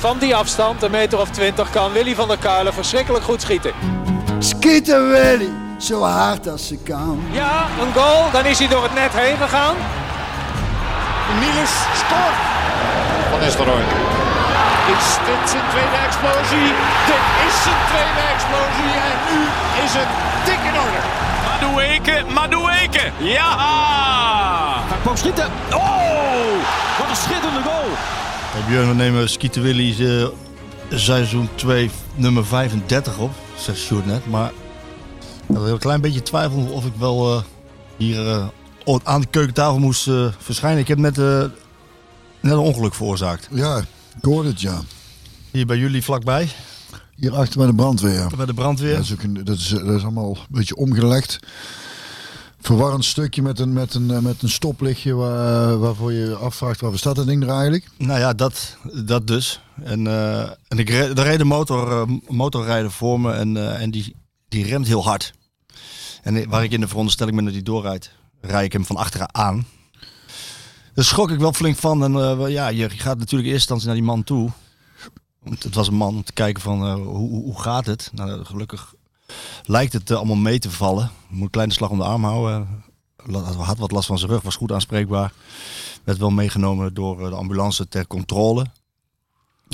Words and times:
Van 0.00 0.18
die 0.18 0.36
afstand, 0.36 0.82
een 0.82 0.90
meter 0.90 1.18
of 1.18 1.30
twintig, 1.30 1.70
kan 1.70 1.92
Willy 1.92 2.14
van 2.14 2.28
der 2.28 2.36
Kuilen 2.36 2.74
verschrikkelijk 2.74 3.24
goed 3.24 3.42
schieten. 3.42 3.72
Schieten 4.38 5.10
Willy, 5.10 5.50
zo 5.78 6.02
hard 6.02 6.48
als 6.48 6.66
ze 6.66 6.76
kan. 6.76 7.22
Ja, 7.30 7.66
een 7.80 7.92
goal, 7.92 8.30
dan 8.32 8.44
is 8.44 8.58
hij 8.58 8.68
door 8.68 8.82
het 8.82 8.94
net 8.94 9.12
heen 9.12 9.36
gegaan. 9.36 9.74
Niels 11.40 11.74
scoort. 12.00 12.38
Van 13.30 13.40
Nistelrooy. 13.40 13.82
Is 14.96 15.06
dit 15.26 15.50
zijn 15.50 15.66
tweede 15.70 15.98
explosie? 16.06 16.68
Dit 17.10 17.24
is 17.46 17.54
zijn 17.62 17.82
tweede 17.90 18.22
explosie 18.34 18.92
en 19.08 19.16
nu 19.28 19.38
is 19.84 19.92
het 20.00 20.10
dik 20.44 20.62
in 20.70 20.76
orde. 20.84 21.00
Madueke, 21.46 22.24
Madueke, 22.32 23.04
ja! 23.18 23.50
Hij 24.88 24.98
kwam 25.02 25.16
schieten. 25.16 25.50
Oh, 25.74 26.52
wat 26.98 27.08
een 27.08 27.16
schitterende 27.16 27.62
goal. 27.62 27.90
Hey 28.52 28.62
Björn, 28.68 28.88
we 28.88 28.94
nemen 28.94 29.28
Skieten 29.28 29.62
Willy's 29.62 29.98
eh, 29.98 30.26
seizoen 30.90 31.48
2 31.54 31.90
nummer 32.14 32.46
35 32.46 33.18
op, 33.18 33.30
zegt 33.58 33.78
Sjoerd 33.78 34.06
net. 34.06 34.26
Maar 34.26 34.52
ik 35.48 35.56
had 35.56 35.68
een 35.68 35.78
klein 35.78 36.00
beetje 36.00 36.22
twijfel 36.22 36.66
of 36.66 36.84
ik 36.84 36.92
wel 36.98 37.36
eh, 37.36 37.42
hier 37.96 38.28
eh, 38.28 38.46
aan 39.02 39.20
de 39.20 39.26
keukentafel 39.26 39.78
moest 39.78 40.10
verschijnen. 40.38 40.80
Ik 40.80 40.88
heb 40.88 40.98
net, 40.98 41.16
net 41.16 41.52
een 42.40 42.58
ongeluk 42.58 42.94
veroorzaakt. 42.94 43.48
Ja, 43.50 43.78
ik 44.16 44.24
hoor 44.24 44.44
het 44.44 44.60
ja. 44.60 44.80
Hier 45.50 45.66
bij 45.66 45.76
jullie 45.76 46.04
vlakbij, 46.04 46.48
Hier 47.14 47.34
achter 47.34 47.58
bij 47.58 47.66
de 47.66 47.74
brandweer. 47.74 48.30
bij 48.36 48.46
de 48.46 48.54
brandweer. 48.54 48.94
Dat 48.94 49.04
is, 49.04 49.12
ook 49.12 49.22
een, 49.22 49.44
dat, 49.44 49.56
is, 49.56 49.68
dat 49.68 49.96
is 49.96 50.02
allemaal 50.02 50.30
een 50.30 50.46
beetje 50.48 50.76
omgelegd. 50.76 51.38
Verwarrend 52.60 53.04
stukje 53.04 53.42
met 53.42 53.58
een, 53.58 53.72
met 53.72 53.94
een, 53.94 54.10
eh, 54.10 54.18
met 54.18 54.42
een 54.42 54.48
stoplichtje 54.48 55.14
waar, 55.14 55.78
waarvoor 55.78 56.12
je 56.12 56.34
afvraagt 56.34 56.80
waar 56.80 56.98
staat 56.98 57.16
dat 57.16 57.26
ding 57.26 57.42
er 57.42 57.48
eigenlijk? 57.48 57.88
Nou 57.96 58.20
ja, 58.20 58.32
dat, 58.32 58.76
dat 59.04 59.26
dus. 59.26 59.60
En, 59.82 60.06
eh, 60.06 60.40
en 60.40 60.78
ik 60.78 60.88
re- 60.88 61.08
er 61.14 61.22
reed 61.22 61.44
motor, 61.44 61.92
eh, 61.92 62.16
motorrijder 62.28 62.90
voor 62.90 63.20
me 63.20 63.32
en, 63.32 63.56
eh, 63.56 63.82
en 63.82 63.90
die, 63.90 64.14
die 64.48 64.64
remt 64.64 64.86
heel 64.86 65.04
hard. 65.04 65.32
En 66.22 66.48
waar 66.48 66.64
ik 66.64 66.72
in 66.72 66.80
de 66.80 66.88
veronderstelling 66.88 67.36
ben 67.36 67.44
dat 67.44 67.54
hij 67.54 67.62
doorrijdt, 67.62 68.10
rijd 68.40 68.64
ik 68.64 68.72
hem 68.72 68.84
van 68.84 68.96
achteren 68.96 69.34
aan. 69.34 69.66
Daar 70.94 71.04
schrok 71.04 71.30
ik 71.30 71.38
wel 71.38 71.52
flink 71.52 71.76
van. 71.76 72.04
En 72.04 72.14
eh, 72.16 72.48
ja, 72.48 72.68
je 72.68 72.90
gaat 72.90 73.18
natuurlijk 73.18 73.48
in 73.48 73.54
eerste 73.54 73.72
instantie 73.72 73.86
naar 73.86 73.96
die 73.96 74.04
man 74.04 74.24
toe. 74.24 74.50
Het 75.58 75.74
was 75.74 75.88
een 75.88 75.94
man 75.94 76.14
om 76.14 76.24
te 76.24 76.32
kijken 76.32 76.62
van 76.62 76.86
eh, 76.86 76.94
hoe, 76.94 77.42
hoe 77.42 77.60
gaat 77.60 77.86
het? 77.86 78.10
Nou, 78.14 78.44
gelukkig 78.44 78.94
lijkt 79.64 79.92
het 79.92 80.10
eh, 80.10 80.16
allemaal 80.16 80.36
mee 80.36 80.58
te 80.58 80.70
vallen. 80.70 81.10
Moet 81.28 81.42
een 81.44 81.50
kleine 81.50 81.72
slag 81.72 81.90
om 81.90 81.98
de 81.98 82.04
arm 82.04 82.24
houden. 82.24 82.68
Had 83.58 83.78
wat 83.78 83.90
last 83.90 84.06
van 84.06 84.18
zijn 84.18 84.30
rug, 84.30 84.42
was 84.42 84.56
goed 84.56 84.72
aanspreekbaar. 84.72 85.32
Werd 86.04 86.18
wel 86.18 86.30
meegenomen 86.30 86.94
door 86.94 87.20
eh, 87.24 87.28
de 87.28 87.34
ambulance 87.36 87.88
ter 87.88 88.06
controle. 88.06 88.66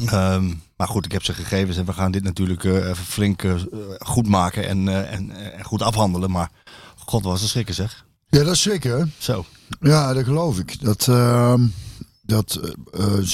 Ehm, 0.05 0.53
maar 0.77 0.89
goed, 0.89 1.05
ik 1.05 1.13
heb 1.13 1.25
ze 1.25 1.33
gegevens 1.35 1.77
en 1.77 1.85
we 1.85 1.93
gaan 1.93 2.11
dit 2.11 2.23
natuurlijk 2.23 2.65
eh, 2.65 2.75
even 2.75 2.97
flink 3.05 3.45
goed 3.99 4.29
maken 4.29 4.69
en, 4.69 5.09
en, 5.09 5.33
goed 5.65 5.83
afhandelen. 5.83 6.31
Maar 6.31 6.51
god, 6.97 7.23
was 7.23 7.43
een 7.43 7.49
schrikken 7.49 7.75
zeg. 7.75 8.05
Ja, 8.29 8.45
dat 8.45 8.55
is 8.55 8.65
hè? 8.65 9.03
Zo. 9.19 9.45
Ja, 9.81 10.13
dat 10.13 10.25
geloof 10.25 10.59
ik. 10.59 10.81
Dat, 10.81 11.09
ehm, 11.09 11.67
dat 12.23 12.61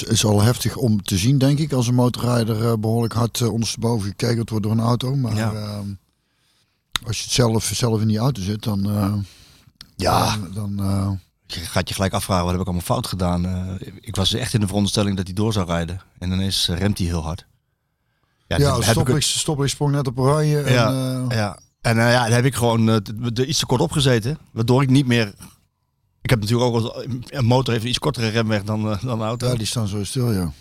is- 0.08 0.24
al 0.24 0.42
heftig 0.42 0.76
om 0.76 1.02
te 1.02 1.18
zien, 1.18 1.38
denk 1.38 1.58
ik. 1.58 1.72
Als 1.72 1.86
een 1.86 1.94
motorrijder 1.94 2.66
eh, 2.66 2.72
behoorlijk 2.78 3.14
hard 3.14 3.48
ondersteboven 3.48 4.08
gekegeld 4.08 4.50
wordt 4.50 4.64
door 4.64 4.74
een 4.74 4.80
auto. 4.80 5.16
Maar 5.16 5.36
Ja. 5.36 5.82
Als 7.06 7.18
je 7.18 7.24
het 7.24 7.32
zelf, 7.32 7.64
zelf 7.64 8.00
in 8.00 8.08
die 8.08 8.18
auto 8.18 8.42
zit, 8.42 8.62
dan... 8.62 8.90
eh, 8.90 9.14
Ja. 9.96 10.36
Dan, 10.36 10.76
dan, 10.76 10.86
eh, 10.86 11.10
Je 11.46 11.60
gaat 11.60 11.88
je 11.88 11.94
gelijk 11.94 12.12
afvragen, 12.12 12.42
wat 12.42 12.52
heb 12.52 12.60
ik 12.60 12.66
allemaal 12.66 12.86
fout 12.86 13.06
gedaan? 13.06 13.46
Eh, 13.46 13.88
ik 14.00 14.16
was 14.16 14.32
echt 14.34 14.54
in 14.54 14.60
de 14.60 14.66
veronderstelling 14.66 15.16
dat 15.16 15.26
hij 15.26 15.34
door 15.34 15.52
zou 15.52 15.66
rijden. 15.66 16.00
En 16.18 16.32
ineens 16.32 16.68
remt 16.68 16.98
hij 16.98 17.06
heel 17.06 17.22
hard. 17.22 17.46
ja, 18.46 18.58
dat 18.58 18.84
heb 18.84 19.08
ik 19.08 19.68
sprong 19.68 19.92
net 19.92 20.06
op 20.06 20.18
oranje. 20.18 20.60
En, 20.60 20.72
Ja, 20.72 20.90
Ja, 21.28 21.58
en 21.80 21.98
eh, 21.98 22.12
ja, 22.12 22.22
dan 22.24 22.32
heb 22.32 22.44
ik 22.44 22.54
gewoon 22.54 22.88
er 22.88 23.44
iets 23.44 23.58
te 23.58 23.66
kort 23.66 23.80
opgezeten. 23.80 24.38
Waardoor 24.52 24.82
ik 24.82 24.90
niet 24.90 25.06
meer... 25.06 25.32
Ik 26.22 26.30
heb 26.30 26.40
natuurlijk 26.40 26.74
ook 26.74 26.82
wel... 26.82 27.04
Een 27.26 27.44
motor 27.44 27.72
heeft 27.72 27.84
een 27.84 27.90
iets 27.90 27.98
kortere 27.98 28.28
remweg 28.28 28.62
dan, 28.62 28.82
dan 28.82 28.98
een 29.20 29.26
auto. 29.26 29.46
ja, 29.48 29.54
die 29.54 29.66
staan 29.66 29.88
zo 29.88 30.04
stil, 30.04 30.32
ja. 30.32 30.52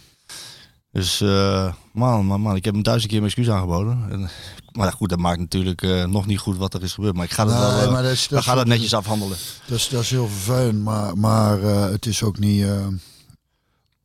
Dus 0.92 1.22
eh, 1.22 1.74
man, 1.94 2.26
man, 2.26 2.42
man, 2.42 2.56
ik 2.56 2.66
heb 2.66 2.74
hem 2.74 2.84
duizend 2.84 3.12
keer 3.12 3.22
mijn 3.22 3.32
excuus 3.34 3.54
aangeboden. 3.54 4.06
En, 4.12 4.30
maar 4.72 4.92
goed, 4.92 5.10
dat 5.10 5.20
maakt 5.20 5.40
natuurlijk 5.40 5.82
eh, 5.82 6.06
nog 6.06 6.26
niet 6.26 6.40
goed 6.40 6.58
wat 6.58 6.74
er 6.74 6.84
is 6.84 6.94
gebeurd. 6.94 7.16
Maar 7.16 7.26
ik 7.26 7.32
ga 7.32 7.44
het 7.48 7.54
Nee, 7.54 7.62
wel, 7.62 7.82
eh, 7.82 7.92
maar 7.92 8.04
dat 8.04 8.12
is- 8.12 8.28
dat 8.28 8.46
het 8.46 8.68
netjes 8.68 8.94
afhandelen. 8.94 9.38
Dat 9.68 9.78
is, 9.78 9.90
dat 9.90 10.02
is 10.02 10.10
heel 10.10 10.28
vervelend, 10.28 10.84
maar, 10.84 11.18
maar 11.18 11.62
het 11.62 12.06
is 12.06 12.24
ook 12.24 12.40
niet... 12.40 12.66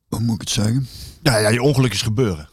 hoe 0.08 0.20
moet 0.20 0.34
ik 0.34 0.40
het 0.40 0.50
zeggen? 0.50 0.88
Ja, 1.22 1.36
ja, 1.36 1.48
je 1.48 1.62
ongeluk 1.62 1.92
is 1.92 2.02
gebeuren. 2.02 2.48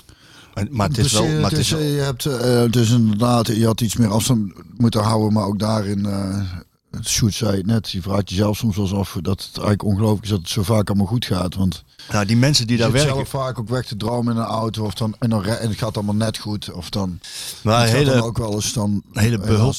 Maar, 0.53 0.67
maar 0.69 0.87
het 0.87 0.97
is 0.97 1.03
Dus, 1.03 1.11
wel... 1.19 1.27
Maar 1.27 1.41
het 1.41 1.49
dus, 1.49 1.59
is 1.59 1.69
wel- 1.69 1.79
eh, 1.79 1.95
je 1.95 2.01
hebt 2.01 2.73
dus 2.73 2.89
inderdaad, 2.91 3.47
je 3.47 3.65
had 3.65 3.81
iets 3.81 3.95
meer 3.95 4.09
afstand 4.11 4.53
moeten 4.77 5.01
houden, 5.03 5.33
maar 5.33 5.45
ook 5.45 5.59
daarin, 5.59 6.05
het 6.05 6.65
Sjoerd 7.01 7.33
zei 7.33 7.57
het 7.57 7.65
net, 7.65 7.89
je 7.91 8.01
vraagt 8.01 8.29
jezelf 8.29 8.57
soms 8.57 8.75
wel 8.75 8.85
eens 8.85 8.93
af 8.93 9.17
dat 9.21 9.41
het 9.41 9.49
eigenlijk 9.53 9.83
ongelooflijk 9.83 10.23
is 10.23 10.29
dat 10.29 10.39
het 10.39 10.49
zo 10.49 10.63
vaak 10.63 10.87
allemaal 10.89 11.05
goed 11.07 11.25
gaat. 11.25 11.55
Want 11.55 11.83
nou, 12.11 12.25
die 12.25 12.37
mensen 12.37 12.67
die 12.67 12.77
daar 12.77 12.91
werken... 12.91 13.13
zelf 13.15 13.29
vaak 13.29 13.59
ook 13.59 13.69
weg 13.69 13.85
te 13.85 13.97
dromen 13.97 14.33
in 14.35 14.39
een 14.41 14.45
auto 14.47 14.85
of 14.85 14.93
dan, 14.93 15.15
en, 15.19 15.29
dan, 15.29 15.45
en 15.45 15.69
het 15.69 15.77
gaat 15.77 15.95
allemaal 15.95 16.15
net 16.15 16.37
goed. 16.37 16.71
Of 16.71 16.89
dan, 16.89 17.19
Maar 17.61 17.87
hele, 17.87 18.11
dan 18.13 18.21
ook 18.23 18.37
wel 18.37 18.53
eens 18.53 18.73
dan... 18.73 19.03
hele, 19.13 19.37
eh, 19.37 19.43
behulp, 19.47 19.75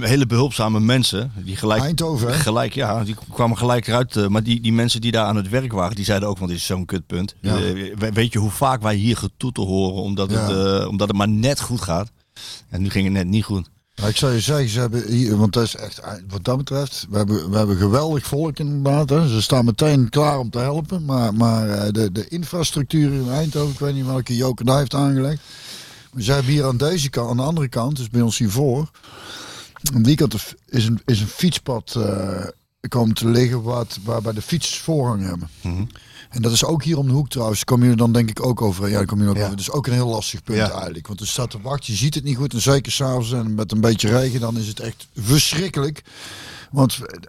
hele 0.00 0.26
behulpzame 0.26 0.80
mensen, 0.80 1.32
die 1.44 1.56
gelijk... 1.56 1.82
Eindhoven, 1.82 2.28
hè? 2.28 2.34
Gelijk, 2.34 2.74
ja, 2.74 3.04
die 3.04 3.16
kwamen 3.32 3.56
gelijk 3.58 3.86
eruit. 3.86 4.16
eh, 4.16 4.26
Maar 4.26 4.42
die, 4.42 4.60
die 4.60 4.72
mensen 4.72 5.00
die 5.00 5.12
daar 5.12 5.26
aan 5.26 5.36
het 5.36 5.48
werk 5.48 5.72
waren, 5.72 5.96
die 5.96 6.04
zeiden 6.04 6.28
ook, 6.28 6.38
want 6.38 6.50
dit 6.50 6.58
is 6.60 6.66
zo'n 6.66 6.84
kutpunt. 6.86 7.34
Ja. 7.40 7.56
Eh, 7.56 7.62
we- 7.98 8.12
weet 8.12 8.32
je 8.32 8.38
hoe 8.38 8.50
vaak 8.50 8.82
wij 8.82 8.94
hier 8.94 9.16
getoetel 9.16 9.66
horen, 9.66 10.02
omdat, 10.02 10.30
Ja. 10.30 10.36
het, 10.48 10.80
eh, 10.82 10.88
omdat 10.88 11.08
het 11.08 11.16
maar 11.16 11.28
net 11.28 11.60
goed 11.60 11.80
gaat. 11.80 12.10
En 12.68 12.82
nu 12.82 12.90
ging 12.90 13.04
het 13.04 13.12
net 13.14 13.26
niet 13.26 13.44
goed. 13.44 13.68
Ja, 13.94 14.06
ik 14.06 14.16
zou 14.16 14.32
je 14.32 14.40
zeggen, 14.40 14.68
ze 14.68 14.80
hebben 14.80 15.06
hier, 15.12 15.36
want 15.36 15.52
dat 15.52 15.62
is 15.62 15.76
echt, 15.76 16.00
wat 16.28 16.44
dat 16.44 16.56
betreft, 16.56 17.06
we 17.10 17.16
hebben, 17.16 17.50
we 17.50 17.56
hebben 17.56 17.76
geweldig 17.76 18.26
volk 18.26 18.58
inderdaad. 18.58 19.10
Hè. 19.10 19.28
Ze 19.28 19.42
staan 19.42 19.64
meteen 19.64 20.08
klaar 20.08 20.38
om 20.38 20.50
te 20.50 20.58
helpen, 20.58 21.04
maar, 21.04 21.34
maar 21.34 21.68
eh, 21.68 21.92
de, 21.92 22.12
de 22.12 22.28
infrastructuur 22.28 23.12
in 23.12 23.30
Eindhoven, 23.30 23.72
ik 23.72 23.78
weet 23.78 23.94
niet 23.94 24.06
welke 24.06 24.36
Joker 24.36 24.64
daar 24.64 24.78
heeft 24.78 24.94
aangelegd. 24.94 25.42
Maar 26.12 26.22
ze 26.22 26.32
hebben 26.32 26.52
hier 26.52 26.64
aan 26.64 26.76
deze 26.76 27.10
kant, 27.10 27.30
aan 27.30 27.36
de 27.36 27.42
andere 27.42 27.68
kant, 27.68 27.96
dus 27.96 28.10
bij 28.10 28.20
ons 28.20 28.38
hiervoor, 28.38 28.90
aan 29.94 30.02
die 30.02 30.16
kant 30.16 30.54
is 30.66 30.86
een, 30.86 31.00
is 31.04 31.20
een 31.20 31.26
fietspad 31.26 31.94
eh, 31.96 32.46
komen 32.88 33.14
te 33.14 33.28
liggen 33.28 33.62
wat, 33.62 33.98
waarbij 34.04 34.32
de 34.32 34.42
fietsers 34.42 34.78
voorrang 34.78 35.22
hebben. 35.22 35.48
Mhm. 35.60 35.84
En 36.34 36.42
dat 36.42 36.52
is 36.52 36.64
ook 36.64 36.82
hier 36.84 36.98
om 36.98 37.06
de 37.06 37.12
hoek 37.12 37.28
trouwens. 37.28 37.64
Kom 37.64 37.84
je 37.84 37.96
dan 37.96 38.12
denk 38.12 38.30
ik 38.30 38.46
ook 38.46 38.62
over. 38.62 38.88
Ja, 38.88 39.04
kom 39.04 39.22
je 39.22 39.28
ook 39.28 39.36
Ja. 39.36 39.46
over. 39.46 39.58
Is 39.58 39.70
ook 39.70 39.86
een 39.86 39.92
heel 39.92 40.08
lastig 40.08 40.42
punt 40.42 40.58
Ja. 40.58 40.70
eigenlijk. 40.70 41.06
Want 41.06 41.20
er 41.20 41.26
staat 41.26 41.50
te 41.50 41.60
wachten. 41.60 41.92
Je 41.92 41.98
ziet 41.98 42.14
het 42.14 42.24
niet 42.24 42.36
goed. 42.36 42.52
En 42.52 42.60
zeker 42.60 42.92
s'avonds 42.92 43.32
en 43.32 43.54
met 43.54 43.72
een 43.72 43.80
beetje 43.80 44.08
regen. 44.08 44.40
Dan 44.40 44.56
is 44.58 44.66
het 44.68 44.80
echt 44.80 45.08
verschrikkelijk. 45.16 46.02
Want, 46.70 46.98
eh, 47.06 47.20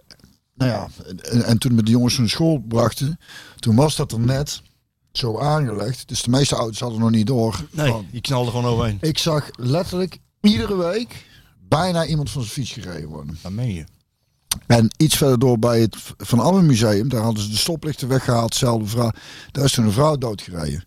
nou 0.54 0.70
ja. 0.70 0.88
En, 1.22 1.44
en 1.44 1.58
toen 1.58 1.76
we 1.76 1.82
de 1.82 1.90
jongens 1.90 2.14
van 2.14 2.28
school 2.28 2.58
brachten. 2.68 3.18
Toen 3.58 3.76
was 3.76 3.96
dat 3.96 4.12
er 4.12 4.20
net 4.20 4.62
zo 5.12 5.38
aangelegd. 5.38 6.08
Dus 6.08 6.22
de 6.22 6.30
meeste 6.30 6.54
auto's 6.54 6.80
hadden 6.80 7.00
nog 7.00 7.10
niet 7.10 7.26
door. 7.26 7.64
Nee, 7.70 7.90
Van- 7.90 8.06
die 8.10 8.20
knalde 8.20 8.50
gewoon 8.50 8.66
overheen. 8.66 8.98
ik 9.00 9.18
zag 9.18 9.48
letterlijk 9.52 10.18
iedere 10.40 10.76
week 10.76 11.26
bijna 11.68 12.06
iemand 12.06 12.30
van 12.30 12.42
zijn 12.42 12.52
fiets 12.54 12.72
gereden 12.72 13.08
worden. 13.08 13.38
Dat 13.42 13.52
meen 13.52 13.74
je. 13.74 13.84
En 14.66 14.90
iets 14.96 15.16
verder 15.16 15.38
door 15.38 15.58
bij 15.58 15.80
het 15.80 15.96
Van 16.18 16.38
Allen 16.38 16.66
Museum, 16.66 17.08
daar 17.08 17.22
hadden 17.22 17.42
ze 17.42 17.50
de 17.50 17.56
stoplichten 17.56 18.08
weggehaald. 18.08 18.54
Zelfde 18.54 18.86
vrouw. 18.88 19.10
Daar 19.52 19.64
is 19.64 19.72
toen 19.72 19.84
een 19.84 19.92
vrouw 19.92 20.16
doodgereden. 20.16 20.84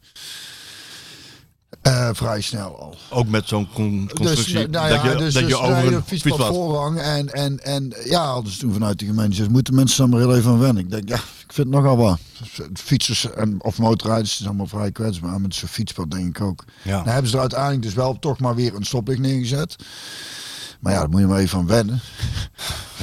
Eh, 1.81 2.09
vrij 2.13 2.41
snel 2.41 2.79
al. 2.79 2.95
Ook 3.09 3.27
met 3.27 3.47
zo'n 3.47 3.67
con- 3.73 4.09
constructie. 4.15 4.53
Dus, 4.53 4.67
nou 4.67 4.89
dat 4.89 5.01
ja, 5.03 5.11
je, 5.11 5.17
dus, 5.17 5.33
dat 5.33 5.43
je 5.43 5.49
dus, 5.49 5.57
over 5.57 5.83
nee, 5.83 5.95
een 5.95 6.03
fietspad 6.03 6.47
voorrang. 6.47 6.99
En, 6.99 7.33
en, 7.33 7.59
en 7.63 7.93
ja, 8.03 8.25
hadden 8.25 8.51
ze 8.51 8.59
toen 8.59 8.73
vanuit 8.73 8.99
de 8.99 9.05
gemeente 9.05 9.31
gezegd, 9.31 9.49
moeten 9.49 9.75
mensen 9.75 9.97
dan 9.97 10.09
maar 10.09 10.19
heel 10.19 10.37
even 10.37 10.51
aan 10.51 10.59
wennen. 10.59 10.83
Ik 10.83 10.91
denk, 10.91 11.09
ja, 11.09 11.15
ik 11.15 11.53
vind 11.53 11.67
het 11.67 11.75
nogal 11.75 11.97
wat. 11.97 12.19
Fietsers 12.73 13.33
en, 13.33 13.63
of 13.63 13.77
motorrijders 13.77 14.35
zijn 14.35 14.47
allemaal 14.47 14.67
vrij 14.67 14.91
kwetsbaar. 14.91 15.41
Met 15.41 15.55
zo'n 15.55 15.67
fietspad 15.67 16.11
denk 16.11 16.37
ik 16.37 16.43
ook. 16.43 16.63
Ja. 16.81 17.03
Dan 17.03 17.13
hebben 17.13 17.29
ze 17.29 17.35
er 17.35 17.41
uiteindelijk 17.41 17.81
dus 17.81 17.93
wel 17.93 18.19
toch 18.19 18.39
maar 18.39 18.55
weer 18.55 18.75
een 18.75 18.85
stoplicht 18.85 19.19
neergezet. 19.19 19.75
Maar 20.79 20.93
ja, 20.93 20.99
daar 20.99 21.09
moet 21.09 21.19
je 21.19 21.27
maar 21.27 21.39
even 21.39 21.57
aan 21.59 21.67
wennen. 21.67 21.99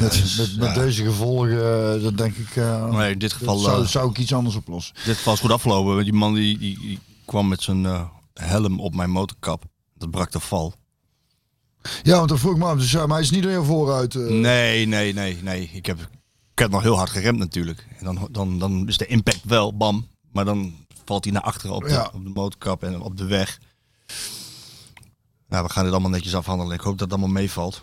Met, 0.00 0.36
met, 0.38 0.56
met 0.56 0.66
ja. 0.68 0.74
deze 0.74 1.04
gevolgen, 1.04 1.56
eh, 1.96 2.02
dan 2.02 2.14
denk 2.16 2.36
ik, 2.36 2.56
eh, 2.56 2.88
Nee, 2.90 3.12
in 3.12 3.18
dit 3.18 3.32
geval, 3.32 3.54
dat 3.56 3.64
zou, 3.64 3.82
eh, 3.82 3.88
zou 3.88 4.10
ik 4.10 4.18
iets 4.18 4.34
anders 4.34 4.56
oplossen. 4.56 4.94
Dit 5.04 5.16
geval 5.16 5.32
is 5.32 5.40
goed 5.40 5.50
afgelopen. 5.50 5.92
want 5.92 6.04
Die 6.04 6.12
man 6.12 6.34
die, 6.34 6.58
die, 6.58 6.78
die 6.78 6.98
kwam 7.24 7.48
met 7.48 7.62
zijn 7.62 8.08
helm 8.34 8.80
op 8.80 8.94
mijn 8.94 9.10
motorkap. 9.10 9.64
Dat 9.98 10.10
brak 10.10 10.32
de 10.32 10.40
val. 10.40 10.74
Ja, 12.02 12.16
want 12.16 12.28
dan 12.28 12.38
vroeg 12.38 12.52
ik 12.52 12.58
me 12.58 12.64
af, 12.64 12.78
dus, 12.78 12.90
ja, 12.90 13.06
maar 13.06 13.16
hij 13.16 13.24
is 13.24 13.30
niet 13.30 13.44
heel 13.44 13.64
vooruit. 13.64 14.14
eh. 14.14 14.22
Nee, 14.28 14.86
nee, 14.86 15.12
nee, 15.12 15.38
nee. 15.42 15.70
Ik 15.72 15.86
heb, 15.86 15.98
ik 16.52 16.58
heb 16.58 16.70
nog 16.70 16.82
heel 16.82 16.96
hard 16.96 17.10
geremd 17.10 17.38
natuurlijk. 17.38 17.86
En 17.98 18.04
dan, 18.04 18.28
dan, 18.30 18.58
dan 18.58 18.88
is 18.88 18.96
de 18.96 19.06
impact 19.06 19.40
wel 19.44 19.76
bam. 19.76 20.06
Maar 20.32 20.44
dan 20.44 20.74
valt 21.04 21.24
hij 21.24 21.32
naar 21.32 21.42
achteren 21.42 21.76
op 21.76 21.82
de, 21.82 21.88
Ja. 21.88 22.10
op 22.14 22.24
de 22.24 22.30
motorkap 22.34 22.82
en 22.82 23.00
op 23.00 23.16
de 23.16 23.24
weg. 23.24 23.58
Nou, 25.56 25.68
we 25.68 25.74
gaan 25.74 25.84
dit 25.84 25.92
allemaal 25.92 26.10
netjes 26.10 26.34
afhandelen. 26.34 26.74
Ik 26.74 26.80
hoop 26.80 26.98
dat 26.98 27.10
het 27.10 27.18
allemaal 27.18 27.40
meevalt. 27.40 27.82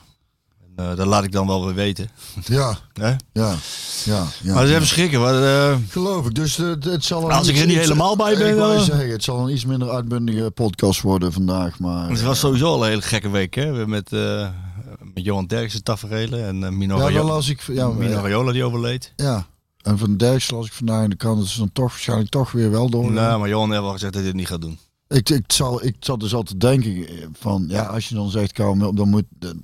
En, 0.62 0.84
Uh, 0.84 0.96
dat 0.96 1.06
laat 1.06 1.24
ik 1.24 1.32
dan 1.32 1.48
wel 1.48 1.66
weer 1.66 1.74
weten. 1.74 2.10
Ja, 2.46 2.78
ja, 2.94 3.18
ja. 3.34 3.56
ja 4.04 4.26
maar 4.44 4.54
dat 4.54 4.64
is 4.64 4.72
even 4.72 4.88
schrikken. 4.88 5.20
Maar, 5.20 5.34
uh, 5.34 5.76
Geloof 5.90 6.26
ik. 6.26 6.36
Dus 6.36 6.58
het, 6.58 6.84
het 6.84 7.04
zal 7.04 7.32
als 7.32 7.48
ik 7.48 7.58
er 7.58 7.66
niet 7.66 7.78
helemaal 7.78 8.16
bij 8.16 8.38
ben. 8.38 8.50
Ik 8.50 8.56
wil 8.56 8.80
zeggen, 8.80 9.10
het 9.10 9.24
zal 9.24 9.40
een 9.40 9.54
iets 9.54 9.66
minder 9.66 9.90
uitbundige 9.90 10.52
podcast 10.52 11.02
worden 11.02 11.34
vandaag. 11.34 11.80
Maar, 11.80 12.10
het 12.10 12.22
was 12.22 12.40
sowieso 12.40 12.66
al 12.66 12.84
een 12.84 12.90
hele 12.90 13.02
gekke 13.02 13.30
week. 13.30 13.54
Hè? 13.54 13.88
Met, 13.88 14.12
met 14.12 15.24
Johan 15.24 15.46
Derksen 15.46 15.84
taferelen 15.84 16.46
en 16.46 16.78
Mino, 16.78 16.98
ja, 16.98 17.04
Raiola, 17.04 17.34
las 17.34 17.50
ik, 17.50 17.62
ja, 17.62 17.88
Mino 17.88 18.22
Raiola 18.22 18.52
die 18.52 18.64
overleed. 18.64 19.14
Ja, 19.16 19.48
en 19.82 19.98
van 19.98 20.18
Derksen 20.18 20.56
las 20.56 20.66
ik 20.66 20.74
vandaag 20.74 21.04
in 21.04 21.10
de 21.10 21.16
krant 21.16 21.48
ze 21.48 21.60
dan 21.60 21.72
toch 21.74 21.90
waarschijnlijk 21.90 22.30
toch 22.30 22.52
weer 22.52 22.72
wel 22.72 22.90
door. 22.90 23.12
Nou, 23.12 23.40
maar 23.40 23.50
Johan 23.50 23.72
heeft 23.72 23.84
al 23.84 23.92
gezegd 23.92 24.14
dat 24.14 24.22
hij 24.22 24.32
het 24.32 24.40
niet 24.40 24.48
gaat 24.48 24.62
doen. 24.62 24.80
Ik, 25.08 25.30
ik, 25.30 25.52
zal, 25.52 25.86
ik 25.86 25.96
zat 26.00 26.20
dus 26.20 26.34
al 26.34 26.44
te 26.44 26.58
denken 26.58 27.08
van, 27.40 27.66
ja, 27.68 27.84
als 27.84 28.10
je 28.10 28.16
dan 28.16 28.30
zegt, 28.30 28.52
Karel, 28.52 28.94
dan 28.94 29.10
moet... 29.10 29.26
Dat 29.40 29.56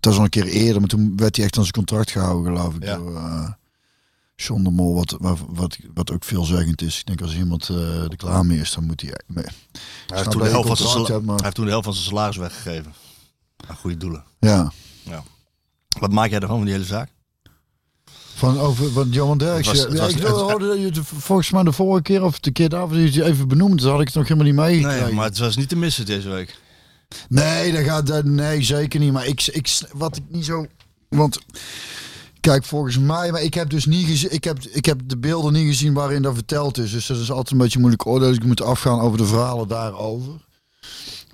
was 0.00 0.16
al 0.16 0.24
een 0.24 0.30
keer 0.30 0.46
eerder, 0.46 0.80
maar 0.80 0.88
toen 0.88 1.16
werd 1.16 1.36
hij 1.36 1.44
echt 1.44 1.56
aan 1.56 1.62
zijn 1.62 1.74
contract 1.74 2.10
gehouden, 2.10 2.56
geloof 2.56 2.74
ik. 2.74 2.84
Ja. 2.84 2.96
Door, 2.96 3.12
uh, 3.12 3.50
John 4.36 4.62
de 4.62 4.70
Mol, 4.70 4.94
wat, 4.94 5.16
wat, 5.48 5.78
wat, 5.94 6.10
ook 6.10 6.24
veelzeggend 6.24 6.82
is. 6.82 6.98
Ik 6.98 7.06
denk 7.06 7.22
als 7.22 7.34
iemand 7.34 7.68
uh, 7.68 8.02
er 8.02 8.16
klaar 8.16 8.46
mee 8.46 8.58
is, 8.58 8.72
dan 8.72 8.84
moet 8.84 9.00
hij... 9.00 9.20
Nee. 9.26 9.44
Hij 10.06 10.18
heeft, 10.18 10.30
toen 10.30 10.42
de 10.42 10.48
helft 10.48 10.66
van 10.66 10.76
zijn 10.76 11.04
hebt, 11.04 11.24
maar... 11.24 11.34
hij 11.34 11.44
heeft 11.44 11.54
toen 11.54 11.64
de 11.64 11.70
helft 11.70 11.84
van 11.84 11.94
zijn 11.94 12.06
salaris 12.06 12.36
weggegeven. 12.36 12.94
Aan 13.66 13.76
goede 13.76 13.96
doelen. 13.96 14.24
Ja. 14.38 14.72
ja. 15.02 15.22
Wat 15.98 16.12
maak 16.12 16.30
jij 16.30 16.40
ervan, 16.40 16.56
van 16.56 16.64
die 16.64 16.74
hele 16.74 16.86
zaak? 16.86 17.10
Van 18.44 18.58
over 18.58 18.92
wat 18.92 19.06
Johan 19.10 19.38
Derksen. 19.38 19.94
Ja, 19.94 20.06
ik 20.06 20.22
hoorde 20.22 20.66
dat 20.66 20.94
je 20.94 21.02
volgens 21.04 21.50
mij 21.50 21.62
de 21.62 21.72
vorige 21.72 22.02
keer 22.02 22.22
of 22.24 22.40
de 22.40 22.50
keer 22.50 22.68
daarvoor 22.68 22.98
je 22.98 23.24
even 23.24 23.48
benoemd. 23.48 23.80
Dat 23.80 23.90
had 23.90 24.00
ik 24.00 24.06
het 24.06 24.16
nog 24.16 24.28
helemaal 24.28 24.46
niet 24.46 24.56
meegekregen. 24.56 25.04
Nee, 25.04 25.14
maar 25.14 25.24
het 25.24 25.38
was 25.38 25.56
niet 25.56 25.68
te 25.68 25.76
missen 25.76 26.06
deze 26.06 26.28
week. 26.28 26.58
Nee, 27.28 27.72
dat 27.72 27.82
gaat, 27.82 28.24
nee, 28.24 28.62
zeker 28.62 29.00
niet. 29.00 29.12
Maar 29.12 29.26
ik, 29.26 29.46
ik, 29.46 29.80
wat 29.92 30.16
ik 30.16 30.22
niet 30.28 30.44
zo. 30.44 30.66
Want 31.08 31.38
kijk, 32.40 32.64
volgens 32.64 32.98
mij, 32.98 33.30
maar 33.30 33.42
ik 33.42 33.54
heb 33.54 33.70
dus 33.70 33.86
niet 33.86 34.06
gezien. 34.06 34.32
Ik 34.32 34.44
heb, 34.44 34.58
ik 34.62 34.84
heb 34.84 35.00
de 35.04 35.18
beelden 35.18 35.52
niet 35.52 35.66
gezien 35.66 35.94
waarin 35.94 36.22
dat 36.22 36.34
verteld 36.34 36.78
is. 36.78 36.90
Dus 36.90 37.06
dat 37.06 37.18
is 37.18 37.30
altijd 37.30 37.50
een 37.50 37.58
beetje 37.58 37.78
moeilijk 37.78 38.06
oordeel. 38.06 38.28
Dus 38.28 38.36
ik 38.36 38.44
moet 38.44 38.62
afgaan 38.62 39.00
over 39.00 39.18
de 39.18 39.26
verhalen 39.26 39.68
daarover. 39.68 40.32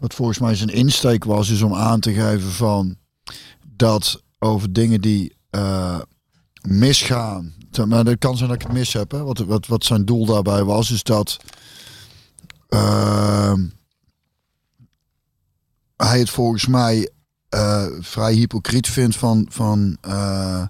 Wat 0.01 0.15
volgens 0.15 0.39
mij 0.39 0.55
zijn 0.55 0.69
insteek 0.69 1.25
was, 1.25 1.51
is 1.51 1.63
om 1.63 1.75
aan 1.75 2.01
te 2.01 2.13
geven 2.13 2.51
van 2.51 2.97
dat 3.77 4.23
over 4.39 4.73
dingen 4.73 5.01
die 5.01 5.37
uh, 5.51 5.99
misgaan. 6.63 7.55
Maar 7.87 8.05
dat 8.05 8.19
kan 8.19 8.37
zijn 8.37 8.49
dat 8.49 8.61
ik 8.61 8.67
het 8.67 8.77
mis 8.77 8.93
heb. 8.93 9.11
Hè? 9.11 9.23
Wat, 9.23 9.39
wat, 9.39 9.67
wat 9.67 9.85
zijn 9.85 10.05
doel 10.05 10.27
daarbij 10.27 10.65
was, 10.65 10.91
is 10.91 11.03
dat. 11.03 11.37
Uh, 12.69 13.53
hij 15.97 16.19
het 16.19 16.31
volgens 16.31 16.67
mij 16.67 17.11
uh, 17.55 17.87
vrij 18.01 18.33
hypocriet 18.33 18.89
vindt 18.89 19.17
van, 19.17 19.47
van 19.51 19.97
uh, 20.09 20.63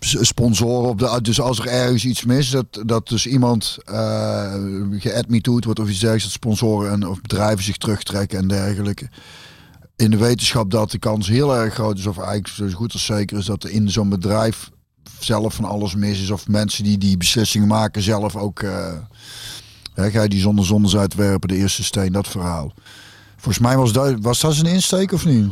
sponsoren 0.00 0.88
op 0.88 0.98
de 0.98 1.18
dus 1.22 1.40
als 1.40 1.58
er 1.58 1.66
ergens 1.66 2.04
iets 2.04 2.24
mis 2.24 2.50
dat 2.50 2.82
dat 2.86 3.08
dus 3.08 3.26
iemand 3.26 3.78
uh, 3.90 4.54
geadmitoed 4.90 5.64
wordt 5.64 5.80
of 5.80 5.88
iets 5.88 5.98
dergelijks 5.98 6.24
dat 6.24 6.32
sponsoren 6.32 6.92
en 6.92 7.06
of 7.06 7.20
bedrijven 7.20 7.64
zich 7.64 7.76
terugtrekken 7.76 8.38
en 8.38 8.48
dergelijke 8.48 9.08
in 9.96 10.10
de 10.10 10.16
wetenschap 10.16 10.70
dat 10.70 10.90
de 10.90 10.98
kans 10.98 11.28
heel 11.28 11.56
erg 11.56 11.74
groot 11.74 11.98
is 11.98 12.06
of 12.06 12.18
eigenlijk 12.18 12.48
zo 12.48 12.76
goed 12.76 12.92
als 12.92 13.04
zeker 13.04 13.38
is 13.38 13.44
dat 13.44 13.64
er 13.64 13.70
in 13.70 13.90
zo'n 13.90 14.08
bedrijf 14.08 14.70
zelf 15.24 15.54
van 15.54 15.64
alles 15.64 15.94
mis 15.94 16.20
is 16.20 16.30
of 16.30 16.48
mensen 16.48 16.84
die 16.84 16.98
die 16.98 17.16
beslissingen 17.16 17.68
maken 17.68 18.02
zelf 18.02 18.36
ook 18.36 18.62
uh, 18.62 18.92
hè, 19.94 20.10
ga 20.10 20.22
je 20.22 20.28
die 20.28 20.40
zonder 20.40 20.64
zondes 20.64 20.96
uitwerpen 20.96 21.48
de 21.48 21.56
eerste 21.56 21.84
steen 21.84 22.12
dat 22.12 22.28
verhaal 22.28 22.72
Volgens 23.40 23.64
mij 23.64 23.76
was 23.76 23.92
dat, 23.92 24.14
was 24.20 24.40
dat 24.40 24.54
zijn 24.54 24.74
insteek 24.74 25.12
of 25.12 25.24
niet? 25.24 25.50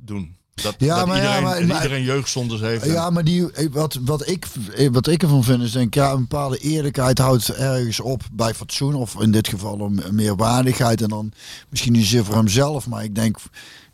Doen. 0.00 0.36
Dat, 0.54 0.74
ja, 0.78 0.96
dat 0.96 1.06
maar, 1.06 1.16
iedereen, 1.16 1.42
ja, 1.42 1.66
maar, 1.66 1.82
iedereen 1.82 2.02
jeugdzondes 2.02 2.60
heeft. 2.60 2.84
Ja, 2.84 3.10
maar 3.10 3.24
die, 3.24 3.46
wat, 3.70 3.98
wat, 4.04 4.28
ik, 4.28 4.46
wat 4.90 5.06
ik 5.06 5.22
ervan 5.22 5.44
vind 5.44 5.62
is 5.62 5.72
denk 5.72 5.86
ik, 5.86 5.94
ja, 5.94 6.10
een 6.10 6.20
bepaalde 6.20 6.58
eerlijkheid 6.58 7.18
houdt 7.18 7.48
ergens 7.48 8.00
op 8.00 8.22
bij 8.32 8.54
fatsoen. 8.54 8.94
Of 8.94 9.20
in 9.20 9.30
dit 9.30 9.48
geval 9.48 9.78
om 9.78 10.00
meer 10.10 10.36
waardigheid. 10.36 11.02
En 11.02 11.08
dan 11.08 11.32
misschien 11.68 11.92
niet 11.92 12.02
zozeer 12.02 12.24
voor 12.24 12.34
hemzelf, 12.34 12.86
maar 12.86 13.04
ik 13.04 13.14
denk 13.14 13.38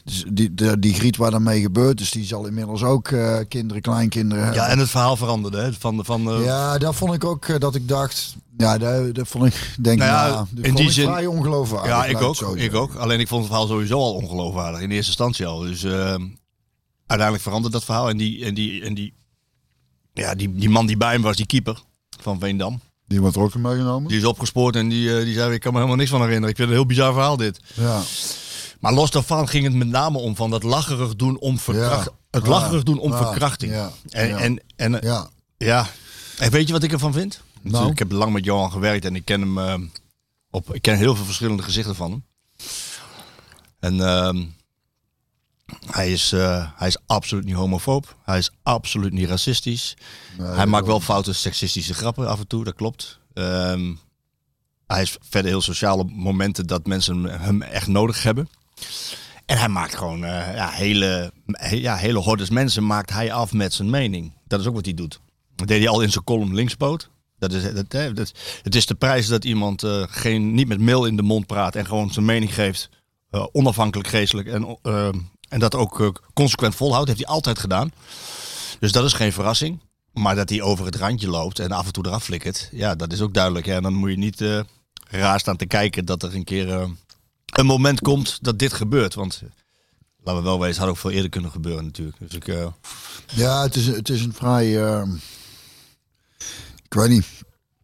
die, 0.07 0.55
die, 0.55 0.79
die 0.79 0.95
griet 0.95 1.17
waar 1.17 1.31
daarmee 1.31 1.61
gebeurd 1.61 2.01
is, 2.01 2.11
die 2.11 2.25
zal 2.25 2.47
inmiddels 2.47 2.83
ook 2.83 3.11
uh, 3.11 3.39
kinderen, 3.49 3.83
kleinkinderen 3.83 4.45
hebben. 4.45 4.63
Ja, 4.63 4.69
en 4.69 4.79
het 4.79 4.91
verhaal 4.91 5.17
veranderde. 5.17 5.59
Hè? 5.59 5.73
Van, 5.73 6.05
van, 6.05 6.39
uh... 6.39 6.45
Ja, 6.45 6.79
dat 6.79 6.95
vond 6.95 7.15
ik 7.15 7.25
ook 7.25 7.49
uh, 7.49 7.59
dat 7.59 7.75
ik 7.75 7.89
dacht. 7.89 8.37
Ja, 8.57 8.79
dat, 8.79 9.15
dat 9.15 9.29
vond 9.29 9.47
ik 9.47 9.75
denk 9.81 9.99
nou 9.99 10.11
ja, 10.11 10.29
nou, 10.29 10.67
in 10.67 10.75
die 10.75 10.91
zin 10.91 11.07
vrij 11.07 11.27
ongeloofwaardig. 11.27 11.91
Ja, 11.91 12.05
ik 12.05 12.21
ook. 12.21 12.57
Ik 12.57 12.75
ook. 12.75 12.95
Alleen 12.95 13.21
ik 13.21 13.29
vond 13.29 13.41
het 13.41 13.51
verhaal 13.51 13.69
sowieso 13.69 13.99
al 13.99 14.15
ongeloofwaardig 14.15 14.81
in 14.81 14.91
eerste 14.91 15.07
instantie 15.07 15.47
al. 15.47 15.59
Dus 15.59 15.85
ehm, 15.85 16.23
uiteindelijk 17.07 17.43
veranderde 17.43 17.77
dat 17.77 17.85
verhaal 17.85 18.09
en 18.09 18.17
die 18.17 18.45
en 18.45 18.55
die 18.55 18.83
en 18.83 18.95
die 18.95 19.15
ja, 20.13 20.35
die, 20.35 20.55
die 20.55 20.71
man 20.71 20.87
die 20.87 20.97
bij 20.97 21.13
hem 21.13 21.23
was, 21.23 21.37
die 21.37 21.47
keeper 21.47 21.83
van 22.21 22.39
Veendam. 22.39 22.81
Die 23.07 23.21
wordt 23.21 23.37
er 23.37 23.43
ook 23.43 23.55
meegenomen. 23.55 24.09
Die 24.09 24.19
is 24.19 24.25
opgespoord 24.25 24.77
en 24.77 24.89
die, 24.89 25.25
die 25.25 25.35
zei: 25.35 25.55
Ik 25.55 25.61
kan 25.61 25.73
me 25.73 25.77
helemaal 25.77 25.99
niks 25.99 26.11
van 26.11 26.21
herinneren. 26.21 26.51
Ik 26.51 26.57
vind 26.57 26.69
het 26.69 26.79
een 26.79 26.85
heel 26.85 26.95
bizar 26.95 27.13
verhaal 27.13 27.37
dit. 27.37 27.61
Ja. 27.75 28.03
Maar 28.81 28.93
los 28.93 29.11
daarvan 29.11 29.49
ging 29.49 29.65
het 29.65 29.75
met 29.75 29.89
name 29.89 30.19
om 30.19 30.37
van 30.37 30.51
dat 30.51 30.63
lacherig 30.63 31.17
doen 31.17 31.39
om 31.39 31.59
verkracht, 31.59 32.09
het 32.31 32.47
lacherig 32.47 32.83
doen 32.83 32.99
om 32.99 33.13
verkrachting. 33.13 33.73
Ja. 33.73 33.91
En, 34.09 34.39
en, 34.39 34.63
en 34.77 34.99
ja. 35.03 35.29
ja. 35.57 35.87
En 36.39 36.51
weet 36.51 36.67
je 36.67 36.73
wat 36.73 36.83
ik 36.83 36.93
ervan 36.93 37.13
vind? 37.13 37.41
Nou. 37.63 37.91
Ik 37.91 37.99
heb 37.99 38.13
lang 38.13 38.33
met 38.33 38.45
Johan 38.45 38.73
gewerkt 38.73 39.05
en 39.05 39.17
ik 39.17 39.25
ken 39.25 39.41
hem 39.41 39.59
uh, 39.59 39.75
op. 40.51 40.75
Ik 40.75 40.83
ken 40.83 40.97
heel 40.97 41.15
veel 41.15 41.25
verschillende 41.25 41.63
gezichten 41.63 41.95
van 41.95 42.11
hem. 42.11 42.25
En 43.79 43.95
uh, 43.95 44.45
hij, 45.87 46.13
is, 46.13 46.33
uh, 46.33 46.71
hij 46.77 46.89
is 46.89 46.97
absoluut 47.07 47.45
niet 47.45 47.55
homofoob. 47.55 48.17
Hij 48.25 48.39
is 48.39 48.51
absoluut 48.63 49.13
niet 49.13 49.29
racistisch. 49.29 49.97
Nee, 50.39 50.47
hij 50.49 50.67
maakt 50.67 50.87
wel 50.87 51.01
foute 51.01 51.33
seksistische 51.33 51.95
grappen 51.95 52.29
af 52.29 52.39
en 52.39 52.47
toe, 52.47 52.65
dat 52.65 52.75
klopt. 52.75 53.19
Um, 53.35 53.99
hij 54.87 55.03
is 55.03 55.17
verder 55.21 55.51
heel 55.51 55.61
sociaal 55.61 55.99
op 55.99 56.11
momenten 56.11 56.67
dat 56.67 56.87
mensen 56.87 57.25
hem 57.25 57.63
echt 57.63 57.87
nodig 57.87 58.23
hebben. 58.23 58.49
En 59.47 59.59
hij 59.59 59.69
maakt 59.69 59.97
gewoon 59.97 60.25
uh, 60.25 60.55
ja, 60.55 60.71
hele, 60.71 61.33
ja, 61.71 61.97
hele 61.97 62.19
hordes 62.19 62.51
mensen 62.51 62.87
maakt 62.87 63.11
hij 63.11 63.33
af 63.33 63.53
met 63.53 63.75
zijn 63.75 63.91
mening. 63.91 64.33
Dat 64.47 64.61
is 64.61 64.67
ook 64.67 64.75
wat 64.75 64.85
hij 64.85 64.95
doet. 64.95 65.21
Dat 65.55 65.69
deed 65.69 65.79
hij 65.79 65.89
al 65.89 66.01
in 66.01 66.11
zijn 66.11 66.25
column 66.25 66.55
linkspoot. 66.55 67.11
Dat 67.39 67.53
is, 67.53 67.63
dat, 67.63 67.91
dat, 67.91 68.33
het 68.63 68.75
is 68.75 68.87
de 68.87 68.95
prijs 68.95 69.27
dat 69.27 69.45
iemand 69.45 69.83
uh, 69.83 70.03
geen, 70.09 70.55
niet 70.55 70.69
met 70.69 70.81
mail 70.81 71.05
in 71.05 71.17
de 71.17 71.23
mond 71.23 71.47
praat 71.47 71.75
en 71.75 71.87
gewoon 71.87 72.13
zijn 72.13 72.25
mening 72.25 72.55
geeft. 72.55 72.89
Uh, 73.31 73.47
onafhankelijk 73.53 74.09
geestelijk. 74.09 74.49
En, 74.49 74.79
en 75.49 75.59
dat 75.59 75.75
ook 75.75 76.23
consequent 76.35 76.75
volhoudt. 76.75 77.09
Heeft 77.09 77.25
hij 77.25 77.35
altijd 77.35 77.59
gedaan. 77.59 77.93
Dus 78.79 78.93
dat 78.93 79.05
is 79.05 79.13
geen 79.13 79.33
verrassing. 79.33 79.81
Maar 80.13 80.35
dat 80.35 80.49
hij 80.49 80.63
over 80.63 80.85
het 80.87 80.97
randje 80.97 81.29
loopt 81.29 81.59
en 81.59 81.73
af 81.73 81.87
en 81.87 81.93
toe 81.93 82.07
eraf 82.07 82.25
flikkert. 82.25 82.69
Ja, 82.73 82.95
dat 82.95 83.13
is 83.13 83.21
ook 83.21 83.35
duidelijk. 83.35 83.67
Ja, 83.67 83.81
dan 83.81 83.95
moet 83.95 84.11
je 84.11 84.17
niet 84.17 84.45
raar 85.11 85.41
staan 85.41 85.57
te 85.57 85.67
kijken 85.67 86.05
dat 86.05 86.23
er 86.23 86.35
een 86.35 86.45
keer 86.45 86.89
een 87.53 87.67
moment 87.67 88.01
komt 88.01 88.39
dat 88.41 88.59
dit 88.59 88.73
gebeurt. 88.73 89.15
Want 89.15 89.43
laten 90.25 90.43
we 90.43 90.49
wel 90.49 90.61
wezen, 90.61 90.81
had 90.81 90.91
ook 90.91 90.97
veel 90.97 91.11
eerder 91.11 91.31
kunnen 91.31 91.51
gebeuren 91.51 91.85
natuurlijk. 91.85 92.17
Dus 92.19 92.35
ik, 92.35 92.47
uh... 92.47 92.67
Ja, 93.35 93.63
het 93.63 93.77
is, 93.77 93.87
het 93.87 94.09
is 94.09 94.21
een 94.23 94.33
vrij, 94.33 94.67
uh, 94.67 95.03
ik 96.85 96.95
weet 96.95 97.09
niet, 97.09 97.27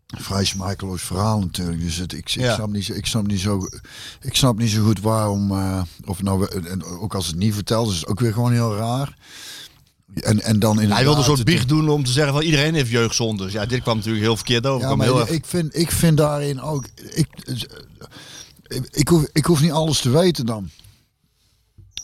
vrij 0.07 0.45
smakeloos 0.45 1.03
verhaal 1.03 1.41
natuurlijk. 1.41 1.81
Dus 1.81 1.97
het, 1.97 2.13
ik, 2.13 2.19
ik, 2.19 2.29
Ja. 2.41 2.55
snap 2.55 2.71
niet, 2.71 2.85
zo- 2.85 2.93
ik, 2.93 3.07
snap 3.07 3.27
niet 3.27 3.41
zo, 3.41 3.69
ik 4.21 4.37
snap 4.37 4.59
niet 4.59 4.71
zo 4.71 4.85
goed 4.85 5.01
waarom, 5.01 5.51
eh, 5.51 5.83
of 6.05 6.23
nou, 6.23 6.47
en 6.69 6.85
ook 6.85 7.15
als 7.15 7.27
het 7.27 7.37
niet 7.37 7.55
verteld 7.55 7.87
is, 7.89 7.93
is 7.95 8.01
het 8.01 8.09
ook 8.09 8.21
weer 8.21 8.33
gewoon 8.33 8.53
heel 8.53 8.77
raar. 8.77 9.17
En, 10.15 10.41
en 10.43 10.59
dan 10.59 10.81
in 10.81 10.91
Hij 10.91 11.03
wilde 11.03 11.19
een 11.19 11.25
soort 11.25 11.45
biecht 11.45 11.69
doen 11.69 11.89
om 11.89 12.05
te 12.05 12.13
zeggen 12.13 12.33
van 12.33 12.43
iedereen 12.43 12.75
heeft 12.75 12.91
jeugdzondes. 12.91 13.53
Ja, 13.53 13.67
dit 13.67 13.83
kwam 13.83 13.97
natuurlijk 13.97 14.25
heel 14.25 14.37
verkeerd 14.37 14.67
over. 14.67 14.89
Ja, 14.89 14.95
maar 14.95 15.07
heel 15.07 15.33
ik, 15.33 15.47
vind, 15.47 15.77
ik 15.77 15.91
vind 15.91 16.17
daarin 16.17 16.61
ook. 16.61 16.85
Ik, 17.11 17.27
ik, 18.91 19.09
hoef, 19.09 19.27
ik 19.33 19.45
hoef 19.45 19.61
niet 19.61 19.73
alles 19.73 20.01
te 20.01 20.11
weten 20.11 20.47
dan. 20.47 20.71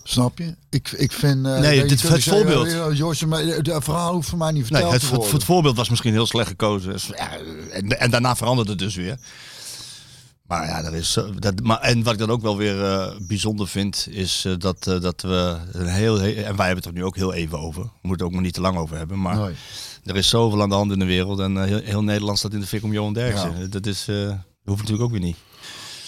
Snap 0.03 0.39
je? 0.39 0.55
Ik, 0.71 0.91
ik 0.91 1.13
vind. 1.13 1.47
eh, 1.47 1.59
Nee, 1.61 1.81
dit- 1.83 1.91
het 1.91 2.01
zeggen, 2.01 2.33
voorbeeld. 2.33 2.71
ja, 2.71 2.91
Josje, 2.91 3.27
maar 3.27 3.43
het 3.43 3.71
verhaal 3.85 4.13
hoeft 4.13 4.29
voor 4.29 4.39
mij 4.39 4.53
niet 4.53 4.71
Nee, 4.71 4.83
verteld 4.83 4.93
het, 4.93 5.01
te 5.01 5.07
het, 5.07 5.17
worden. 5.17 5.35
het 5.35 5.45
voorbeeld 5.45 5.77
was 5.77 5.89
misschien 5.89 6.13
heel 6.13 6.27
slecht 6.27 6.49
gekozen. 6.49 6.95
Ja, 7.17 7.31
en, 7.71 8.01
en 8.01 8.11
daarna 8.11 8.37
veranderde 8.37 8.71
het 8.71 8.79
dus 8.81 8.95
weer. 8.95 9.19
Maar 10.47 10.67
ja, 10.67 10.83
dat 10.83 10.93
is, 10.93 11.19
dat, 11.39 11.61
maar, 11.63 11.81
en 11.81 12.03
wat 12.03 12.13
ik 12.13 12.19
dan 12.19 12.31
ook 12.31 12.43
wel 12.43 12.57
weer 12.57 12.85
eh, 12.85 13.11
bijzonder 13.21 13.69
vind, 13.69 14.07
is 14.11 14.45
eh, 14.45 14.53
dat, 14.59 14.87
eh, 14.87 15.01
dat 15.01 15.21
we 15.23 15.57
een 15.73 15.87
heel, 15.87 16.21
en 16.21 16.35
wij 16.35 16.67
hebben 16.67 16.77
het 16.77 16.85
er 16.85 16.93
nu 16.93 17.05
ook 17.05 17.17
heel 17.17 17.33
even 17.35 17.59
over. 17.59 17.83
We 17.83 17.89
moeten 18.03 18.11
het 18.11 18.23
ook 18.23 18.33
maar 18.33 18.43
niet 18.43 18.55
te 18.55 18.61
lang 18.61 18.77
over 18.77 18.97
hebben. 18.97 19.21
Maar 19.21 19.37
Nee. 19.37 19.55
er 20.05 20.17
is 20.17 20.29
zoveel 20.29 20.63
aan 20.63 20.69
de 20.69 20.75
hand 20.75 20.93
in 20.93 20.99
de 20.99 21.05
wereld 21.05 21.39
en 21.41 21.57
eh, 21.57 21.65
heel, 21.65 21.81
heel 21.85 22.03
Nederland 22.03 22.39
staat 22.39 22.53
in 22.53 22.61
de 22.61 22.67
fik 22.67 22.83
om 22.83 22.93
Johan 22.93 23.13
Derksen. 23.13 23.71
Dat 23.71 23.87
is, 23.87 24.09
eh, 24.09 24.17
hoeft 24.65 24.79
natuurlijk 24.81 25.03
ook 25.03 25.11
weer 25.11 25.21
niet. 25.21 25.37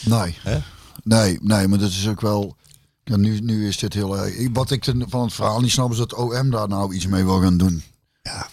Nee. 0.05 0.37
Hè? 0.43 0.59
Nee, 1.03 1.39
nee, 1.43 1.69
maar 1.69 1.79
dat 1.79 1.91
is 1.91 2.09
ook 2.09 2.21
wel. 2.21 2.57
Ja, 3.05 3.17
nu, 3.17 3.39
nu 3.41 3.69
is 3.69 3.79
dit 3.79 3.95
heel 3.95 4.19
erg. 4.19 4.49
Wat 4.53 4.71
ik 4.71 4.85
van 5.09 5.23
het 5.23 5.33
verhaal 5.33 5.61
niet 5.61 5.71
snap, 5.71 5.91
is 5.91 5.97
dat 5.97 6.15
OM 6.15 6.51
daar 6.51 6.69
nou 6.69 6.95
iets 6.95 7.07
mee 7.07 7.25
wil 7.25 7.41
gaan 7.41 7.57
doen. 7.57 7.83
Ja, 8.23 8.49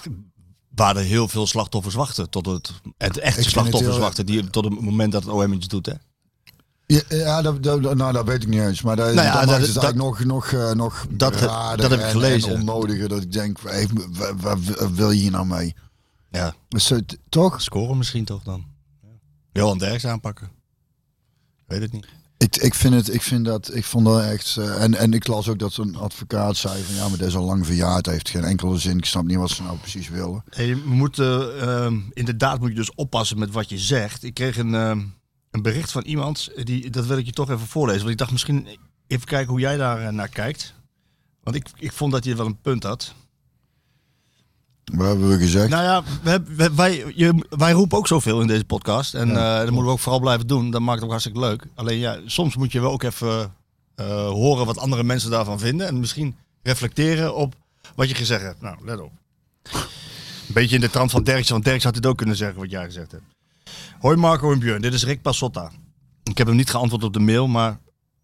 waar 0.75 0.96
er 0.98 1.04
heel 1.04 1.27
veel 1.27 1.48
slachtoffers 1.48 1.96
wachten 1.96 2.30
tot 2.30 2.46
het, 2.46 2.72
het 2.98 3.18
echte 3.18 3.44
slachtoffers 3.44 3.98
wachten 3.98 4.25
die 4.25 4.50
tot 4.50 4.66
het 4.66 4.82
moment 4.82 5.12
dat 5.12 5.24
het 5.24 5.32
OM 5.34 5.54
iets 5.54 5.68
doet. 5.68 5.86
Hè? 5.86 5.94
Ja, 6.86 7.01
ja 7.08 7.42
dat, 7.42 7.63
dat- 7.63 7.96
nou, 7.96 8.13
dat 8.13 8.25
weet 8.25 8.44
ik 8.44 8.50
niet 8.50 8.62
eens. 8.62 8.82
Maar 8.82 8.96
dat, 8.96 9.13
Nou 9.13 9.27
ja, 9.27 9.34
dat, 9.34 9.34
maakt 9.34 9.48
dat- 9.48 9.66
het 9.66 9.74
dat- 9.74 9.84
eigenlijk 9.84 10.27
nog, 10.27 10.51
nog, 10.51 10.62
eh, 10.62 10.72
nog 10.72 11.06
Dat- 11.10 11.39
dat 11.39 11.82
heb 11.82 11.92
ik 11.92 12.00
en- 12.06 12.10
gelezen. 12.12 12.54
En 12.54 12.60
onnodige. 12.60 13.08
Dat 13.08 13.22
ik 13.22 13.32
denk, 13.32 13.58
hey, 13.63 13.88
wat, 14.38 14.60
wil 14.94 15.12
je 15.12 15.20
hier 15.22 15.32
nou 15.32 15.46
mee? 15.46 15.75
Ja, 16.32 16.56
Is 16.70 16.89
het, 16.89 17.18
toch? 17.30 17.62
scoren 17.62 17.98
misschien 17.98 18.25
toch 18.25 18.44
dan. 18.44 18.66
Ja. 19.01 19.08
Johan 19.54 19.77
Derks 19.77 20.06
aanpakken. 20.06 20.50
Weet 21.68 21.82
het 21.82 21.92
niet. 21.92 22.08
Ik, 22.38 22.56
ik, 22.56 22.74
vind 22.74 22.94
het, 22.94 23.14
ik 23.14 23.22
vind 23.22 23.46
dat, 23.46 23.76
ik 23.76 23.84
vond 23.86 24.06
dat 24.06 24.22
echt. 24.24 24.58
eh, 24.58 24.84
en, 24.84 24.94
en 24.96 25.14
ik 25.14 25.28
las 25.28 25.48
ook 25.48 25.60
dat 25.60 25.78
een 25.78 25.96
advocaat 25.96 26.58
zei 26.58 26.84
van 26.84 26.96
ja, 26.96 27.08
maar 27.08 27.18
dat 27.18 27.28
is 27.28 27.36
al 27.36 27.46
lang 27.46 27.66
verjaard, 27.66 28.06
heeft 28.06 28.30
geen 28.30 28.44
enkele 28.44 28.78
zin. 28.78 28.98
Ik 28.98 29.06
snap 29.06 29.26
niet 29.26 29.38
wat 29.38 29.50
ze 29.50 29.64
nou 29.64 29.78
precies 29.78 30.10
willen. 30.10 30.44
Hey, 30.50 30.66
je 30.66 30.76
moet, 30.86 31.20
eh, 31.20 31.62
ehm, 31.62 32.00
inderdaad 32.14 32.60
moet 32.60 32.70
je 32.70 32.76
dus 32.76 32.96
oppassen 32.96 33.40
met 33.40 33.52
wat 33.52 33.70
je 33.70 33.78
zegt. 33.78 34.24
Ik 34.24 34.34
kreeg 34.34 34.58
een, 34.58 34.76
ehm, 34.76 35.02
een 35.52 35.62
bericht 35.62 35.92
van 35.92 36.02
iemand, 36.04 36.50
die, 36.64 36.90
dat 36.90 37.06
wil 37.06 37.18
ik 37.18 37.26
je 37.26 37.32
toch 37.32 37.50
even 37.50 37.68
voorlezen. 37.68 38.00
Want 38.00 38.12
ik 38.12 38.18
dacht 38.18 38.32
misschien 38.32 38.68
even 39.08 39.26
kijken 39.28 39.50
hoe 39.50 39.60
jij 39.60 39.78
daar 39.78 40.02
eh, 40.02 40.10
naar 40.14 40.30
kijkt. 40.30 40.74
Want 41.44 41.56
ik, 41.56 41.68
ik 41.78 41.92
vond 41.92 42.12
dat 42.12 42.24
je 42.26 42.36
wel 42.36 42.46
een 42.46 42.62
punt 42.62 42.84
had. 42.84 43.14
Wat 44.94 45.08
hebben 45.08 45.29
we 45.29 45.38
gezegd? 45.38 45.70
Nou 45.70 45.84
ja, 45.84 46.03
wij, 46.75 47.13
je, 47.15 47.46
wij 47.50 47.72
roepen 47.72 47.98
ook 47.98 48.08
zoveel 48.08 48.41
in 48.41 48.48
deze 48.48 48.65
podcast. 48.65 49.13
En 49.13 49.29
eh, 49.29 49.58
dat 49.58 49.70
moeten 49.70 49.86
we 49.86 49.91
ook 49.91 50.00
vooral 50.00 50.20
blijven 50.20 50.48
doen. 50.48 50.72
Dat 50.72 50.82
maakt 50.82 50.96
het 50.96 51.03
ook 51.03 51.10
hartstikke 51.10 51.39
leuk. 51.39 51.65
Alleen 51.75 51.98
ja, 51.98 52.20
soms 52.25 52.56
moet 52.56 52.72
je 52.72 52.82
wel 52.82 52.91
ook 52.91 53.03
even 53.03 53.53
eh, 53.96 54.27
horen 54.27 54.65
wat 54.65 54.77
andere 54.77 55.03
mensen 55.03 55.32
daarvan 55.32 55.60
vinden. 55.60 55.88
En 55.88 56.00
misschien 56.00 56.36
reflecteren 56.63 57.36
op 57.36 57.56
wat 57.96 58.10
je 58.10 58.15
gezegd 58.15 58.41
hebt. 58.41 58.62
Nou, 58.62 58.77
let 58.86 59.00
op. 59.00 59.12
Een 59.72 60.53
beetje 60.53 60.75
in 60.75 60.82
de 60.82 60.89
trant 60.89 61.12
van 61.12 61.24
Derksen. 61.24 61.53
Want 61.53 61.65
Derks 61.65 61.84
had 61.84 61.94
dit 61.94 62.06
ook 62.06 62.17
kunnen 62.17 62.36
zeggen 62.36 62.60
wat 62.60 62.72
jij 62.72 62.86
gezegd 62.86 63.12
hebt. 63.12 63.24
Hoi 64.00 64.15
Marco 64.15 64.51
en 64.51 64.60
Björn, 64.60 64.82
dit 64.82 64.94
is 64.94 65.06
Rick 65.06 65.22
Passotta. 65.22 65.72
Ik 66.24 66.38
heb 66.38 66.48
hem 66.48 66.56
niet 66.56 66.70
geantwoord 66.70 67.03
op 67.03 67.13
de 67.13 67.20
mail, 67.20 67.48
maar 67.48 67.79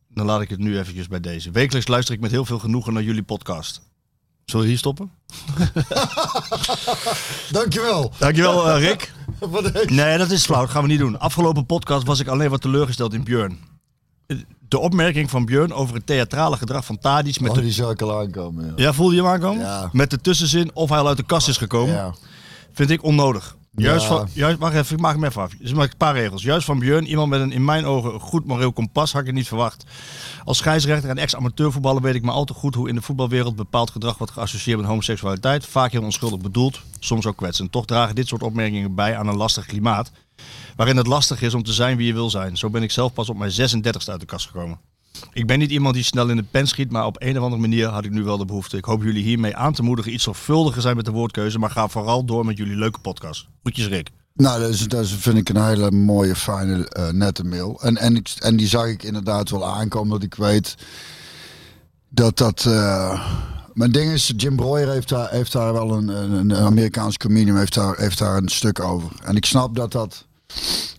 dan 0.07 0.25
laat 0.25 0.41
ik 0.41 0.49
het 0.49 0.59
nu 0.59 0.79
eventjes 0.79 1.07
bij 1.07 1.19
deze. 1.19 1.51
Wekelijks 1.51 1.87
luister 1.87 2.15
ik 2.15 2.21
met 2.21 2.31
heel 2.31 2.45
veel 2.45 2.59
genoegen 2.59 2.93
naar 2.93 3.03
jullie 3.03 3.23
podcast. 3.23 3.81
Zullen 4.45 4.65
we 4.65 4.71
hier 4.71 4.77
stoppen? 4.79 5.11
Dankjewel. 7.51 8.11
Dankjewel 8.17 8.69
eh, 8.69 8.79
Rick. 8.87 9.11
Nee, 9.85 10.17
dat 10.17 10.31
is 10.31 10.45
flauw. 10.45 10.61
Dat 10.61 10.69
gaan 10.69 10.81
we 10.81 10.87
niet 10.87 10.99
doen. 10.99 11.19
Afgelopen 11.19 11.65
podcast 11.65 12.05
was 12.05 12.19
ik 12.19 12.27
alleen 12.27 12.49
wat 12.49 12.61
teleurgesteld 12.61 13.13
in 13.13 13.23
Björn. 13.23 13.59
De 14.67 14.79
opmerking 14.79 15.29
van 15.29 15.45
Björn 15.45 15.73
over 15.73 15.95
het 15.95 16.05
theatrale 16.05 16.57
gedrag 16.57 16.85
van 16.85 16.99
Tadic 16.99 17.39
met 17.39 17.49
Oh, 17.49 17.55
de... 17.55 17.61
die 17.61 17.71
zou 17.71 17.91
ik 17.91 18.01
al 18.01 18.19
aankomen. 18.19 18.65
Ja. 18.65 18.71
Ja, 18.75 18.93
voelde 18.93 19.15
je 19.15 19.21
hem 19.21 19.31
aankomen? 19.31 19.65
Ja. 19.65 19.89
Met 19.91 20.09
de 20.09 20.21
tussenzin 20.21 20.71
of 20.73 20.89
hij 20.89 20.99
al 20.99 21.07
uit 21.07 21.17
de 21.17 21.23
kast 21.25 21.47
is 21.47 21.57
gekomen. 21.57 21.93
Ja. 21.95 22.13
Vind 22.73 22.89
ik 22.89 23.03
onnodig. 23.03 23.55
Juist 23.75 24.01
Ja. 24.07 24.07
van, 24.17 24.27
juist, 24.33 24.57
wacht 24.59 24.73
even, 24.75 24.95
ik 24.95 25.01
maak 25.01 25.13
hem 25.13 25.23
even 25.23 25.41
af. 25.41 25.51
Dus 25.59 25.73
maar 25.73 25.83
een 25.83 25.97
paar 25.97 26.13
regels. 26.13 26.43
Juist 26.43 26.65
van 26.65 26.79
Björn, 26.79 27.05
iemand 27.05 27.29
met 27.29 27.41
een 27.41 27.51
in 27.51 27.65
mijn 27.65 27.85
ogen 27.85 28.19
goed 28.19 28.45
moreel 28.45 28.71
kompas, 28.73 29.11
had 29.11 29.21
ik 29.21 29.27
het 29.27 29.35
niet 29.35 29.47
verwacht. 29.47 29.83
Als 30.43 30.57
scheidsrechter 30.57 31.09
en 31.09 31.17
ex-amateurvoetballer 31.17 32.01
weet 32.01 32.15
ik 32.15 32.21
maar 32.23 32.33
al 32.33 32.45
te 32.45 32.53
goed 32.53 32.75
hoe 32.75 32.89
in 32.89 32.95
de 32.95 33.01
voetbalwereld 33.01 33.55
bepaald 33.55 33.91
gedrag 33.91 34.17
wordt 34.17 34.33
geassocieerd 34.33 34.79
met 34.79 34.87
homoseksualiteit. 34.87 35.65
Vaak 35.65 35.91
heel 35.91 36.03
onschuldig 36.03 36.39
bedoeld, 36.39 36.81
soms 36.99 37.25
ook 37.25 37.37
kwetsend. 37.37 37.71
Toch 37.71 37.85
dragen 37.85 38.15
dit 38.15 38.27
soort 38.27 38.43
opmerkingen 38.43 38.95
bij 38.95 39.17
aan 39.17 39.27
een 39.27 39.35
lastig 39.37 39.65
klimaat. 39.65 40.11
Waarin 40.75 40.97
het 40.97 41.07
lastig 41.07 41.41
is 41.41 41.53
om 41.53 41.63
te 41.63 41.73
zijn 41.73 41.97
wie 41.97 42.07
je 42.07 42.13
wil 42.13 42.29
zijn. 42.29 42.57
Zo 42.57 42.69
ben 42.69 42.83
ik 42.83 42.91
zelf 42.91 43.13
pas 43.13 43.29
op 43.29 43.37
mijn 43.37 43.51
36e 43.51 44.09
uit 44.11 44.19
de 44.19 44.25
kast 44.25 44.45
gekomen. 44.47 44.79
Ik 45.33 45.47
ben 45.47 45.59
niet 45.59 45.71
iemand 45.71 45.95
die 45.95 46.03
snel 46.03 46.29
in 46.29 46.35
de 46.35 46.45
pen 46.51 46.67
schiet, 46.67 46.91
maar 46.91 47.05
op 47.05 47.21
een 47.21 47.37
of 47.37 47.43
andere 47.43 47.61
manier 47.61 47.87
had 47.87 48.05
ik 48.05 48.11
nu 48.11 48.23
wel 48.23 48.37
de 48.37 48.45
behoefte. 48.45 48.77
Ik 48.77 48.85
hoop 48.85 49.03
jullie 49.03 49.23
hiermee 49.23 49.55
aan 49.55 49.73
te 49.73 49.83
moedigen 49.83 50.13
iets 50.13 50.23
zorgvuldiger 50.23 50.81
zijn 50.81 50.95
met 50.95 51.05
de 51.05 51.11
woordkeuze, 51.11 51.59
maar 51.59 51.69
ga 51.69 51.87
vooral 51.87 52.25
door 52.25 52.45
met 52.45 52.57
jullie 52.57 52.75
leuke 52.75 52.99
podcast. 52.99 53.47
Groetjes 53.61 53.87
Rick. 53.87 54.09
Nou, 54.33 54.59
dat, 54.59 54.69
is, 54.69 54.87
dat 54.87 55.07
vind 55.07 55.37
ik 55.37 55.49
een 55.49 55.65
hele 55.65 55.91
mooie, 55.91 56.35
fijne, 56.35 56.89
eh, 56.89 57.09
nette 57.09 57.43
mail. 57.43 57.81
En, 57.81 57.97
en, 57.97 58.15
ik, 58.15 58.33
en 58.39 58.57
die 58.57 58.67
zag 58.67 58.87
ik 58.87 59.03
inderdaad 59.03 59.49
wel 59.49 59.67
aankomen, 59.67 60.09
dat 60.09 60.23
ik 60.23 60.35
weet 60.35 60.75
dat 62.09 62.37
dat... 62.37 62.65
eh, 62.65 63.27
mijn 63.73 63.91
ding 63.91 64.11
is, 64.11 64.33
Jim 64.37 64.55
Breuer 64.55 64.91
heeft 64.91 65.09
daar, 65.09 65.29
heeft 65.29 65.51
daar 65.51 65.73
wel 65.73 65.91
een, 65.91 66.07
een, 66.07 66.49
een 66.49 66.55
Amerikaans 66.55 67.17
comedian 67.17 67.57
heeft 67.57 67.73
daar, 67.73 67.97
heeft 67.97 68.17
daar 68.17 68.37
een 68.37 68.49
stuk 68.49 68.79
over. 68.79 69.11
En 69.23 69.35
ik 69.35 69.45
snap 69.45 69.75
dat 69.75 69.91
dat 69.91 70.25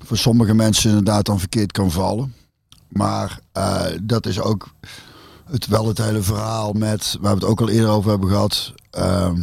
voor 0.05 0.17
sommige 0.17 0.55
mensen 0.55 0.89
inderdaad 0.89 1.27
dan 1.27 1.39
verkeerd 1.39 1.73
kan 1.73 1.91
vallen. 1.91 2.35
Maar 2.89 3.41
eh, 3.53 3.87
dat 4.03 4.27
is 4.27 4.41
ook 4.41 4.75
het, 5.51 5.67
wel 5.67 5.89
het 5.89 5.99
hele 5.99 6.23
verhaal 6.23 6.73
met, 6.73 7.17
waar 7.21 7.35
we 7.35 7.41
het 7.41 7.49
ook 7.51 7.61
al 7.61 7.69
eerder 7.69 7.91
over 7.91 8.11
hebben 8.11 8.29
gehad. 8.29 8.73
ehm, 8.91 9.43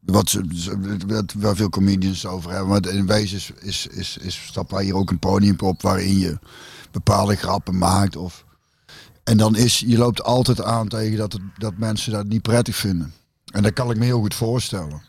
wat, 0.00 0.40
wat, 1.36 1.56
veel 1.56 1.68
comedians 1.68 2.26
over 2.26 2.50
hebben. 2.50 2.68
Maar 2.68 2.86
in 2.86 3.06
wezen 3.06 3.36
is, 3.36 3.52
is, 3.60 3.86
is, 3.86 4.16
is 4.18 4.46
stappen 4.46 4.74
wij 4.76 4.84
hier 4.84 4.94
ook 4.94 5.10
een 5.10 5.18
podium 5.18 5.56
op 5.58 5.82
waarin 5.82 6.18
je 6.18 6.38
bepaalde 6.90 7.36
grappen 7.36 7.78
maakt. 7.78 8.16
Of, 8.16 8.44
en 9.24 9.36
dan 9.36 9.56
is, 9.56 9.78
je 9.78 9.98
loopt 9.98 10.22
altijd 10.22 10.62
aan 10.62 10.88
tegen 10.88 11.16
dat, 11.16 11.38
dat 11.58 11.76
mensen 11.76 12.12
dat 12.12 12.26
niet 12.26 12.42
prettig 12.42 12.76
vinden. 12.76 13.14
En 13.52 13.62
dat 13.62 13.72
kan 13.72 13.90
ik 13.90 13.96
me 13.96 14.04
heel 14.04 14.20
goed 14.20 14.34
voorstellen. 14.34 15.02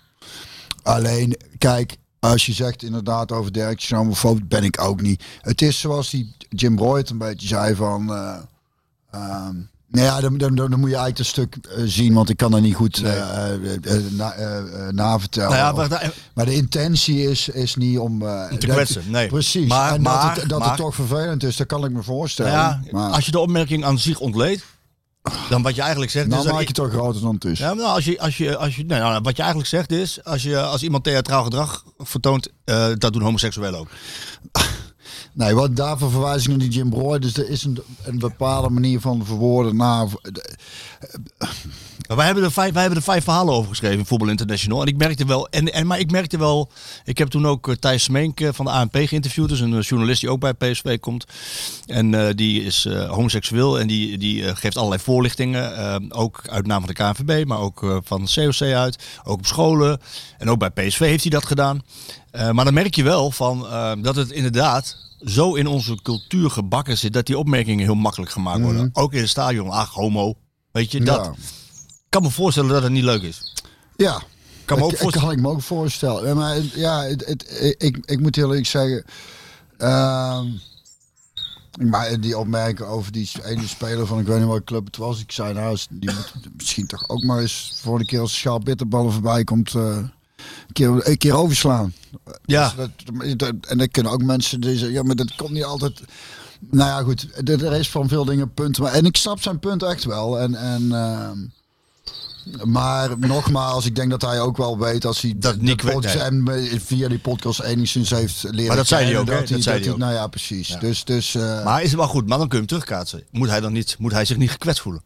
Alleen, 0.84 1.38
kijk, 1.58 1.98
als 2.30 2.46
je 2.46 2.54
zegt 2.54 2.84
inderdaad 2.84 3.32
over 3.32 3.52
Dirk 3.52 3.90
homofoob, 3.90 4.40
ben 4.48 4.64
ik 4.64 4.82
ook 4.82 5.02
niet. 5.02 5.24
Het 5.42 5.62
is 5.62 5.80
zoals 5.80 6.10
die 6.10 6.36
Jim 6.50 6.76
Broyd 6.76 7.10
een 7.10 7.18
beetje 7.18 7.48
zei 7.48 7.76
van... 7.76 8.14
ehm, 9.12 9.54
nou 9.88 10.06
ja, 10.06 10.22
dan, 10.22 10.38
dan, 10.38 10.56
dan 10.56 10.70
moet 10.80 10.90
je 10.90 10.96
eigenlijk 10.96 11.18
het 11.18 11.28
stuk 11.28 11.56
eh, 11.56 11.84
zien, 11.86 12.14
want 12.14 12.30
ik 12.30 12.38
kan 12.38 12.52
dat 12.52 12.62
niet 12.62 12.76
goed 12.76 13.02
eh, 13.04 13.54
eh, 13.54 14.04
na, 14.10 14.36
navertellen. 14.92 15.50
Nou 15.50 15.90
ja, 15.90 15.98
Of- 15.98 16.30
maar 16.34 16.46
de 16.46 16.54
intentie 16.54 17.30
is, 17.30 17.50
is 17.50 17.76
niet 17.76 17.98
om... 18.00 18.20
te 18.20 18.68
kwetsen, 18.68 19.04
nee. 19.08 19.28
Precies. 19.28 19.68
Maar- 19.68 19.94
en 19.94 20.02
maar- 20.02 20.28
dat, 20.28 20.42
het, 20.42 20.50
dat 20.50 20.60
maar- 20.60 20.68
het 20.68 20.78
toch 20.78 20.96
vervelend 20.96 21.44
is, 21.44 21.56
dat 21.58 21.68
kan 21.68 21.86
ik 21.86 21.92
me 21.92 22.04
voorstellen. 22.04 22.52
ja, 22.52 22.82
maar 22.92 23.12
als 23.12 23.26
je 23.26 23.32
de 23.32 23.40
opmerking 23.40 23.86
aan 23.86 24.00
zich 24.00 24.20
ontleedt, 24.20 24.64
dan 25.50 25.62
wat 25.62 25.76
je 25.76 25.82
eigenlijk 25.82 26.12
zegt 26.12 26.28
nou 26.28 26.40
is... 26.40 26.46
dat 26.46 26.56
maak 26.56 26.68
je 26.68 26.74
toch 26.74 26.90
groter 26.90 27.22
dan 27.22 27.34
het 27.34 27.46
is. 27.46 27.60
Ja, 27.60 27.74
nou, 27.74 27.96
als 27.96 28.06
je, 28.06 28.20
als 28.20 28.38
je, 28.38 28.58
als 28.58 28.76
je, 28.76 28.84
nee, 28.86 29.00
nou, 29.00 29.22
wat 29.22 29.36
je 29.36 29.42
eigenlijk 29.42 29.72
zegt 29.72 29.92
is, 29.92 30.24
als, 30.24 30.44
je, 30.44 30.62
als 30.62 30.84
iemand 30.84 31.04
theatraal 31.04 31.44
gedrag 31.44 31.84
vertoont, 31.98 32.50
eh, 32.64 32.88
dat 32.98 33.14
doen 33.14 33.22
homoseksuelen 33.22 33.80
ook. 33.80 33.90
Nee, 35.34 35.54
wat 35.54 35.76
daarvoor 35.76 36.12
verwijs 36.12 36.44
ik 36.44 36.50
naar 36.50 36.58
die 36.58 36.70
Jim 36.70 36.90
Broy. 36.90 37.20
Dus 37.20 37.38
er 37.38 37.50
is 37.50 37.64
een, 37.64 37.80
een 38.04 38.20
bepaalde 38.20 38.70
manier 38.70 39.00
van 39.00 39.26
verwoorden 39.26 39.76
naar... 39.76 40.08
Wij 42.08 42.26
hebben, 42.26 42.44
er 42.44 42.52
vijf, 42.52 42.74
wij 42.74 42.82
hebben 42.82 43.00
er 43.00 43.06
vijf 43.06 43.24
verhalen 43.24 43.54
over 43.54 43.70
geschreven 43.70 43.98
in 43.98 44.06
Voetbal 44.06 44.30
International. 44.30 44.82
En 44.82 44.88
ik 44.88 44.98
merkte 44.98 45.26
wel, 45.26 45.48
en, 45.50 45.74
en, 45.74 45.88
maar 45.88 46.00
ik 46.00 46.12
merkte 46.12 46.38
wel, 46.38 46.72
ik 47.04 47.18
heb 47.18 47.28
toen 47.28 47.48
ook 47.48 47.68
eh, 47.68 47.76
Thijs 47.76 48.04
Smeenk 48.04 48.40
eh, 48.40 48.50
van 48.54 48.66
de 48.66 48.72
ANP 48.72 48.96
geïnterviewd. 48.96 49.50
Dus 49.50 49.60
een 49.60 49.74
eh, 49.74 49.82
journalist 49.82 50.22
die 50.22 50.30
ook 50.30 50.40
bij 50.40 50.54
PSV 50.54 51.00
komt. 51.00 51.26
En 51.86 52.36
die 52.36 52.64
is 52.64 52.88
homoseksueel 53.08 53.80
en 53.80 53.88
die, 53.88 54.18
die 54.18 54.56
geeft 54.56 54.78
allerlei 54.78 55.02
voorlichtingen. 55.02 56.12
ook 56.12 56.42
uit 56.48 56.68
naam 56.68 56.86
van 56.86 56.94
de 56.96 57.04
KNVB, 57.04 57.46
maar 57.48 57.60
ook 57.60 58.02
van 58.04 58.28
COC 58.34 58.62
uit. 58.62 59.04
Ook 59.24 59.38
op 59.38 59.46
scholen. 59.46 60.00
En 60.38 60.50
ook 60.50 60.60
bij 60.60 60.70
PSV 60.70 61.00
heeft 61.00 61.22
hij 61.22 61.32
dat 61.32 61.46
gedaan. 61.46 61.82
Maar 62.32 62.66
dan 62.66 62.74
merk 62.74 62.96
je 62.96 63.04
wel 63.04 63.32
van, 63.32 63.68
dat 64.02 64.16
het 64.16 64.32
inderdaad 64.32 64.98
zo 65.26 65.54
in 65.54 65.68
onze 65.68 66.02
cultuur 66.02 66.50
gebakken 66.50 66.98
zit 66.98 67.14
dat 67.14 67.26
die 67.26 67.38
opmerkingen 67.38 67.86
heel 67.86 67.96
makkelijk 67.96 68.32
gemaakt 68.32 68.62
worden. 68.62 68.90
Ook 68.94 69.14
in 69.14 69.20
het 69.20 69.30
stadion, 69.30 69.70
ach 69.70 69.94
homo. 69.94 70.34
Weet 70.72 70.92
je, 70.92 71.02
dat. 71.02 71.26
Ja. 71.26 71.34
Kan 72.12 72.22
me 72.22 72.30
voorstellen 72.30 72.70
dat 72.70 72.84
het 72.84 72.92
niet 72.92 73.04
leuk 73.04 73.22
is. 73.22 73.54
Ja, 73.96 74.22
Kan 74.66 74.78
me 74.78 74.84
ook 74.84 74.90
voorstellen. 74.98 75.28
kan 75.28 75.32
ik 75.38 75.42
me 75.42 75.48
ook 75.50 75.62
voorstellen. 75.62 76.28
Ja, 76.28 76.34
Maar 76.34 76.56
het- 76.56 76.72
ja, 76.72 77.04
het, 77.04 77.26
het, 77.26 77.76
ik, 77.78 77.98
ik 78.06 78.20
moet 78.20 78.36
heel 78.36 78.48
eerlijk 78.50 78.66
zeggen. 78.68 79.04
ehm, 79.78 80.48
maar 81.90 82.20
die 82.20 82.38
opmerking 82.38 82.88
over 82.90 83.12
die 83.12 83.30
ene 83.44 83.68
speler 83.68 84.08
van 84.08 84.20
ik 84.20 84.26
weet 84.26 84.38
niet 84.38 84.48
welke 84.48 84.64
club 84.64 84.86
het 84.86 84.98
was. 84.98 85.20
Ik 85.20 85.32
zei 85.32 85.54
nou, 85.54 85.78
die 85.90 86.12
moet 86.14 86.32
misschien 86.58 86.88
toch 86.88 87.10
ook 87.10 87.24
maar 87.24 87.40
eens 87.40 87.72
voor 87.82 87.98
de 88.00 88.06
keer 88.06 88.20
als 88.20 88.38
schaal 88.38 88.60
bitterballen 88.60 89.12
voorbij 89.12 89.44
komt. 89.44 89.76
eh, 89.76 89.82
een, 89.98 90.74
keer, 90.74 91.08
een 91.10 91.18
keer 91.18 91.36
overslaan. 91.36 91.94
Ja. 92.46 92.74
Dus 92.76 93.36
dat, 93.36 93.54
en 93.68 93.78
dan 93.78 93.88
kunnen 93.88 94.12
ook 94.12 94.24
mensen 94.24 94.62
die 94.62 94.72
zeggen, 94.78 94.92
ja, 94.92 95.04
maar 95.04 95.16
dat 95.16 95.36
komt 95.36 95.52
niet 95.52 95.64
altijd. 95.64 96.02
Nou 96.60 96.90
ja, 96.90 97.02
goed, 97.04 97.28
er 97.50 97.66
er 97.66 97.74
is 97.80 97.90
van 97.90 98.08
veel 98.08 98.26
dingen 98.26 98.54
punten. 98.54 98.84
Maar, 98.84 98.92
en 98.94 99.06
ik 99.06 99.18
snap 99.18 99.42
zijn 99.42 99.60
punt 99.60 99.84
echt 99.84 100.04
wel. 100.04 100.40
En, 100.40 100.56
en 100.56 100.92
ehm, 100.92 101.38
maar 102.64 103.20
nogmaals, 103.20 103.86
ik 103.86 103.96
denk 103.96 104.10
dat 104.10 104.22
hij 104.22 104.40
ook 104.40 104.58
wel 104.58 104.78
weet 104.80 105.06
als 105.06 105.22
hij 105.22 105.34
Dat 105.38 105.58
niet 105.58 105.82
podcast 105.82 106.30
nee. 106.30 106.70
en 106.70 106.82
via 106.86 107.08
die 107.08 107.20
podcast 107.20 107.60
enigszins 107.60 108.10
heeft 108.10 108.44
leren 108.44 108.68
Maar 108.68 108.76
dat 108.76 108.88
zei 108.88 109.06
hij 109.06 109.18
ook? 109.18 109.26
Dat 109.26 109.48
Dat 109.48 109.62
zei 109.62 109.84
hij 109.84 109.92
ook. 109.92 109.98
Nou 109.98 110.14
ja, 110.14 110.28
precies. 110.28 110.78
Dus, 110.80 111.04
dus 111.04 111.36
eh, 111.36 111.64
Maar 111.64 111.82
is 111.82 111.90
het 111.90 112.00
wel 112.00 112.08
goed, 112.08 112.28
maar 112.28 112.38
dan 112.38 112.48
kun 112.48 112.60
je 112.60 112.66
hem 112.66 112.80
terugkaatsen. 112.80 113.24
Moet 113.32 113.50
hij 113.50 113.60
dan 113.60 113.74
niet, 113.74 113.96
moet 114.00 114.12
hij 114.12 114.26
zich 114.26 114.38
niet 114.38 114.52
gekwetst 114.52 114.82
voelen? 114.82 115.02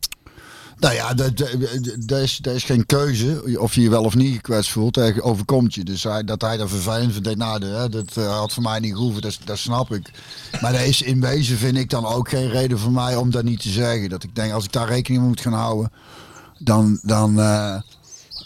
nou 0.79 0.93
ja, 0.93 1.13
dat 1.13 2.21
is, 2.21 2.39
is 2.41 2.63
geen 2.63 2.85
keuze 2.85 3.57
of 3.59 3.75
je 3.75 3.81
je 3.81 3.89
wel 3.89 4.03
of 4.03 4.15
niet 4.15 4.35
gekwetst 4.35 4.71
voelt. 4.71 4.93
Dat 4.93 5.21
overkomt 5.21 5.73
je. 5.73 5.83
Dus 5.83 6.03
hij, 6.03 6.23
dat 6.23 6.41
hij 6.41 6.57
dat 6.57 6.69
vervelend 6.69 7.11
vindt, 7.11 7.27
denk, 7.27 7.37
nou, 7.37 7.59
dat, 7.59 7.91
dat 7.91 8.17
eh, 8.17 8.37
had 8.37 8.53
voor 8.53 8.63
mij 8.63 8.79
niet 8.79 8.93
gehoeven. 8.93 9.21
Dat, 9.21 9.37
dat 9.43 9.57
snap 9.57 9.93
ik. 9.93 10.11
Maar 10.61 10.71
dat 10.71 10.81
is 10.81 11.01
in 11.01 11.21
wezen 11.21 11.57
vind 11.57 11.77
ik 11.77 11.89
dan 11.89 12.05
ook 12.05 12.29
geen 12.29 12.49
reden 12.49 12.79
voor 12.79 12.91
mij 12.91 13.15
om 13.15 13.31
dat 13.31 13.43
niet 13.43 13.61
te 13.61 13.69
zeggen. 13.69 14.09
Dat 14.09 14.23
ik 14.23 14.35
denk, 14.35 14.53
als 14.53 14.65
ik 14.65 14.71
daar 14.71 14.87
rekening 14.87 15.21
mee 15.21 15.31
moet 15.31 15.41
gaan 15.41 15.53
houden, 15.53 15.91
dan, 16.57 16.99
dan, 17.03 17.39
eh, 17.39 17.77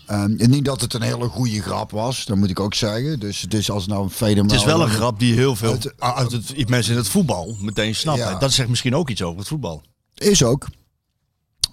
Ehm, 0.09 0.49
niet 0.49 0.65
dat 0.65 0.81
het 0.81 0.93
een 0.93 1.01
hele 1.01 1.27
goede 1.27 1.61
grap 1.61 1.91
was, 1.91 2.25
dat 2.25 2.37
moet 2.37 2.49
ik 2.49 2.59
ook 2.59 2.73
zeggen. 2.73 3.19
Dus 3.19 3.41
het 3.41 3.53
is 3.53 3.71
als 3.71 3.87
nou 3.87 4.09
een 4.19 4.37
Het 4.37 4.51
is 4.51 4.63
wel 4.63 4.81
een 4.81 4.89
grap 4.89 5.19
die 5.19 5.33
heel 5.33 5.55
veel 5.55 5.77
uit 5.97 6.31
het, 6.31 6.69
mensen 6.69 6.91
in 6.91 6.97
het 6.97 7.07
voetbal 7.07 7.55
meteen 7.59 7.95
snappen. 7.95 8.25
Ja. 8.25 8.39
Dat 8.39 8.51
zegt 8.51 8.69
misschien 8.69 8.95
ook 8.95 9.09
iets 9.09 9.21
over 9.21 9.39
het 9.39 9.47
voetbal. 9.47 9.81
Is 10.15 10.43
ook. 10.43 10.67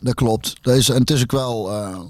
Dat 0.00 0.14
klopt. 0.14 0.54
Dat 0.60 0.76
is, 0.76 0.88
en 0.88 1.00
het 1.00 1.10
is 1.10 1.22
ook 1.22 1.32
wel. 1.32 1.72
eh, 1.72 2.00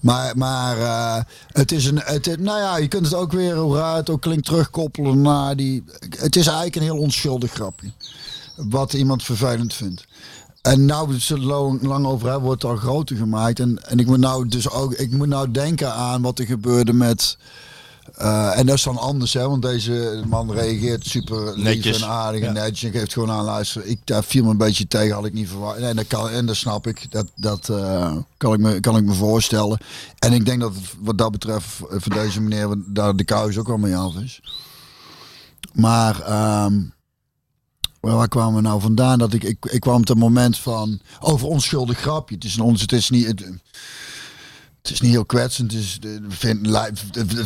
maar 0.00 0.36
maar 0.36 0.78
eh, 0.78 1.22
het 1.46 1.72
is 1.72 1.84
een. 1.84 2.00
Het, 2.04 2.40
nou 2.40 2.58
ja, 2.58 2.76
je 2.76 2.88
kunt 2.88 3.04
het 3.04 3.14
ook 3.14 3.32
weer, 3.32 3.56
hoe 3.56 3.76
raar 3.76 3.96
het 3.96 4.10
ook 4.10 4.20
klinkt, 4.20 4.44
terugkoppelen 4.46 5.22
naar 5.22 5.56
die. 5.56 5.84
Het 6.18 6.36
is 6.36 6.46
eigenlijk 6.46 6.76
een 6.76 6.82
heel 6.82 6.98
onschuldig 6.98 7.52
grapje. 7.52 7.92
Wat 8.56 8.92
iemand 8.92 9.22
vervelend 9.22 9.74
vindt. 9.74 10.04
En 10.64 10.84
nou 10.84 11.08
we 11.08 11.14
het 11.14 11.28
er 11.28 11.38
lang, 11.40 11.82
lang 11.82 12.06
over 12.06 12.26
hebben, 12.28 12.44
wordt 12.46 12.62
het 12.62 12.70
al 12.70 12.76
groter 12.76 13.16
gemaakt. 13.16 13.60
En, 13.60 13.78
en 13.88 13.98
ik 13.98 14.06
moet 14.06 14.18
nou 14.18 14.48
dus 14.48 14.70
ook. 14.70 14.92
Ik 14.94 15.10
moet 15.10 15.28
nou 15.28 15.50
denken 15.50 15.92
aan 15.94 16.22
wat 16.22 16.38
er 16.38 16.46
gebeurde 16.46 16.92
met. 16.92 17.36
eh, 18.14 18.58
en 18.58 18.66
dat 18.66 18.76
is 18.76 18.82
dan 18.82 18.96
anders, 18.98 19.32
hè? 19.32 19.48
Want 19.48 19.62
deze 19.62 20.22
man 20.28 20.52
reageert 20.52 21.06
super 21.06 21.54
lief 21.54 21.64
Netjes. 21.64 22.02
en 22.02 22.08
aardig 22.08 22.40
en 22.40 22.46
Ja. 22.54 22.62
netjes. 22.62 22.82
En 22.92 22.98
geeft 22.98 23.12
gewoon 23.12 23.30
aan, 23.30 23.44
luister, 23.44 23.84
ik, 23.84 23.98
daar 24.04 24.24
viel 24.24 24.44
me 24.44 24.50
een 24.50 24.56
beetje 24.56 24.86
tegen, 24.86 25.14
had 25.14 25.24
ik 25.24 25.32
niet 25.32 25.48
verwacht. 25.48 25.78
En 25.78 25.96
dat, 25.96 26.06
kan, 26.06 26.28
en 26.28 26.46
dat 26.46 26.56
snap 26.56 26.86
ik, 26.86 27.06
dat, 27.12 27.26
dat 27.36 27.68
eh, 27.68 28.16
kan, 28.36 28.52
ik 28.52 28.58
me, 28.60 28.80
kan 28.80 28.96
ik 28.96 29.04
me 29.04 29.12
voorstellen. 29.14 29.78
En 30.18 30.32
ik 30.32 30.44
denk 30.46 30.60
dat 30.60 30.72
wat 31.00 31.18
dat 31.18 31.30
betreft 31.30 31.66
voor 31.66 31.88
voor 32.00 32.12
deze 32.14 32.40
meneer 32.40 32.68
daar 32.86 33.16
de 33.16 33.24
kous 33.24 33.58
ook 33.58 33.66
wel 33.68 33.78
mee 33.78 33.96
af 33.96 34.14
is. 34.14 34.40
Maar 35.72 36.20
ehm, 36.20 36.74
waar 38.04 38.16
waar 38.16 38.28
kwamen 38.28 38.54
we 38.54 38.60
nou 38.60 38.80
vandaan? 38.80 39.18
Dat 39.18 39.32
ik, 39.32 39.44
ik, 39.44 39.64
ik 39.64 39.80
kwam 39.80 40.00
op 40.00 40.08
het 40.08 40.18
moment 40.18 40.58
van 40.58 41.00
over 41.20 41.48
onschuldig 41.48 41.98
grapje. 41.98 42.34
Het 42.34 42.44
is, 42.44 42.56
een 42.56 42.62
ons, 42.62 42.80
het 42.80 42.92
is 42.92 43.10
niet... 43.10 43.26
Het, 43.26 43.44
het 44.82 44.92
is 44.92 45.00
niet 45.00 45.10
heel 45.10 45.24
kwetsend. 45.24 45.72
Het 45.72 45.80
is, 45.80 45.98
vind, 46.28 46.68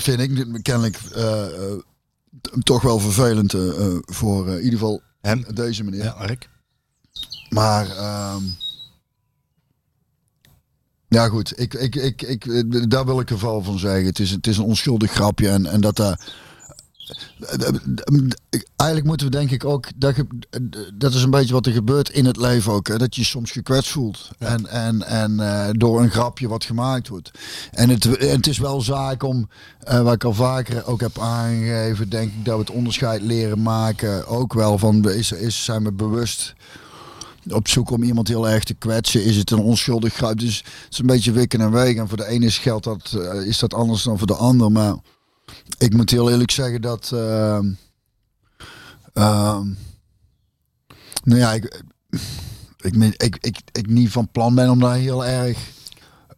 vind 0.02 0.20
ik 0.20 0.62
kennelijk 0.62 1.00
eh, 1.14 1.44
eh, 1.44 1.78
toch 2.62 2.82
wel 2.82 2.98
vervelend 2.98 3.54
eh, 3.54 3.96
voor 4.00 4.48
in 4.48 4.56
ieder 4.56 4.78
geval 4.78 5.02
Hem? 5.20 5.44
deze 5.54 5.84
meneer. 5.84 6.02
Ja, 6.02 6.14
Rick. 6.18 6.48
Maar 7.48 7.90
ehm, 7.90 8.42
ja 11.08 11.28
goed, 11.28 11.60
ik, 11.60 11.74
ik, 11.74 11.96
ik, 11.96 12.22
ik, 12.22 12.90
daar 12.90 13.04
wil 13.04 13.20
ik 13.20 13.30
er 13.30 13.38
van 13.38 13.78
zeggen. 13.78 14.04
Het 14.04 14.18
is, 14.18 14.30
het 14.30 14.46
is 14.46 14.56
een 14.56 14.64
onschuldig 14.64 15.10
grapje 15.10 15.48
en, 15.48 15.66
en 15.66 15.80
dat 15.80 15.96
daar... 15.96 16.46
Eigenlijk 18.76 19.04
moeten 19.04 19.26
we 19.26 19.36
denk 19.36 19.50
ik 19.50 19.64
ook, 19.64 19.86
dat, 19.96 20.14
dat 20.94 21.14
is 21.14 21.22
een 21.22 21.30
beetje 21.30 21.54
wat 21.54 21.66
er 21.66 21.72
gebeurt 21.72 22.08
in 22.08 22.24
het 22.24 22.36
leven 22.36 22.72
ook. 22.72 22.88
Hè? 22.88 22.98
Dat 22.98 23.14
je 23.14 23.20
je 23.20 23.26
soms 23.26 23.50
gekwetst 23.50 23.90
voelt. 23.90 24.30
En, 24.38 24.66
en, 24.66 25.02
en 25.06 25.40
eh, 25.40 25.68
door 25.72 26.00
een 26.00 26.10
grapje 26.10 26.48
wat 26.48 26.64
gemaakt 26.64 27.08
wordt. 27.08 27.30
En 27.70 27.88
het, 27.88 28.04
het 28.04 28.46
is 28.46 28.58
wel 28.58 28.80
zaak 28.80 29.22
om, 29.22 29.48
eh, 29.78 30.02
wat 30.02 30.14
ik 30.14 30.24
al 30.24 30.34
vaker 30.34 30.86
ook 30.86 31.00
heb 31.00 31.18
aangegeven, 31.18 32.08
denk 32.08 32.32
ik 32.32 32.44
dat 32.44 32.54
we 32.54 32.60
het 32.60 32.70
onderscheid 32.70 33.22
leren 33.22 33.62
maken. 33.62 34.26
Ook 34.26 34.52
wel 34.52 34.78
van, 34.78 35.10
is, 35.10 35.32
is, 35.32 35.64
zijn 35.64 35.84
we 35.84 35.92
bewust 35.92 36.54
op 37.50 37.68
zoek 37.68 37.90
om 37.90 38.02
iemand 38.02 38.28
heel 38.28 38.48
erg 38.48 38.64
te 38.64 38.74
kwetsen? 38.74 39.24
Is 39.24 39.36
het 39.36 39.50
een 39.50 39.58
onschuldig 39.58 40.14
grap? 40.14 40.38
Dus 40.38 40.56
het 40.56 40.92
is 40.92 40.98
een 40.98 41.06
beetje 41.06 41.32
wikken 41.32 41.60
en 41.60 41.70
wegen. 41.70 42.00
En 42.00 42.08
voor 42.08 42.16
de 42.16 42.26
ene 42.26 42.46
is 42.46 42.58
geldt 42.58 42.84
dat, 42.84 43.12
eh, 43.12 43.46
is 43.46 43.58
dat 43.58 43.74
anders 43.74 44.02
dan 44.02 44.18
voor 44.18 44.26
de 44.26 44.34
ander. 44.34 44.72
Maar 44.72 44.94
ik 45.78 45.94
moet 45.94 46.10
heel 46.10 46.30
eerlijk 46.30 46.50
zeggen 46.50 46.80
dat... 46.80 47.10
ehm, 47.14 47.70
ehm, 49.12 49.66
nou 51.24 51.40
ja, 51.40 51.52
ik, 51.52 51.82
ik, 52.80 52.94
ik, 53.16 53.36
ik, 53.40 53.58
ik 53.72 53.86
niet 53.86 54.10
van 54.10 54.28
plan 54.30 54.54
ben 54.54 54.70
om 54.70 54.80
daar 54.80 54.96
heel 54.96 55.26
erg... 55.26 55.58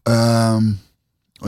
ehm, 0.03 0.73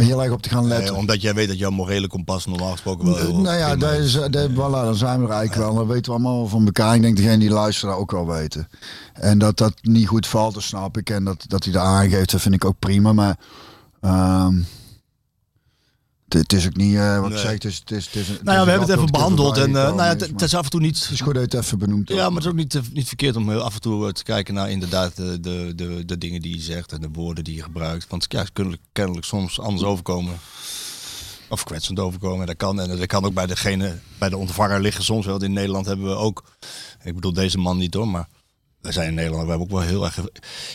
heel 0.01 0.23
erg 0.23 0.33
op 0.33 0.43
te 0.43 0.49
gaan 0.49 0.67
letten. 0.67 0.97
Omdat 0.97 1.23
jij 1.23 1.35
weet 1.35 1.49
dat 1.49 1.59
jouw 1.59 1.71
morele 1.71 2.07
kompas 2.07 2.47
normaal 2.47 2.71
gesproken 2.71 3.05
wel 3.05 3.17
heel 3.17 3.41
Nou 3.41 3.57
ja, 3.57 3.91
is, 3.91 4.13
dat, 4.13 4.51
voilà, 4.51 4.55
dan 4.55 4.95
zijn 4.95 5.21
we 5.21 5.27
er 5.27 5.33
eigenlijk 5.33 5.69
wel. 5.69 5.75
Dat 5.75 5.87
weten 5.87 6.05
we 6.05 6.19
allemaal 6.19 6.47
van 6.47 6.65
elkaar. 6.65 6.95
Ik 6.95 7.03
denk 7.03 7.17
degene 7.17 7.39
die 7.39 7.51
luisteren 7.51 7.97
ook 7.97 8.11
wel 8.11 8.27
weten. 8.27 8.69
En 9.13 9.39
dat 9.39 9.57
dat 9.57 9.75
niet 9.83 10.09
goed 10.09 10.27
valt, 10.27 10.55
dat 10.55 10.63
snap 10.63 10.97
ik. 10.97 11.11
En 11.11 11.25
dat, 11.25 11.45
dat 11.49 11.65
hij 11.65 11.73
dat 11.73 11.83
aangeeft, 11.83 12.31
dat 12.31 12.41
vind 12.41 12.55
ik 12.55 12.65
ook 12.65 12.79
prima. 12.79 13.13
Maar 13.13 13.39
ehm, 14.01 14.61
het, 16.33 16.51
het 16.51 16.53
is 16.53 16.67
ook 16.67 16.77
niet 16.77 16.95
eh, 16.95 17.21
wat 17.21 17.29
Nee. 17.29 17.39
ik 17.39 17.45
zeg. 17.45 17.53
Het 17.53 17.65
is, 17.65 17.79
het 17.79 17.91
is, 17.91 18.05
het 18.07 18.15
is, 18.15 18.27
Nou 18.29 18.59
ja, 18.59 18.65
we 18.65 18.71
hebben 18.71 18.89
het 18.89 18.99
even 18.99 19.13
behandeld. 19.13 19.57
En 19.57 19.67
eh, 19.67 19.73
nou 19.73 19.97
ja, 19.97 20.05
het, 20.05 20.21
het 20.21 20.31
het 20.31 20.43
is 20.43 20.55
af 20.55 20.65
en 20.65 20.71
toe 20.71 20.81
niet... 20.81 21.09
is 21.13 21.21
goed 21.21 21.35
dat 21.35 21.51
je 21.51 21.57
het 21.57 21.67
even 21.67 21.79
benoemd 21.79 22.09
Ja, 22.09 22.17
maar 22.17 22.35
het 22.35 22.45
is 22.45 22.51
ook 22.51 22.57
niet, 22.57 22.75
eh, 22.75 22.83
niet 22.93 23.07
verkeerd 23.09 23.37
om 23.37 23.51
heel 23.51 23.61
af 23.63 23.75
en 23.75 23.81
toe 23.81 24.13
te 24.13 24.23
kijken 24.23 24.55
naar 24.55 24.71
inderdaad 24.71 25.17
de, 25.17 25.41
de, 25.41 25.73
de, 25.77 26.05
de 26.05 26.19
dingen 26.19 26.41
die 26.43 26.57
je 26.57 26.63
zegt 26.63 26.93
en 26.93 27.01
de 27.01 27.09
woorden 27.13 27.45
die 27.45 27.55
je 27.57 27.63
gebruikt. 27.63 28.07
Want 28.09 28.27
ja, 28.29 28.45
ze 28.45 28.53
kunnen 28.53 28.79
kennelijk 28.93 29.27
soms 29.27 29.61
anders 29.61 29.83
overkomen. 29.85 30.39
Of 31.49 31.65
kwetsend 31.65 31.99
overkomen. 31.99 32.41
En 32.41 32.47
dat 32.47 32.57
kan. 32.57 32.81
En 32.81 32.97
dat 32.97 33.07
kan 33.07 33.25
ook 33.25 33.35
bij 33.35 33.47
degene, 33.47 33.99
bij 34.19 34.29
de 34.29 34.37
ontvanger 34.37 34.81
liggen 34.81 35.05
soms 35.05 35.27
wel. 35.27 35.43
In 35.43 35.53
Nederland 35.53 35.87
hebben 35.87 36.07
we 36.07 36.15
ook. 36.15 36.45
Ik 37.03 37.15
bedoel 37.15 37.33
deze 37.33 37.59
man 37.59 37.79
niet 37.79 37.95
hoor, 37.95 38.09
maar 38.09 38.29
wij 38.81 38.93
zijn 38.93 39.09
in 39.09 39.15
Nederland. 39.15 39.43
We 39.45 39.49
hebben 39.51 39.67
ook 39.67 39.73
wel 39.79 39.89
heel 39.89 40.05
erg. 40.05 40.19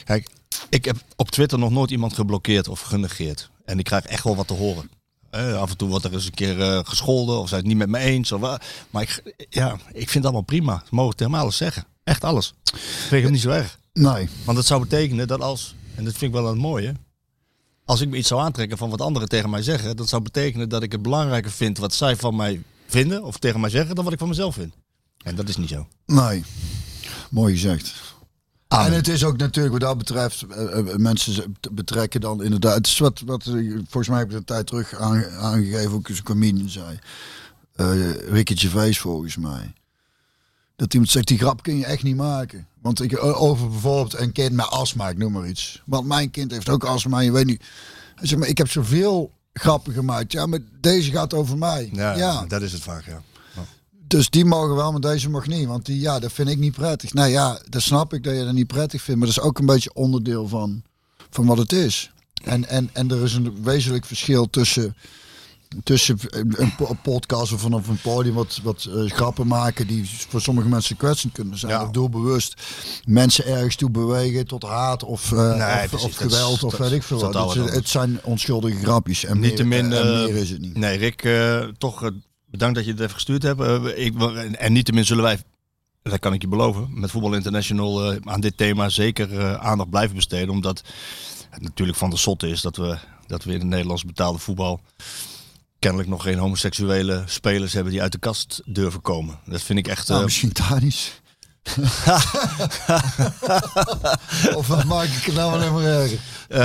Kijk, 0.03 0.29
ik 0.69 0.85
heb 0.85 0.97
op 1.15 1.31
Twitter 1.31 1.59
nog 1.59 1.71
nooit 1.71 1.91
iemand 1.91 2.13
geblokkeerd 2.13 2.67
of 2.67 2.81
genegeerd. 2.81 3.49
En 3.65 3.79
ik 3.79 3.85
krijg 3.85 4.05
echt 4.05 4.23
wel 4.23 4.35
wat 4.35 4.47
te 4.47 4.53
horen. 4.53 4.89
Af 5.31 5.69
en 5.69 5.77
toe 5.77 5.89
wordt 5.89 6.05
er 6.05 6.13
eens 6.13 6.25
een 6.25 6.33
keer 6.33 6.61
eh, 6.61 6.79
gescholden 6.83 7.39
of 7.39 7.47
zijn 7.47 7.59
het 7.59 7.69
niet 7.69 7.77
met 7.77 7.89
me 7.89 7.97
eens. 7.99 8.31
Of, 8.31 8.39
wa- 8.41 8.61
maar 8.89 9.01
ik, 9.01 9.35
ja, 9.49 9.73
ik 9.73 9.95
vind 10.09 10.13
het 10.13 10.23
allemaal 10.23 10.41
prima. 10.41 10.81
Ze 10.87 10.95
mogen 10.95 11.15
tegen 11.15 11.31
mij 11.31 11.41
alles 11.41 11.57
zeggen. 11.57 11.85
Echt 12.03 12.23
alles. 12.23 12.53
Ik 12.63 12.79
vind 13.07 13.23
het 13.23 13.31
niet 13.31 13.41
zo 13.41 13.49
erg. 13.49 13.79
Nee. 13.93 14.29
Want 14.43 14.57
dat 14.57 14.65
zou 14.65 14.81
betekenen 14.81 15.27
dat 15.27 15.41
als, 15.41 15.75
en 15.95 16.03
dat 16.03 16.13
vind 16.17 16.33
ik 16.35 16.41
wel 16.41 16.51
een 16.51 16.57
mooie, 16.57 16.93
als 17.85 18.01
ik 18.01 18.09
me 18.09 18.17
iets 18.17 18.27
zou 18.27 18.41
aantrekken 18.41 18.77
van 18.77 18.89
wat 18.89 19.01
anderen 19.01 19.29
tegen 19.29 19.49
mij 19.49 19.61
zeggen, 19.61 19.95
dat 19.95 20.09
zou 20.09 20.21
betekenen 20.21 20.69
dat 20.69 20.83
ik 20.83 20.91
het 20.91 21.01
belangrijker 21.01 21.51
vind 21.51 21.77
wat 21.77 21.93
zij 21.93 22.15
van 22.15 22.35
mij 22.35 22.61
vinden 22.87 23.23
of 23.23 23.37
tegen 23.37 23.59
mij 23.59 23.69
zeggen 23.69 23.95
dan 23.95 24.03
wat 24.03 24.13
ik 24.13 24.19
van 24.19 24.27
mezelf 24.27 24.53
vind. 24.55 24.73
En 25.23 25.35
dat 25.35 25.49
is 25.49 25.57
niet 25.57 25.69
zo. 25.69 25.87
Nee. 26.05 26.43
Mooi 27.29 27.53
gezegd. 27.53 27.93
En 28.67 28.93
het 28.93 29.07
is 29.07 29.23
ook 29.23 29.37
natuurlijk 29.37 29.73
wat 29.73 29.81
dat 29.81 29.97
betreft, 29.97 30.41
eh, 30.41 30.77
eh, 30.79 30.95
mensen 30.95 31.55
betrekken 31.71 32.21
dan 32.21 32.43
inderdaad. 32.43 32.75
Het 32.75 32.87
is 32.87 32.97
wat, 32.97 33.21
wat 33.25 33.45
eh, 33.45 33.53
volgens 33.73 34.07
mij 34.07 34.17
heb 34.19 34.29
ik 34.29 34.35
een 34.35 34.43
tijd 34.43 34.67
terug 34.67 34.95
aange- 34.95 35.29
aangegeven, 35.29 35.91
ook 35.91 36.09
eens 36.09 36.17
een 36.17 36.23
comedian 36.23 36.69
zei. 36.69 36.99
Eh 37.75 38.11
Ricky 38.29 38.55
Gervais 38.55 38.99
volgens 38.99 39.37
mij. 39.37 39.73
Dat 40.75 40.93
iemand 40.93 41.11
zegt, 41.11 41.27
die 41.27 41.37
grap 41.37 41.63
kun 41.63 41.77
je 41.77 41.85
echt 41.85 42.03
niet 42.03 42.15
maken. 42.15 42.67
Want 42.81 43.01
ik, 43.01 43.23
over 43.23 43.69
bijvoorbeeld 43.69 44.19
een 44.19 44.31
kind 44.31 44.51
met 44.51 44.65
astma, 44.69 45.09
ik 45.09 45.17
noem 45.17 45.31
maar 45.31 45.47
iets. 45.47 45.81
Want 45.85 46.07
mijn 46.07 46.31
kind 46.31 46.51
heeft 46.51 46.69
ook 46.69 46.83
astma, 46.83 47.19
je 47.19 47.31
weet 47.31 47.45
niet. 47.45 47.63
Hij 48.15 48.27
zegt, 48.27 48.39
maar 48.39 48.49
ik 48.49 48.57
heb 48.57 48.69
zoveel 48.69 49.31
grappen 49.53 49.93
gemaakt. 49.93 50.31
Ja, 50.31 50.45
maar 50.45 50.59
deze 50.81 51.11
gaat 51.11 51.33
over 51.33 51.57
mij. 51.57 51.89
Ja, 51.93 52.15
ja. 52.15 52.45
dat 52.45 52.61
is 52.61 52.71
het 52.73 52.81
vaak, 52.81 53.05
ja. 53.05 53.21
Dus 54.07 54.29
die 54.29 54.45
mogen 54.45 54.75
wel, 54.75 54.91
maar 54.91 55.01
deze 55.01 55.29
mag 55.29 55.47
niet. 55.47 55.67
Want 55.67 55.85
die, 55.85 55.99
ja, 55.99 56.19
dat 56.19 56.31
vind 56.31 56.49
ik 56.49 56.57
niet 56.57 56.73
prettig. 56.75 57.13
Nou 57.13 57.29
ja, 57.29 57.59
dat 57.69 57.81
snap 57.81 58.13
ik 58.13 58.23
dat 58.23 58.35
je 58.35 58.43
dat 58.43 58.53
niet 58.53 58.67
prettig 58.67 59.01
vindt. 59.01 59.19
Maar 59.19 59.29
dat 59.29 59.37
is 59.37 59.43
ook 59.43 59.59
een 59.59 59.65
beetje 59.65 59.93
onderdeel 59.93 60.47
van, 60.47 60.83
van 61.29 61.45
wat 61.45 61.57
het 61.57 61.71
is. 61.71 62.11
En, 62.43 62.67
en, 62.69 62.89
en 62.93 63.11
er 63.11 63.23
is 63.23 63.33
een 63.33 63.63
wezenlijk 63.63 64.05
verschil 64.05 64.49
tussen, 64.49 64.95
tussen 65.83 66.17
een 66.31 66.75
po- 66.75 66.97
podcast 67.03 67.53
of 67.53 67.61
vanaf 67.61 67.87
een 67.87 68.01
podium 68.01 68.33
wat, 68.35 68.59
wat 68.63 68.85
eh, 68.95 69.11
grappen 69.11 69.47
maken 69.47 69.87
die 69.87 70.09
voor 70.29 70.41
sommige 70.41 70.67
mensen 70.67 70.97
kwetsend 70.97 71.33
kunnen 71.33 71.57
zijn. 71.57 71.71
Ja. 71.71 71.83
Of 71.83 71.89
doelbewust 71.89 72.61
mensen 73.05 73.45
ergens 73.45 73.75
toe 73.75 73.89
bewegen 73.91 74.47
tot 74.47 74.63
haat 74.63 75.03
of, 75.03 75.31
eh, 75.31 75.37
Nee, 75.55 75.83
of, 75.83 75.89
precies. 75.89 75.93
of 75.93 76.01
Dat 76.01 76.09
is- 76.31 76.35
geweld 76.37 76.63
of 76.63 76.71
dat 76.71 76.79
weet 76.79 76.91
ik 76.91 77.03
veel 77.03 77.19
totaal 77.19 77.55
Het, 77.55 77.89
zijn 77.89 78.19
onschuldige 78.23 78.77
grapjes. 78.77 79.25
En 79.25 79.39
meer, 79.39 79.47
Niettemin, 79.47 79.93
en 79.93 80.07
meer 80.23 80.35
is 80.35 80.49
het 80.49 80.61
niet. 80.61 80.77
Nee, 80.77 80.97
Rick, 80.97 81.23
eh, 81.23 81.59
toch 81.77 82.11
bedankt 82.49 82.75
dat 82.75 82.85
je 82.85 82.91
het 82.91 82.99
even 82.99 83.13
gestuurd 83.13 83.43
hebt. 83.43 83.61
Eh, 83.61 84.05
ik, 84.05 84.21
en, 84.53 84.73
niettemin 84.73 85.05
zullen 85.05 85.23
wij, 85.23 85.39
dat 86.01 86.19
kan 86.19 86.33
ik 86.33 86.41
je 86.41 86.47
beloven, 86.47 86.99
met 86.99 87.11
Voetbal 87.11 87.33
International 87.33 88.11
eh, 88.11 88.17
aan 88.23 88.41
dit 88.41 88.57
thema 88.57 88.89
zeker 88.89 89.39
eh, 89.39 89.53
aandacht 89.53 89.89
blijven 89.89 90.15
besteden. 90.15 90.49
Omdat 90.49 90.83
het 91.49 91.61
natuurlijk 91.61 91.97
van 91.97 92.09
de 92.09 92.17
zotte 92.17 92.49
is 92.49 92.61
dat 92.61 92.75
we, 92.75 92.97
dat 93.27 93.43
we 93.43 93.53
in 93.53 93.59
het 93.59 93.67
Nederlands 93.67 94.05
betaalde 94.05 94.39
voetbal 94.39 94.81
kennelijk 95.79 96.09
nog 96.09 96.23
geen 96.23 96.37
homoseksuele 96.37 97.23
spelers 97.25 97.73
hebben 97.73 97.91
die 97.91 98.01
uit 98.01 98.11
de 98.11 98.17
kast 98.17 98.61
durven 98.65 99.01
komen. 99.01 99.39
Dat 99.45 99.61
vind 99.61 99.79
ik 99.79 99.87
echt... 99.87 100.07
Nou, 100.07 100.23
misschien. 100.23 100.51
of 104.55 104.83
maak 104.85 105.05
ik 105.07 105.23
het 105.25 105.35
nou 105.35 105.53
alleen 105.53 105.73
maar 105.73 105.83
erger? 105.83 106.19
eh, 106.47 106.59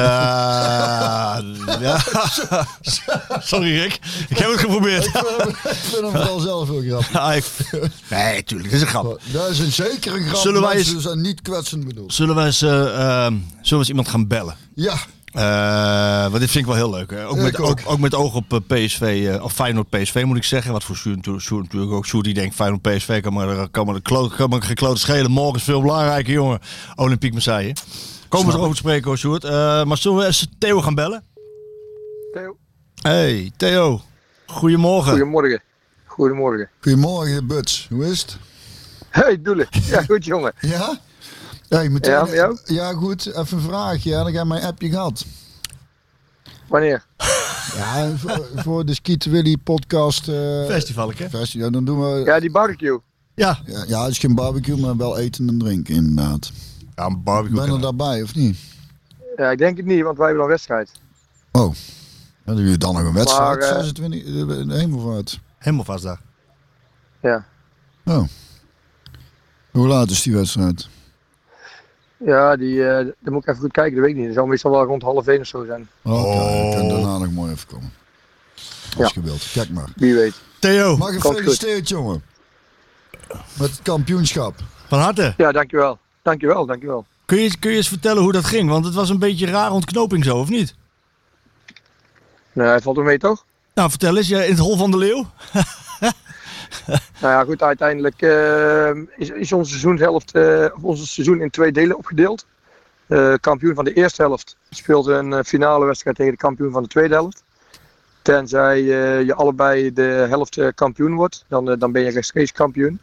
ja. 1.80 1.98
Sorry 3.40 3.78
Rick, 3.80 3.98
ik 4.28 4.38
heb 4.38 4.50
het 4.50 4.60
geprobeerd. 4.60 5.04
ik 5.06 5.12
vind 5.62 6.02
hem 6.02 6.10
vooral 6.10 6.38
zelf. 6.40 6.68
Ja, 7.12 7.32
ik- 7.32 7.44
nee, 8.10 8.44
tuurlijk, 8.44 8.72
is 8.72 8.80
een 8.80 8.86
grap. 8.86 9.20
Dat 9.32 9.48
is 9.50 9.58
een 9.58 9.72
zekere 9.72 10.22
grap. 10.22 10.40
Zullen 10.40 10.62
wij 10.62 10.76
eens- 10.76 10.96
zijn 10.98 11.20
niet 11.20 11.42
kwetsend 11.42 11.84
bedoeld. 11.86 12.14
Zullen 12.14 12.34
we 12.34 12.44
eens, 12.44 12.62
eh, 12.62 12.70
ehm, 12.80 13.32
zullen 13.32 13.42
we 13.62 13.74
eens 13.76 13.88
iemand 13.88 14.08
gaan 14.08 14.26
bellen? 14.26 14.56
Ja, 14.74 14.94
Eh, 15.32 16.22
want 16.22 16.38
dit 16.40 16.50
vind 16.50 16.54
ik 16.54 16.66
wel 16.66 16.74
heel 16.74 16.90
leuk. 16.90 17.10
Hè? 17.10 17.26
Ook, 17.26 17.36
met, 17.36 17.58
ook. 17.58 17.68
ook. 17.68 17.80
Ook, 17.84 17.98
met 17.98 18.14
oog 18.14 18.34
op 18.34 18.52
eh, 18.52 18.58
PSV, 18.84 19.28
eh, 19.32 19.44
of 19.44 19.52
Feyenoord 19.52 19.90
PSV 19.90 20.22
moet 20.26 20.36
ik 20.36 20.44
zeggen. 20.44 20.72
Wat 20.72 20.84
voor 20.84 20.96
Sjoerd 20.96 21.26
natuurlijk- 21.26 21.92
ook. 21.92 22.06
Sjoerd 22.06 22.24
die 22.24 22.34
denkt 22.34 22.54
Feyenoord 22.54 22.82
PSV 22.82 23.20
kan 23.22 23.32
maar, 23.32 23.68
kan 23.68 23.86
maar, 23.86 23.94
de 23.94 24.00
kloot, 24.02 24.34
kan 24.34 24.48
maar 24.48 24.62
gekloot 24.62 24.98
schelen. 24.98 25.30
Morgen 25.30 25.56
is 25.56 25.62
veel 25.62 25.80
belangrijker, 25.80 26.32
jongen. 26.32 26.58
Olympique 26.94 27.32
Marseille. 27.32 27.72
Komen 28.28 28.46
we 28.46 28.52
erover 28.52 28.70
te 28.74 28.76
spreken 28.80 29.04
hoor, 29.04 29.18
Sjoerd. 29.18 29.44
Eh, 29.44 29.84
maar 29.84 29.96
zullen 29.96 30.18
we 30.18 30.24
eens 30.24 30.46
Theo 30.58 30.80
gaan 30.80 30.94
bellen? 30.94 31.24
Theo. 32.32 32.56
Hey, 33.02 33.52
Theo. 33.56 34.00
Goedemorgen. 34.46 35.10
Goedemorgen. 35.10 35.62
Goedemorgen. 36.04 36.68
Goedemorgen, 36.80 37.46
Buts. 37.46 37.86
Hoe 37.90 38.06
is 38.06 38.20
het? 38.20 38.36
Hey, 39.08 39.42
Doele. 39.42 39.66
Ja, 39.86 40.02
goed 40.02 40.24
jongen. 40.24 40.52
Ja? 40.60 40.98
Hey, 41.72 41.88
meteen, 41.88 42.12
Ja, 42.12 42.22
met 42.22 42.32
jou? 42.32 42.58
ja, 42.64 42.92
goed. 42.92 43.26
Even 43.26 43.56
een 43.58 43.62
vraagje. 43.64 44.10
Ja, 44.10 44.22
dan 44.24 44.32
heb 44.34 44.46
mijn 44.46 44.62
appje 44.62 44.88
gehad. 44.88 45.24
Wanneer? 46.68 47.04
Ja, 47.76 48.16
voor, 48.16 48.48
voor 48.54 48.84
de 48.84 48.94
Skeet 48.94 49.24
Willy 49.24 49.56
podcast. 49.56 50.28
eh 50.28 50.64
Festival, 50.66 51.12
hè? 51.16 51.28
festival. 51.28 51.70
Dan 51.70 51.84
doen 51.84 52.00
we... 52.00 52.22
Ja, 52.24 52.40
die 52.40 52.50
barbecue. 52.50 52.98
Ja. 53.34 53.58
Ja, 53.66 53.84
ja, 53.86 54.02
het 54.02 54.10
is 54.10 54.18
geen 54.18 54.34
barbecue, 54.34 54.76
maar 54.76 54.96
wel 54.96 55.18
eten 55.18 55.48
en 55.48 55.58
drinken, 55.58 55.94
inderdaad. 55.94 56.52
Ja, 56.94 57.04
een 57.06 57.22
barbecue. 57.22 57.56
Ben 57.56 57.64
je 57.64 57.70
kan- 57.70 57.80
daarbij, 57.80 58.22
of 58.22 58.34
niet? 58.34 58.58
Ja, 59.36 59.50
ik 59.50 59.58
denk 59.58 59.76
het 59.76 59.86
niet, 59.86 60.02
want 60.02 60.16
wij 60.16 60.26
hebben 60.26 60.42
dan 60.44 60.52
wedstrijd. 60.52 60.90
Oh. 61.52 61.74
Dan 62.44 62.54
doen 62.54 62.64
jullie 62.64 62.78
dan 62.78 62.94
nog 62.94 63.02
een 63.04 63.12
wedstrijd. 63.12 63.58
Maar, 63.58 63.68
eh, 63.68 63.82
26, 63.82 64.20
eh, 64.24 64.66
de 64.68 64.74
hemelvaart. 64.78 65.40
Hemelvastdag. 65.58 66.20
Ja. 67.22 67.44
Oh. 68.04 68.24
Hoe 69.70 69.86
laat 69.88 70.10
is 70.10 70.22
die 70.22 70.34
wedstrijd? 70.34 70.88
Ja, 72.24 72.56
die, 72.56 72.88
eh 72.88 73.06
daar 73.20 73.32
moet 73.32 73.42
ik 73.42 73.48
even 73.48 73.60
goed 73.60 73.72
kijken, 73.72 73.94
dat 73.94 74.00
weet 74.04 74.10
ik 74.10 74.16
niet. 74.16 74.26
Dat 74.26 74.34
zal 74.36 74.46
meestal 74.46 74.70
wel 74.70 74.84
rond 74.84 75.02
half 75.02 75.26
één 75.26 75.40
of 75.40 75.46
zo 75.46 75.64
zijn. 75.64 75.88
Oké, 76.02 76.16
Oh. 76.16 76.22
dan 76.62 76.72
kan 76.72 76.84
je 76.86 76.88
daarna 76.92 77.18
nog 77.18 77.30
mooi 77.30 77.52
even 77.52 77.66
komen. 77.68 77.92
Als 78.98 79.12
je 79.14 79.20
wilt. 79.20 79.50
Kijk 79.52 79.70
maar. 79.70 79.88
Wie 79.96 80.14
weet. 80.14 80.40
Theo, 80.58 80.96
Mag 80.96 81.20
gefeliciteerd, 81.20 81.88
jongen. 81.88 82.22
Met 83.58 83.70
het 83.70 83.80
kampioenschap. 83.82 84.54
van 84.88 84.98
harte. 84.98 85.34
Ja, 85.36 85.52
dankjewel. 85.52 85.98
Dankjewel, 86.22 86.66
dankjewel. 86.66 87.06
Kun 87.24 87.38
je, 87.40 87.58
kun 87.58 87.70
je 87.70 87.76
eens 87.76 87.88
vertellen 87.88 88.22
hoe 88.22 88.32
dat 88.32 88.44
ging? 88.44 88.68
Want 88.70 88.84
het 88.84 88.94
was 88.94 89.08
een 89.08 89.18
beetje 89.18 89.46
een 89.46 89.52
rare 89.52 89.72
ontknoping 89.72 90.24
zo, 90.24 90.38
of 90.38 90.48
niet? 90.48 90.74
Nee, 92.52 92.66
het 92.68 92.82
valt 92.82 92.96
er 92.96 93.02
mee 93.02 93.18
toch? 93.18 93.44
Nou, 93.74 93.90
vertel 93.90 94.16
eens, 94.16 94.28
jij 94.28 94.44
in 94.44 94.50
het 94.50 94.58
hol 94.60 94.76
van 94.76 94.90
de 94.90 94.96
leeuw? 94.96 95.26
Nou 97.20 97.34
ja, 97.34 97.44
goed, 97.44 97.62
uiteindelijk 97.62 98.22
eh, 98.22 98.90
is, 99.16 99.30
is 99.30 99.52
onze 99.52 99.70
seizoenshelft, 99.70 100.34
eh, 100.34 100.66
onze 100.80 101.06
seizoen 101.06 101.40
in 101.40 101.50
twee 101.50 101.72
delen 101.72 101.96
opgedeeld. 101.96 102.46
De 103.06 103.38
kampioen 103.40 103.74
van 103.74 103.84
de 103.84 103.92
eerste 103.92 104.22
helft 104.22 104.56
speelt 104.70 105.06
een 105.06 105.32
eh, 105.32 105.40
finale 105.44 105.84
wedstrijd 105.84 106.16
tegen 106.16 106.32
de 106.32 106.38
kampioen 106.38 106.72
van 106.72 106.82
de 106.82 106.88
tweede 106.88 107.14
helft. 107.14 107.42
Tenzij 108.22 108.78
eh, 108.78 109.22
je 109.26 109.34
allebei 109.34 109.92
de 109.92 110.02
helft 110.28 110.56
eh, 110.58 110.68
kampioen 110.74 111.14
wordt, 111.14 111.44
dan, 111.48 111.70
eh, 111.70 111.78
dan 111.78 111.92
ben 111.92 112.02
je 112.02 112.10
rechtstreeks 112.10 112.52
kampioen. 112.52 113.00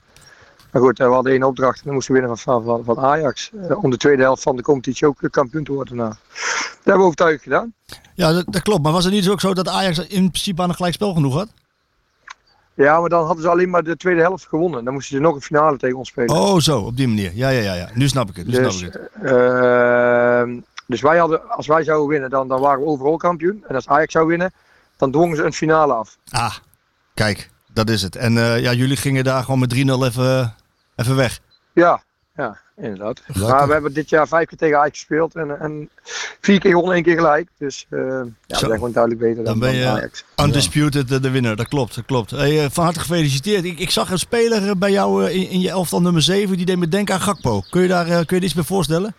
Maar 0.72 0.82
goed, 0.82 1.00
eh, 1.00 1.08
we 1.08 1.14
hadden 1.14 1.32
één 1.32 1.44
opdracht 1.44 1.78
en 1.78 1.84
dan 1.86 1.94
moesten 1.94 2.14
we 2.14 2.20
winnen 2.20 2.38
van, 2.38 2.64
van, 2.64 2.84
van 2.84 3.00
Ajax. 3.00 3.52
eh, 3.70 3.84
om 3.84 3.90
de 3.90 3.98
tweede 3.98 4.22
helft 4.22 4.44
van 4.44 4.56
de 4.56 4.62
competitie 4.62 5.08
ook 5.08 5.22
eh, 5.22 5.30
kampioen 5.30 5.64
te 5.64 5.72
worden. 5.74 5.96
Nou, 5.96 6.10
dat 6.10 6.70
hebben 6.84 6.98
we 6.98 7.04
overtuigend 7.04 7.44
gedaan. 7.44 7.74
Ja, 8.16 8.34
dat, 8.34 8.46
dat 8.48 8.62
klopt. 8.62 8.84
Maar 8.84 8.92
was 8.92 9.04
het 9.04 9.14
niet 9.14 9.30
ook 9.30 9.40
zo 9.40 9.54
dat 9.54 9.68
Ajax 9.68 10.00
in 10.00 10.30
principe 10.32 10.62
aan 10.62 10.70
een 10.70 10.76
gelijkspel 10.76 11.14
genoeg 11.14 11.34
had? 11.34 11.48
Ja, 12.86 13.00
maar 13.00 13.10
dan 13.10 13.26
hadden 13.26 13.44
ze 13.44 13.50
alleen 13.50 13.70
maar 13.70 13.84
de 13.84 13.98
tweede 13.98 14.22
helft 14.22 14.48
gewonnen. 14.48 14.84
Dan 14.84 14.94
moesten 14.94 15.16
ze 15.16 15.22
nog 15.22 15.36
een 15.36 15.42
finale 15.42 15.78
tegen 15.78 15.98
ons 15.98 16.10
spelen. 16.10 16.36
Oh, 16.36 16.60
zo, 16.60 16.80
op 16.80 16.98
die 16.98 17.08
manier. 17.08 17.32
Ja, 17.34 17.50
ja, 17.50 17.62
ja. 17.62 17.74
ja. 17.74 17.90
Nu 17.94 18.08
snap 18.08 18.30
ik 18.30 18.36
het. 18.36 18.48
Nu 18.48 18.54
Dus, 18.54 18.78
snap 18.78 18.94
ik 18.94 19.00
het. 19.02 19.32
Ehm, 19.32 20.60
dus 20.88 21.02
wij 21.02 21.18
hadden, 21.18 21.50
als 21.50 21.68
wij 21.68 21.84
zouden 21.84 22.08
winnen, 22.08 22.30
dan, 22.30 22.48
dan 22.48 22.62
waren 22.62 22.80
we 22.80 22.86
overal 22.86 23.18
kampioen. 23.18 23.64
En 23.68 23.76
als 23.76 23.88
Ajax 23.88 24.12
zou 24.12 24.28
winnen, 24.28 24.52
dan 24.98 25.12
dwongen 25.12 25.38
ze 25.38 25.44
een 25.44 25.54
finale 25.54 25.94
af. 25.94 26.18
Ah, 26.30 26.56
kijk, 27.14 27.50
dat 27.74 27.90
is 27.90 28.02
het. 28.02 28.16
En 28.16 28.38
eh, 28.38 28.62
ja, 28.62 28.74
jullie 28.74 28.98
gingen 28.98 29.24
daar 29.24 29.44
gewoon 29.44 29.60
met 29.60 29.76
3-0 29.76 29.78
even, 29.78 30.56
even 30.96 31.16
weg. 31.16 31.40
Ja, 31.74 32.02
ja 32.36 32.58
inderdaad. 32.82 33.22
Lekker. 33.28 33.48
Maar 33.56 33.68
we 33.68 33.74
hebben 33.74 33.94
dit 33.94 34.10
jaar 34.10 34.28
vijf 34.28 34.48
keer 34.48 34.58
tegen 34.58 34.78
Ajax 34.78 34.98
gespeeld. 34.98 35.36
En, 35.36 35.60
en 35.60 35.90
vier 36.42 36.60
keer 36.60 36.70
gewonnen, 36.70 36.96
één 36.96 37.04
keer 37.04 37.16
gelijk. 37.16 37.50
Dus 37.58 37.86
eh, 37.90 38.00
ja, 38.00 38.24
we 38.48 38.56
zijn 38.56 38.72
gewoon 38.72 38.92
duidelijk 38.92 39.22
beter 39.24 39.36
dan, 39.36 39.46
Dan 39.46 39.60
ben 39.60 39.76
je 39.76 39.84
dan 39.84 39.96
Ajax. 39.96 40.26
undisputed 40.36 41.12
eh, 41.12 41.22
de 41.22 41.30
winnaar. 41.30 41.56
Dat 41.56 41.68
klopt, 41.68 41.96
dat 41.96 42.06
klopt. 42.06 42.32
Hey, 42.32 42.64
eh, 42.64 42.70
van 42.72 42.84
harte 42.84 43.00
gefeliciteerd. 43.00 43.64
Ik, 43.66 43.80
ik 43.80 43.90
zag 43.90 44.12
een 44.12 44.20
speler 44.20 44.78
bij 44.78 44.92
jou 44.92 45.30
in, 45.30 45.50
in 45.50 45.60
je 45.60 45.70
elftal 45.70 46.02
nummer 46.02 46.22
7. 46.22 46.58
Die 46.58 46.66
deed 46.66 46.78
me 46.78 46.88
denken 46.88 47.14
aan 47.14 47.22
Gakpo. 47.22 47.62
Kun 47.70 47.82
je 47.82 47.88
daar 47.88 48.06
kun 48.06 48.26
je 48.26 48.36
er 48.36 48.44
iets 48.44 48.54
bij 48.54 48.64
voorstellen? 48.64 49.14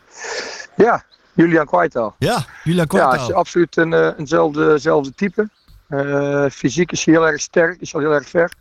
Ja, 0.76 1.04
Julian 1.32 1.66
Kwijtaal. 1.66 2.14
Ja, 2.18 2.44
Julia 2.64 2.80
Ja, 2.80 2.86
Kwartaal. 2.86 3.28
is 3.28 3.34
absoluut 3.34 3.76
een, 3.76 4.14
eenzelfde, 4.18 5.12
type. 5.14 5.48
Fysiek 6.52 6.92
is 6.92 7.04
hij 7.04 7.14
heel 7.14 7.26
erg 7.26 7.40
sterk, 7.40 7.80
is 7.80 7.94
al 7.94 8.00
heel 8.00 8.12
erg 8.12 8.28
ver. 8.28 8.52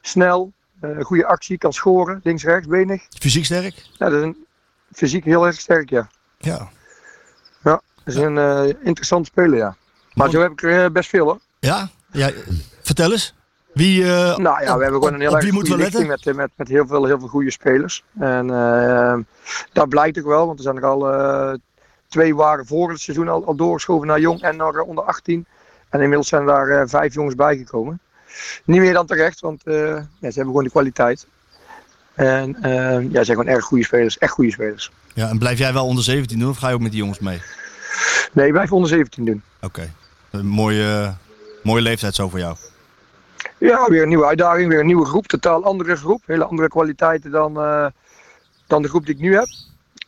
Snel, 0.00 0.52
goede 1.00 1.26
actie, 1.26 1.58
kan 1.58 1.72
scoren, 1.72 2.20
links, 2.22 2.44
rechts, 2.44 2.66
benig. 2.68 3.02
Fysiek 3.18 3.44
sterk? 3.44 3.74
Ja, 3.92 4.08
dat 4.08 4.18
is 4.18 4.22
een, 4.22 4.46
fysiek 4.92 5.24
heel 5.24 5.46
erg 5.46 5.60
sterk, 5.60 5.90
ja. 5.90 6.08
Ja. 6.38 6.70
Dat 7.62 8.14
is 8.14 8.20
een 8.20 8.38
eh 8.38 8.64
interessant 8.82 9.26
speler, 9.26 9.58
ja. 9.58 9.76
Maar 10.14 10.30
zo 10.30 10.40
heb 10.40 10.50
ik 10.50 10.62
er 10.62 10.84
eh, 10.84 10.90
best 10.90 11.08
veel 11.08 11.24
hoor. 11.24 11.38
Ja? 11.58 11.88
ja 12.10 12.28
eh, 12.28 12.36
vertel 12.82 13.10
eens. 13.12 13.34
Wie, 13.72 14.02
eh, 14.04 14.36
Nou 14.36 14.62
ja, 14.62 14.76
we 14.76 14.82
hebben 14.82 15.00
gewoon 15.00 15.14
een 15.14 15.20
heel 15.20 15.36
erg 15.36 15.50
goede 15.50 15.76
richting 15.76 16.08
met, 16.08 16.24
met, 16.34 16.50
met 16.56 16.68
heel, 16.68 16.86
veel, 16.86 17.04
heel 17.04 17.18
veel 17.18 17.28
goede 17.28 17.50
spelers. 17.50 18.04
En 18.18 18.50
eh, 18.50 19.18
dat 19.72 19.88
blijkt 19.88 20.18
ook 20.18 20.26
wel, 20.26 20.46
want 20.46 20.58
er 20.58 20.64
zijn 20.64 20.76
er 20.76 20.84
al 20.84 21.12
eh, 21.12 21.52
twee 22.08 22.34
waren 22.34 22.66
voor 22.66 22.90
het 22.90 23.00
seizoen 23.00 23.28
al, 23.28 23.44
al 23.46 23.54
doorgeschoven 23.54 24.06
naar 24.06 24.20
jong 24.20 24.40
en 24.40 24.56
naar 24.56 24.74
eh, 24.74 24.88
onder 24.88 25.04
18. 25.04 25.46
En 25.88 26.00
inmiddels 26.00 26.28
zijn 26.28 26.46
daar 26.46 26.68
eh, 26.68 26.82
vijf 26.86 27.14
jongens 27.14 27.34
bijgekomen. 27.34 28.00
Niet 28.64 28.80
meer 28.80 28.92
dan 28.92 29.06
terecht, 29.06 29.40
want 29.40 29.62
eh, 29.64 29.74
ja, 29.74 30.00
ze 30.00 30.06
hebben 30.20 30.44
gewoon 30.44 30.64
de 30.64 30.70
kwaliteit. 30.70 31.26
En 32.14 32.62
eh, 32.62 32.72
ja, 33.10 33.18
ze 33.18 33.24
zijn 33.24 33.36
gewoon 33.36 33.46
erg 33.46 33.64
goede 33.64 33.84
spelers, 33.84 34.18
echt 34.18 34.32
goede 34.32 34.50
spelers. 34.50 34.90
ja, 35.14 35.28
en 35.28 35.38
blijf 35.38 35.58
jij 35.58 35.72
wel 35.72 35.86
onder 35.86 36.04
17 36.04 36.38
doen 36.38 36.50
of 36.50 36.56
ga 36.56 36.68
je 36.68 36.74
ook 36.74 36.80
met 36.80 36.90
die 36.90 37.00
jongens 37.00 37.18
mee? 37.18 37.42
Nee, 38.32 38.46
ik 38.46 38.52
blijf 38.52 38.72
onder 38.72 38.88
17 38.88 39.24
doen. 39.24 39.42
Oké. 39.60 39.92
Een 40.30 40.46
mooie, 40.46 41.14
mooie 41.62 41.82
leeftijd 41.82 42.14
zo 42.14 42.28
voor 42.28 42.38
jou. 42.38 42.56
Ja, 43.58 43.88
weer 43.88 44.02
een 44.02 44.08
nieuwe 44.08 44.26
uitdaging, 44.26 44.68
weer 44.68 44.80
een 44.80 44.86
nieuwe 44.86 45.04
groep, 45.04 45.26
totaal 45.26 45.64
andere 45.64 45.96
groep. 45.96 46.22
Hele 46.26 46.44
andere 46.44 46.68
kwaliteiten 46.68 47.30
dan, 47.30 47.56
eh, 47.56 47.86
dan 48.66 48.82
de 48.82 48.88
groep 48.88 49.06
die 49.06 49.14
ik 49.14 49.20
nu 49.20 49.34
heb. 49.34 49.46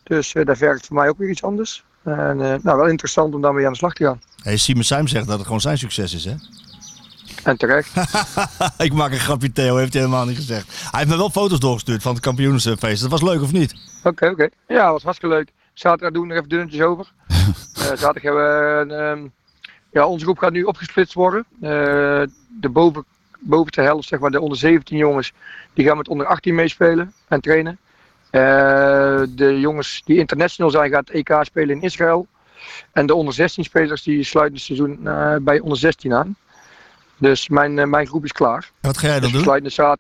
Dus 0.03 0.35
eh, 0.35 0.45
daar 0.45 0.57
vergt 0.57 0.87
voor 0.87 0.97
mij 0.97 1.09
ook 1.09 1.19
weer 1.19 1.31
iets 1.31 1.43
anders. 1.43 1.85
En 2.03 2.37
nou, 2.37 2.61
wel 2.63 2.87
interessant 2.87 3.35
om 3.35 3.41
daarmee 3.41 3.67
aan 3.67 3.73
de 3.73 3.79
slag 3.79 3.93
te 3.93 4.05
gaan. 4.05 4.21
Hey, 4.43 4.57
Simon 4.57 4.83
Sijm 4.83 5.07
zegt 5.07 5.27
dat 5.27 5.37
het 5.37 5.47
gewoon 5.47 5.61
zijn 5.61 5.79
succes 5.79 6.15
is, 6.15 6.25
hè? 6.25 6.35
En 7.43 7.57
terecht. 7.57 7.93
ik 8.79 8.93
maak 8.93 9.13
een 9.13 9.19
grapje, 9.19 9.53
Theo, 9.53 9.77
heeft 9.77 9.93
hij 9.93 10.03
helemaal 10.03 10.27
niet 10.27 10.37
gezegd. 10.37 10.67
Hij 10.91 11.01
heeft 11.01 11.11
me 11.11 11.17
wel 11.17 11.31
foto's 11.31 11.59
doorgestuurd 11.59 12.03
van 12.03 12.13
het 12.15 12.23
kampioensfeest. 12.23 13.03
Dat 13.03 13.11
was 13.11 13.23
leuk, 13.23 13.43
of 13.43 13.53
niet? 13.53 13.75
Oké, 14.05 14.29
oké. 14.29 14.49
Ja, 14.69 14.93
was 14.93 15.03
hartstikke 15.03 15.35
leuk. 15.35 15.53
Zaterdag 15.73 16.13
doen 16.13 16.23
we 16.23 16.29
nog 16.29 16.37
even 16.37 16.49
dunnetjes 16.49 16.83
over. 16.83 17.07
Eh, 17.75 17.83
zaterdag 17.85 18.23
hebben 18.23 18.43
we... 18.43 18.81
een, 18.81 18.91
ehm, 18.91 19.27
ja, 19.91 20.07
onze 20.07 20.25
groep 20.25 20.39
gaat 20.39 20.53
nu 20.53 20.63
opgesplitst 20.63 21.15
worden. 21.15 21.45
Eh, 21.61 22.23
de 22.61 22.69
boven, 22.69 23.05
bovenste 23.39 23.81
helft, 23.81 24.09
zeg 24.09 24.19
maar, 24.19 24.31
de 24.31 24.41
onder 24.41 24.59
17 24.59 24.97
jongens, 24.97 25.33
die 25.73 25.85
gaan 25.85 25.97
met 25.97 26.09
onder 26.09 26.27
18 26.27 26.55
meespelen 26.55 27.13
en 27.29 27.41
trainen. 27.41 27.79
Eh, 28.31 28.41
de 29.29 29.61
jongens 29.61 30.03
die 30.05 30.19
international 30.19 30.71
zijn, 30.71 30.91
gaan 30.91 31.05
het 31.07 31.11
EK 31.11 31.39
spelen 31.43 31.77
in 31.77 31.83
Israël. 31.83 32.27
En 32.93 33.07
de 33.07 33.15
onder 33.15 33.35
16 33.35 33.65
spelers 33.65 34.03
die 34.03 34.25
sluiten 34.25 34.55
het 34.55 34.65
seizoen 34.65 34.99
bij 35.45 35.61
onder 35.61 35.79
16 35.79 36.15
aan. 36.15 36.37
Dus 37.19 37.49
mijn, 37.49 37.79
eh, 37.79 37.87
mijn 37.87 38.07
groep 38.07 38.25
is 38.25 38.33
klaar. 38.33 38.71
En 38.81 38.89
wat 38.89 38.99
ga 38.99 39.07
jij 39.07 39.21
dan 39.21 39.33
Dus 39.33 39.43
doen? 39.43 39.63
de 39.63 39.71
zaad... 39.71 39.99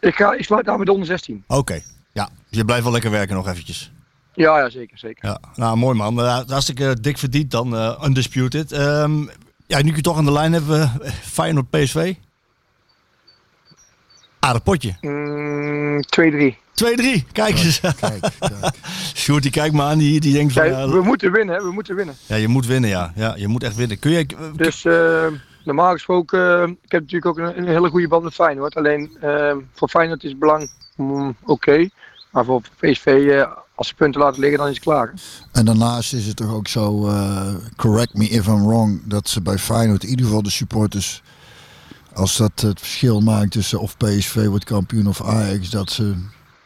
ik, 0.00 0.14
ga, 0.14 0.32
ik 0.32 0.44
sluit 0.44 0.68
aan 0.68 0.76
met 0.78 0.86
de 0.86 0.92
onder 0.92 1.06
16. 1.06 1.44
Oké, 1.46 1.80
ja. 2.12 2.28
Dus 2.48 2.58
je 2.58 2.64
blijft 2.64 2.82
wel 2.82 2.92
lekker 2.92 3.10
werken 3.10 3.36
nog 3.36 3.48
eventjes. 3.48 3.92
Ja, 4.34 4.58
ja 4.58 4.70
zeker, 4.70 4.98
zeker. 4.98 5.28
Ja, 5.28 5.40
nou 5.54 5.76
mooi 5.76 5.96
man. 5.96 6.18
Uh, 6.18 6.40
hartstikke 6.46 7.00
dik 7.00 7.18
verdiend 7.18 7.50
dan, 7.50 7.74
uh, 7.74 8.02
undisputed. 8.04 8.72
Um, 8.72 9.30
ja, 9.66 9.82
nu 9.82 9.88
ik 9.88 9.96
je 9.96 10.02
toch 10.02 10.16
aan 10.16 10.24
de 10.24 10.32
lijn 10.32 10.52
hebben, 10.52 10.92
uh, 11.02 11.10
Feyenoord 11.10 11.70
PSV. 11.70 12.14
Aardig 14.38 14.62
potje. 14.62 14.94
Mm, 15.00 16.02
2-3. 16.04 16.58
2-3, 16.74 17.26
kijk 17.32 17.58
eens. 17.58 17.80
Kijk, 17.80 17.96
kijk. 18.00 18.24
Sjoerd, 19.14 19.42
die 19.42 19.52
kijkt 19.52 19.74
me 19.74 19.82
aan, 19.82 19.98
die, 19.98 20.20
die 20.20 20.32
denkt 20.32 20.52
van... 20.52 20.66
Ja, 20.66 20.88
we 20.88 21.02
moeten 21.02 21.32
winnen, 21.32 21.54
hè? 21.54 21.62
we 21.62 21.72
moeten 21.72 21.94
winnen. 21.94 22.16
Ja, 22.26 22.36
je 22.36 22.48
moet 22.48 22.66
winnen, 22.66 22.90
ja. 22.90 23.12
ja 23.14 23.34
je 23.36 23.48
moet 23.48 23.62
echt 23.62 23.76
winnen. 23.76 23.98
Kun 23.98 24.10
je... 24.10 24.26
Dus 24.56 24.84
uh, 24.84 25.26
normaal 25.64 25.92
gesproken, 25.92 26.70
ik 26.70 26.92
heb 26.92 27.00
natuurlijk 27.00 27.26
ook 27.26 27.38
een, 27.38 27.58
een, 27.58 27.66
hele 27.66 27.88
goede 27.88 28.08
band 28.08 28.22
met 28.24 28.34
Feyenoord. 28.34 28.76
Alleen 28.76 29.10
uh, 29.22 29.56
voor 29.72 29.88
Feyenoord 29.88 30.24
is 30.24 30.30
het 30.30 30.38
belang 30.38 30.70
mm, 30.96 31.36
oké. 31.42 31.50
Okay. 31.52 31.90
Maar 32.30 32.44
voor 32.44 32.62
PSV, 32.78 33.06
uh, 33.06 33.46
als 33.74 33.88
ze 33.88 33.94
punten 33.94 34.20
laten 34.20 34.40
liggen, 34.40 34.58
dan 34.58 34.68
is 34.68 34.74
het 34.74 34.84
klaar. 34.84 35.14
En 35.52 35.64
daarnaast 35.64 36.12
is 36.12 36.26
het 36.26 36.36
toch 36.36 36.54
ook 36.54 36.68
zo, 36.68 37.06
uh, 37.06 37.54
correct 37.76 38.14
me 38.14 38.28
if 38.28 38.46
I'm 38.46 38.66
wrong, 38.66 39.00
dat 39.04 39.28
ze 39.28 39.40
bij 39.40 39.58
Feyenoord 39.58 40.02
in 40.02 40.08
ieder 40.08 40.24
geval 40.26 40.42
de 40.42 40.50
supporters, 40.50 41.22
als 42.14 42.36
dat 42.36 42.60
het 42.60 42.78
verschil 42.78 43.20
maakt 43.20 43.50
tussen 43.50 43.80
of 43.80 43.96
PSV 43.96 44.46
wordt 44.46 44.64
kampioen 44.64 45.06
of 45.06 45.22
Ajax, 45.22 45.70
dat 45.70 45.90
ze... 45.90 46.14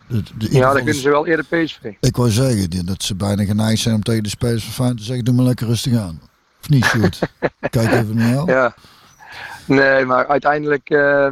De, 0.09 0.23
de 0.39 0.49
ja, 0.51 0.73
dan 0.73 0.75
kunnen 0.75 0.95
ze 0.95 1.11
wel 1.11 1.27
eerder 1.27 1.45
PSV. 1.45 1.93
Ik 2.01 2.17
wou 2.17 2.31
zeggen, 2.31 2.87
dat 2.87 3.03
ze 3.03 3.15
bijna 3.15 3.45
geneigd 3.45 3.83
zijn 3.83 3.95
om 3.95 4.03
tegen 4.03 4.23
de 4.23 4.29
spelers 4.29 4.65
van 4.65 4.73
Feyenoord 4.73 4.99
te 4.99 5.05
zeggen, 5.05 5.25
doe 5.25 5.35
maar 5.35 5.45
lekker 5.45 5.67
rustig 5.67 5.99
aan. 5.99 6.21
Of 6.65 6.71
niet, 6.71 6.85
Sjoerd? 6.85 7.19
Kijk 7.71 7.93
even 7.93 8.17
naar 8.17 8.29
jou. 8.29 8.51
Ja. 8.53 8.75
Nee, 9.65 10.05
maar 10.05 10.27
uiteindelijk 10.27 10.91
uh, 10.91 11.29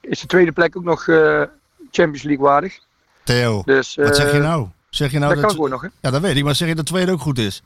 is 0.00 0.20
de 0.20 0.26
tweede 0.26 0.52
plek 0.52 0.76
ook 0.76 0.84
nog 0.84 1.06
uh, 1.06 1.42
Champions 1.90 2.22
League 2.22 2.44
waardig. 2.46 2.78
Theo, 3.24 3.62
dus, 3.64 3.96
uh, 3.96 4.04
wat 4.04 4.16
zeg 4.16 4.32
je 4.32 4.38
nou? 4.38 4.66
Zeg 4.90 5.10
je 5.10 5.18
nou 5.18 5.32
dat, 5.32 5.40
dat 5.40 5.46
kan 5.46 5.54
gewoon 5.54 5.70
nog, 5.70 5.82
hè? 5.82 5.88
Ja, 6.00 6.10
dat 6.10 6.20
weet 6.20 6.36
ik, 6.36 6.44
maar 6.44 6.54
zeg 6.54 6.68
je 6.68 6.74
dat 6.74 6.86
de 6.86 6.92
tweede 6.92 7.12
ook 7.12 7.20
goed 7.20 7.38
is? 7.38 7.62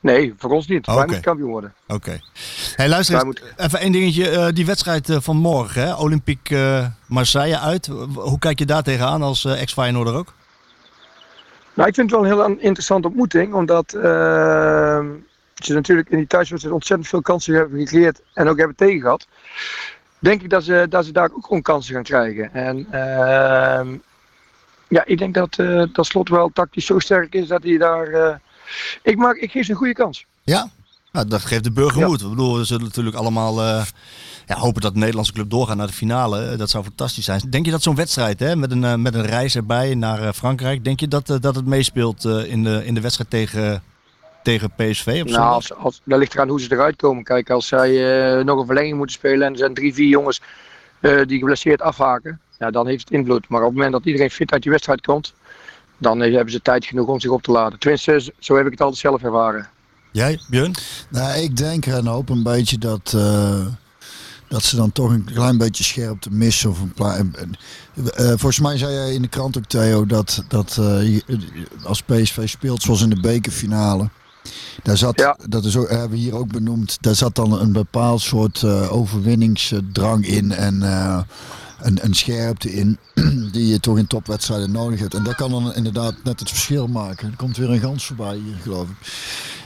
Nee, 0.00 0.34
voor 0.38 0.50
ons 0.50 0.66
niet. 0.66 0.86
Wij 0.86 0.94
Oké. 0.94 1.04
moeten 1.04 1.24
kampioen 1.24 1.50
worden. 1.50 1.74
Oké. 1.86 2.20
Hey, 2.76 2.88
luister 2.88 3.16
Wij 3.16 3.24
eens, 3.24 3.40
moeten- 3.40 3.64
even 3.64 3.78
één 3.80 3.92
dingetje. 3.92 4.30
eh, 4.30 4.46
die 4.52 4.66
wedstrijd 4.66 5.08
eh, 5.08 5.16
van 5.20 5.36
morgen, 5.36 5.82
hè? 5.82 5.94
Olympique 5.94 6.56
eh, 6.56 6.86
Marseille 7.06 7.58
uit. 7.58 7.86
Hoe 8.14 8.38
kijk 8.38 8.58
je 8.58 8.66
daar 8.66 8.82
tegenaan 8.82 9.22
als 9.22 9.44
eh, 9.44 9.60
ex-Feyenoorder 9.60 10.14
ook? 10.14 10.32
Nou, 11.74 11.88
ik 11.88 11.94
vind 11.94 12.10
het 12.10 12.20
wel 12.20 12.30
een 12.30 12.36
heel 12.36 12.44
een 12.44 12.62
interessante 12.62 13.08
ontmoeting, 13.08 13.54
omdat 13.54 13.92
ehm, 13.92 15.06
ze 15.64 15.72
natuurlijk 15.72 16.08
in 16.08 16.16
die 16.16 16.26
thuiswedstrijd 16.26 16.74
ontzettend 16.76 17.08
veel 17.08 17.22
kansen 17.22 17.54
hebben 17.54 17.78
gecreëerd 17.78 18.20
en 18.34 18.48
ook 18.48 18.58
hebben 18.58 18.76
tegen 18.76 19.00
gehad. 19.00 19.26
Denk 20.18 20.42
ik 20.42 20.50
dat 20.50 20.64
ze, 20.64 20.86
dat 20.88 21.04
ze 21.04 21.12
daar 21.12 21.30
ook 21.32 21.46
gewoon 21.46 21.62
kansen 21.62 21.94
gaan 21.94 22.02
krijgen. 22.02 22.54
En 22.54 22.86
ehm, 22.90 23.96
ja, 24.88 25.02
ik 25.04 25.18
denk 25.18 25.34
dat, 25.34 25.58
eh, 25.58 25.82
dat 25.92 26.06
Slot 26.06 26.28
wel 26.28 26.50
tactisch 26.54 26.86
zo 26.86 26.98
sterk 26.98 27.34
is 27.34 27.48
dat 27.48 27.62
hij 27.62 27.76
daar... 27.78 28.06
eh, 28.06 28.34
ik, 29.02 29.16
maak, 29.16 29.36
ik 29.36 29.50
geef 29.50 29.64
ze 29.64 29.70
een 29.70 29.76
goede 29.76 29.92
kans. 29.94 30.24
Ja? 30.44 30.70
Nou, 31.12 31.28
dat 31.28 31.40
geeft 31.44 31.64
de 31.64 31.72
burger 31.72 32.00
Ja. 32.00 32.06
moed. 32.06 32.20
Ik 32.22 32.28
bedoel, 32.28 32.56
we 32.58 32.64
zullen 32.64 32.84
natuurlijk 32.84 33.16
allemaal 33.16 33.60
eh, 33.62 33.84
ja, 34.46 34.56
hopen 34.56 34.80
dat 34.82 34.92
de 34.92 34.98
Nederlandse 34.98 35.32
club 35.32 35.50
doorgaat 35.50 35.76
naar 35.76 35.86
de 35.86 35.92
finale. 35.92 36.56
Dat 36.56 36.70
zou 36.70 36.84
fantastisch 36.84 37.24
zijn. 37.24 37.40
Denk 37.50 37.64
je 37.64 37.70
dat 37.70 37.82
zo'n 37.82 37.94
wedstrijd, 37.94 38.40
hè, 38.40 38.56
met, 38.56 38.70
een, 38.70 39.02
met 39.02 39.14
een 39.14 39.26
reis 39.26 39.54
erbij 39.56 39.94
naar 39.94 40.32
Frankrijk, 40.32 40.84
denk 40.84 41.00
je 41.00 41.08
dat, 41.08 41.26
dat 41.26 41.54
het 41.54 41.66
meespeelt 41.66 42.24
in, 42.24 42.64
de, 42.64 42.82
in 42.84 42.94
de 42.94 43.00
wedstrijd 43.00 43.30
tegen, 43.30 43.82
tegen 44.48 44.70
PSV? 44.76 45.20
Op 45.22 45.28
Nou, 45.30 45.52
als, 45.52 45.74
als, 45.74 46.00
dat 46.04 46.18
ligt 46.18 46.34
eraan 46.34 46.48
hoe 46.48 46.60
ze 46.60 46.72
eruit 46.72 46.96
komen. 46.96 47.24
Kijk, 47.24 47.50
als 47.50 47.66
zij 47.66 47.90
eh, 48.38 48.44
nog 48.44 48.58
een 48.60 48.66
verlenging 48.66 48.96
moeten 48.96 49.16
spelen 49.16 49.46
en 49.46 49.52
er 49.52 49.58
zijn 49.58 49.74
drie, 49.74 49.94
vier 49.94 50.08
jongens 50.08 50.40
eh, 51.00 51.20
die 51.26 51.38
geblesseerd 51.38 51.82
afhaken, 51.82 52.40
ja, 52.58 52.70
dan 52.70 52.86
heeft 52.86 53.00
het 53.00 53.10
invloed. 53.10 53.48
Maar 53.48 53.60
op 53.60 53.66
het 53.66 53.74
moment 53.74 53.92
dat 53.92 54.04
iedereen 54.04 54.30
fit 54.30 54.52
uit 54.52 54.62
die 54.62 54.70
wedstrijd 54.70 55.00
komt, 55.00 55.34
dan 55.98 56.22
eh, 56.22 56.34
hebben 56.34 56.52
ze 56.52 56.62
tijd 56.62 56.84
genoeg 56.84 57.06
om 57.06 57.20
zich 57.20 57.30
op 57.30 57.42
te 57.42 57.50
laden. 57.50 57.78
Tenminste, 57.78 58.32
zo- 58.38 58.56
heb 58.56 58.64
ik 58.64 58.70
het 58.70 58.80
altijd 58.80 59.00
zelf 59.00 59.22
ervaren. 59.22 59.68
Jij, 60.12 60.40
Björn? 60.50 60.74
Nou, 61.10 61.38
ik 61.38 61.56
denk 61.56 61.86
en 61.86 62.06
hoop 62.06 62.28
een 62.28 62.42
beetje 62.42 62.78
dat, 62.78 63.12
eh, 63.16 63.66
dat 64.48 64.62
ze 64.62 64.76
dan 64.76 64.92
toch 64.92 65.10
een 65.10 65.24
klein 65.24 65.58
beetje 65.58 65.84
scherpte 65.84 66.30
missen. 66.30 66.70
Of 66.70 66.80
een 66.80 67.34
eh, 68.14 68.26
volgens 68.26 68.60
mij 68.60 68.78
zei 68.78 68.92
jij 68.92 69.14
in 69.14 69.22
de 69.22 69.28
krant 69.28 69.56
ook, 69.56 69.64
Theo, 69.64 70.06
dat, 70.06 70.44
dat 70.48 70.78
eh, 70.80 71.20
als 71.84 72.02
PSV 72.02 72.48
speelt 72.48 72.82
zoals 72.82 73.02
in 73.02 73.10
de 73.10 73.20
bekerfinale. 73.20 74.08
Daar 74.82 74.96
zat, 74.96 75.20
Ja. 75.20 75.36
dat 75.48 75.64
is 75.64 75.76
ook, 75.76 75.88
hebben 75.90 76.10
we 76.10 76.16
hier 76.16 76.34
ook 76.36 76.52
benoemd, 76.52 76.96
daar 77.00 77.14
zat 77.14 77.34
dan 77.34 77.60
een 77.60 77.72
bepaald 77.72 78.20
soort 78.20 78.62
eh, 78.62 78.92
overwinningsdrang 78.92 80.26
in 80.26 80.52
en 80.52 80.82
eh, 80.82 81.18
een, 81.80 81.98
een 82.04 82.14
scherpte 82.14 82.72
in 82.72 82.98
die 83.52 83.66
je 83.66 83.80
toch 83.80 83.98
in 83.98 84.06
topwedstrijden 84.06 84.70
nodig 84.70 85.00
hebt. 85.00 85.14
En 85.14 85.22
dat 85.22 85.34
kan 85.34 85.50
dan 85.50 85.74
inderdaad 85.74 86.14
net 86.24 86.40
het 86.40 86.48
verschil 86.48 86.86
maken. 86.86 87.28
Er 87.30 87.36
komt 87.36 87.56
weer 87.56 87.70
een 87.70 87.80
gans 87.80 88.04
voorbij 88.06 88.34
hier, 88.36 88.56
geloof 88.62 88.88
ik. 88.88 88.96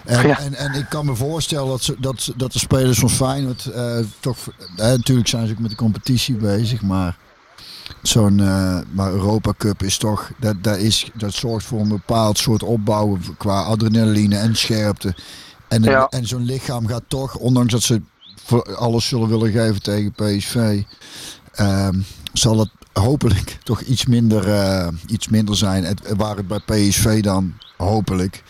En, 0.05 0.27
Ja. 0.27 0.38
en, 0.38 0.55
en 0.55 0.73
ik 0.75 0.87
kan 0.88 1.07
me 1.07 1.14
voorstellen 1.14 1.68
dat, 1.68 1.83
ze, 1.83 1.97
dat, 2.01 2.33
dat 2.37 2.53
de 2.53 2.59
spelers 2.59 2.99
van 2.99 3.11
Feyenoord 3.11 3.66
eh, 3.66 3.99
toch... 4.21 4.37
eh, 4.77 4.87
natuurlijk 4.87 5.29
zijn 5.29 5.47
ze 5.47 5.53
ook 5.53 5.59
met 5.59 5.71
de 5.71 5.77
competitie 5.77 6.35
bezig, 6.35 6.83
maar... 6.83 7.16
Zo'n 8.03 8.41
eh, 8.41 8.79
maar 8.91 9.12
Europa 9.12 9.53
Cup 9.59 9.83
is 9.83 9.97
toch, 9.99 10.31
dat, 10.38 10.62
dat, 10.65 10.77
is, 10.79 11.11
dat 11.15 11.33
zorgt 11.35 11.67
voor 11.67 11.81
een 11.81 11.88
bepaald 11.88 12.38
soort 12.38 12.62
opbouwen 12.62 13.21
qua 13.38 13.62
adrenaline 13.62 14.37
en 14.37 14.57
scherpte. 14.57 15.15
En, 15.69 15.83
Ja. 15.83 16.07
en 16.09 16.27
zo'n 16.27 16.45
lichaam 16.45 16.87
gaat 16.87 17.03
toch, 17.09 17.37
ondanks 17.37 17.73
dat 17.73 17.83
ze 17.83 18.03
voor 18.45 18.77
alles 18.77 19.07
zullen 19.09 19.29
willen 19.29 19.51
geven 19.51 19.83
tegen 19.83 20.12
PSV, 20.12 20.83
ehm, 21.53 22.01
zal 22.33 22.59
het 22.59 22.71
hopelijk 22.93 23.59
toch 23.62 23.81
iets 23.81 24.07
minder, 24.07 24.49
eh, 24.49 24.88
iets 25.07 25.29
minder 25.29 25.57
zijn. 25.57 25.85
Het, 25.85 26.01
waar 26.17 26.37
het 26.37 26.47
bij 26.47 26.61
PSV 26.67 27.23
dan 27.23 27.53
hopelijk, 27.77 28.43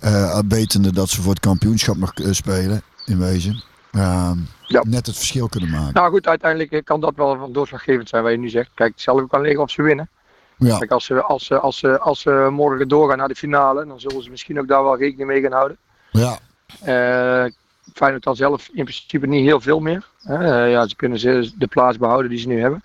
eh 0.00 0.38
wetende 0.48 0.92
dat 0.92 1.08
ze 1.10 1.22
voor 1.22 1.30
het 1.32 1.40
kampioenschap 1.40 1.96
nog 1.96 2.12
spelen, 2.30 2.82
in 3.04 3.18
wezen, 3.18 3.62
ehm, 3.92 4.38
Ja. 4.66 4.82
net 4.86 5.06
het 5.06 5.16
verschil 5.16 5.48
kunnen 5.48 5.70
maken. 5.70 5.94
Nou 5.94 6.10
goed, 6.10 6.26
uiteindelijk 6.26 6.72
eh, 6.72 6.84
kan 6.84 7.00
dat 7.00 7.12
wel 7.16 7.36
van 7.36 7.52
doorslaggevend 7.52 8.08
zijn, 8.08 8.22
wat 8.22 8.32
je 8.32 8.38
nu 8.38 8.48
zegt. 8.48 8.70
Kijk, 8.74 8.92
het 8.92 9.00
zal 9.00 9.20
ook 9.20 9.30
kan 9.30 9.40
liggen 9.40 9.62
of 9.62 9.70
ze 9.70 9.82
winnen. 9.82 10.08
Ja, 10.56 10.78
Kijk, 10.78 10.90
als 10.90 11.04
ze, 11.04 11.22
als, 11.22 11.44
ze, 11.46 11.58
als, 11.58 11.78
ze, 11.78 11.98
als 11.98 12.20
ze 12.20 12.48
morgen 12.50 12.88
doorgaan 12.88 13.18
naar 13.18 13.28
de 13.28 13.34
finale, 13.34 13.86
dan 13.86 14.00
zullen 14.00 14.22
ze 14.22 14.30
misschien 14.30 14.60
ook 14.60 14.68
daar 14.68 14.82
wel 14.82 14.96
rekening 14.98 15.28
mee 15.28 15.40
gaan 15.42 15.52
houden. 15.52 15.76
ja, 16.10 16.38
Eh 16.80 17.50
Feyenoord 17.94 18.22
dan 18.24 18.36
zelf 18.36 18.68
in 18.72 18.84
principe 18.84 19.26
niet 19.26 19.44
heel 19.44 19.60
veel 19.60 19.80
meer. 19.80 20.08
Eh, 20.22 20.70
ja, 20.70 20.88
ze 20.88 20.96
kunnen 20.96 21.18
ze 21.18 21.50
de 21.58 21.66
plaats 21.66 21.96
behouden 21.98 22.30
die 22.30 22.38
ze 22.38 22.48
nu 22.48 22.60
hebben. 22.60 22.82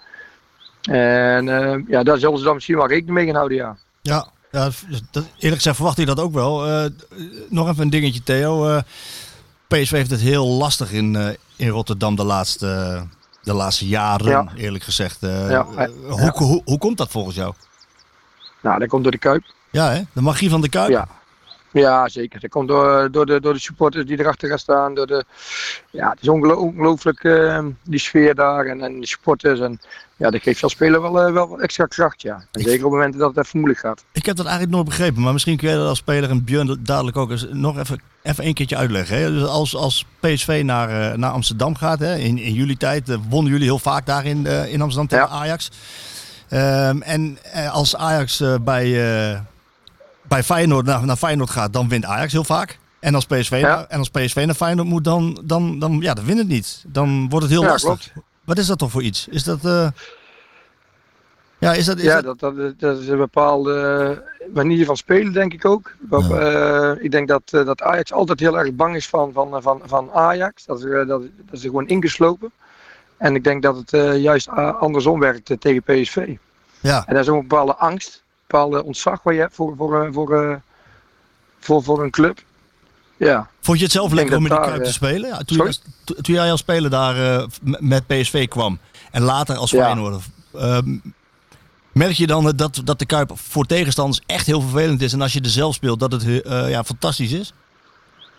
En 0.81 1.45
ja, 1.87 2.03
daar 2.03 2.17
zullen 2.17 2.37
ze 2.37 2.43
dan 2.43 2.53
misschien 2.53 2.75
wel 2.75 2.87
rekening 2.87 3.13
mee 3.15 3.25
gaan 3.25 3.35
houden, 3.35 3.57
ja. 3.57 3.77
Ja, 4.01 4.27
ja 4.51 4.69
dat, 5.11 5.23
eerlijk 5.37 5.55
gezegd 5.55 5.75
verwacht 5.75 5.97
ik 5.97 6.05
dat 6.07 6.19
ook 6.19 6.33
wel. 6.33 6.67
Eh, 6.67 6.85
nog 7.49 7.69
even 7.69 7.81
een 7.83 7.89
dingetje, 7.89 8.23
Theo. 8.23 8.81
PSV 9.81 9.91
heeft 9.91 10.11
het 10.11 10.21
heel 10.21 10.47
lastig 10.47 10.91
in, 10.91 11.15
eh, 11.15 11.27
in 11.55 11.67
Rotterdam 11.67 12.15
de 12.15 12.23
laatste, 12.23 13.03
de 13.43 13.53
laatste 13.53 13.87
jaren, 13.87 14.29
Ja. 14.29 14.47
eerlijk 14.55 14.83
gezegd. 14.83 15.23
Eh, 15.23 15.49
Ja, 15.49 15.65
eh, 15.75 15.89
hoe, 16.09 16.31
hoe, 16.35 16.61
hoe 16.65 16.77
komt 16.77 16.97
dat 16.97 17.09
volgens 17.11 17.35
jou? 17.35 17.53
Nou, 18.61 18.79
dat 18.79 18.87
komt 18.87 19.03
door 19.03 19.11
de 19.11 19.17
Kuip. 19.17 19.43
Ja, 19.71 19.91
hè? 19.91 20.01
de 20.13 20.21
magie 20.21 20.49
van 20.49 20.61
de 20.61 20.69
Kuip? 20.69 20.89
Ja. 20.89 21.07
Ja, 21.73 22.09
zeker. 22.09 22.39
Dat 22.39 22.49
komt 22.49 22.67
door, 22.67 23.11
door, 23.11 23.25
de, 23.25 23.39
door 23.41 23.53
de 23.53 23.59
supporters 23.59 24.05
die 24.05 24.19
erachter 24.19 24.49
gaan 24.49 24.59
staan. 24.59 24.95
Door 24.95 25.07
de, 25.07 25.23
ja, 25.91 26.09
het 26.09 26.21
is 26.21 26.27
ongelo- 26.27 26.55
ongelooflijk, 26.59 27.23
eh, 27.23 27.65
die 27.83 27.99
sfeer 27.99 28.35
daar 28.35 28.65
en, 28.65 28.81
en 28.81 28.99
de 28.99 29.07
supporters. 29.07 29.59
En 29.59 29.79
ja, 30.17 30.29
dat 30.29 30.41
geeft 30.41 30.63
als 30.63 30.71
speler 30.71 31.01
wel, 31.01 31.21
eh, 31.21 31.33
wel 31.33 31.47
wat 31.47 31.59
extra 31.59 31.85
kracht, 31.85 32.21
ja. 32.21 32.45
En 32.51 32.61
zeker 32.61 32.85
op 32.85 32.91
momenten 32.91 33.19
dat 33.19 33.35
het 33.35 33.45
even 33.45 33.59
moeilijk 33.59 33.81
gaat. 33.81 34.03
Ik 34.11 34.25
heb 34.25 34.35
dat 34.35 34.45
eigenlijk 34.45 34.75
nooit 34.75 34.87
begrepen, 34.89 35.21
maar 35.21 35.33
misschien 35.33 35.57
kun 35.57 35.67
jij 35.67 35.77
dat 35.77 35.87
als 35.87 35.97
speler 35.97 36.29
en 36.29 36.43
Björn 36.43 36.79
dadelijk 36.79 37.17
ook 37.17 37.31
eens 37.31 37.47
nog 37.51 37.77
even, 37.79 38.01
even 38.23 38.45
een 38.45 38.53
keertje 38.53 38.77
uitleggen. 38.77 39.17
Hè? 39.17 39.31
Dus 39.31 39.43
als, 39.43 39.75
als 39.75 40.05
PSV 40.19 40.61
naar, 40.65 40.89
eh, 41.11 41.17
naar 41.17 41.31
Amsterdam 41.31 41.75
gaat, 41.75 41.99
hè? 41.99 42.15
In, 42.15 42.37
in 42.37 42.53
jullie 42.53 42.77
tijd 42.77 43.09
eh, 43.09 43.17
wonnen 43.29 43.51
jullie 43.51 43.67
heel 43.67 43.79
vaak 43.79 44.05
daar 44.05 44.25
in, 44.25 44.45
in 44.45 44.81
Amsterdam 44.81 45.07
tegen 45.07 45.27
Ja. 45.27 45.31
Ajax. 45.41 45.71
Ehm, 46.49 47.01
en 47.01 47.37
als 47.71 47.95
Ajax 47.95 48.43
bij, 48.61 48.87
bij 50.27 50.43
Feyenoord 50.43 50.85
naar, 50.85 51.05
naar 51.05 51.15
Feyenoord 51.15 51.49
gaat, 51.49 51.73
dan 51.73 51.89
wint 51.89 52.05
Ajax 52.05 52.31
heel 52.31 52.43
vaak. 52.43 52.79
En 52.99 53.15
als 53.15 53.25
PSV, 53.25 53.57
Ja. 53.61 53.85
en 53.89 53.99
als 53.99 54.09
PSV 54.09 54.43
naar 54.45 54.55
Feyenoord 54.55 54.87
moet, 54.87 55.03
dan, 55.03 55.41
dan, 55.43 55.79
dan, 55.79 55.97
ja, 56.01 56.13
dan 56.13 56.25
wint 56.25 56.37
het 56.39 56.47
niet. 56.47 56.83
Dan 56.87 57.29
wordt 57.29 57.45
het 57.45 57.53
heel 57.53 57.63
Ja, 57.63 57.69
lastig. 57.69 57.89
klopt. 58.11 58.27
Wat 58.43 58.57
is 58.57 58.67
dat 58.67 58.77
toch 58.77 58.91
voor 58.91 59.01
iets? 59.03 59.27
Is 59.27 59.43
dat... 59.43 59.65
eh, 59.65 59.87
ja, 61.57 61.73
is 61.73 61.85
dat... 61.85 61.97
Is 61.97 62.03
ja, 62.03 62.21
dat... 62.21 62.39
dat, 62.39 62.79
dat, 62.79 62.99
is 62.99 63.07
een 63.07 63.17
bepaalde 63.17 64.23
manier 64.53 64.85
van 64.85 64.97
spelen, 64.97 65.33
denk 65.33 65.53
ik 65.53 65.65
ook. 65.65 65.95
Eh, 66.11 66.91
ik 66.99 67.11
denk 67.11 67.27
dat, 67.27 67.41
eh, 67.45 67.65
dat 67.65 67.81
Ajax 67.81 68.13
altijd 68.13 68.39
heel 68.39 68.59
erg 68.59 68.73
bang 68.73 68.95
is 68.95 69.07
van, 69.07 69.31
van, 69.33 69.61
van, 69.61 69.81
van 69.85 70.11
Ajax. 70.11 70.65
Dat 70.65 70.79
ze, 70.79 71.03
dat, 71.07 71.21
dat 71.49 71.59
ze 71.59 71.67
gewoon 71.67 71.87
ingeslopen. 71.87 72.51
En 73.17 73.35
ik 73.35 73.43
denk 73.43 73.61
dat 73.63 73.75
het 73.77 74.21
juist 74.21 74.49
andersom 74.79 75.19
werkt 75.19 75.51
tegen 75.59 75.83
PSV. 75.83 76.35
Ja. 76.79 77.03
En 77.05 77.13
dat 77.13 77.23
is 77.23 77.29
ook 77.29 77.41
een 77.41 77.47
bepaalde 77.47 77.75
angst, 77.75 78.22
bepaalde 78.53 78.83
ontzag 78.83 79.23
wat 79.23 79.33
je 79.33 79.39
hebt 79.39 79.55
voor, 79.55 79.75
voor, 79.77 80.03
eh, 80.03 80.13
voor, 80.13 80.41
eh, 80.43 80.55
voor, 81.59 81.83
voor 81.83 82.03
een 82.03 82.09
club. 82.11 82.39
Ja, 83.17 83.47
Vond 83.61 83.77
je 83.77 83.83
het 83.83 83.93
zelf 83.93 84.11
lekker 84.11 84.37
om 84.37 84.45
in 84.45 84.49
de 84.51 84.59
Kuip 84.59 84.75
te 84.81 84.87
eh, 84.87 84.91
spelen? 84.93 85.29
Ja, 85.29 85.37
toen, 85.37 85.71
to- 86.03 86.13
toen 86.21 86.35
jij 86.35 86.51
als 86.51 86.59
speler 86.59 86.89
daar 86.89 87.45
met 87.61 88.07
PSV 88.07 88.47
kwam 88.47 88.79
en 89.11 89.21
later 89.21 89.55
als 89.55 89.71
Ja. 89.71 89.83
Feyenoorder. 89.83 90.21
ehm, 90.53 90.97
merk 91.91 92.11
je 92.11 92.27
dan 92.27 92.51
dat, 92.55 92.81
dat 92.83 92.99
de 92.99 93.05
Kuip 93.05 93.31
voor 93.35 93.65
tegenstanders 93.65 94.21
echt 94.25 94.45
heel 94.45 94.61
vervelend 94.61 95.01
is 95.01 95.13
en 95.13 95.21
als 95.21 95.33
je 95.33 95.41
er 95.41 95.49
zelf 95.49 95.73
speelt 95.75 95.99
dat 95.99 96.11
het 96.11 96.23
ja, 96.45 96.83
fantastisch 96.83 97.31
is? 97.31 97.53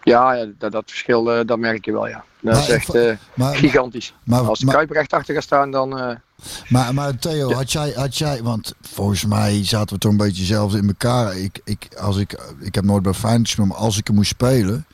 ja, 0.03 0.35
ja 0.35 0.47
dat, 0.59 0.73
dat 0.73 0.85
verschil 0.87 1.25
dat 1.47 1.59
merk 1.59 1.85
je 1.85 1.93
wel, 1.93 2.09
ja. 2.09 2.25
Dat 2.41 2.53
Maar 2.55 2.63
is 2.63 2.69
echt 2.69 3.17
maar, 3.35 3.57
gigantisch. 3.57 4.15
maar, 4.25 4.41
Als 4.41 4.59
de 4.59 4.67
Kuip 4.67 4.91
recht 4.91 5.13
achter 5.13 5.35
gaat 5.35 5.43
staan, 5.43 5.71
dan... 5.71 6.19
eh, 6.43 6.71
Maar, 6.71 6.95
maar 6.95 7.19
Theo, 7.19 7.53
had, 7.53 7.73
jij, 7.73 7.93
had 7.97 8.17
jij, 8.17 8.43
want 8.43 8.75
volgens 8.81 9.25
mij 9.25 9.65
zaten 9.65 9.95
we 9.95 10.01
toch 10.01 10.11
een 10.11 10.17
beetje 10.17 10.45
zelf 10.45 10.75
in 10.75 10.87
elkaar. 10.89 11.37
Ik, 11.37 11.61
ik, 11.65 11.89
als 11.99 12.17
ik, 12.17 12.39
ik 12.61 12.75
heb 12.75 12.85
nooit 12.85 13.03
bij 13.03 13.13
Feyenoord 13.13 13.47
gespeeld, 13.47 13.69
maar 13.69 13.77
als 13.77 13.99
ik 13.99 14.09
er 14.09 14.15
moest 14.15 14.31
spelen, 14.31 14.87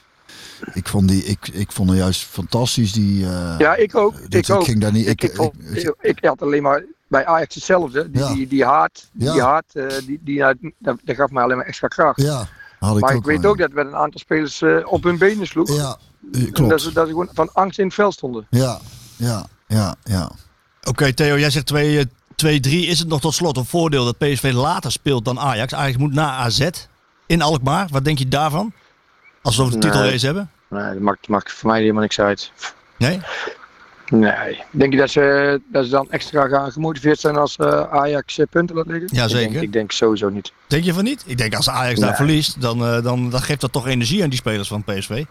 ik 0.73 0.89
vond, 0.89 1.09
die, 1.09 1.25
ik, 1.25 1.49
ik 1.49 1.73
vond 1.73 1.89
het 1.91 1.99
juist 1.99 2.23
fantastisch. 2.25 2.93
Die, 2.93 3.25
eh, 3.27 3.55
ja, 3.59 3.75
ik 3.75 3.95
ook. 3.97 4.15
ik 4.29 4.51
ook. 4.51 4.65
ging 4.65 4.81
daar 4.81 4.93
niet. 4.93 5.07
Ik, 5.07 5.23
ik, 5.23 5.53
ik, 5.73 5.95
ik 6.01 6.25
had 6.25 6.43
alleen 6.43 6.63
maar 6.63 6.85
bij 7.09 7.27
Ajax 7.27 7.55
hetzelfde. 7.55 8.11
Die, 8.11 8.21
Ja. 8.23 8.35
die, 8.35 8.47
die 8.47 8.65
haat, 8.65 9.09
die, 9.13 9.41
haat 9.43 9.65
eh, 9.73 9.87
die, 10.07 10.21
die, 10.25 10.39
dat, 10.79 10.99
dat 11.05 11.17
gaf 11.17 11.31
mij 11.31 11.43
alleen 11.43 11.57
maar 11.57 11.67
extra 11.67 11.89
kracht. 11.89 12.21
ja, 12.23 12.49
had 12.79 12.95
ik 12.97 13.01
maar 13.03 13.11
ook 13.15 13.19
ik 13.21 13.25
weet 13.25 13.41
wel. 13.41 13.51
ook 13.51 13.59
dat 13.59 13.73
we 13.73 13.81
een 13.81 13.95
aantal 13.97 14.21
spelers 14.21 14.63
eh, 14.63 14.77
op 14.85 15.03
hun 15.03 15.19
benen 15.19 15.47
sloegen. 15.47 15.75
Ja, 15.75 15.97
eh, 16.33 16.41
En 16.43 16.53
klopt. 16.53 16.71
Dat 16.71 16.81
ze, 16.81 16.93
dat 16.93 17.05
ze 17.07 17.13
gewoon 17.13 17.29
van 17.33 17.51
angst 17.53 17.79
in 17.79 17.85
het 17.85 17.95
veld 17.95 18.13
stonden. 18.15 18.47
Ja, 18.51 18.79
ja, 19.17 19.47
ja, 19.67 19.95
ja. 20.05 20.31
Oké 20.89 21.13
Theo, 21.15 21.39
jij 21.39 21.51
zegt 21.51 21.67
2 21.67 21.99
eh, 21.99 22.05
2-3. 22.59 22.71
Is 22.71 22.99
het 22.99 23.09
nog 23.09 23.21
tot 23.21 23.35
slot 23.35 23.57
een 23.57 23.65
voordeel 23.65 24.05
dat 24.05 24.19
PSV 24.19 24.51
later 24.55 24.93
speelt 24.93 25.25
dan 25.25 25.39
Ajax? 25.39 25.75
Ajax 25.75 25.97
moet 25.97 26.15
na 26.15 26.31
AZ 26.31 26.69
in 27.27 27.43
Alkmaar. 27.43 27.89
Wat 27.91 28.05
denk 28.05 28.19
je 28.19 28.29
daarvan? 28.29 28.73
Als 29.43 29.57
we 29.57 29.63
over 29.63 29.81
de 29.81 29.87
Nee. 29.87 29.91
titelrace 29.97 30.27
hebben? 30.27 30.51
Nee, 30.69 30.83
dat 30.93 30.99
maakt, 30.99 31.29
maakt 31.29 31.53
voor 31.53 31.71
mij 31.71 31.81
helemaal 31.81 32.03
niks 32.03 32.21
uit. 32.21 32.53
Nee? 32.97 33.21
Nee. 34.09 34.63
Denk 34.71 34.93
je 34.93 34.99
dat 34.99 35.11
ze, 35.11 35.61
dat 35.73 35.85
ze 35.85 35.91
dan 35.91 36.11
extra 36.11 36.49
gaan 36.49 36.73
gemotiveerd 36.73 37.21
zijn 37.21 37.37
als 37.37 37.57
eh, 37.57 37.83
Ajax 37.93 38.39
eh, 38.39 38.47
punten 38.51 38.77
laat 38.77 38.87
liggen? 38.87 39.09
Ja, 39.13 39.25
Ik 39.25 39.31
denk, 39.31 39.43
zeker. 39.51 39.63
ik 39.63 39.73
denk 39.73 39.93
sowieso 39.93 40.29
niet. 40.29 40.53
Denk 40.67 40.85
je 40.85 40.95
van 40.95 41.05
niet? 41.05 41.23
Ik 41.27 41.39
denk 41.39 41.55
als 41.55 41.69
Ajax 41.71 41.99
daar 41.99 42.09
Nee. 42.09 42.17
verliest, 42.17 42.61
dan, 42.61 42.79
dan, 42.79 43.31
dan 43.31 43.43
geeft 43.43 43.61
dat 43.61 43.73
toch 43.73 43.87
energie 43.87 44.23
aan 44.23 44.29
die 44.29 44.39
spelers 44.39 44.69
van 44.69 44.85
PSV. 44.85 45.25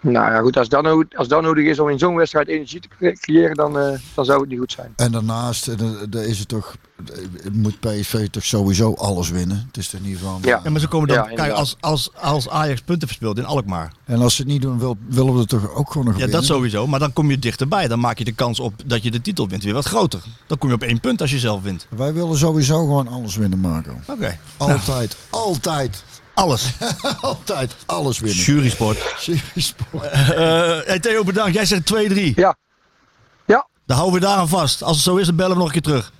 Nou 0.00 0.32
ja, 0.32 0.40
goed, 0.40 0.56
als 0.56 0.68
dat, 0.68 0.82
no- 0.82 1.04
als 1.16 1.28
dat 1.28 1.42
nodig 1.42 1.64
is 1.66 1.78
om 1.78 1.88
in 1.88 1.98
zo'n 1.98 2.14
wedstrijd 2.14 2.48
energie 2.48 2.80
te 2.80 2.88
cre- 2.98 3.12
creëren, 3.12 3.56
dan, 3.56 3.78
eh, 3.78 3.98
dan 4.14 4.24
zou 4.24 4.40
het 4.40 4.48
niet 4.48 4.58
goed 4.58 4.72
zijn. 4.72 4.92
En 4.96 5.12
daarnaast 5.12 5.68
eh, 5.68 5.76
de 6.08 6.26
is 6.28 6.38
het 6.38 6.48
toch, 6.48 6.76
eh, 7.14 7.18
moet 7.52 7.80
PSV 7.80 8.28
toch 8.28 8.44
sowieso 8.44 8.94
alles 8.94 9.30
winnen. 9.30 9.64
Het 9.66 9.76
is 9.76 9.92
er 9.92 10.00
niet 10.00 10.18
van. 10.18 10.38
Ja. 10.42 10.60
Ja, 10.64 10.70
maar 10.70 10.80
ze 10.80 10.88
komen 10.88 11.08
dan, 11.08 11.16
Ja, 11.16 11.22
kijk, 11.34 11.52
als, 11.52 11.76
als, 11.80 12.10
als 12.14 12.48
Ajax 12.48 12.80
punten 12.80 13.08
verspeelt 13.08 13.38
in 13.38 13.44
Alkmaar. 13.44 13.92
En 14.04 14.20
als 14.20 14.34
ze 14.36 14.42
het 14.42 14.50
niet 14.50 14.62
doen, 14.62 14.78
wil, 14.78 14.96
willen 15.08 15.32
we 15.32 15.38
het 15.40 15.48
toch 15.48 15.74
ook 15.74 15.90
gewoon 15.90 16.06
nog 16.06 16.14
Ja, 16.14 16.20
winnen. 16.20 16.36
dat 16.40 16.44
sowieso. 16.48 16.86
Maar 16.86 16.98
dan 17.00 17.12
kom 17.12 17.30
je 17.30 17.38
dichterbij. 17.38 17.88
Dan 17.88 18.00
maak 18.00 18.18
je 18.18 18.24
de 18.24 18.32
kans 18.32 18.60
op 18.60 18.72
dat 18.86 19.02
je 19.02 19.10
de 19.10 19.20
titel 19.20 19.48
wint 19.48 19.62
weer 19.62 19.74
wat 19.74 19.84
groter. 19.86 20.20
Dan 20.46 20.58
kom 20.58 20.68
je 20.68 20.74
op 20.74 20.82
één 20.82 21.00
punt 21.00 21.20
als 21.20 21.30
je 21.30 21.38
zelf 21.38 21.62
wint. 21.62 21.86
Wij 21.96 22.12
willen 22.14 22.38
sowieso 22.38 22.78
gewoon 22.78 23.08
alles 23.08 23.36
winnen, 23.36 23.58
Marco. 23.58 23.92
Oké. 24.06 24.38
Altijd, 24.56 25.16
altijd, 25.30 26.04
Alles. 26.38 26.72
altijd 27.20 27.76
alles 27.86 28.18
winnen. 28.18 28.44
Jury 28.44 28.68
sport. 28.68 28.98
Jurysport. 29.20 30.10
Eh, 30.10 30.30
hey 30.84 30.98
Theo, 30.98 31.24
bedankt. 31.24 31.54
Jij 31.54 31.64
zegt 31.64 31.94
2-3. 31.94 32.34
Ja. 32.34 32.56
Ja. 33.46 33.68
Dan 33.86 33.96
houden 33.96 34.20
we 34.20 34.26
daar 34.26 34.36
aan 34.36 34.48
vast. 34.48 34.82
Als 34.82 34.96
het 34.96 35.04
zo 35.04 35.16
is, 35.16 35.26
dan 35.26 35.36
bellen 35.36 35.52
we 35.52 35.58
nog 35.58 35.66
een 35.66 35.72
keer 35.72 35.82
terug. 35.82 36.12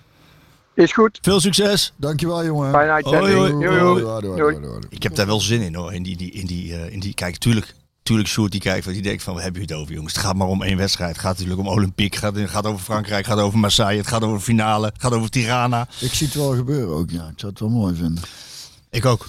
Is 0.74 0.92
goed. 0.92 1.18
Veel 1.22 1.40
succes. 1.40 1.92
Dankjewel, 1.96 2.44
jongen. 2.44 2.70
Fijne 2.70 2.90
uitzending. 2.90 3.66
Hoi. 4.38 4.58
Ik 4.88 5.02
heb 5.02 5.14
daar 5.14 5.26
wel 5.26 5.40
zin 5.40 5.60
in 5.60 5.74
hoor. 5.74 5.92
In 5.92 6.02
die, 6.02 6.16
die, 6.16 6.30
in 6.30 6.46
die, 6.46 6.74
eh, 6.74 6.92
in 6.92 7.00
die, 7.00 7.14
kijk, 7.14 7.36
tuurlijk. 7.36 7.74
Tuurlijk, 8.02 8.28
Sjoerd 8.28 8.52
die 8.52 8.60
kijkt, 8.60 8.84
want 8.84 8.96
die 8.96 9.06
denkt 9.06 9.22
van, 9.22 9.34
wat 9.34 9.42
hebben 9.42 9.60
jullie 9.60 9.76
het 9.76 9.84
over 9.84 9.96
jongens? 9.96 10.14
Het 10.14 10.22
gaat 10.22 10.34
maar 10.34 10.46
om 10.46 10.62
één 10.62 10.76
wedstrijd. 10.76 11.10
Het 11.10 11.20
gaat 11.20 11.38
natuurlijk 11.38 11.60
om 11.60 11.68
Olympiek, 11.68 12.14
het 12.14 12.22
gaat, 12.22 12.36
het 12.36 12.50
gaat 12.50 12.66
over 12.66 12.84
Frankrijk, 12.84 13.26
het 13.26 13.34
gaat 13.34 13.44
over 13.44 13.58
Marseille, 13.58 13.98
het 13.98 14.06
gaat 14.06 14.24
over 14.24 14.40
finale, 14.40 14.86
het 14.86 15.02
gaat 15.02 15.12
over 15.12 15.30
Tirana. 15.30 15.88
Ik 16.00 16.14
zie 16.14 16.26
het 16.26 16.36
wel 16.36 16.54
gebeuren 16.54 16.96
ook, 16.96 17.10
ja. 17.10 17.28
Ik 17.28 17.38
zou 17.38 17.52
het 17.52 17.60
wel 17.60 17.68
mooi 17.68 17.94
vinden. 17.94 18.22
Ik 18.90 19.04
ook. 19.04 19.26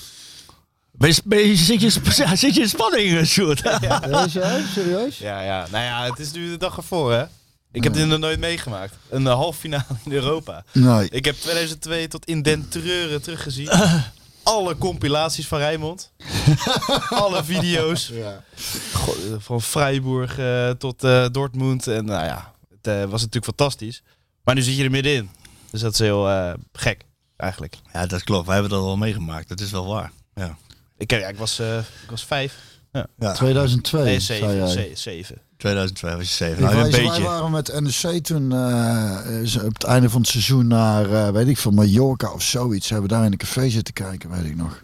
Ben 0.99 1.09
je, 1.09 1.21
ben 1.25 1.39
je- 1.47 1.55
zit, 1.55 1.81
je, 1.81 1.99
ja, 2.15 2.35
zit 2.45 2.55
je 2.55 2.61
in 2.61 2.69
spanning, 2.69 3.17
eh, 3.17 3.25
Sjoerd? 3.25 3.59
Ja, 3.81 4.27
serieus? 4.73 5.17
Ja, 5.17 5.41
ja. 5.41 5.67
Nou 5.71 5.83
ja, 5.83 6.03
het 6.09 6.19
is 6.19 6.31
nu 6.31 6.49
de 6.49 6.57
dag 6.57 6.77
ervoor, 6.77 7.11
hè. 7.13 7.23
Ik 7.71 7.83
heb 7.83 7.93
dit 7.93 8.07
nog 8.07 8.19
nooit 8.19 8.39
meegemaakt. 8.39 8.93
Een 9.09 9.21
uh, 9.21 9.33
halve 9.33 9.59
finale 9.59 9.83
in 10.05 10.11
Europa. 10.11 10.63
Nee. 10.73 11.09
Ik 11.09 11.25
heb 11.25 11.35
2002 11.35 12.07
tot 12.07 12.25
in 12.25 12.41
den 12.41 12.69
treuren 12.69 13.21
teruggezien. 13.21 13.69
Alle 14.43 14.77
compilaties 14.77 15.47
van 15.47 15.57
Rijnmond. 15.59 16.11
Alle 17.09 17.43
video's. 17.43 18.11
Goh, 18.93 19.15
eh, 19.15 19.33
van 19.39 19.61
Freiburg 19.61 20.37
eh, 20.37 20.69
tot 20.69 21.03
eh, 21.03 21.25
Dortmund. 21.31 21.87
En 21.87 22.05
nou 22.05 22.25
ja, 22.25 22.53
het 22.69 22.87
eh, 22.87 22.99
was 23.01 23.19
natuurlijk 23.21 23.45
fantastisch. 23.45 24.01
Maar 24.43 24.55
nu 24.55 24.61
zit 24.61 24.75
je 24.77 24.83
er 24.83 24.91
middenin. 24.91 25.29
Dus 25.71 25.81
dat 25.81 25.93
is 25.93 25.99
heel 25.99 26.29
eh, 26.29 26.53
gek, 26.73 27.01
eigenlijk. 27.37 27.75
Ja, 27.93 28.05
dat 28.05 28.23
klopt. 28.23 28.45
Wij 28.45 28.53
hebben 28.55 28.71
dat 28.77 28.81
al 28.83 28.97
meegemaakt. 28.97 29.49
Dat 29.49 29.59
is 29.59 29.71
wel 29.71 29.87
waar. 29.87 30.11
Ja. 30.35 30.57
Ik, 30.99 31.09
heb- 31.09 31.19
ja, 31.19 31.27
ik, 31.27 31.37
was, 31.37 31.59
eh, 31.59 31.77
ik 31.77 32.09
was 32.09 32.25
vijf. 32.25 32.55
ja. 32.91 33.31
2002, 33.33 34.03
Nee, 34.03 34.19
zei 34.19 34.39
zeven. 34.39 34.57
jij. 34.57 34.67
ze- 34.67 34.91
zeven. 34.93 35.37
2002 35.57 36.15
was 36.15 36.27
je 36.27 36.33
7. 36.33 36.53
Ik 36.53 36.59
Nou, 36.59 36.75
een 36.75 36.83
weet, 36.83 36.91
wij 36.91 37.03
beetje. 37.03 37.23
waren 37.23 37.51
met 37.51 37.79
NEC 37.81 38.23
toen 38.23 38.51
eh, 38.51 39.41
eh, 39.55 39.63
op 39.65 39.73
het 39.73 39.83
einde 39.83 40.09
van 40.09 40.21
het 40.21 40.29
seizoen 40.29 40.67
naar, 40.67 41.11
eh, 41.11 41.29
weet 41.29 41.47
ik 41.47 41.57
veel, 41.57 41.71
Mallorca 41.71 42.31
of 42.31 42.41
zoiets. 42.41 42.89
Hebben 42.89 43.09
we 43.09 43.15
daar 43.15 43.25
in 43.25 43.31
een 43.31 43.37
café 43.37 43.69
zitten 43.69 43.93
kijken, 43.93 44.29
weet 44.29 44.45
ik 44.45 44.55
nog. 44.55 44.83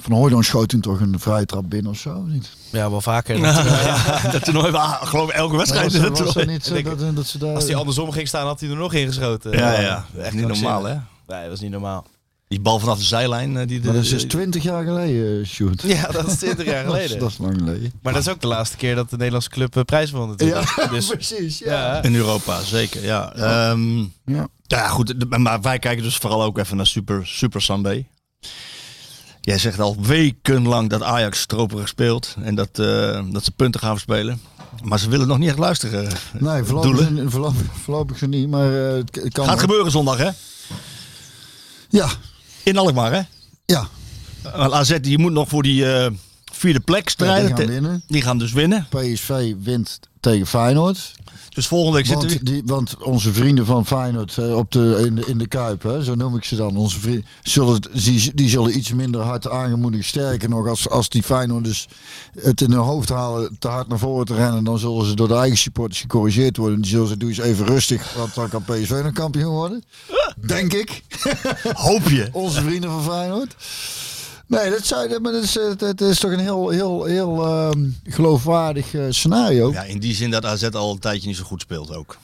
Van 0.00 0.12
Hooydonk 0.12 0.44
schoot 0.44 0.68
toen 0.68 0.80
toch 0.80 1.00
een 1.00 1.18
vrije 1.20 1.46
trap 1.46 1.70
binnen 1.70 1.92
of 1.92 1.98
zo, 1.98 2.14
of 2.16 2.26
niet? 2.26 2.50
Ja, 2.70 2.90
wel 2.90 3.00
vaker. 3.00 3.38
Ja, 3.38 4.30
dat 4.30 4.44
toernooi, 4.44 4.70
was, 4.70 4.96
geloof 5.08 5.28
ik, 5.28 5.34
elke 5.34 5.56
wedstrijd. 5.56 5.92
was, 5.96 6.18
in 6.18 6.24
was, 6.24 6.36
er 6.36 6.46
niet 6.46 6.64
zo 6.64 6.74
Ik 6.74 6.84
dat, 6.84 7.16
dat 7.16 7.26
ze 7.26 7.38
daar... 7.38 7.54
Als 7.54 7.64
hij 7.64 7.74
andersom 7.74 8.10
ging 8.12 8.28
staan, 8.28 8.46
had 8.46 8.60
hij 8.60 8.68
er 8.70 8.76
nog 8.76 8.92
ingeschoten. 8.92 9.52
Ja, 9.52 9.80
ja. 9.80 10.04
Echt 10.18 10.34
niet 10.34 10.46
normaal, 10.46 10.84
hè? 10.84 10.94
Nee, 11.26 11.40
dat 11.40 11.48
was 11.50 11.60
niet 11.60 11.70
normaal. 11.70 12.06
Die 12.50 12.60
bal 12.60 12.78
vanaf 12.78 12.98
de 12.98 13.04
zijlijn. 13.04 13.56
eh, 13.56 13.66
Die 13.68 13.78
de, 13.80 13.84
Maar 13.84 13.94
dat 13.94 14.04
is 14.04 14.10
dus 14.10 14.20
die- 14.20 14.28
20 14.30 14.62
jaar 14.62 14.84
geleden, 14.84 15.46
shoot. 15.46 15.82
Ja, 15.82 16.06
dat 16.06 16.26
is 16.26 16.36
20 16.36 16.66
jaar 16.66 16.84
Dat 16.86 16.94
is, 16.96 17.00
geleden. 17.02 17.18
dat 17.18 17.30
is 17.30 17.38
lang 17.38 17.58
geleden. 17.58 17.92
Maar 18.02 18.12
dat 18.12 18.22
is 18.22 18.28
ook 18.28 18.40
de 18.40 18.46
laatste 18.46 18.76
keer 18.76 18.94
dat 18.94 19.10
de 19.10 19.16
Nederlandse 19.16 19.50
club 19.50 19.76
eh, 19.76 19.82
prijs 19.82 20.10
won 20.10 20.28
natuurlijk. 20.28 20.74
Dus, 20.90 21.06
precies. 21.06 21.58
ja. 21.58 22.02
in 22.02 22.14
Europa, 22.14 22.62
zeker. 22.62 23.04
Ja. 23.04 23.32
Ehm, 23.34 23.98
Ja. 24.24 24.48
ja, 24.66 24.88
goed. 24.88 25.20
de- 25.20 25.38
Maar 25.38 25.60
wij 25.60 25.78
kijken 25.78 26.02
dus 26.02 26.16
vooral 26.16 26.42
ook 26.42 26.58
even 26.58 26.76
naar 26.76 26.86
Super, 26.86 27.26
Super 27.26 27.62
Sunday. 27.62 28.06
Jij 29.40 29.58
zegt 29.58 29.80
al 29.80 29.96
wekenlang 30.00 30.90
dat 30.90 31.02
Ajax 31.02 31.40
stroperig 31.40 31.88
speelt. 31.88 32.36
En 32.42 32.54
dat, 32.54 32.78
eh, 32.78 33.22
dat 33.30 33.44
ze 33.44 33.50
punten 33.50 33.80
gaan 33.80 33.92
verspelen. 33.92 34.40
Maar 34.82 34.98
ze 34.98 35.08
willen 35.10 35.28
nog 35.28 35.38
niet 35.38 35.48
echt 35.48 35.58
luisteren. 35.58 36.08
Nee, 36.38 36.62
voorlopig, 36.64 37.06
Doelen. 37.06 37.30
voorlopig, 37.30 37.66
voorlopig 37.82 38.26
niet, 38.26 38.48
maar 38.48 38.88
eh, 38.88 38.94
het 38.94 39.14
het 39.14 39.32
kan... 39.32 39.44
Gaat 39.46 39.60
gebeuren 39.60 39.90
zondag, 39.90 40.16
hè? 40.18 40.28
Ja, 41.88 42.08
In 42.62 42.78
Alkmaar, 42.78 43.12
hè? 43.12 43.20
ja. 43.64 43.88
Want 44.56 44.72
AZ 44.72 44.98
die 45.00 45.18
moet 45.18 45.32
nog 45.32 45.48
voor 45.48 45.62
die 45.62 45.92
eh, 45.94 46.10
vierde 46.52 46.80
plek 46.80 46.98
ja 46.98 47.04
die 47.04 47.10
strijden. 47.12 47.46
gaan 47.48 47.56
Te- 47.56 47.66
winnen. 47.72 48.02
die 48.06 48.22
gaan 48.22 48.38
dus 48.38 48.52
winnen. 48.52 48.86
PSV 48.90 49.54
wint 49.62 50.00
tegen 50.20 50.46
Feyenoord. 50.46 51.12
Dus 51.54 51.66
volgende 51.66 51.96
week 51.96 52.06
zitten 52.06 52.28
we... 52.28 52.34
Want, 52.34 52.46
die, 52.46 52.62
want 52.64 52.96
onze 53.02 53.32
vrienden 53.32 53.66
van 53.66 53.86
Feyenoord 53.86 54.38
eh, 54.38 54.56
op 54.56 54.72
de, 54.72 55.02
in, 55.06 55.14
de, 55.14 55.24
in 55.26 55.38
de 55.38 55.46
Kuip, 55.46 55.82
hè, 55.82 56.04
zo 56.04 56.14
noem 56.14 56.36
ik 56.36 56.44
ze 56.44 56.56
dan, 56.56 56.76
onze 56.76 57.00
vrienden, 57.00 57.24
zullen, 57.42 57.80
die, 57.92 58.34
die 58.34 58.48
zullen 58.48 58.76
iets 58.76 58.92
minder 58.92 59.20
hard 59.20 59.48
aangemoedigd. 59.48 60.04
Sterker 60.04 60.48
nog, 60.48 60.68
als, 60.68 60.88
als 60.88 61.08
die 61.08 61.22
Feyenoord 61.22 61.64
dus 61.64 61.88
het 62.40 62.60
in 62.60 62.70
hun 62.70 62.80
hoofd 62.80 63.08
halen 63.08 63.56
te 63.58 63.68
hard 63.68 63.88
naar 63.88 63.98
voren 63.98 64.26
te 64.26 64.34
rennen, 64.34 64.64
dan 64.64 64.78
zullen 64.78 65.06
ze 65.06 65.14
door 65.14 65.28
de 65.28 65.34
eigen 65.34 65.58
supporters 65.58 66.00
gecorrigeerd 66.00 66.56
worden. 66.56 66.80
Die 66.80 66.90
zullen 66.90 67.08
ze, 67.08 67.16
doe 67.16 67.28
eens 67.28 67.38
even 67.38 67.66
rustig, 67.66 68.14
want 68.14 68.34
dan 68.34 68.48
kan 68.48 68.62
PSV 68.62 69.00
nog 69.02 69.12
kampioen 69.12 69.52
worden. 69.54 69.84
Denk 70.46 70.72
ik. 70.72 71.02
Hoop 71.74 72.08
je. 72.08 72.28
Onze 72.32 72.62
vrienden 72.62 72.90
van 72.90 73.02
Feyenoord. 73.02 73.54
Nee, 74.46 74.70
dat, 74.70 74.86
zou, 74.86 75.20
maar 75.20 75.32
dat, 75.32 75.42
is, 75.42 75.58
eh, 75.58 75.64
dat 75.76 76.00
is 76.00 76.18
toch 76.18 76.30
een 76.30 76.38
heel, 76.38 76.68
heel, 76.68 77.04
heel 77.04 77.46
ehm, 77.46 77.88
geloofwaardig 78.04 78.94
eh, 78.94 79.04
scenario. 79.08 79.72
Ja, 79.72 79.82
in 79.82 79.98
die 79.98 80.14
zin 80.14 80.30
dat 80.30 80.44
AZ 80.44 80.62
al 80.62 80.92
een 80.92 80.98
tijdje 80.98 81.26
niet 81.28 81.36
zo 81.36 81.44
goed 81.44 81.60
speelt 81.60 81.94
ook. 81.94 82.18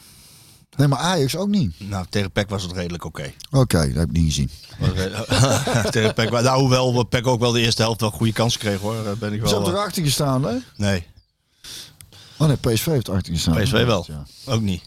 Nee, 0.76 0.88
maar 0.88 0.98
Ajax 0.98 1.36
ook 1.36 1.48
niet. 1.48 1.74
Nou, 1.78 2.06
tegen 2.08 2.30
PEC 2.30 2.48
was 2.48 2.62
het 2.62 2.72
redelijk 2.72 3.04
oké. 3.04 3.32
Oké, 3.50 3.78
dat 3.86 3.96
heb 3.96 4.08
ik 4.08 4.12
niet 4.16 4.24
gezien. 4.24 4.50
Re- 4.94 5.24
tegen 5.90 6.14
PEC, 6.14 6.30
nou, 6.30 6.60
hoewel 6.60 7.02
PEC 7.04 7.26
ook 7.26 7.40
wel 7.40 7.52
de 7.52 7.60
eerste 7.60 7.82
helft 7.82 8.00
wel 8.00 8.10
goede 8.10 8.32
kansen 8.32 8.60
kreeg 8.60 8.80
hoor. 8.80 9.04
Daar 9.04 9.16
ben 9.16 9.32
ik 9.32 9.38
Ze 9.38 9.44
wel... 9.44 9.52
hebben 9.54 9.72
eh, 9.72 9.78
erachter 9.78 10.02
gestaan, 10.02 10.44
hè? 10.44 10.56
Nee, 10.76 11.06
Oh 12.38 12.46
nee, 12.46 12.56
PSV 12.56 12.86
heeft 12.86 13.08
erachter 13.08 13.32
gestaan. 13.32 13.62
PSV 13.62 13.84
wel. 13.84 14.04
Ja. 14.08 14.26
ook 14.52 14.60
niet. 14.60 14.82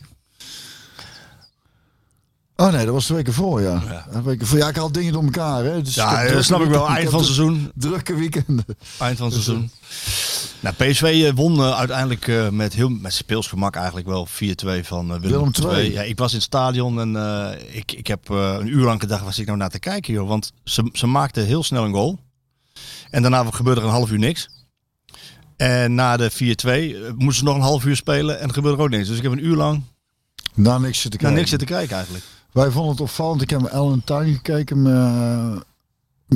Oh 2.60 2.72
nee, 2.72 2.86
dat 2.86 2.94
was 2.94 3.08
de 3.08 3.14
weken 3.14 3.34
voor, 3.34 3.62
ja. 3.62 3.82
Ja. 3.90 4.06
De 4.12 4.22
weken 4.22 4.48
voor. 4.48 4.58
Ja, 4.58 4.68
ik 4.68 4.76
haal 4.76 4.92
dingen 4.92 5.14
door 5.14 5.24
elkaar, 5.24 5.64
hè. 5.64 5.82
Dus 5.82 5.96
Ja, 5.96 6.28
dat 6.28 6.44
snap 6.44 6.62
ik 6.62 6.70
wel. 6.70 6.88
Eind 6.88 7.10
van 7.10 7.18
het 7.18 7.26
seizoen. 7.28 7.72
Drukke 7.76 8.16
weekenden. 8.16 8.66
Eind 9.00 9.18
van 9.18 9.26
het 9.32 9.36
seizoen. 9.42 9.72
Nou, 10.60 10.76
PSV 10.76 11.24
eh, 11.28 11.34
won 11.36 11.60
eh, 11.60 11.78
uiteindelijk 11.78 12.28
eh, 12.28 12.50
met, 12.50 12.74
heel, 12.74 12.90
met 12.90 13.14
speelsgemak 13.14 13.76
eigenlijk 13.76 14.08
wel 14.08 14.28
4-2 14.28 14.32
van 14.82 15.14
eh, 15.14 15.20
Willem, 15.20 15.52
II. 15.70 15.92
Ja, 15.92 16.02
ik 16.02 16.18
was 16.18 16.30
in 16.32 16.36
het 16.38 16.46
stadion 16.46 17.00
en 17.00 17.16
eh, 17.16 17.76
ik, 17.78 17.92
ik 17.92 18.08
heb 18.08 18.30
eh, 18.30 18.56
een 18.60 18.68
uur 18.68 18.86
lang 18.86 19.00
gedacht, 19.02 19.24
was 19.24 19.40
ik 19.40 19.46
nou 19.46 19.58
naar 19.58 19.70
te 19.70 19.80
kijken 19.80 20.14
joh. 20.14 20.28
Want 20.28 20.52
ze, 20.64 20.90
ze 20.94 21.08
maakten 21.08 21.46
heel 21.46 21.64
snel 21.64 21.84
een 21.84 21.94
goal. 21.94 22.20
En 23.10 23.22
daarna 23.22 23.44
gebeurde 23.52 23.80
er 23.82 23.88
een 23.88 23.94
half 23.94 24.12
uur 24.12 24.20
niks. 24.20 24.50
En 25.58 25.96
na 25.96 26.18
de 26.18 26.32
4-2 26.32 26.36
eh, 26.36 27.12
moesten 27.16 27.34
ze 27.36 27.44
nog 27.44 27.56
een 27.56 27.62
half 27.62 27.86
uur 27.86 27.96
spelen 27.96 28.40
en 28.40 28.48
er 28.48 28.54
gebeurde 28.54 28.78
er 28.78 28.84
ook 28.84 28.90
niks. 28.90 29.08
Dus 29.08 29.18
ik 29.18 29.24
heb 29.24 29.32
een 29.32 29.46
uur 29.46 29.56
lang 29.56 29.84
Daar 30.56 30.80
niks 30.82 31.02
zitten 31.02 31.22
naar 31.22 31.32
kijken. 31.32 31.36
niks 31.38 31.50
zitten 31.50 31.68
kijken 31.68 31.96
eigenlijk. 31.96 32.24
Wij 32.52 32.70
vonden 32.72 32.92
het 32.92 33.02
opvallend. 33.02 33.42
Ik 33.42 33.50
heb 33.50 33.62
met 33.62 33.72
Ellen 33.72 34.02
Tuin 34.04 34.34
gekeken. 34.34 34.88
eh, 34.88 35.58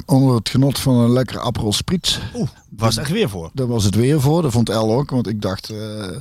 onder 0.05 0.35
het 0.35 0.49
genot 0.49 0.79
van 0.79 0.95
een 0.95 1.11
lekkere 1.11 1.39
Aperol 1.39 1.73
Spritz. 1.73 2.19
Oeh, 2.35 2.49
was 2.69 2.95
het 2.95 3.03
echt 3.03 3.13
weer 3.13 3.29
voor. 3.29 3.49
Daar 3.53 3.67
was 3.67 3.83
het 3.83 3.95
weer 3.95 4.21
voor. 4.21 4.41
Dat 4.41 4.51
vond 4.51 4.69
El 4.69 4.93
ook. 4.93 5.09
Want 5.09 5.27
ik 5.27 5.41
dacht, 5.41 5.69
eh, 5.69 6.17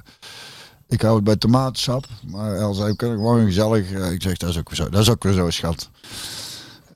ik 0.89 1.03
hou 1.03 1.15
het 1.15 1.25
bij 1.25 1.37
tomatensap. 1.37 2.07
Maar 2.27 2.55
El 2.55 2.75
zei, 2.75 2.91
we 2.91 2.97
kunnen 2.97 3.17
gewoon 3.17 3.45
gezellig. 3.45 3.93
Eh, 3.93 4.11
ik 4.13 4.23
zeg, 4.23 4.37
dat 4.37 4.49
is 4.51 4.59
ook 4.59 4.69
weer 4.69 4.77
zo. 4.77 4.89
Dat 4.89 5.01
is 5.01 5.11
ook 5.11 5.23
weer 5.23 5.33
zo, 5.33 5.51
schat. 5.51 5.91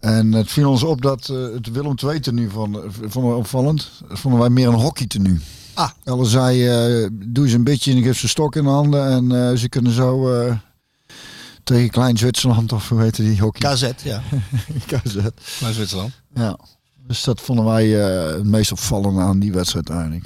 En 0.00 0.32
het 0.32 0.50
viel 0.50 0.70
ons 0.70 0.82
op 0.82 1.02
dat 1.02 1.26
het 1.26 1.70
Willem 1.70 1.94
II 2.04 2.20
tenue 2.20 2.50
van, 2.50 2.82
vonden 3.08 3.30
we 3.32 3.36
opvallend. 3.36 3.90
Dat 4.08 4.18
vonden 4.18 4.40
wij 4.40 4.48
meer 4.48 4.68
een 4.68 4.74
hockey 4.74 5.06
tenue. 5.06 5.38
Ah. 5.74 5.90
Elle 6.04 6.24
zei, 6.24 7.08
doe 7.12 7.44
eens 7.44 7.52
een 7.52 7.64
beetje 7.64 7.92
en 7.92 8.02
geef 8.02 8.18
ze 8.18 8.28
stok 8.28 8.56
in 8.56 8.62
de 8.64 8.68
handen. 8.70 9.30
En 9.30 9.58
ze 9.58 9.68
kunnen 9.68 9.92
zo 9.92 10.28
tegen 11.66 11.90
Klein 11.90 12.16
Zwitserland, 12.16 12.72
of 12.72 12.88
hoe 12.88 13.00
heette 13.00 13.22
die 13.22 13.40
hockey? 13.40 13.74
KZ, 13.74 13.90
ja. 14.02 14.22
KZ. 15.02 15.14
Naar 15.60 15.72
Zwitserland. 15.72 16.12
Ja. 16.34 16.58
Dus 17.06 17.22
dat 17.24 17.40
vonden 17.40 17.64
wij 17.64 18.04
eh, 18.04 18.34
het 18.36 18.44
meest 18.44 18.72
opvallende 18.72 19.20
aan 19.20 19.38
die 19.38 19.52
wedstrijd 19.52 19.90
eigenlijk. 19.90 20.24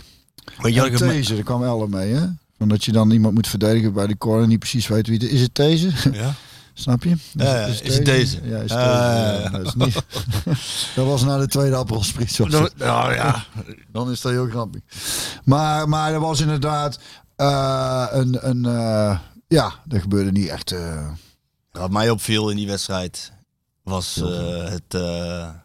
Weet 0.58 0.74
je 0.74 0.90
deze, 0.90 1.34
daar 1.34 1.42
kwam 1.44 1.62
Elle 1.62 1.88
mee, 1.88 2.12
hè? 2.14 2.26
Van 2.58 2.68
dat 2.68 2.84
je 2.84 2.92
dan 2.92 3.10
iemand 3.10 3.34
moet 3.34 3.48
verdedigen 3.48 3.92
bij 3.92 4.06
de 4.06 4.18
corner 4.18 4.42
en 4.42 4.48
niet 4.48 4.58
precies 4.58 4.86
weet 4.86 5.06
wie 5.06 5.18
het 5.18 5.26
is. 5.26 5.32
Is 5.32 5.40
het 5.40 5.54
deze? 5.54 5.90
Ja? 6.12 6.34
Snap 6.74 7.02
je? 7.02 7.16
Ja, 7.32 7.44
ja, 7.60 7.66
is 7.66 7.94
het 7.96 8.04
deze? 8.04 8.38
Ja, 8.42 8.58
is 8.58 8.70
het 8.70 8.80
Ah, 8.80 9.36
deze? 9.36 9.50
ja, 9.52 9.58
is 9.58 9.74
niet. 9.74 9.94
dat 10.96 11.06
was 11.06 11.24
na 11.24 11.38
de 11.38 11.46
tweede 11.46 11.76
appelspriet. 11.76 12.38
Nou 12.76 13.14
ja, 13.14 13.44
Dan 13.92 14.10
is 14.10 14.20
dat 14.20 14.32
heel 14.32 14.46
grappig. 14.48 14.80
Maar, 15.44 15.88
maar 15.88 16.12
er 16.12 16.20
was 16.20 16.40
inderdaad 16.40 16.98
eh, 17.36 18.06
een, 18.10 18.48
een, 18.48 18.64
eh, 18.64 19.18
ja, 19.48 19.72
er 19.88 20.00
gebeurde 20.00 20.32
niet 20.32 20.48
echt... 20.48 20.72
eh, 20.72 21.06
Wat 21.72 21.90
mij 21.90 22.10
opviel 22.10 22.50
in 22.50 22.56
die 22.56 22.66
wedstrijd 22.66 23.32
was 23.82 24.16
eh, 24.16 24.64
het, 24.64 24.94
eh, 24.94 25.00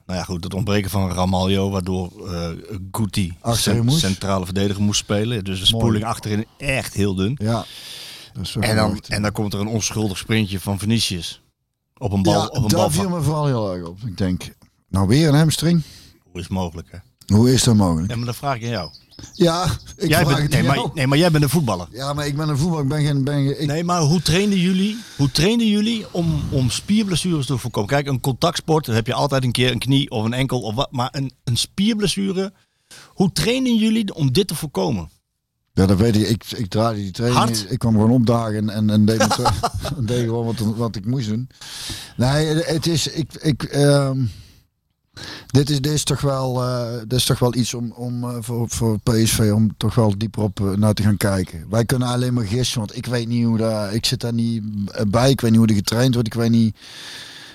nou 0.06 0.20
ja, 0.20 0.24
goed, 0.24 0.44
het 0.44 0.54
ontbreken 0.54 0.90
van 0.90 1.12
Ramaljo, 1.12 1.70
waardoor 1.70 2.32
eh 2.34 2.50
Guti 2.92 3.38
cent- 3.44 3.94
centrale 3.94 4.46
verdediger 4.46 4.84
moest 4.84 5.00
spelen. 5.00 5.44
Dus 5.44 5.60
de 5.60 5.72
Mooi. 5.72 5.84
spoeling 5.84 6.06
achterin 6.06 6.46
echt 6.58 6.94
heel 6.94 7.16
dun. 7.16 7.36
ja. 7.42 7.66
Dat 8.34 8.56
En 8.60 8.76
dan, 8.76 9.00
en 9.08 9.22
dan 9.22 9.32
komt 9.32 9.54
er 9.54 9.60
een 9.60 9.68
onschuldig 9.68 10.18
sprintje 10.18 10.60
van 10.60 10.80
Vinicius. 10.80 11.42
Op 11.98 12.12
een 12.12 12.22
bal. 12.22 12.34
ja, 12.34 12.46
op 12.46 12.56
een 12.56 12.62
daar 12.68 12.80
bal 12.80 12.90
viel 12.90 13.10
me 13.10 13.22
vooral 13.22 13.46
heel 13.46 13.74
erg 13.74 13.88
op. 13.88 13.98
Ik 14.06 14.18
denk, 14.18 14.54
nou 14.90 15.08
weer 15.08 15.28
een 15.28 15.36
hamstring? 15.36 15.82
hoe 16.24 16.34
is 16.40 16.42
het 16.44 16.52
mogelijk? 16.52 16.88
Hè? 16.92 16.98
Hoe 17.36 17.54
is 17.54 17.64
dat 17.64 17.76
mogelijk? 17.76 18.10
Ja, 18.10 18.16
maar 18.16 18.26
dan 18.26 18.34
vraag 18.36 18.56
ik 18.56 18.64
aan 18.64 18.70
jou. 18.70 18.90
Ja, 19.34 19.66
ik 19.96 20.10
jij 20.10 20.26
vraag 20.26 20.38
bent, 20.38 20.50
nee, 20.50 20.64
maar, 20.64 20.90
nee, 20.94 21.08
maar 21.08 21.18
jij 21.18 21.32
bent 21.32 21.44
een 21.44 21.50
voetballer. 21.50 21.88
Ja, 21.92 22.14
maar 22.14 22.28
ik 22.28 22.36
ben 22.36 22.50
een 22.50 22.58
voetbal. 22.58 22.82
Ik 22.82 22.88
ben 22.88 23.06
geen... 23.06 23.24
Ben, 23.24 23.62
ik, 23.62 23.68
Nee, 23.68 23.84
maar 23.84 24.02
hoe 24.02 24.22
trainden 24.22 24.60
jullie, 24.60 24.98
hoe 25.18 25.32
trainden 25.32 25.68
jullie 25.68 26.06
om, 26.12 26.42
om 26.52 26.70
spierblessures 26.70 27.46
te 27.46 27.58
voorkomen? 27.58 27.90
Kijk, 27.90 28.08
een 28.08 28.20
contactsport, 28.20 28.86
dan 28.86 28.96
heb 28.96 29.08
je 29.08 29.14
altijd 29.14 29.44
een 29.44 29.52
keer 29.52 29.72
een 29.72 29.80
knie 29.80 30.10
of 30.10 30.24
een 30.24 30.34
enkel 30.34 30.62
of 30.62 30.76
wat. 30.76 30.92
Maar 30.92 31.10
een, 31.12 31.32
een 31.44 31.58
spierblessure, 31.58 32.54
hoe 33.08 33.32
trainen 33.32 33.76
jullie 33.76 34.14
om 34.14 34.32
dit 34.32 34.48
te 34.48 34.56
voorkomen? 34.56 35.10
Ja, 35.74 35.86
dat 35.86 35.98
weet 35.98 36.16
ik. 36.16 36.28
Ik, 36.30 36.44
ik 36.56 36.70
draaide 36.70 37.02
die 37.02 37.12
training. 37.12 37.44
Hard? 37.44 37.66
Ik 37.70 37.80
kwam 37.80 37.94
gewoon 37.94 38.12
opdagen 38.12 38.56
en, 38.56 38.70
en, 38.70 38.90
en 38.90 39.06
deed, 39.06 39.28
deed 40.08 40.24
gewoon 40.24 40.46
wat, 40.46 40.60
wat 40.60 40.96
ik 40.96 41.06
moest 41.06 41.28
doen. 41.28 41.50
Nee, 42.18 42.46
het 42.46 42.88
is... 42.88 43.08
Ik, 43.08 43.34
ik, 43.34 43.64
ehm, 43.64 44.20
dit, 45.48 45.70
is, 45.70 45.82
dit, 45.82 45.92
is 45.92 46.04
toch 46.04 46.22
wel, 46.22 46.64
eh, 46.64 46.98
dit 47.00 47.14
is 47.14 47.26
toch 47.26 47.40
wel 47.40 47.56
iets 47.56 47.74
om, 47.74 47.92
om 47.92 48.24
eh, 48.24 48.38
voor, 48.40 48.70
voor 48.70 49.00
PSV 49.00 49.52
om 49.54 49.78
toch 49.78 49.96
wel 49.96 50.18
dieper 50.18 50.42
op 50.42 50.60
eh, 50.60 50.72
naar 50.72 50.94
te 50.94 51.04
gaan 51.04 51.18
kijken. 51.18 51.66
Wij 51.70 51.86
kunnen 51.86 52.08
alleen 52.08 52.34
maar 52.34 52.46
gissen, 52.46 52.80
want 52.80 52.98
ik 52.98 53.06
weet 53.06 53.28
niet 53.28 53.46
hoe 53.46 53.58
dat... 53.58 53.94
Ik 53.94 54.06
zit 54.06 54.20
daar 54.20 54.34
niet 54.34 54.64
bij. 55.08 55.30
Ik 55.30 55.42
weet 55.42 55.52
niet 55.52 55.60
hoe 55.60 55.70
er 55.70 55.76
getraind 55.76 56.14
wordt. 56.14 56.28
Ik 56.28 56.40
weet 56.40 56.50
niet... 56.50 56.78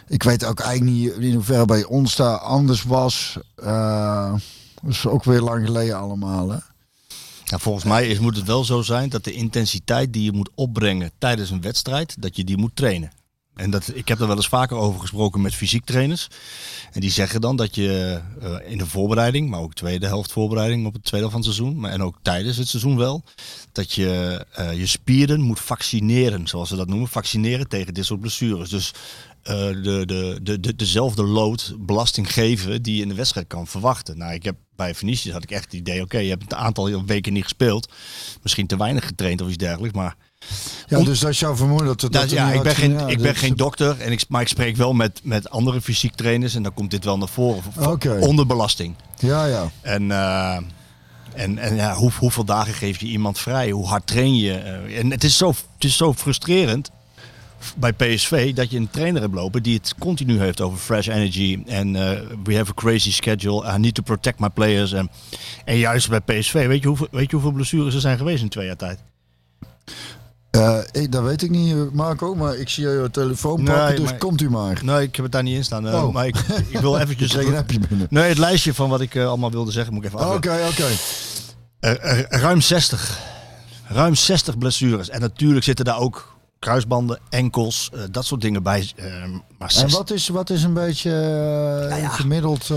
Ik 0.09 0.23
weet 0.23 0.45
ook 0.45 0.61
eigenlijk 0.61 0.97
niet 0.97 1.13
in 1.13 1.35
hoeverre 1.35 1.65
bij 1.65 1.85
ons 1.85 2.17
daar 2.17 2.39
anders 2.39 2.83
was. 2.83 3.39
Dat 3.55 4.41
is 4.89 5.07
ook 5.07 5.25
weer 5.25 5.41
lang 5.41 5.67
geleden 5.67 5.99
allemaal, 5.99 6.51
hè? 6.51 6.59
Volgens 7.45 7.85
mij 7.85 8.09
is, 8.09 8.19
moet 8.19 8.37
het 8.37 8.47
wel 8.47 8.65
zo 8.65 8.83
zijn 8.83 9.09
dat 9.09 9.25
de 9.25 9.33
intensiteit 9.33 10.13
die 10.13 10.23
je 10.23 10.33
moet 10.33 10.51
opbrengen 10.55 11.11
tijdens 11.19 11.51
een 11.51 11.61
wedstrijd, 11.61 12.17
dat 12.19 12.37
je 12.37 12.45
die 12.45 12.57
moet 12.57 12.77
trainen. 12.77 13.11
En 13.61 13.71
dat, 13.71 13.91
ik 13.95 14.09
heb 14.09 14.21
er 14.21 14.27
wel 14.27 14.37
eens 14.37 14.49
vaker 14.49 14.77
over 14.77 15.01
gesproken 15.01 15.41
met 15.41 15.55
fysiek 15.55 15.85
trainers. 15.85 16.29
En 16.93 17.01
die 17.01 17.11
zeggen 17.11 17.41
dan 17.41 17.57
dat 17.57 17.75
je 17.75 18.21
eh, 18.41 18.71
in 18.71 18.79
de 18.79 18.87
voorbereiding, 18.87 19.51
maar 19.51 19.61
ook 19.61 19.75
tweede 19.75 20.07
helft 20.07 20.33
voorbereiding 20.33 20.87
op 20.87 20.93
het 20.93 21.05
tweede 21.05 21.31
van 21.31 21.41
het 21.41 21.45
seizoen, 21.45 21.81
maar 21.81 21.91
en 21.91 22.03
ook 22.03 22.17
tijdens 22.23 22.57
het 22.57 22.69
seizoen 22.69 22.97
wel, 22.97 23.25
dat 23.73 23.93
je 23.93 24.45
eh, 24.53 24.79
je 24.79 24.87
spieren 24.87 25.41
moet 25.41 25.61
vaccineren, 25.61 26.47
zoals 26.47 26.69
ze 26.69 26.77
dat 26.77 26.89
noemen. 26.89 27.09
Vaccineren 27.09 27.69
tegen 27.69 27.95
dit 27.95 28.05
soort 28.05 28.21
blessures. 28.21 28.71
Dus 28.71 28.93
eh, 29.43 29.55
de, 29.55 30.03
de, 30.07 30.39
de, 30.43 30.61
de, 30.61 30.77
dezelfde 30.77 31.23
load 31.23 31.75
belasting 31.79 32.33
geven 32.33 32.83
die 32.83 32.97
je 32.97 33.03
in 33.03 33.09
de 33.09 33.15
wedstrijd 33.15 33.47
kan 33.47 33.67
verwachten. 33.67 34.19
Nou, 34.19 34.33
ik 34.33 34.43
heb 34.43 34.57
bij 34.77 34.95
Venetië 34.95 35.33
had 35.33 35.43
ik 35.43 35.51
echt 35.51 35.65
het 35.65 35.73
idee, 35.73 36.03
oké, 36.03 36.19
je 36.19 36.29
hebt 36.29 36.53
een 36.53 36.59
aantal 36.59 37.05
weken 37.05 37.33
niet 37.33 37.43
gespeeld. 37.43 37.93
Misschien 38.43 38.67
te 38.67 38.77
weinig 38.77 39.07
getraind 39.07 39.41
of 39.41 39.49
iets 39.49 39.57
dergelijks, 39.57 39.97
maar 39.97 40.17
Ja, 40.86 40.99
Om- 40.99 41.05
dus 41.05 41.20
dat 41.20 41.30
is 41.30 41.38
jouw 41.38 41.57
vermoeden 41.57 41.86
dat 41.86 42.01
het. 42.01 42.12
dat, 42.12 42.30
ja, 42.30 42.53
ik 42.53 42.62
ben 42.62 42.74
geen, 42.74 42.93
ja, 42.93 43.07
ik 43.07 43.20
ben 43.20 43.34
geen 43.36 43.55
dokter, 43.57 44.01
en 44.01 44.12
ik, 44.12 44.24
maar 44.28 44.41
ik 44.41 44.49
spreek 44.49 44.76
wel 44.76 44.93
met, 44.93 45.20
met 45.22 45.51
andere 45.51 45.80
fysiek 45.80 46.14
trainers 46.14 46.55
en 46.55 46.62
dan 46.62 46.74
komt 46.74 46.91
dit 46.91 47.05
wel 47.05 47.18
naar 47.18 47.28
voren. 47.28 47.62
Oké. 47.78 48.18
Onder 48.20 48.47
belasting. 48.47 48.95
Ja, 49.18 49.45
ja. 49.45 49.70
En, 49.80 50.11
eh, 50.11 50.57
en, 51.34 51.59
en 51.59 51.74
ja, 51.74 51.95
hoe, 51.95 52.11
hoeveel 52.18 52.45
dagen 52.45 52.74
geef 52.74 53.01
je 53.01 53.07
iemand 53.07 53.38
vrij? 53.38 53.70
Hoe 53.70 53.86
hard 53.86 54.07
train 54.07 54.36
je? 54.36 54.53
Eh, 54.55 54.99
en 54.99 55.11
het 55.11 55.24
is, 55.24 55.36
zo, 55.36 55.49
het 55.49 55.84
is 55.84 55.97
zo 55.97 56.12
frustrerend 56.14 56.91
bij 57.76 57.93
PSV 57.93 58.55
dat 58.55 58.70
je 58.70 58.76
een 58.76 58.91
trainer 58.91 59.20
hebt 59.22 59.34
lopen 59.34 59.62
die 59.62 59.74
het 59.76 59.95
continu 59.99 60.38
heeft 60.41 60.61
over 60.61 60.78
fresh 60.78 61.09
energy. 61.09 61.62
En 61.66 61.97
eh, 61.97 62.20
we 62.45 62.57
have 62.57 62.70
a 62.70 62.74
crazy 62.74 63.12
schedule. 63.12 63.74
I 63.74 63.78
need 63.78 63.95
to 63.95 64.03
protect 64.03 64.38
my 64.38 64.49
players. 64.49 64.93
En, 64.93 65.11
en 65.64 65.76
juist 65.76 66.09
bij 66.09 66.20
PSV, 66.20 66.66
weet 66.66 66.82
je, 66.82 66.88
hoeveel, 66.88 67.09
weet 67.11 67.26
je 67.30 67.36
hoeveel 67.36 67.53
blessures 67.53 67.95
er 67.95 68.01
zijn 68.01 68.18
geweest 68.18 68.43
in 68.43 68.49
twee 68.49 68.66
jaar 68.66 68.76
tijd? 68.76 68.99
Eh, 70.51 70.79
ik, 70.93 71.13
dat 71.13 71.23
weet 71.23 71.43
ik 71.43 71.51
niet, 71.51 71.93
Marco, 71.93 72.35
maar 72.35 72.57
ik 72.57 72.69
zie 72.69 72.89
je 72.89 73.09
telefoon 73.13 73.63
Nee, 73.63 73.75
pakken, 73.77 73.97
dus 73.97 74.05
maar- 74.11 74.19
komt 74.19 74.41
u 74.41 74.51
maar. 74.51 74.81
Nee, 74.85 75.03
ik 75.03 75.15
heb 75.17 75.25
het 75.25 75.33
daar 75.35 75.43
niet 75.43 75.57
in 75.57 75.65
staan. 75.65 75.89
eh, 75.89 76.05
Oh. 76.05 76.13
Maar 76.13 76.27
ik, 76.27 76.37
ik 76.69 76.79
wil 76.81 76.99
eventjes... 77.01 77.35
Een 77.35 77.57
appje 77.57 77.79
binnen. 77.89 78.07
Nee, 78.11 78.29
het 78.29 78.39
lijstje 78.39 78.75
van 78.75 78.89
wat 78.89 79.01
ik 79.01 79.17
allemaal 79.17 79.51
wilde 79.51 79.71
zeggen 79.73 79.95
moet 79.95 80.05
ik 80.05 80.13
even 80.15 80.35
Oké, 80.35 80.59
oké. 80.71 80.87
Ruim 82.29 82.61
60. 82.61 83.19
Ruim 83.89 84.15
60 84.15 84.59
blessures. 84.59 85.09
En 85.09 85.21
natuurlijk 85.21 85.65
zitten 85.65 85.85
daar 85.85 85.99
ook 85.99 86.37
kruisbanden, 86.59 87.19
enkels, 87.29 87.91
dat 88.11 88.25
soort 88.25 88.41
dingen 88.41 88.63
bij. 88.63 88.93
maar 89.59 89.69
En 89.69 89.75
60 89.75 89.99
wat 89.99 90.11
is, 90.11 90.29
wat 90.29 90.51
is 90.51 90.63
een 90.63 90.75
beetje 90.75 91.11
Nou 91.89 92.01
ja. 92.01 92.09
gemiddeld... 92.09 92.71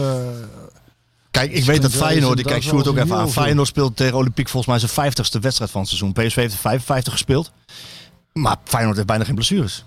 Kijk, 1.34 1.52
ik 1.52 1.64
weet 1.64 1.82
dat 1.82 1.92
Feyenoord, 1.92 2.40
ik 2.40 2.46
kijk 2.46 2.64
Sjoerd 2.64 2.88
ook 2.88 2.98
even 2.98 3.16
aan. 3.16 3.32
Feyenoord 3.32 3.68
speelt 3.68 3.96
tegen 3.96 4.18
Olympique 4.18 4.52
volgens 4.52 4.82
mij 4.82 4.90
zijn 4.90 5.12
50ste 5.14 5.40
wedstrijd 5.40 5.72
van 5.72 5.82
het 5.82 5.90
seizoen. 5.90 6.14
PSV 6.14 6.36
heeft 6.36 6.54
er 6.54 6.60
55 6.60 7.14
gespeeld. 7.14 7.52
Maar 8.34 8.58
Feyenoord 8.64 8.96
heeft 8.96 9.08
bijna 9.08 9.24
geen 9.24 9.36
blessures. 9.36 9.86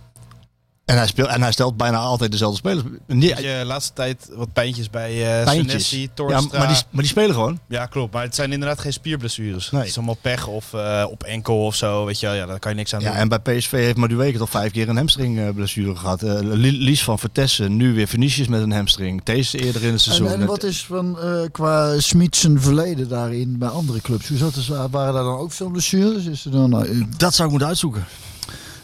En 0.87 0.97
hij, 0.97 1.07
speelt, 1.07 1.29
en 1.29 1.43
hij 1.43 1.53
stelt 1.53 1.77
bijna 1.77 1.97
altijd 1.99 2.31
dezelfde 2.31 2.57
spelers. 2.57 2.85
Nee, 3.07 3.43
je 3.43 3.63
laatste 3.65 3.93
tijd 3.93 4.29
wat 4.35 4.53
pijntjes 4.53 4.91
bij 4.91 5.39
eh 5.39 5.45
pijntjes. 5.45 5.89
Senesi, 5.89 6.11
Ja, 6.29 6.41
maar 6.59 6.69
die, 6.69 6.77
maar 6.91 7.03
die 7.03 7.07
spelen 7.07 7.35
gewoon. 7.35 7.59
Ja, 7.69 7.87
klopt. 7.87 8.13
Maar 8.13 8.23
het 8.23 8.35
zijn 8.35 8.53
inderdaad 8.53 8.81
geen 8.81 8.93
spierblessures. 8.93 9.71
Nee. 9.71 9.81
Het 9.81 9.91
is 9.91 9.97
allemaal 9.97 10.19
pech 10.21 10.47
of 10.47 10.73
eh, 10.75 11.05
op 11.11 11.23
enkel 11.23 11.65
of 11.65 11.75
zo. 11.75 12.05
Weet 12.05 12.21
je 12.21 12.27
wel, 12.27 12.35
ja, 12.35 12.47
daar 12.47 12.59
kan 12.59 12.71
je 12.71 12.77
niks 12.77 12.95
aan 12.95 13.01
Ja, 13.01 13.09
doen. 13.11 13.17
en 13.17 13.29
bij 13.29 13.39
PSV 13.39 13.71
heeft 13.71 13.97
Madueke 13.97 14.39
al 14.39 14.47
vijf 14.47 14.73
keer 14.73 14.89
een 14.89 14.97
hamstringblessure 14.97 15.97
gehad. 15.97 16.23
Eh, 16.23 16.39
Li- 16.41 16.79
Lies 16.85 17.05
van 17.05 17.19
Vertessen, 17.19 17.77
nu 17.77 17.95
weer 17.95 18.09
Venetius 18.09 18.47
met 18.49 18.63
een 18.63 18.73
hamstring. 18.73 19.23
Deze 19.25 19.59
eerder 19.59 19.83
in 19.85 19.93
het 19.93 20.01
seizoen. 20.01 20.29
en, 20.29 20.41
en 20.41 20.47
wat 20.47 20.63
is 20.63 20.85
van, 20.85 21.19
eh, 21.21 21.41
qua 21.53 22.01
Smit 22.01 22.37
zijn 22.37 22.61
verleden 22.61 23.09
daarin 23.09 23.59
bij 23.59 23.69
andere 23.69 24.01
clubs? 24.01 24.29
Hoe 24.29 24.39
zat 24.39 24.55
het? 24.55 24.67
Waren 24.67 24.91
daar 24.91 25.13
dan 25.25 25.39
ook 25.39 25.53
veel 25.53 25.69
blessures? 25.71 26.25
Is 26.25 26.45
er 26.45 26.51
dan, 26.51 26.85
eh, 26.85 27.03
Dat 27.17 27.33
zou 27.33 27.43
ik 27.45 27.51
moeten 27.51 27.69
uitzoeken. 27.69 28.05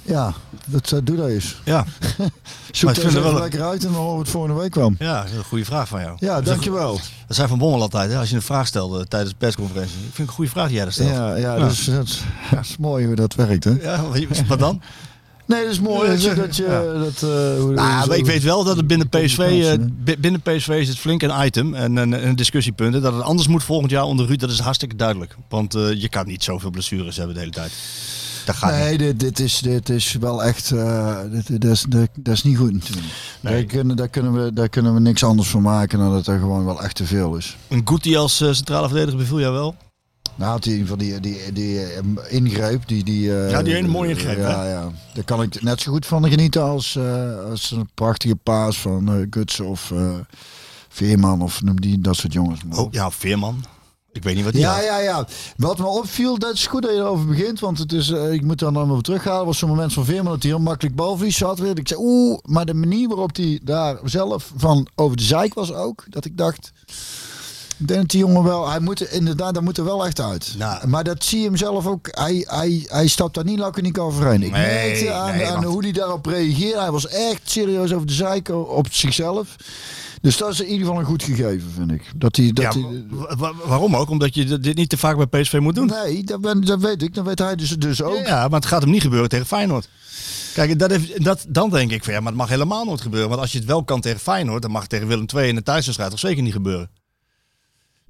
Ja, 0.03 0.33
dat, 0.67 0.93
eh, 0.93 0.99
doe 1.05 1.17
dat 1.17 1.29
eens. 1.29 1.57
Ja, 1.65 1.85
Zoek 2.71 2.95
Maar 2.97 3.05
even 3.05 3.23
wel 3.23 3.35
lekker 3.41 3.63
uit 3.63 3.85
en 3.85 3.93
dan 3.93 4.01
horen 4.01 4.15
we 4.15 4.21
het 4.21 4.31
volgende 4.31 4.61
week 4.61 4.71
kwam. 4.71 4.97
ja 4.99 5.21
dat 5.23 5.31
is 5.31 5.37
een 5.37 5.45
goede 5.45 5.65
vraag 5.65 5.89
van 5.89 6.01
jou. 6.01 6.17
Ja, 6.19 6.35
Dat 6.35 6.45
dankjewel. 6.45 6.93
een- 6.95 7.01
Dat 7.27 7.37
zijn 7.37 7.49
van 7.49 7.59
Bommel 7.59 7.81
altijd, 7.81 8.11
hè, 8.11 8.19
als 8.19 8.29
je 8.31 8.37
een 8.37 8.43
vraag 8.43 8.67
stelde 8.67 9.07
tijdens 9.09 9.31
de 9.33 9.39
persconferentie. 9.39 9.95
Ik 9.97 10.01
vind 10.03 10.17
het 10.17 10.29
een 10.29 10.35
goede 10.35 10.51
vraag 10.51 10.67
die 10.67 10.75
jij 10.75 10.85
daar 10.85 10.93
stelt. 10.93 11.09
Ja, 11.11 11.35
ja, 11.37 11.57
Dat, 11.59 11.71
is, 11.73 11.85
dat, 11.85 12.05
is, 12.07 12.21
dat 12.51 12.61
is 12.65 12.77
mooi 12.77 13.07
hoe 13.07 13.15
dat 13.15 13.35
werkt, 13.35 13.65
hè? 13.65 13.71
Ja, 13.83 14.05
wat 14.47 14.59
dan? 14.59 14.83
Nee, 15.47 15.63
dat 15.63 15.73
is 15.73 15.81
mooi 15.81 16.09
dat 16.11 16.23
je... 16.23 16.35
Dat 16.35 16.57
je 16.57 16.63
Ja. 16.63 16.83
dat, 16.99 17.15
eh, 17.23 17.61
hoe, 17.63 17.73
Nou, 17.75 18.01
zo- 18.03 18.07
maar 18.09 18.17
ik 18.17 18.27
weet 18.27 18.43
wel 18.43 18.65
dat 18.65 18.77
het 18.77 18.87
binnen 18.87 19.09
PSV, 19.09 19.39
eh, 19.39 20.15
binnen 20.19 20.41
PSV 20.41 20.69
is 20.69 20.89
het 20.89 20.99
flink 20.99 21.23
een 21.23 21.45
item 21.47 21.75
en 21.75 21.97
een, 21.97 22.27
een 22.27 22.37
discussiepunt. 22.37 23.03
Dat 23.03 23.13
het 23.15 23.23
anders 23.23 23.49
moet 23.49 23.63
volgend 23.65 23.91
jaar 23.91 24.05
onder 24.05 24.27
Ruud, 24.27 24.41
dat 24.41 24.51
is 24.51 24.59
hartstikke 24.59 24.97
duidelijk. 24.97 25.37
Want 25.49 25.75
eh, 25.75 25.93
je 26.01 26.09
kan 26.09 26.27
niet 26.27 26.45
zoveel 26.45 26.71
blessures 26.71 27.17
hebben 27.17 27.35
de 27.35 27.41
hele 27.41 27.53
tijd. 27.53 27.73
Dat 28.45 28.55
gaat 28.57 28.71
niet. 28.71 28.81
Nee, 28.81 28.99
dit, 28.99 29.21
dit, 29.21 29.41
is, 29.41 29.59
dit 29.59 29.89
is 29.89 30.13
wel 30.21 30.43
echt. 30.43 30.71
eh, 30.71 31.19
dit, 31.31 31.47
dit 31.47 31.65
is, 31.65 31.85
dat, 31.89 32.09
dat 32.15 32.35
is 32.35 32.43
niet 32.43 32.57
goed 32.57 32.73
natuurlijk. 32.73 33.07
Nee. 33.41 33.55
Daar, 33.55 33.65
kunnen, 33.65 33.97
daar, 33.97 34.09
kunnen 34.09 34.33
we, 34.45 34.53
daar 34.53 34.69
kunnen 34.69 34.95
we 34.95 35.01
niks 35.01 35.25
anders 35.25 35.49
van 35.49 35.63
maken 35.63 35.99
dan 35.99 36.13
dat 36.13 36.27
er 36.27 36.39
gewoon 36.39 36.65
wel 36.65 36.83
echt 36.83 36.95
te 36.97 37.05
veel 37.05 37.37
is. 37.37 37.57
Een 37.69 37.83
Guti 37.85 38.17
als 38.17 38.41
eh, 38.41 38.53
centrale 38.53 38.89
verdediger 38.89 39.19
beviel 39.19 39.41
jou 39.41 39.53
wel? 39.53 39.75
Nou 40.35 40.59
hij 40.63 40.83
van 40.87 40.99
die, 40.99 41.21
die, 41.21 41.53
die 41.53 41.85
eh, 41.85 42.03
ingreep. 42.29 42.89
Die, 42.89 43.05
die, 43.05 43.37
eh, 43.45 43.51
Ja, 43.51 43.63
die 43.63 43.77
ene 43.77 43.89
mooie 43.89 44.11
ingreep, 44.11 44.39
Ja, 44.39 44.69
ja. 44.69 44.91
Daar 45.15 45.25
kan 45.25 45.43
ik 45.43 45.63
net 45.63 45.81
zo 45.81 45.93
goed 45.93 46.07
van 46.07 46.29
genieten 46.29 46.63
als, 46.63 46.97
eh, 46.97 47.39
als 47.51 47.71
een 47.71 47.89
prachtige 47.95 48.37
paas 48.37 48.79
van 48.81 49.09
eh 49.09 49.27
Gutsen 49.31 49.67
of 49.67 49.91
eh, 49.91 50.15
Veerman 50.89 51.43
of 51.43 51.63
noem 51.63 51.81
die, 51.81 52.01
dat 52.01 52.17
soort 52.17 52.33
jongens. 52.33 52.65
maar. 52.65 52.79
Oh, 52.79 52.93
ja, 52.93 53.11
Veerman. 53.11 53.65
Ik 54.13 54.23
weet 54.23 54.35
niet 54.35 54.45
wat 54.45 54.53
die 54.53 54.63
Ja, 54.63 54.75
had. 54.75 54.85
ja, 54.85 54.99
ja. 54.99 55.27
Wat 55.57 55.79
me 55.79 55.87
opviel, 55.87 56.39
dat 56.39 56.55
is 56.55 56.67
goed 56.67 56.83
dat 56.83 56.91
je 56.91 56.97
erover 56.97 57.27
begint. 57.27 57.61
Want 57.61 57.79
het 57.79 57.93
is, 57.93 58.11
eh, 58.11 58.33
ik 58.33 58.43
moet 58.43 58.59
daar 58.59 58.73
nog 58.73 58.91
even 58.91 59.03
terughalen. 59.03 59.47
was 59.47 59.59
zo'n 59.59 59.69
moment 59.69 59.93
van 59.93 60.05
Veerman 60.05 60.33
dat 60.33 60.43
hij 60.43 60.51
heel 60.53 60.61
makkelijk 60.61 60.97
balverlies 60.97 61.41
had. 61.41 61.59
Weer. 61.59 61.79
Ik 61.79 61.89
zei, 61.89 62.01
oeh, 62.03 62.39
maar 62.45 62.65
de 62.67 62.75
manier 62.75 63.09
waarop 63.09 63.37
hij 63.37 63.61
daar 63.65 63.99
zelf 64.05 64.53
van 64.57 64.87
over 64.95 65.17
de 65.17 65.23
zeik 65.23 65.55
was 65.55 65.73
ook. 65.73 66.05
Dat 66.09 66.25
ik 66.25 66.37
dacht, 66.39 66.73
ik 67.79 67.89
denk 67.89 68.01
dat 68.01 68.11
die 68.11 68.21
jongen 68.21 68.43
wel, 68.43 68.69
hij 68.71 68.81
moet 68.81 69.01
er- 69.01 69.13
inderdaad, 69.13 69.55
daar 69.55 69.63
moet 69.63 69.79
er 69.79 69.85
wel 69.85 70.07
echt 70.07 70.21
uit. 70.21 70.55
Nou. 70.59 70.87
maar 70.89 71.05
dat 71.05 71.25
zie 71.25 71.39
je 71.41 71.47
hem 71.47 71.57
zelf 71.57 71.87
ook. 71.87 72.09
Hij, 72.11 72.45
hij, 72.49 72.85
hij 72.89 73.07
stapt 73.07 73.35
daar 73.35 73.45
niet 73.45 73.59
laconiek 73.59 73.99
overheen. 73.99 74.43
Ik 74.43 74.51
Nee, 74.53 74.89
merkte 74.89 75.13
aan, 75.13 75.37
nee, 75.37 75.47
aan 75.47 75.53
want- 75.55 75.65
hoe 75.67 75.83
hij 75.83 75.93
daarop 75.93 76.27
reageerde. 76.27 76.81
Hij 76.81 76.91
was 76.91 77.09
echt 77.09 77.41
serieus 77.45 77.93
over 77.93 78.07
de 78.07 78.13
zeik 78.13 78.49
op 78.49 78.87
zichzelf. 78.91 79.57
Dus 80.23 80.37
dat 80.37 80.51
is 80.53 80.61
in 80.61 80.67
ieder 80.67 80.87
geval 80.87 81.01
een 81.01 81.07
goed 81.07 81.23
gegeven, 81.23 81.71
vind 81.77 81.91
ik. 81.91 82.11
Dat 82.17 82.37
hij, 82.37 82.53
dat 82.53 82.75
Ja, 82.75 82.81
wa- 83.37 83.53
waarom 83.65 83.97
ook? 83.97 84.11
Omdat 84.11 84.35
je 84.35 84.59
dit 84.59 84.77
niet 84.77 84.89
te 84.89 84.97
vaak 84.97 85.29
bij 85.29 85.43
PSV 85.43 85.59
moet 85.59 85.75
doen. 85.75 85.87
Nee, 85.87 86.25
dat, 86.25 86.41
ben, 86.41 86.61
dat 86.61 86.81
weet 86.81 87.03
ik. 87.03 87.15
Dat 87.15 87.25
weet 87.25 87.39
hij 87.39 87.57
dus, 87.57 87.69
dus 87.71 88.03
ook. 88.03 88.27
Ja, 88.27 88.49
maar 88.49 88.61
het 88.61 88.69
gaat 88.69 88.83
hem 88.83 88.91
niet 88.91 89.03
gebeuren 89.03 89.29
tegen 89.29 89.47
Feyenoord. 89.47 89.89
Kijk, 90.55 90.79
dat 90.79 90.91
heeft, 90.91 91.25
dat, 91.25 91.45
dan 91.49 91.71
denk 91.71 91.91
ik 91.91 92.05
van 92.05 92.13
ja, 92.13 92.19
maar 92.21 92.29
het 92.29 92.41
mag 92.41 92.49
helemaal 92.49 92.85
nooit 92.85 93.01
gebeuren. 93.01 93.29
Want 93.29 93.41
als 93.41 93.53
je 93.53 93.59
het 93.59 93.67
wel 93.67 93.85
kan 93.85 94.01
tegen 94.01 94.21
Feyenoord, 94.21 94.63
dan 94.63 94.71
mag 94.71 94.81
het 94.81 94.91
tegen 94.91 95.07
Willem 95.07 95.27
II 95.37 95.49
in 95.49 95.55
de 95.55 95.63
thuiswedstrijd 95.63 96.11
toch 96.11 96.21
zeker 96.21 96.43
niet 96.43 96.53
gebeuren. 96.53 96.91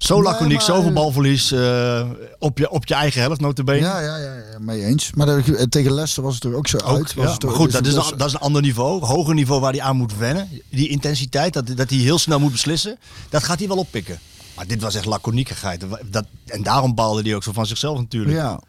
Zo 0.03 0.13
Nee, 0.15 0.23
laconiek, 0.23 0.57
maar- 0.57 0.65
zoveel 0.65 0.93
balverlies 0.93 1.51
eh, 1.51 2.09
op, 2.39 2.57
je, 2.57 2.69
op 2.69 2.85
je 2.85 2.93
eigen 2.93 3.21
helft, 3.21 3.41
notabene. 3.41 3.79
Ja, 3.79 3.99
ja, 3.99 4.17
ja, 4.17 4.33
ja, 4.33 4.59
mee 4.59 4.83
eens. 4.85 5.11
Maar 5.13 5.25
dat, 5.25 5.71
tegen 5.71 5.93
Leicester 5.93 6.23
was 6.23 6.35
het 6.35 6.43
er 6.43 6.55
ook 6.55 6.67
zo 6.67 6.77
Ook, 6.77 6.97
uit. 6.97 7.13
Was 7.13 7.25
ja, 7.25 7.31
het 7.33 7.43
er- 7.43 7.49
goed, 7.49 7.67
is 7.67 7.73
dat 7.73 7.85
is, 7.85 7.95
een, 7.95 8.17
dat 8.17 8.27
is 8.27 8.33
een 8.33 8.39
ander 8.39 8.61
niveau. 8.61 9.05
Hoger 9.05 9.33
niveau 9.33 9.61
waar 9.61 9.71
hij 9.71 9.81
aan 9.81 9.95
moet 9.97 10.17
wennen. 10.17 10.49
Die 10.69 10.87
intensiteit, 10.89 11.53
dat, 11.53 11.67
dat 11.77 11.89
hij 11.89 11.99
heel 11.99 12.17
snel 12.17 12.39
moet 12.39 12.51
beslissen. 12.51 12.97
Dat 13.29 13.43
gaat 13.43 13.59
hij 13.59 13.67
wel 13.67 13.77
oppikken. 13.77 14.19
Maar 14.55 14.67
dit 14.67 14.81
was 14.81 14.95
echt 14.95 15.05
laconiekigheid. 15.05 15.83
Dat, 16.09 16.25
en 16.45 16.63
daarom 16.63 16.95
baalde 16.95 17.21
hij 17.21 17.35
ook 17.35 17.43
zo 17.43 17.51
van 17.51 17.65
zichzelf 17.65 17.97
natuurlijk. 17.97 18.35
Ja. 18.35 18.59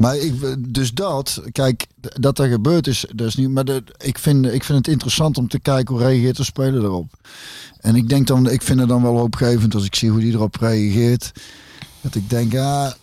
Maar 0.00 0.16
ik, 0.16 0.34
dus 0.74 0.92
dat, 0.92 1.42
kijk, 1.52 1.86
dat 2.00 2.38
er 2.38 2.48
gebeurd 2.48 2.86
is, 2.86 3.04
dat 3.14 3.26
is 3.26 3.34
niet. 3.34 3.48
Maar 3.50 3.64
de, 3.64 3.82
ik, 3.98 4.18
vind, 4.18 4.46
ik 4.46 4.64
vind 4.64 4.78
het 4.78 4.88
interessant 4.88 5.38
om 5.38 5.48
te 5.48 5.58
kijken 5.60 5.94
hoe 5.94 6.04
reageert 6.04 6.36
de 6.36 6.44
speler 6.44 6.82
erop. 6.84 7.12
En 7.80 7.96
ik 7.96 8.08
denk 8.08 8.26
dan, 8.26 8.50
ik 8.50 8.62
vind 8.62 8.80
het 8.80 8.88
dan 8.88 9.02
wel 9.02 9.16
hoopgevend 9.18 9.74
als 9.74 9.84
ik 9.84 9.94
zie 9.94 10.10
hoe 10.10 10.20
die 10.20 10.32
erop 10.32 10.56
reageert. 10.56 11.32
Dat 12.00 12.14
ik 12.14 12.30
denk, 12.30 12.52
ja, 12.52 12.94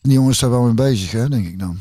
die 0.00 0.12
jongens 0.12 0.38
zijn 0.38 0.50
wel 0.50 0.62
mee 0.62 0.74
bezig, 0.74 1.10
hè, 1.10 1.28
denk 1.28 1.46
ik 1.46 1.58
dan. 1.58 1.78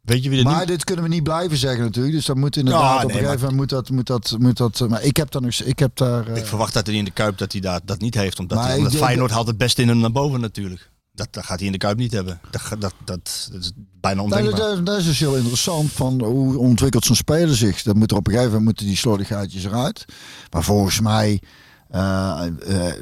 Weet 0.00 0.22
je 0.22 0.28
wie 0.30 0.38
er 0.38 0.44
Maar 0.44 0.58
nu... 0.60 0.66
dit 0.66 0.84
kunnen 0.84 1.04
we 1.04 1.10
niet 1.10 1.22
blijven 1.22 1.56
zeggen 1.56 1.84
natuurlijk. 1.84 2.14
Dus 2.14 2.24
dat 2.24 2.36
moet 2.36 2.56
inderdaad 2.56 2.82
Ja, 2.98 3.04
op 3.04 3.10
een 3.10 3.16
gegeven 3.16 3.38
moment 3.40 3.56
moet 3.56 3.68
dat, 3.68 3.90
moet 3.90 4.06
dat, 4.06 4.36
moet 4.38 4.56
dat. 4.56 4.88
Maar 4.88 5.02
ik 5.02 5.16
heb 5.16 5.30
daar 5.30 5.42
nog, 5.42 5.52
ik 5.54 5.78
heb 5.78 5.96
daar. 5.96 6.26
eh, 6.28 6.36
Ik 6.36 6.46
verwacht 6.46 6.72
dat 6.74 6.86
hij 6.86 6.96
in 6.96 7.04
de 7.04 7.10
Kuip 7.10 7.38
dat 7.38 7.52
hij 7.52 7.60
daar, 7.60 7.80
dat 7.84 8.00
niet 8.00 8.14
heeft. 8.14 8.38
Omdat, 8.38 8.64
hij, 8.64 8.90
Feyenoord 8.90 9.30
haalt 9.30 9.46
het 9.46 9.58
beste 9.58 9.82
in 9.82 9.88
hem 9.88 9.98
naar 9.98 10.12
boven 10.12 10.40
natuurlijk. 10.40 10.90
Dat, 11.20 11.32
dat 11.34 11.44
gaat 11.44 11.58
hij 11.58 11.66
in 11.66 11.72
de 11.72 11.78
Kuip 11.78 11.96
niet 11.96 12.12
hebben. 12.12 12.40
Dat, 12.50 12.62
dat, 12.68 12.80
dat, 12.80 12.94
dat 13.04 13.60
is 13.60 13.72
bijna 14.00 14.22
ondenkbaar. 14.22 14.58
dat, 14.58 14.86
dat 14.86 14.98
is 14.98 15.04
dus 15.04 15.18
heel 15.18 15.36
interessant. 15.36 15.92
Van 15.92 16.22
hoe 16.22 16.58
ontwikkelt 16.58 17.04
zo'n 17.04 17.16
speler 17.16 17.56
zich? 17.56 17.82
Dat 17.82 17.96
moet 17.96 18.10
er 18.10 18.16
op 18.16 18.26
een 18.26 18.32
gegeven 18.32 18.52
moment 18.52 18.68
moeten 18.68 18.86
die 18.86 18.96
slordigheidjes 18.96 19.64
eruit. 19.64 20.04
Maar 20.50 20.62
volgens 20.62 21.00
mij 21.00 21.40
eh, 21.88 22.46
eh, 22.46 22.94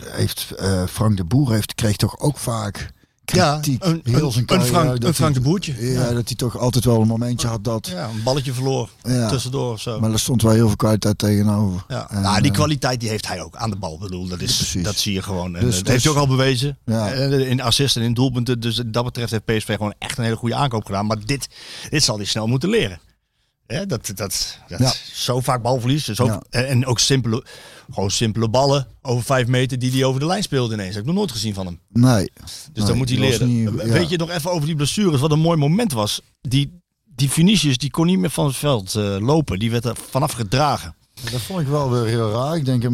heeft 0.00 0.50
eh, 0.50 0.86
Frank 0.86 1.16
de 1.16 1.24
Boer 1.24 1.52
heeft, 1.52 1.74
kreeg 1.74 1.96
toch 1.96 2.18
ook 2.18 2.38
vaak 2.38 2.90
Ja, 3.24 3.60
een- 3.62 4.00
heel 4.04 4.32
zijn 4.32 4.44
een 4.46 4.60
Frank- 4.62 4.88
dat 5.00 5.04
een 5.04 5.14
Frank 5.14 5.34
de 5.34 5.40
Boertje. 5.40 5.74
Ja, 5.92 6.00
Ja. 6.02 6.12
dat 6.12 6.26
hij 6.26 6.36
toch 6.36 6.58
altijd 6.58 6.84
wel 6.84 7.00
een 7.00 7.06
momentje 7.06 7.46
had 7.48 7.64
dat. 7.64 7.86
Ja, 7.86 8.04
een 8.08 8.22
balletje 8.22 8.52
verloor. 8.52 8.88
Ja. 9.02 9.28
Tussendoor 9.28 9.72
of 9.72 9.80
zo. 9.80 10.00
Maar 10.00 10.12
er 10.12 10.18
stond 10.18 10.42
wel 10.42 10.52
heel 10.52 10.66
veel 10.66 10.76
kwaliteit 10.76 11.18
tegenover. 11.18 11.84
Ja. 11.88 12.10
En, 12.10 12.20
nou, 12.22 12.40
die 12.40 12.50
eh, 12.50 12.56
kwaliteit 12.56 13.00
die 13.00 13.08
heeft 13.08 13.28
hij 13.28 13.42
ook 13.42 13.56
aan 13.56 13.70
de 13.70 13.76
bal. 13.76 13.94
Ik 13.94 14.00
bedoel, 14.00 14.28
dat, 14.28 14.40
is, 14.40 14.56
Precies. 14.56 14.82
dat 14.84 14.96
zie 14.96 15.12
je 15.12 15.22
gewoon. 15.22 15.56
En 15.56 15.64
Dus- 15.64 15.74
dat 15.74 15.84
dus- 15.84 15.92
heeft 15.92 16.04
hij 16.04 16.12
ook 16.12 16.18
al 16.18 16.26
bewezen. 16.26 16.78
Ja. 16.84 17.12
Eh, 17.12 17.48
In 17.50 17.60
assist 17.60 17.96
en 17.96 18.02
in 18.02 18.14
doelpunten. 18.14 18.60
Dus 18.60 18.82
dat 18.86 19.04
betreft 19.04 19.30
heeft 19.30 19.44
PSV 19.44 19.76
gewoon 19.76 19.94
echt 19.98 20.18
een 20.18 20.24
hele 20.24 20.36
goede 20.36 20.54
aankoop 20.54 20.84
gedaan. 20.84 21.06
Maar 21.06 21.16
dit, 21.24 21.48
dit 21.90 22.02
zal 22.04 22.16
hij 22.16 22.24
snel 22.26 22.46
moeten 22.46 22.68
leren. 22.68 23.00
Hè, 23.66 23.86
dat, 23.86 24.06
dat, 24.06 24.16
dat 24.16 24.58
Ja. 24.78 24.92
Zo 25.12 25.40
vaak 25.40 25.62
balverlies. 25.62 26.04
Zo, 26.04 26.24
Ja. 26.24 26.42
en, 26.50 26.86
ook 26.86 26.98
simpele, 26.98 27.44
gewoon 27.92 28.10
simpele 28.10 28.48
ballen 28.48 28.86
over 29.02 29.24
vijf 29.24 29.46
meter 29.46 29.78
die 29.78 29.90
hij 29.92 30.04
over 30.04 30.20
de 30.20 30.26
lijn 30.26 30.42
speelde 30.42 30.74
ineens. 30.74 30.86
Dat 30.86 30.94
heb 30.96 31.02
ik 31.04 31.08
nog 31.10 31.18
nooit 31.18 31.32
gezien 31.32 31.54
van 31.54 31.66
hem. 31.66 31.80
Nee. 31.92 32.30
Dus 32.42 32.68
Nee, 32.74 32.86
dat 32.86 32.96
moet 32.96 33.08
hij 33.08 33.18
leren. 33.18 33.48
niet- 33.48 33.70
ja. 33.84 33.92
Weet 33.92 34.08
je 34.08 34.16
nog 34.16 34.30
even 34.30 34.50
over 34.50 34.66
die 34.66 34.76
blessures? 34.76 35.20
Wat 35.20 35.30
een 35.32 35.38
mooi 35.38 35.56
moment 35.58 35.92
was. 35.92 36.20
Die, 36.40 36.80
die 37.16 37.30
Vinicius 37.30 37.78
die 37.78 37.90
kon 37.90 38.06
niet 38.06 38.18
meer 38.18 38.30
van 38.30 38.46
het 38.46 38.56
veld 38.56 38.94
eh, 38.94 39.16
lopen. 39.20 39.58
Die 39.58 39.70
werd 39.70 39.84
er 39.84 39.96
vanaf 40.10 40.32
gedragen. 40.32 40.94
Dat 41.30 41.40
vond 41.40 41.60
ik 41.60 41.66
wel 41.66 41.90
weer 41.90 42.04
heel 42.04 42.30
raar. 42.32 42.56
Ik 42.56 42.64
denk, 42.64 42.84
eh, 42.84 42.90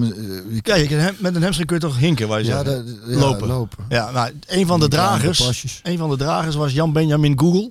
Ja, 0.63 0.75
je 0.75 0.87
kan 0.87 0.99
hem- 0.99 1.17
met 1.19 1.35
een 1.35 1.43
hamstring 1.43 1.69
kun 1.69 1.77
je 1.81 1.83
toch 1.83 1.99
hinken, 1.99 2.29
waar 2.29 2.39
je 2.41 2.47
ja, 2.47 2.65
zegt. 2.65 2.85
ja, 3.07 3.17
lopen. 3.19 3.49
lopen. 3.49 3.85
Ja, 3.89 4.11
nou, 4.11 4.33
een 4.47 4.67
van 4.67 4.81
de 4.81 4.89
dragers, 4.89 5.73
een 5.83 5.99
van 5.99 6.11
de 6.11 6.17
dragers 6.17 6.55
was 6.55 6.73
Jan 6.73 6.93
Benjamin 6.93 7.39
Google, 7.39 7.71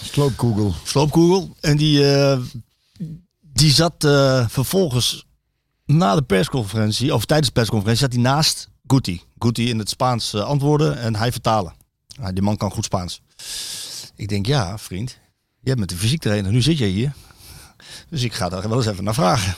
Sloopkogel. 0.00 0.74
sloopkogel, 0.84 1.56
en 1.60 1.76
die, 1.76 2.14
eh, 2.14 2.38
die 3.40 3.72
zat 3.72 4.04
eh, 4.04 4.48
vervolgens 4.48 5.26
na 5.86 6.14
de 6.14 6.22
persconferentie, 6.22 7.14
of 7.14 7.24
tijdens 7.24 7.48
de 7.48 7.54
persconferentie, 7.54 8.02
zat 8.04 8.12
hij 8.12 8.22
naast 8.22 8.68
Guti. 8.86 9.22
Guti 9.38 9.68
in 9.68 9.78
het 9.78 9.88
Spaans 9.88 10.34
eh, 10.34 10.44
antwoorden 10.44 10.98
en 10.98 11.16
hij 11.16 11.32
vertalen. 11.32 11.74
Nou, 12.20 12.32
die 12.32 12.42
man 12.42 12.56
kan 12.56 12.70
goed 12.70 12.84
Spaans. 12.84 13.20
Ik 14.16 14.28
denk, 14.28 14.46
ja, 14.46 14.78
vriend, 14.78 15.18
je 15.60 15.68
hebt 15.68 15.80
met 15.80 15.88
de 15.88 15.96
fysiek 15.96 16.20
trainer, 16.20 16.52
nu 16.52 16.62
zit 16.62 16.78
je 16.78 16.84
hier. 16.84 17.12
Dus 18.08 18.22
ik 18.22 18.32
ga 18.32 18.48
daar 18.48 18.68
wel 18.68 18.78
eens 18.78 18.86
even 18.86 19.04
naar 19.04 19.14
vragen. 19.14 19.54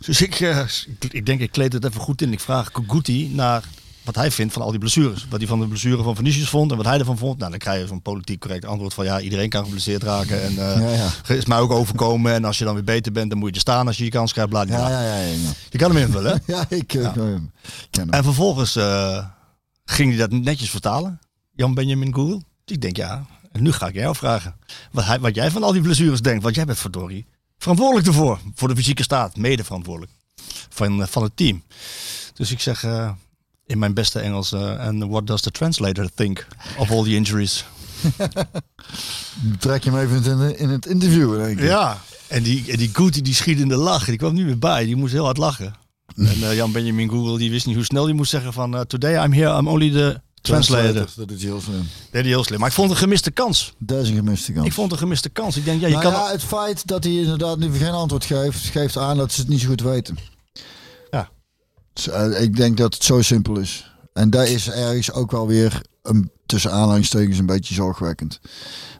Dus 0.00 0.20
ik, 0.20 0.40
ik, 0.40 1.12
ik 1.12 1.26
denk, 1.26 1.40
ik 1.40 1.50
kleed 1.50 1.72
het 1.72 1.84
even 1.84 2.00
goed 2.00 2.22
in. 2.22 2.32
Ik 2.32 2.40
vraag 2.40 2.70
Guti 2.72 3.28
naar 3.28 3.64
wat 4.06 4.14
hij 4.14 4.30
vindt 4.30 4.52
van 4.52 4.62
al 4.62 4.70
die 4.70 4.78
blessures. 4.78 5.26
Wat 5.28 5.38
hij 5.38 5.48
van 5.48 5.60
de 5.60 5.66
blessure 5.66 6.02
van 6.02 6.16
Vinicius 6.16 6.48
vond 6.48 6.70
en 6.70 6.76
wat 6.76 6.86
hij 6.86 6.98
ervan 6.98 7.18
vond. 7.18 7.38
Nou, 7.38 7.50
dan 7.50 7.58
krijg 7.58 7.80
je 7.80 7.86
zo'n 7.86 8.02
politiek 8.02 8.40
correct 8.40 8.64
antwoord 8.64 8.94
van 8.94 9.04
ja, 9.04 9.20
iedereen 9.20 9.48
kan 9.48 9.64
geblesseerd 9.64 10.02
raken. 10.02 10.42
En 10.42 10.50
eh, 10.50 10.80
Ja, 10.98 11.10
ja. 11.28 11.34
is 11.34 11.44
mij 11.46 11.58
ook 11.58 11.70
overkomen. 11.70 12.32
En 12.32 12.44
als 12.44 12.58
je 12.58 12.64
dan 12.64 12.74
weer 12.74 12.84
beter 12.84 13.12
bent, 13.12 13.30
dan 13.30 13.38
moet 13.38 13.54
je 13.54 13.60
staan 13.60 13.86
als 13.86 13.96
je 13.96 14.04
je 14.04 14.10
kans 14.10 14.32
krijgt. 14.32 14.50
Bla, 14.50 14.64
bla, 14.64 14.88
Ja, 14.88 15.00
ja, 15.02 15.16
ja. 15.16 15.24
ja. 15.26 15.50
Je 15.70 15.78
kan 15.78 15.90
hem 15.94 16.00
invullen. 16.06 16.32
hè? 16.32 16.38
Ja, 16.54 16.64
ik 16.68 16.94
eh, 16.94 17.02
Ja. 17.02 17.10
ik 17.10 17.86
ken 17.90 18.02
hem. 18.02 18.10
En 18.10 18.24
vervolgens 18.24 18.76
eh, 18.76 19.24
ging 19.84 20.08
hij 20.08 20.18
dat 20.18 20.30
netjes 20.30 20.70
vertalen. 20.70 21.18
Jan 21.52 21.74
Benjamin 21.74 22.14
Google. 22.14 22.40
Dus 22.64 22.76
ik 22.76 22.80
denk 22.82 22.96
ja, 22.96 23.26
en 23.52 23.62
nu 23.62 23.72
ga 23.72 23.86
ik 23.88 23.94
jou 23.94 24.14
vragen. 24.16 24.56
Wat, 24.92 25.04
hij, 25.04 25.20
wat 25.20 25.34
jij 25.34 25.50
van 25.50 25.62
al 25.62 25.72
die 25.72 25.82
blessures 25.82 26.20
denkt. 26.20 26.42
Want 26.42 26.54
jij 26.54 26.64
bent 26.64 26.78
verdorie 26.78 27.26
verantwoordelijk 27.58 28.06
ervoor. 28.06 28.38
Voor 28.54 28.68
de 28.68 28.76
fysieke 28.76 29.02
staat. 29.02 29.36
Mede 29.36 29.64
verantwoordelijk. 29.64 30.12
Van, 30.68 31.02
eh, 31.02 31.08
van 31.08 31.22
het 31.22 31.36
team. 31.36 31.62
Dus 32.34 32.50
ik 32.52 32.60
zeg 32.60 32.84
eh, 32.84 33.10
in 33.66 33.78
mijn 33.78 33.94
beste 33.94 34.20
Engels. 34.20 34.52
En 34.52 35.08
what 35.08 35.26
does 35.26 35.40
the 35.40 35.50
translator 35.50 36.08
think 36.14 36.46
of 36.78 36.90
all 36.90 37.02
the 37.02 37.14
injuries? 37.14 37.64
Trek 39.58 39.84
je 39.84 39.90
hem 39.90 39.98
even 40.00 40.24
in 40.32 40.38
het, 40.38 40.56
in 40.56 40.68
het 40.68 40.86
interview, 40.86 41.36
denk 41.36 41.58
ik. 41.58 41.64
Ja. 41.64 41.98
En 42.28 42.42
die, 42.42 42.76
die 42.76 42.90
Guti 42.92 43.22
die 43.22 43.34
schiet 43.34 43.60
in 43.60 43.68
de 43.68 43.76
lach. 43.76 44.04
Die 44.04 44.16
kwam 44.16 44.34
niet 44.34 44.44
meer 44.46 44.58
bij. 44.58 44.84
Die 44.84 44.96
moest 44.96 45.12
heel 45.12 45.24
hard 45.24 45.36
lachen. 45.36 45.74
En 46.16 46.42
eh, 46.42 46.54
Jan 46.56 46.72
Benjamin 46.72 47.08
Google 47.08 47.38
die 47.38 47.50
wist 47.50 47.66
niet 47.66 47.74
hoe 47.74 47.84
snel 47.84 48.04
die 48.04 48.14
moest 48.14 48.30
zeggen 48.30 48.52
van... 48.52 48.74
eh, 48.74 48.80
Today 48.80 49.24
I'm 49.24 49.32
here, 49.32 49.58
I'm 49.58 49.68
only 49.68 49.90
the 49.90 50.20
translator. 50.40 51.06
Dat 51.16 51.30
is 51.30 51.42
heel 51.42 51.60
slim. 51.60 51.88
Nee, 52.12 52.22
die 52.22 52.32
heel 52.32 52.44
slim. 52.44 52.58
Maar 52.58 52.68
ik 52.68 52.74
vond 52.74 52.90
een 52.90 52.96
gemiste 52.96 53.30
kans. 53.30 53.74
Dat 53.78 54.02
is 54.02 54.08
een 54.08 54.14
gemiste 54.14 54.52
kans. 54.52 54.66
Ik 54.66 54.72
vond 54.72 54.92
een 54.92 54.98
gemiste 54.98 55.28
kans. 55.28 55.56
Ik 55.56 55.64
denk, 55.64 55.80
ja, 55.80 55.86
je 55.86 55.92
nou 55.92 56.04
kan... 56.04 56.12
ja, 56.12 56.30
het 56.30 56.42
feit 56.42 56.86
dat 56.86 57.04
hij 57.04 57.12
inderdaad 57.12 57.58
nu 57.58 57.72
geen 57.72 57.90
antwoord 57.92 58.24
geeft, 58.24 58.64
geeft 58.64 58.96
aan 58.96 59.16
dat 59.16 59.32
ze 59.32 59.40
het 59.40 59.48
niet 59.50 59.60
zo 59.60 59.68
goed 59.68 59.80
weten. 59.80 60.18
Dus, 61.96 62.08
eh, 62.08 62.42
ik 62.42 62.56
denk 62.56 62.76
dat 62.76 62.94
het 62.94 63.04
zo 63.04 63.22
simpel 63.22 63.56
is. 63.58 63.90
En 64.12 64.30
daar 64.30 64.46
is 64.46 64.70
ergens 64.70 65.12
ook 65.12 65.30
wel 65.30 65.46
weer 65.46 65.82
een, 66.02 66.30
tussen 66.46 66.72
aanhalingstekens 66.72 67.38
een 67.38 67.46
beetje 67.46 67.74
zorgwekkend. 67.74 68.40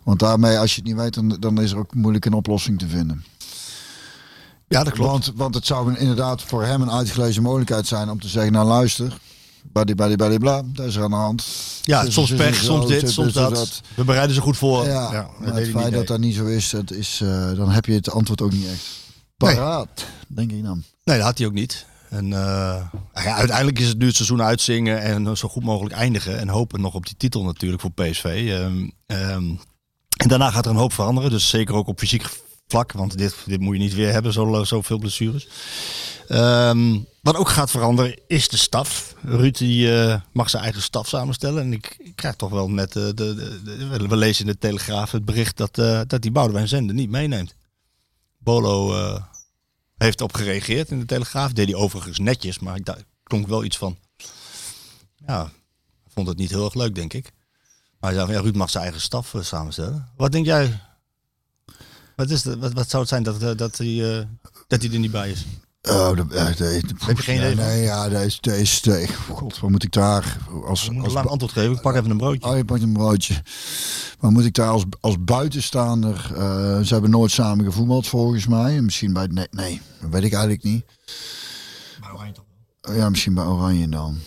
Want 0.02 0.18
daarmee, 0.18 0.58
als 0.58 0.70
je 0.74 0.80
het 0.80 0.88
niet 0.88 0.96
weet, 0.96 1.14
dan, 1.14 1.36
dan 1.40 1.60
is 1.60 1.70
er 1.70 1.78
ook 1.78 1.94
moeilijk 1.94 2.24
een 2.24 2.32
oplossing 2.32 2.78
te 2.78 2.88
vinden. 2.88 3.24
Ja, 4.68 4.84
dat 4.84 4.92
klopt. 4.92 5.10
Want, 5.10 5.32
want 5.36 5.54
het 5.54 5.66
zou 5.66 5.96
inderdaad 5.96 6.42
voor 6.42 6.64
hem 6.64 6.82
een 6.82 6.90
uitgelezen 6.90 7.42
mogelijkheid 7.42 7.86
zijn 7.86 8.10
om 8.10 8.20
te 8.20 8.28
zeggen, 8.28 8.52
nou 8.52 8.66
luister, 8.66 9.18
badi 9.62 9.94
badi 9.94 10.16
badi 10.16 10.38
bla, 10.38 10.62
daar 10.66 10.86
is 10.86 10.96
er 10.96 11.02
aan 11.02 11.10
de 11.10 11.16
hand. 11.16 11.44
ja, 11.82 12.02
Dus- 12.02 12.14
soms 12.14 12.28
dus- 12.28 12.38
pech, 12.38 12.54
soms 12.56 12.86
dit, 12.86 13.10
soms 13.10 13.32
dus 13.32 13.48
dat. 13.48 13.80
We 13.94 14.04
bereiden 14.04 14.34
ze 14.34 14.40
goed 14.40 14.56
voor. 14.56 14.84
Ja, 14.86 15.12
Ja, 15.12 15.30
maar 15.38 15.48
dat 15.48 15.58
het 15.58 15.70
feit 15.70 15.92
dat 15.92 16.06
dat 16.06 16.20
niet 16.20 16.34
zo 16.34 16.44
is, 16.44 16.70
dat 16.70 16.90
is 16.90 17.20
eh, 17.22 17.54
dan 17.56 17.70
heb 17.70 17.84
je 17.84 17.92
het 17.92 18.10
antwoord 18.10 18.42
ook 18.42 18.52
niet 18.52 18.66
echt. 18.66 18.84
Paraat, 19.36 20.04
denk 20.26 20.52
ik 20.52 20.62
dan. 20.62 20.82
Nee, 21.04 21.16
dat 21.16 21.26
had 21.26 21.38
hij 21.38 21.46
ook 21.46 21.52
niet. 21.52 21.86
En 22.10 22.32
eh, 22.32 22.86
uiteindelijk 23.12 23.78
is 23.78 23.88
het 23.88 23.98
nu 23.98 24.06
het 24.06 24.14
seizoen 24.14 24.42
uitzingen 24.42 25.00
en 25.02 25.36
zo 25.36 25.48
goed 25.48 25.64
mogelijk 25.64 25.94
eindigen. 25.94 26.38
En 26.38 26.48
hopen 26.48 26.80
nog 26.80 26.94
op 26.94 27.06
die 27.06 27.16
titel 27.16 27.44
natuurlijk 27.44 27.82
voor 27.82 27.92
PSV. 27.92 28.24
Ehm, 28.24 28.88
ehm, 29.06 29.54
en 30.16 30.28
daarna 30.28 30.50
gaat 30.50 30.64
er 30.64 30.70
een 30.70 30.76
hoop 30.76 30.92
veranderen. 30.92 31.30
Dus 31.30 31.48
zeker 31.48 31.74
ook 31.74 31.86
op 31.86 31.98
fysiek 31.98 32.26
vlak. 32.68 32.92
Want 32.92 33.18
dit, 33.18 33.36
dit 33.46 33.60
moet 33.60 33.76
je 33.76 33.82
niet 33.82 33.94
weer 33.94 34.12
hebben, 34.12 34.32
zo, 34.32 34.64
zoveel 34.64 34.98
blessures. 34.98 35.48
Ehm, 36.28 36.98
wat 37.20 37.36
ook 37.36 37.48
gaat 37.48 37.70
veranderen 37.70 38.20
is 38.26 38.48
de 38.48 38.56
staf. 38.56 39.14
Ruud 39.22 39.56
die, 39.56 40.00
eh, 40.00 40.20
mag 40.32 40.50
zijn 40.50 40.62
eigen 40.62 40.82
staf 40.82 41.08
samenstellen. 41.08 41.62
En 41.62 41.72
ik, 41.72 41.96
ik 41.98 42.16
krijg 42.16 42.34
toch 42.34 42.50
wel 42.50 42.70
net, 42.70 42.96
eh, 42.96 43.02
de, 43.02 43.14
de, 43.14 44.06
we 44.08 44.16
lezen 44.16 44.46
in 44.46 44.52
de 44.52 44.58
Telegraaf 44.58 45.10
het 45.10 45.24
bericht 45.24 45.56
dat, 45.56 45.74
dat 46.08 46.22
die 46.22 46.30
Boudewijn 46.30 46.68
Zende 46.68 46.92
niet 46.92 47.10
meeneemt. 47.10 47.54
Bolo 48.38 48.94
heeft 49.96 50.20
op 50.20 50.34
gereageerd 50.34 50.90
in 50.90 50.98
de 50.98 51.06
Telegraaf. 51.06 51.52
Deed 51.52 51.66
hij 51.66 51.74
overigens 51.74 52.18
netjes, 52.18 52.58
maar 52.58 52.82
dacht, 52.82 53.04
klonk 53.22 53.46
wel 53.46 53.64
iets 53.64 53.78
van... 53.78 53.98
Ja, 55.26 55.50
vond 56.08 56.28
het 56.28 56.36
niet 56.36 56.50
heel 56.50 56.64
erg 56.64 56.74
leuk, 56.74 56.94
denk 56.94 57.12
ik. 57.12 57.32
Maar 57.98 58.10
hij 58.10 58.20
zei 58.20 58.32
ja, 58.32 58.40
Ruud 58.40 58.54
mag 58.54 58.70
zijn 58.70 58.84
eigen 58.84 59.02
staf 59.02 59.34
eh, 59.34 59.42
samenstellen. 59.42 60.08
Wat 60.16 60.32
denk 60.32 60.46
jij? 60.46 60.80
Wat, 62.16 62.30
is 62.30 62.44
wat, 62.44 62.72
wat 62.72 62.90
zou 62.90 63.02
het 63.02 63.08
zijn 63.08 63.22
dat, 63.22 63.42
eh, 63.42 63.56
dat, 63.56 63.76
hij, 63.78 64.18
eh, 64.18 64.26
dat 64.66 64.82
hij 64.82 64.92
er 64.92 64.98
niet 64.98 65.10
bij 65.10 65.30
is? 65.30 65.44
Oh, 65.88 66.16
Heb 66.98 67.16
je 67.16 67.22
geen 67.22 67.36
idee 67.36 67.54
nee, 67.54 67.82
ja, 67.82 68.08
deze, 68.08 68.38
deze, 68.40 68.90
nee. 68.90 69.08
God, 69.08 69.60
wat 69.60 69.70
moet 69.70 69.82
ik 69.82 69.92
daar 69.92 70.36
als, 70.64 70.90
moet 70.90 71.04
als 71.04 71.08
een 71.08 71.18
lang 71.18 71.26
antwoord 71.26 71.52
geven. 71.52 71.72
Ik 71.72 71.80
pak 71.80 71.94
even 71.94 72.10
een 72.10 72.16
broodje. 72.16 72.48
Oh, 72.50 72.56
je 72.56 72.64
pakt 72.64 72.82
een 72.82 72.92
broodje. 72.92 73.42
Maar 74.20 74.32
moet 74.32 74.44
ik 74.44 74.54
daar 74.54 74.68
als, 74.68 74.84
als 75.00 75.16
buitenstaander... 75.24 76.30
eh, 76.34 76.80
ze 76.80 76.92
hebben 76.92 77.10
nooit 77.10 77.30
samen 77.30 77.64
gevoetbald 77.64 78.06
volgens 78.06 78.46
mij. 78.46 78.76
En 78.76 78.84
Misschien 78.84 79.12
bij... 79.12 79.26
Nee, 79.26 79.46
nee, 79.50 79.80
dat 80.00 80.10
weet 80.10 80.24
ik 80.24 80.32
eigenlijk 80.32 80.62
niet. 80.62 80.84
Ja, 82.94 83.08
misschien 83.08 83.34
bij 83.34 83.44
Oranje 83.44 83.88
dan. 83.88 84.18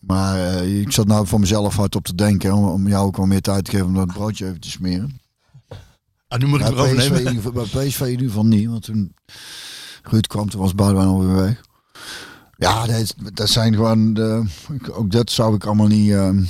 Maar 0.00 0.38
eh, 0.38 0.80
ik 0.80 0.92
zat 0.92 1.06
nou 1.06 1.26
voor 1.26 1.40
mezelf 1.40 1.76
hard 1.76 1.96
op 1.96 2.04
te 2.04 2.14
denken. 2.14 2.52
Om, 2.52 2.64
om 2.64 2.88
jou 2.88 3.06
ook 3.06 3.16
wel 3.16 3.26
meer 3.26 3.40
tijd 3.40 3.64
te 3.64 3.70
geven 3.70 3.86
om 3.86 3.94
dat 3.94 4.06
broodje 4.06 4.46
even 4.46 4.60
te 4.60 4.70
smeren. 4.70 5.20
Ah, 6.28 6.38
nu 6.38 6.46
moet 6.46 6.60
ik 6.60 6.66
erover 6.66 6.96
nemen. 6.96 7.52
bij 7.52 7.64
PSV 7.64 8.00
in 8.00 8.10
ieder 8.10 8.26
geval 8.26 8.46
niet. 8.46 8.68
Want 8.68 8.82
toen 8.82 9.14
Ruud 10.04 10.26
kwam, 10.26 10.50
toen 10.50 10.60
was 10.60 10.74
Boudewijn 10.74 11.08
alweer 11.08 11.34
weg. 11.34 11.60
Ja, 12.56 12.86
dat, 12.86 13.14
dat 13.32 13.48
zijn 13.48 13.74
gewoon. 13.74 14.14
De, 14.14 14.44
ook 14.90 15.10
dat 15.10 15.30
zou 15.30 15.54
ik 15.54 15.64
allemaal 15.64 15.86
niet 15.86 16.10
ehm, 16.12 16.44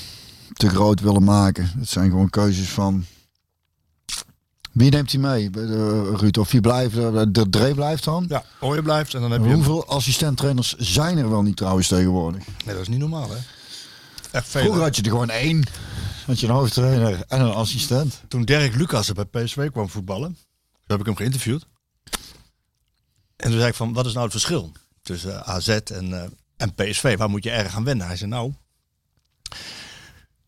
te 0.52 0.68
groot 0.68 1.00
willen 1.00 1.24
maken. 1.24 1.70
Het 1.78 1.88
zijn 1.88 2.10
gewoon 2.10 2.30
keuzes 2.30 2.68
van. 2.68 3.04
Wie 4.72 4.90
neemt 4.90 5.12
hij 5.12 5.20
mee? 5.20 5.50
Eh, 5.50 6.18
Ruud, 6.20 6.36
of 6.38 6.50
wie 6.50 6.60
blijft? 6.60 6.96
eh, 6.96 7.22
De 7.28 7.50
Dre 7.50 7.74
blijft 7.74 8.04
dan? 8.04 8.24
Ja, 8.28 8.44
Ooyen 8.60 8.82
blijft 8.82 9.14
en 9.14 9.20
dan 9.20 9.30
heb 9.30 9.44
je... 9.44 9.52
Hoeveel 9.52 9.86
assistenttrainers 9.86 10.74
zijn 10.76 11.18
er 11.18 11.30
wel 11.30 11.42
niet 11.42 11.56
trouwens 11.56 11.88
tegenwoordig? 11.88 12.46
Nee, 12.64 12.74
dat 12.74 12.82
is 12.82 12.88
niet 12.88 12.98
normaal, 12.98 13.30
hè? 13.30 13.36
Echt 14.30 14.48
veel. 14.48 14.60
Vroeger 14.60 14.82
had 14.82 14.96
je 14.96 15.02
er 15.02 15.10
gewoon 15.10 15.30
één. 15.30 15.64
Had 16.26 16.40
je 16.40 16.46
een 16.46 16.52
hoofdtrainer 16.54 17.24
en 17.28 17.40
een 17.40 17.52
assistent. 17.52 18.20
Toen 18.28 18.44
Dirk 18.44 18.74
Lucas 18.74 19.12
bij 19.12 19.24
PSV 19.24 19.70
kwam 19.70 19.88
voetballen, 19.88 20.28
toen 20.28 20.38
heb 20.86 21.00
ik 21.00 21.06
hem 21.06 21.16
geïnterviewd. 21.16 21.66
En 23.36 23.48
toen 23.50 23.58
zei 23.58 23.66
ik 23.68 23.74
van, 23.74 23.92
wat 23.92 24.06
is 24.06 24.12
nou 24.12 24.22
het 24.24 24.32
verschil 24.32 24.72
tussen 25.02 25.34
eh, 25.44 25.48
AZ 25.48 25.68
en, 25.68 26.22
eh, 26.22 26.28
en 26.56 26.74
PSV? 26.74 27.16
Waar 27.16 27.30
moet 27.30 27.44
je 27.44 27.50
erg 27.50 27.74
aan 27.76 27.84
wennen? 27.84 28.06
Hij 28.06 28.16
zei, 28.16 28.30
nou, 28.30 28.52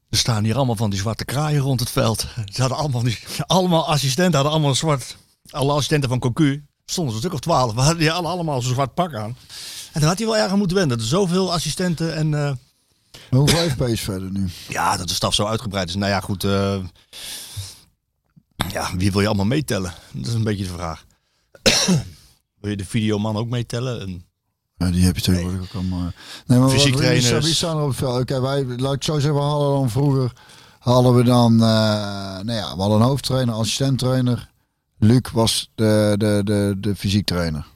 er 0.09 0.19
staan 0.19 0.45
hier 0.45 0.57
allemaal 0.57 0.77
van 0.77 0.91
die 0.91 0.99
zwarte 0.99 1.25
kraaien 1.25 1.61
rond 1.61 1.81
het 1.81 1.91
veld. 1.91 2.27
Ze 2.55 2.61
hadden 2.61 2.79
allemaal, 2.79 3.03
die, 3.03 3.19
allemaal 3.47 3.87
assistenten, 3.89 4.35
hadden 4.35 4.53
allemaal 4.53 4.71
een 4.71 4.77
zwart, 4.77 5.17
alle 5.51 5.73
assistenten 5.73 6.09
van 6.09 6.19
Cocu, 6.19 6.67
stonden 6.85 7.13
ze 7.15 7.19
een 7.21 7.25
stuk 7.25 7.35
of 7.39 7.41
twaalf, 7.41 7.75
maar 7.75 7.85
hadden 7.89 8.03
die 8.03 8.13
alle- 8.13 8.29
allemaal 8.29 8.63
zo'n 8.63 8.73
zwart 8.73 8.95
pak 8.95 9.15
aan. 9.15 9.37
En 9.93 10.01
toen 10.01 10.09
had 10.09 10.19
hij 10.19 10.27
wel 10.27 10.37
erg 10.37 10.51
aan 10.51 10.59
moeten 10.59 10.77
wennen. 10.77 10.99
Er 10.99 11.05
zoveel 11.05 11.53
assistenten 11.53 12.15
en... 12.15 12.29
Maar 13.31 13.41
Hoeveel 13.41 13.59
heeft 13.59 13.77
PSV 13.77 14.05
verder 14.05 14.31
nu? 14.31 14.49
ja, 14.69 14.97
dat 14.97 15.09
de 15.09 15.15
staf 15.15 15.35
zo 15.35 15.45
uitgebreid 15.47 15.89
is. 15.89 15.95
Nou 15.95 16.11
ja, 16.11 16.21
goed. 16.21 16.43
ja, 18.69 18.97
wie 18.97 19.13
wil 19.13 19.21
je 19.21 19.27
allemaal 19.27 19.45
meetellen? 19.47 19.95
Dat 20.13 20.27
is 20.27 20.33
een 20.33 20.45
beetje 20.45 20.65
de 20.65 20.73
vraag. 20.73 21.05
Wil 22.67 22.77
je 22.77 22.83
de 22.83 22.91
videoman 22.91 23.37
ook 23.37 23.49
meetellen? 23.49 24.01
En, 24.01 24.25
Ja, 24.77 24.91
die 24.91 25.05
heb 25.05 25.17
je 25.17 25.23
tegenwoordig 25.23 25.61
ook 25.61 25.75
allemaal. 25.75 26.11
Nee, 26.47 26.59
maar 26.59 26.69
Fysiek 26.69 26.93
wat- 26.95 27.03
trainers. 27.03 27.45
wie 27.45 27.55
staan 27.55 27.77
er 27.77 27.83
op 27.83 27.89
het 27.89 27.97
veld? 27.99 28.21
Oké, 28.21 28.41
wij, 28.41 28.65
laat 28.65 28.95
ik 28.95 29.03
zo 29.03 29.15
zeggen, 29.15 29.35
we 29.35 29.41
hadden 29.47 29.69
dan 29.73 29.91
vroeger, 29.91 30.33
hadden 30.79 31.15
we 31.15 31.23
dan, 31.23 31.53
eh, 31.53 31.59
nou 32.43 32.53
ja, 32.53 32.75
we 32.75 32.81
hadden 32.81 33.01
een 33.01 33.07
hoofdtrainer, 33.07 33.55
assistenttrainer. 33.55 34.51
Luc 34.99 35.21
was 35.33 35.71
de, 35.75 36.15
de, 36.19 36.41
de, 36.45 36.75
de 36.81 36.97
fysiek 36.97 37.27
trainer. 37.27 37.67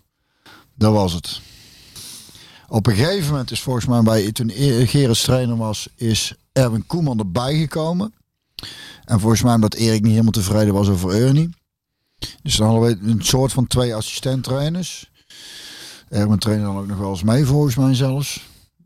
Dat 0.74 0.92
was 0.92 1.12
het. 1.12 1.40
Op 2.68 2.86
een 2.86 2.94
gegeven 2.94 3.30
moment 3.30 3.50
is 3.50 3.60
volgens 3.60 3.86
mij 3.86 4.02
bij, 4.02 4.32
toen 4.32 4.50
E- 4.54 4.86
Gerrits 4.86 5.22
trainer 5.22 5.56
was, 5.56 5.88
is 5.94 6.34
Erwin 6.52 6.86
Koeman 6.86 7.18
erbij 7.18 7.58
gekomen. 7.58 8.14
En 9.04 9.20
volgens 9.20 9.42
mij 9.42 9.54
omdat 9.54 9.74
Erik 9.74 10.00
niet 10.02 10.10
helemaal 10.10 10.32
tevreden 10.32 10.74
was 10.74 10.88
over 10.88 11.10
Ernie. 11.10 11.50
Dus 12.42 12.56
dan 12.56 12.66
hadden 12.70 12.88
we 13.02 13.10
een 13.10 13.24
soort 13.24 13.52
van 13.52 13.66
twee 13.66 13.94
assistenttrainers. 13.94 15.10
Erwin 16.08 16.38
trainde 16.38 16.64
dan 16.64 16.76
ook 16.78 16.86
nog 16.86 16.98
wel 16.98 17.10
eens 17.10 17.22
mee, 17.22 17.44
volgens 17.44 17.74
mij 17.76 17.94
zelfs. 17.94 18.40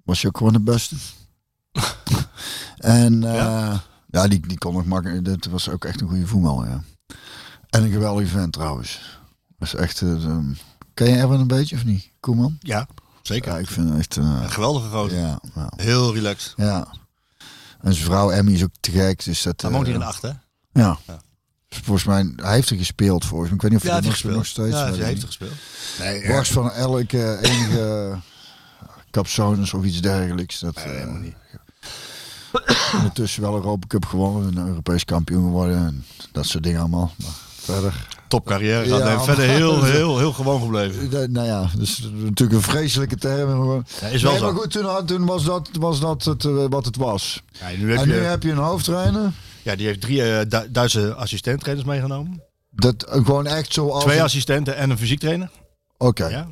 Was 0.04 0.20
je 0.20 0.26
ook 0.28 0.36
gewoon 0.36 0.52
de 0.52 0.60
beste. 0.60 0.96
en 2.78 3.24
eh, 3.24 3.78
ja, 4.10 4.28
die, 4.28 4.46
die 4.46 4.58
kon 4.58 4.72
nog 4.74 4.84
makkelijk. 4.84 5.24
Dat 5.24 5.44
was 5.44 5.68
ook 5.68 5.84
echt 5.84 6.00
een 6.00 6.08
goede 6.08 6.26
voetbal, 6.26 6.64
ja. 6.64 6.82
En 7.70 7.82
een 7.82 7.90
geweldig 7.90 8.28
vent 8.28 8.52
trouwens. 8.52 9.18
Is 9.58 9.74
echt. 9.74 10.02
eh, 10.02 10.38
ken 10.94 11.08
je 11.10 11.16
Erwin 11.16 11.40
een 11.40 11.46
beetje 11.46 11.76
of 11.76 11.84
niet? 11.84 12.10
Koeman? 12.20 12.56
ja, 12.60 12.86
zeker. 13.22 13.52
Ja, 13.52 13.58
ik 13.58 13.68
vind 13.68 13.88
hem 13.88 13.98
echt. 13.98 14.16
eh, 14.16 14.24
Een 14.42 14.50
geweldige 14.50 14.88
gozer. 14.88 15.18
ja, 15.18 15.40
ja, 15.54 15.72
Heel 15.76 16.14
relaxed. 16.14 16.52
ja. 16.56 16.86
En 17.80 17.92
zijn 17.94 18.04
vrouw 18.06 18.30
Emmy 18.30 18.52
is 18.52 18.62
ook 18.62 18.74
te 18.80 18.90
gek. 18.90 19.24
Dus 19.24 19.42
dat, 19.42 19.60
Hij 19.60 19.70
woont 19.70 19.84
hier 19.84 19.94
in 19.94 20.00
de 20.00 20.06
acht, 20.06 20.22
hè? 20.22 20.28
Ja. 20.28 20.98
Ja. 21.06 21.20
Volgens 21.82 22.04
mij, 22.04 22.32
hij 22.36 22.54
heeft 22.54 22.70
er 22.70 22.76
gespeeld 22.76 23.24
volgens 23.24 23.50
mij. 23.50 23.56
Ik 23.56 23.62
weet 23.62 23.70
niet 23.70 23.80
of 23.80 23.86
Ja, 23.86 23.92
hij 23.92 24.00
hij 24.22 24.34
nog, 24.36 24.46
steeds 24.46 24.76
Ja, 24.76 24.84
hij 24.84 24.94
ik 24.94 25.04
heeft 25.04 25.20
er 25.20 25.26
gespeeld. 25.26 25.52
Nee, 25.98 26.22
Dwars 26.22 26.50
van 26.50 26.72
elke 26.72 27.38
enige 27.42 28.16
capsones 29.10 29.72
of 29.74 29.84
iets 29.84 30.00
dergelijks. 30.00 30.58
Dat, 30.60 30.74
Nee, 30.74 30.84
eh, 30.84 30.90
helemaal 30.90 31.20
niet. 31.20 31.34
ondertussen 32.98 33.42
wel 33.42 33.54
Europa 33.54 33.86
Cup 33.86 34.04
gewonnen, 34.04 34.56
een 34.56 34.66
Europees 34.66 35.04
kampioen 35.04 35.44
geworden 35.44 35.76
en 35.86 36.04
dat 36.32 36.46
soort 36.46 36.62
dingen 36.64 36.80
allemaal. 36.80 37.12
Maar 37.16 37.32
verder. 37.56 38.06
Topcarrière. 38.28 38.86
Ja, 38.86 39.20
verder 39.20 39.44
heel, 39.44 39.84
heel, 39.84 40.18
heel 40.18 40.32
gewoon 40.32 40.60
gebleven. 40.60 41.02
Eh, 41.22 41.28
Nou 41.28 41.46
ja, 41.46 41.70
dus 41.76 42.08
natuurlijk 42.12 42.52
een 42.52 42.62
vreselijke 42.72 43.16
term. 43.16 43.66
Maar, 43.66 43.82
Ja, 44.00 44.06
is 44.06 44.22
wel 44.22 44.30
nee, 44.30 44.40
zo. 44.40 44.46
maar 44.46 44.60
goed, 44.60 44.70
toen, 44.70 45.06
toen 45.06 45.26
was 45.26 45.44
dat, 45.44 45.68
was 45.78 46.00
dat 46.00 46.24
het, 46.24 46.44
eh, 46.44 46.64
wat 46.68 46.84
het 46.84 46.96
was. 46.96 47.42
Ja, 47.52 47.66
nu 47.78 47.90
heb 47.90 48.00
en 48.00 48.08
nu 48.08 48.14
je, 48.14 48.20
heb 48.20 48.42
je 48.42 48.50
een 48.50 48.56
hoofdtrainer. 48.56 49.32
Ja, 49.64 49.76
die 49.76 49.86
heeft 49.86 50.00
drie 50.00 50.22
eh, 50.38 50.48
Du- 50.48 50.70
Duitse 50.70 51.14
assistenttrainers 51.14 51.86
meegenomen. 51.88 52.42
Dat 52.70 53.02
eh, 53.02 53.12
gewoon 53.24 53.46
echt 53.46 53.72
zo 53.72 53.88
als... 53.88 54.04
Twee 54.04 54.22
assistenten 54.22 54.76
en 54.76 54.90
een 54.90 54.98
fysiektrainer. 54.98 55.50
Oké. 55.98 56.26
Ja. 56.26 56.48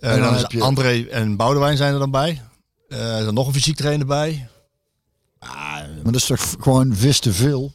En 0.00 0.10
En 0.10 0.10
dan 0.10 0.20
dan 0.20 0.34
is 0.34 0.40
heb 0.40 0.52
je- 0.52 0.60
André 0.60 1.02
en 1.10 1.36
Boudewijn 1.36 1.76
zijn 1.76 1.92
er 1.92 1.98
dan 1.98 2.10
bij. 2.10 2.42
Eh, 2.88 3.12
er 3.12 3.18
is 3.18 3.24
dan 3.24 3.34
nog 3.34 3.46
een 3.46 3.52
fysiektrainer 3.52 4.06
bij. 4.06 4.48
Maar 5.40 5.88
dat 6.02 6.14
is 6.14 6.24
toch 6.26 6.54
gewoon 6.60 6.94
vis 6.94 7.18
te 7.20 7.32
veel? 7.32 7.72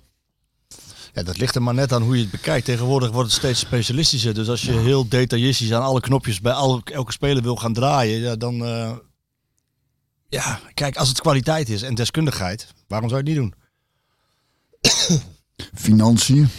Ja, 1.13 1.23
dat 1.23 1.37
ligt 1.37 1.55
er 1.55 1.61
maar 1.63 1.73
net 1.73 1.93
aan 1.93 2.01
hoe 2.01 2.15
je 2.15 2.21
het 2.21 2.31
bekijkt. 2.31 2.65
Tegenwoordig 2.65 3.09
wordt 3.11 3.29
het 3.29 3.37
steeds 3.39 3.59
specialistischer. 3.59 4.33
Dus 4.33 4.47
als 4.49 4.61
je 4.61 4.71
heel 4.71 5.07
detailistisch 5.09 5.73
aan 5.73 5.81
alle 5.81 5.99
knopjes 6.01 6.41
bij 6.41 6.51
alle, 6.53 6.81
elke 6.83 7.11
speler 7.11 7.43
wil 7.43 7.55
gaan 7.55 7.73
draaien, 7.73 8.19
ja, 8.19 8.35
dan. 8.35 8.65
eh, 8.65 8.91
ja, 10.29 10.59
kijk, 10.73 10.95
als 10.97 11.09
het 11.09 11.21
kwaliteit 11.21 11.69
is 11.69 11.81
en 11.81 11.95
deskundigheid, 11.95 12.67
waarom 12.87 13.09
zou 13.09 13.21
je 13.23 13.29
het 13.29 13.37
niet 13.39 13.49
doen? 13.51 13.60
Financiën. 15.73 16.49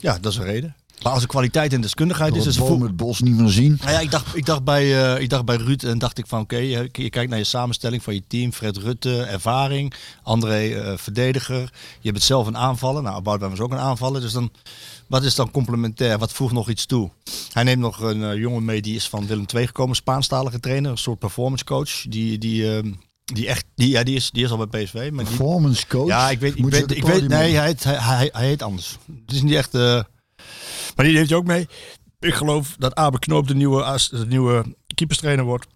Ja, 0.00 0.18
dat 0.20 0.32
is 0.32 0.38
een 0.38 0.44
reden. 0.44 0.76
Maar 1.02 1.12
als 1.12 1.22
er 1.22 1.28
kwaliteit 1.28 1.72
en 1.72 1.80
deskundigheid 1.80 2.36
is, 2.36 2.46
is 2.46 2.56
het 2.56 2.66
voet- 2.66 2.82
het 2.82 2.96
bos 2.96 3.20
niet 3.20 3.36
meer 3.36 3.48
zien. 3.50 3.78
Nou 3.80 3.90
ja, 3.92 4.00
ik 4.00 4.10
dacht, 4.10 4.36
ik 4.36 4.46
dacht, 4.46 4.64
bij, 4.64 5.14
eh, 5.14 5.22
ik 5.22 5.28
dacht 5.30 5.44
bij 5.44 5.56
Ruud 5.56 5.82
en 5.82 5.98
dacht 5.98 6.18
ik 6.18 6.26
van 6.26 6.40
oké, 6.40 6.56
je, 6.56 6.88
je 6.92 7.10
kijkt 7.10 7.30
naar 7.30 7.38
je 7.38 7.44
samenstelling 7.44 8.02
van 8.02 8.14
je 8.14 8.22
team. 8.28 8.52
Fred 8.52 8.76
Rutte, 8.76 9.22
ervaring. 9.22 9.94
André, 10.22 10.68
eh, 10.68 10.96
verdediger. 10.96 11.60
Je 11.60 11.68
hebt 12.02 12.16
het 12.16 12.22
zelf 12.26 12.46
een 12.46 12.56
aanvallen. 12.56 13.02
Nou, 13.02 13.22
Boudewijn 13.22 13.56
was 13.56 13.64
ook 13.66 13.72
een 13.72 13.78
aanvaller. 13.78 14.20
Dus 14.20 14.32
dan, 14.32 14.50
wat 15.06 15.22
is 15.24 15.34
dan 15.34 15.50
complementair? 15.50 16.18
Wat 16.18 16.32
voegt 16.32 16.52
nog 16.52 16.68
iets 16.68 16.86
toe? 16.86 17.10
Hij 17.52 17.62
neemt 17.62 17.80
nog 17.80 18.00
een 18.00 18.24
eh, 18.24 18.36
jongen 18.36 18.64
mee 18.64 18.82
die 18.82 18.96
is 18.96 19.08
van 19.08 19.26
Willem 19.26 19.46
II 19.54 19.66
gekomen. 19.66 19.96
Spaanstalige 19.96 20.60
trainer. 20.60 20.90
Een 20.90 20.98
soort 20.98 21.18
performance 21.18 21.64
coach. 21.64 21.90
Die, 22.08 22.38
die, 22.38 22.76
ehm, 22.76 22.92
die 23.34 23.46
echt, 23.46 23.64
die, 23.74 23.88
ja, 23.88 24.02
die, 24.02 24.16
is, 24.16 24.30
die 24.30 24.44
is 24.44 24.50
al 24.50 24.66
bij 24.66 24.82
PSV. 24.82 24.94
Maar 24.94 25.24
die, 25.24 25.36
Performance 25.36 25.86
coach. 25.86 26.06
ja, 26.06 26.30
ik 26.30 26.40
weet, 26.40 26.56
ik 26.58 26.64
weet, 26.64 26.90
ik 26.90 27.28
nee, 27.28 27.54
hij 27.54 27.66
heet, 27.66 27.84
hij, 27.84 27.96
hij, 27.96 28.28
hij 28.32 28.46
heet 28.46 28.62
anders. 28.62 28.98
Het 29.26 29.34
is 29.34 29.42
niet 29.42 29.54
echt, 29.54 29.74
eh, 29.74 30.02
maar 30.96 31.06
die 31.06 31.16
heeft 31.16 31.28
je 31.28 31.36
ook 31.36 31.46
mee. 31.46 31.68
Ik 32.20 32.34
geloof 32.34 32.74
dat 32.78 32.94
Abe 32.94 33.18
Knoop 33.18 33.48
de 33.48 33.54
nieuwe, 33.54 33.98
de 34.10 34.26
nieuwe 34.26 34.76
keeperstrainer 34.94 35.44
wordt. 35.44 35.66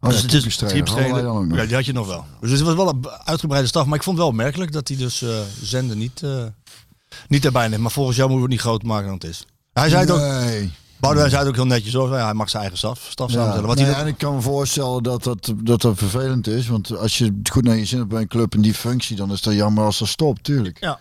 Oh, 0.00 0.10
Dus 0.10 0.22
het 0.22 0.32
is 0.32 0.62
ook 0.62 1.46
nog. 1.46 1.58
Ja, 1.58 1.64
die 1.64 1.74
had 1.74 1.84
je 1.84 1.92
nog 1.92 2.06
wel. 2.06 2.24
Dus 2.40 2.50
het 2.50 2.60
was 2.60 2.74
wel 2.74 2.88
een 2.88 3.08
uitgebreide 3.24 3.68
staf. 3.68 3.86
Maar 3.86 3.96
ik 3.96 4.02
vond 4.02 4.16
het 4.16 4.26
wel 4.26 4.34
opmerkelijk 4.34 4.72
dat 4.72 4.88
hij 4.88 4.96
dus 4.96 5.22
eh 5.22 5.40
zender 5.62 5.96
niet, 5.96 6.22
eh, 6.22 6.44
niet 7.28 7.44
erbij 7.44 7.68
neemt. 7.68 7.82
Maar 7.82 7.90
volgens 7.90 8.16
jou 8.16 8.30
moeten 8.30 8.48
we 8.48 8.54
het 8.54 8.62
niet 8.62 8.70
groter 8.70 8.88
maken 8.88 9.06
dan 9.06 9.14
het 9.14 9.24
is. 9.24 9.44
Hij 9.72 9.88
zei 9.88 10.10
ook, 10.10 10.18
Nee. 10.18 10.72
Boudewijn 11.04 11.30
zei 11.30 11.42
het 11.42 11.50
ook 11.50 11.56
heel 11.56 11.66
netjes. 11.66 11.92
Hoor. 11.92 12.08
Ja, 12.08 12.24
hij 12.24 12.34
mag 12.34 12.50
zijn 12.50 12.62
eigen 12.62 12.78
staf, 12.78 13.06
staf 13.10 13.30
samenstellen. 13.30 13.66
Wat 13.66 13.76
nee, 13.76 13.86
hij 13.86 13.94
en 13.94 14.06
ik 14.06 14.18
kan 14.18 14.34
me 14.34 14.40
voorstellen 14.40 15.02
dat 15.02 15.24
dat, 15.24 15.52
dat 15.56 15.80
dat 15.80 15.98
vervelend 15.98 16.46
is. 16.46 16.68
Want 16.68 16.96
als 16.96 17.18
je 17.18 17.24
het 17.24 17.50
goed 17.50 17.64
naar 17.64 17.76
je 17.76 17.84
zin 17.84 17.98
hebt 17.98 18.10
bij 18.10 18.20
een 18.20 18.28
club 18.28 18.54
in 18.54 18.60
die 18.60 18.74
functie, 18.74 19.16
dan 19.16 19.32
is 19.32 19.42
dat 19.42 19.54
jammer 19.54 19.84
als 19.84 19.98
dat 19.98 20.08
stopt, 20.08 20.44
tuurlijk. 20.44 20.80
Ja, 20.80 20.98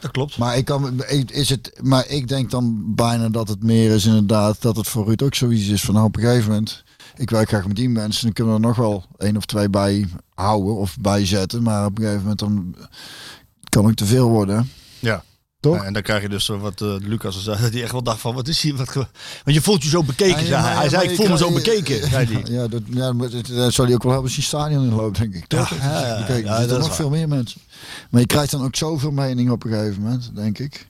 dat 0.00 0.10
klopt. 0.10 0.38
Maar 0.38 0.56
ik, 0.56 0.64
kan, 0.64 1.04
is 1.26 1.48
het, 1.48 1.80
maar 1.82 2.08
ik 2.08 2.28
denk 2.28 2.50
dan 2.50 2.94
bijna 2.94 3.28
dat 3.28 3.48
het 3.48 3.62
meer 3.62 3.90
is 3.90 4.04
inderdaad 4.04 4.62
dat 4.62 4.76
het 4.76 4.88
voor 4.88 5.06
Ruud 5.06 5.22
ook 5.22 5.34
zoiets 5.34 5.68
is 5.68 5.82
van 5.82 5.94
nou, 5.94 6.06
op 6.06 6.16
een 6.16 6.22
gegeven 6.22 6.50
moment. 6.50 6.84
Ik 7.16 7.30
werk 7.30 7.48
graag 7.48 7.66
met 7.66 7.76
die 7.76 7.88
mensen, 7.88 8.24
dan 8.24 8.32
kunnen 8.32 8.54
we 8.54 8.60
er 8.60 8.66
nog 8.66 8.76
wel 8.76 9.04
één 9.18 9.36
of 9.36 9.44
twee 9.44 9.70
bij 9.70 10.08
houden 10.34 10.76
of 10.76 10.96
bijzetten. 11.00 11.62
Maar 11.62 11.86
op 11.86 11.98
een 11.98 12.04
gegeven 12.04 12.22
moment 12.22 12.38
dan 12.38 12.74
kan 13.68 13.88
ik 13.88 13.94
te 13.94 14.04
veel 14.04 14.28
worden. 14.28 14.70
Ja. 15.64 15.70
Toch? 15.70 15.80
Ja, 15.80 15.86
en 15.86 15.92
dan 15.92 16.02
krijg 16.02 16.22
je 16.22 16.28
dus 16.28 16.44
zo 16.44 16.58
wat 16.58 16.80
eh, 16.80 16.94
Lucas 16.98 17.34
al 17.34 17.40
zei, 17.40 17.60
dat 17.62 17.72
hij 17.72 17.82
echt 17.82 17.92
wel 17.92 18.02
dacht 18.02 18.20
van, 18.20 18.34
wat 18.34 18.48
is 18.48 18.60
hier, 18.62 18.76
wat 18.76 18.92
Want 18.94 19.06
je 19.44 19.60
voelt 19.62 19.82
je 19.82 19.88
zo 19.88 20.02
bekeken, 20.02 20.40
Ja, 20.46 20.46
zei 20.46 20.62
hij. 20.62 20.74
maar- 20.74 20.88
zei, 20.88 21.02
maar 21.02 21.10
ik 21.12 21.16
voel 21.16 21.28
me 21.28 21.36
zo 21.36 21.52
bekeken, 21.52 22.08
zei 22.10 22.26
hij. 22.26 22.52
Ja, 22.52 22.68
dat, 22.68 22.82
ja 22.90 23.12
dat, 23.12 23.72
zou 23.74 23.86
hij 23.86 23.96
ook 23.96 24.02
wel 24.02 24.12
hebben 24.12 24.30
als 24.36 24.44
stadion 24.44 24.84
in 24.84 24.94
loopt, 24.94 25.18
denk 25.18 25.34
ik. 25.34 25.46
Toch? 25.46 25.70
Ja, 25.70 26.00
ja, 26.00 26.18
ja, 26.18 26.24
Kijk, 26.24 26.44
ja, 26.44 26.56
er 26.58 26.64
is 26.70 26.76
nog 26.86 26.94
veel 26.94 27.10
meer 27.10 27.28
mensen. 27.28 27.60
Maar 28.10 28.20
je 28.20 28.26
krijgt 28.26 28.50
dan 28.50 28.64
ook 28.64 28.76
zoveel 28.76 29.10
mening 29.10 29.50
op 29.50 29.64
een 29.64 29.70
gegeven 29.70 30.02
moment, 30.02 30.30
denk 30.34 30.58
ik. 30.58 30.86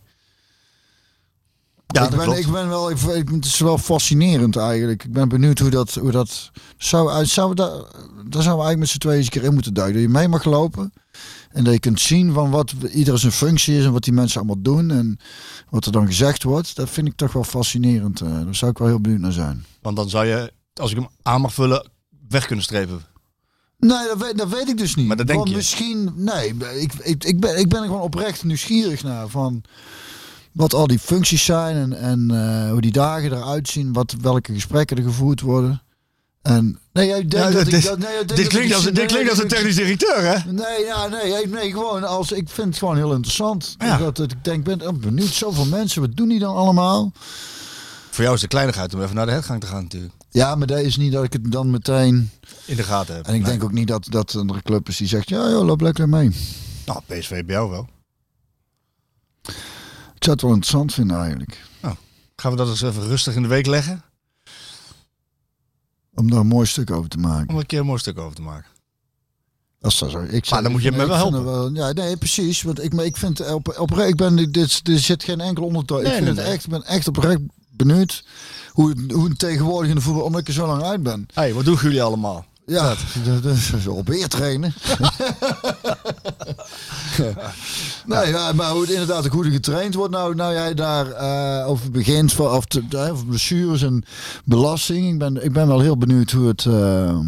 Ja, 1.86 2.04
ik, 2.04 2.16
ben, 2.16 2.38
ik 2.38 2.50
ben 2.50 2.68
wel, 2.68 2.90
ik, 2.90 2.98
ik- 3.00 3.28
het 3.28 3.44
is 3.44 3.58
wel 3.58 3.78
fascinerend 3.78 4.56
eigenlijk. 4.56 5.04
Ik 5.04 5.12
ben 5.12 5.28
benieuwd 5.28 5.58
hoe 5.58 5.70
dat, 5.70 5.94
hoe 5.94 6.10
dat 6.10 6.50
zou, 6.78 7.10
uit- 7.10 7.28
zou 7.28 7.54
daar, 7.54 7.68
daar 7.70 7.82
zouden 8.42 8.42
we 8.42 8.48
eigenlijk 8.48 8.78
met 8.78 8.88
z'n 8.88 8.98
tweeën 8.98 9.16
eens 9.16 9.24
een 9.26 9.32
keer 9.32 9.44
in 9.44 9.54
moeten 9.54 9.74
duiken. 9.74 9.94
Dat 9.94 10.02
je 10.02 10.08
mee 10.18 10.28
mag 10.28 10.44
lopen 10.44 10.92
en 11.54 11.64
dat 11.64 11.72
je 11.72 11.80
kunt 11.80 12.00
zien 12.00 12.32
van 12.32 12.50
wat 12.50 12.72
ieder 12.92 13.18
zijn 13.18 13.32
functie 13.32 13.76
is 13.78 13.84
en 13.84 13.92
wat 13.92 14.04
die 14.04 14.12
mensen 14.12 14.36
allemaal 14.40 14.62
doen 14.62 14.90
en 14.90 15.18
wat 15.70 15.86
er 15.86 15.92
dan 15.92 16.06
gezegd 16.06 16.42
wordt. 16.42 16.76
Dat 16.76 16.90
vind 16.90 17.06
ik 17.06 17.16
toch 17.16 17.32
wel 17.32 17.44
fascinerend. 17.44 18.20
eh. 18.20 18.28
Daar 18.44 18.54
zou 18.54 18.70
ik 18.70 18.78
wel 18.78 18.88
heel 18.88 19.00
benieuwd 19.00 19.20
naar 19.20 19.32
zijn. 19.32 19.64
Want 19.82 19.96
dan 19.96 20.10
zou 20.10 20.26
je, 20.26 20.52
als 20.74 20.90
ik 20.90 20.96
hem 20.96 21.08
aan 21.22 21.40
mag 21.40 21.54
vullen, 21.54 21.88
weg 22.28 22.46
kunnen 22.46 22.64
strepen. 22.64 23.00
Nee, 23.78 24.06
dat 24.08 24.18
weet, 24.18 24.38
dat 24.38 24.48
weet 24.48 24.68
ik 24.68 24.78
dus 24.78 24.94
niet. 24.94 25.06
Maar 25.06 25.16
dat 25.16 25.26
denk 25.26 25.38
Want 25.38 25.50
je? 25.50 25.56
Misschien, 25.56 26.12
nee, 26.16 26.54
ik, 26.80 26.92
ik, 26.94 27.24
ik, 27.24 27.40
ben, 27.40 27.58
ik 27.58 27.68
ben 27.68 27.80
er 27.80 27.86
gewoon 27.86 28.00
oprecht 28.00 28.44
nieuwsgierig 28.44 29.02
naar 29.02 29.28
van 29.28 29.62
wat 30.52 30.74
al 30.74 30.86
die 30.86 30.98
functies 30.98 31.44
zijn 31.44 31.76
en, 31.76 31.92
en 31.92 32.30
eh, 32.30 32.70
hoe 32.70 32.80
die 32.80 32.92
dagen 32.92 33.32
eruit 33.32 33.68
zien, 33.68 33.92
wat, 33.92 34.14
welke 34.20 34.52
gesprekken 34.52 34.96
er 34.96 35.02
gevoerd 35.02 35.40
worden. 35.40 35.82
En 36.44 36.78
nee, 36.92 37.06
jij 37.06 37.28
denkt 37.28 37.34
Ja, 37.34 37.50
dat 37.50 37.64
dit- 37.64 37.74
ik 37.74 37.82
dat, 37.84 37.98
nee, 37.98 38.08
jij 38.08 38.16
denkt 38.24 38.28
Dit 38.36 38.44
dat 38.44 38.48
klinkt 38.48 38.74
als, 38.74 38.84
dit 38.84 38.94
nee, 38.94 39.06
klinkt 39.06 39.30
als 39.30 39.38
een 39.38 39.48
technisch 39.48 39.74
directeur, 39.74 40.22
hè? 40.22 40.52
Nee, 40.52 40.84
ja, 40.84 41.06
nee, 41.08 41.46
nee, 41.48 41.70
gewoon 41.70 42.04
als 42.04 42.32
ik 42.32 42.48
vind 42.48 42.68
het 42.68 42.78
gewoon 42.78 42.96
heel 42.96 43.12
interessant. 43.12 43.74
Ja. 43.78 43.98
Dat, 43.98 44.16
dat 44.16 44.30
ik 44.32 44.44
denk, 44.44 44.64
ben 44.64 44.88
oh, 44.88 44.98
benieuwd, 44.98 45.28
zoveel 45.32 45.64
mensen, 45.66 46.00
wat 46.00 46.16
doen 46.16 46.28
die 46.28 46.38
dan 46.38 46.54
allemaal? 46.56 47.12
Voor 48.10 48.22
jou 48.24 48.34
is 48.36 48.40
het 48.42 48.50
kleinigheid 48.50 48.94
om 48.94 49.02
even 49.02 49.14
naar 49.14 49.26
de 49.26 49.32
headgang 49.32 49.60
te 49.60 49.66
gaan 49.66 49.82
natuurlijk. 49.82 50.12
Ja, 50.30 50.54
maar 50.54 50.66
dat 50.66 50.78
is 50.78 50.96
niet 50.96 51.12
dat 51.12 51.24
ik 51.24 51.32
het 51.32 51.52
dan 51.52 51.70
meteen. 51.70 52.30
In 52.64 52.76
de 52.76 52.82
gaten 52.82 53.14
hebben. 53.14 53.32
En 53.32 53.38
ik 53.38 53.42
Nee. 53.44 53.50
denk 53.50 53.64
ook 53.64 53.72
niet 53.72 53.88
dat 53.88 54.06
dat 54.10 54.36
andere 54.36 54.62
club 54.62 54.88
is 54.88 54.96
die 54.96 55.08
zegt, 55.08 55.28
ja, 55.28 55.50
joh, 55.50 55.64
loop 55.64 55.80
lekker 55.80 56.08
mee. 56.08 56.30
Nou, 56.86 57.00
PSV 57.06 57.28
bij 57.44 57.54
jou 57.54 57.70
wel. 57.70 57.88
Ik 60.14 60.24
zou 60.30 60.32
het 60.32 60.40
wel 60.42 60.50
interessant 60.52 60.94
vinden 60.94 61.16
eigenlijk. 61.18 61.62
Gaan 62.36 62.50
we 62.50 62.56
dat 62.56 62.68
eens 62.68 62.82
even 62.82 63.06
rustig 63.06 63.34
in 63.34 63.42
de 63.42 63.48
week 63.48 63.66
leggen? 63.66 64.02
Om 66.14 66.30
daar 66.30 66.40
een 66.40 66.46
mooi 66.46 66.66
stuk 66.66 66.90
over 66.90 67.08
te 67.10 67.18
maken. 67.18 67.48
Om 67.48 67.56
een 67.58 67.66
keer 67.66 67.80
een 67.80 67.86
mooi 67.86 67.98
stuk 67.98 68.18
over 68.18 68.34
te 68.34 68.42
maken. 68.42 68.70
Als 69.80 69.98
dat 69.98 70.10
zo. 70.10 70.20
Ik 70.22 70.50
Maar 70.50 70.62
dan 70.62 70.72
moet 70.72 70.82
je 70.82 70.90
me 70.92 71.06
wel 71.06 71.16
helpen. 71.16 71.44
wel- 71.44 71.74
ja, 71.74 71.92
nee, 71.92 72.16
precies. 72.16 72.62
Want 72.62 72.82
ik, 72.84 72.92
maar 72.94 73.04
ik 73.04 73.16
vind 73.16 73.52
op, 73.52 73.74
oprecht, 73.78 74.08
ik 74.08 74.16
ben, 74.16 74.52
dit, 74.52 74.80
er 74.88 74.98
zit 74.98 75.24
geen 75.24 75.40
enkel 75.40 75.64
ondertoon. 75.64 76.02
Nee, 76.02 76.06
ik 76.06 76.12
vind 76.12 76.26
nee, 76.26 76.34
het 76.36 76.44
nee. 76.46 76.54
echt, 76.54 76.68
ben 76.68 76.84
echt 76.84 77.08
oprecht 77.08 77.40
benieuwd 77.70 78.24
hoe, 78.70 78.88
het- 78.90 79.12
hoe 79.12 79.34
tegenwoordig 79.36 79.88
in 79.90 79.96
de 79.96 80.02
voetbal, 80.02 80.22
omdat 80.24 80.40
ik 80.40 80.46
er 80.46 80.52
zo 80.52 80.66
lang 80.66 80.82
uit 80.82 81.02
ben. 81.02 81.26
hey, 81.34 81.54
wat 81.54 81.64
doen 81.64 81.74
jullie 81.80 82.02
allemaal? 82.02 82.44
Ja, 82.66 82.94
is 83.74 83.86
op 83.86 84.08
weer 84.08 84.28
trainen. 84.28 84.74
nee, 88.06 88.26
ja, 88.28 88.52
maar 88.52 88.70
hoe 88.70 88.80
het 88.80 88.90
inderdaad 88.90 89.26
ook 89.26 89.32
hoe 89.32 89.44
er 89.44 89.50
getraind 89.50 89.94
wordt. 89.94 90.12
Nou, 90.12 90.34
nou 90.34 90.52
jij 90.52 90.74
daar 90.74 91.10
eh, 91.10 91.68
over 91.68 91.90
begint, 91.90 92.32
van, 92.32 92.50
of 92.50 92.64
te, 92.64 92.82
over 93.10 93.26
blessures 93.26 93.82
en 93.82 94.04
belasting. 94.44 95.12
Ik 95.12 95.18
ben, 95.18 95.44
ik 95.44 95.52
ben 95.52 95.66
wel 95.66 95.80
heel 95.80 95.96
benieuwd 95.98 96.30
hoe 96.30 96.48
het, 96.48 96.66
eh, 96.66 97.18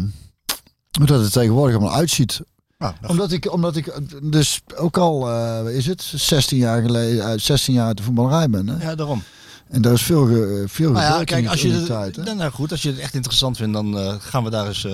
hoe 0.97 1.05
dat 1.05 1.21
het 1.21 1.31
tegenwoordig 1.31 1.75
allemaal 1.75 1.95
uitziet. 1.95 2.39
Nou, 2.77 2.93
dat- 3.01 3.09
Omdat 3.09 3.31
ik, 3.31 3.51
omdat 3.51 3.75
ik 3.75 3.93
dus 4.23 4.61
ook 4.75 4.97
al, 4.97 5.29
eh, 5.29 5.75
is 5.75 5.85
het, 5.85 6.01
16 6.15 6.57
jaar 6.57 6.81
geleden, 6.81 7.23
uit 7.23 7.41
16 7.41 7.73
jaar 7.73 7.87
uit 7.87 7.97
de 7.97 8.03
voetballerij 8.03 8.49
ben. 8.49 8.67
Hè? 8.67 8.83
ja, 8.89 8.95
daarom. 8.95 9.23
En 9.69 9.81
daar 9.81 9.93
is 9.93 10.01
veel, 10.01 10.25
ge, 10.25 10.63
veel 10.67 10.91
Nou 10.91 11.03
ja, 11.05 11.23
kijk, 11.23 11.43
in, 11.43 11.49
als 11.49 11.61
je, 11.61 11.71
het- 11.71 11.85
tijd. 11.85 12.15
Hè? 12.15 12.23
nou, 12.23 12.37
nou 12.37 12.51
goed, 12.51 12.71
als 12.71 12.81
je 12.81 12.89
het 12.89 12.99
echt 12.99 13.13
interessant 13.13 13.57
vindt, 13.57 13.73
dan 13.73 14.19
gaan 14.21 14.43
we 14.43 14.49
daar 14.49 14.67
eens, 14.67 14.87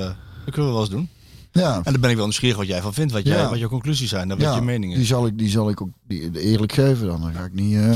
dat 0.46 0.54
kunnen 0.54 0.66
we 0.66 0.72
wel 0.78 0.80
eens 0.82 0.90
doen. 0.90 1.10
Ja. 1.52 1.76
En 1.84 1.92
dan 1.92 2.02
ben 2.02 2.10
ik 2.10 2.16
wel 2.16 2.26
nieuwsgierig 2.26 2.58
wat 2.58 2.68
jij 2.68 2.82
van 2.82 2.94
vindt, 2.94 3.12
wat, 3.14 3.26
jij, 3.28 3.38
Ja. 3.38 3.50
wat 3.50 3.60
je 3.60 3.68
conclusies 3.68 4.10
zijn 4.10 4.22
en 4.32 4.38
wat 4.38 4.46
Ja, 4.48 4.56
je 4.56 4.62
mening 4.62 4.92
is. 4.92 4.98
Die 4.98 5.08
zal 5.08 5.26
ik, 5.26 5.38
die 5.38 5.50
zal 5.50 5.70
ik 5.70 5.82
ook 5.82 5.90
eerlijk 6.34 6.72
geven 6.72 7.08
dan. 7.08 7.22
Dan 7.22 7.34
ga 7.34 7.44
ik 7.44 7.54
niet. 7.54 7.76
eh, 7.76 7.92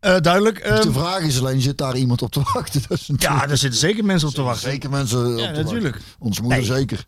Eh, 0.00 0.20
duidelijk. 0.20 0.58
ehm, 0.58 0.82
de 0.82 0.92
vraag 0.92 1.20
is 1.20 1.38
alleen, 1.40 1.60
zit 1.60 1.78
daar 1.78 1.96
iemand 1.96 2.22
op 2.22 2.32
te 2.32 2.40
wachten? 2.52 2.82
Dat 2.88 2.98
is 2.98 3.10
ja, 3.16 3.46
daar 3.46 3.56
zitten 3.56 3.80
zeker 3.80 4.04
mensen 4.04 4.28
op 4.28 4.34
te 4.34 4.42
wachten. 4.42 4.70
zeker 4.70 4.90
mensen 4.90 5.32
op 5.32 5.38
Ja, 5.38 5.50
natuurlijk. 5.50 5.94
wachten. 5.94 6.14
Ons 6.18 6.40
moeder 6.40 6.58
Nee. 6.58 6.66
zeker. 6.66 7.04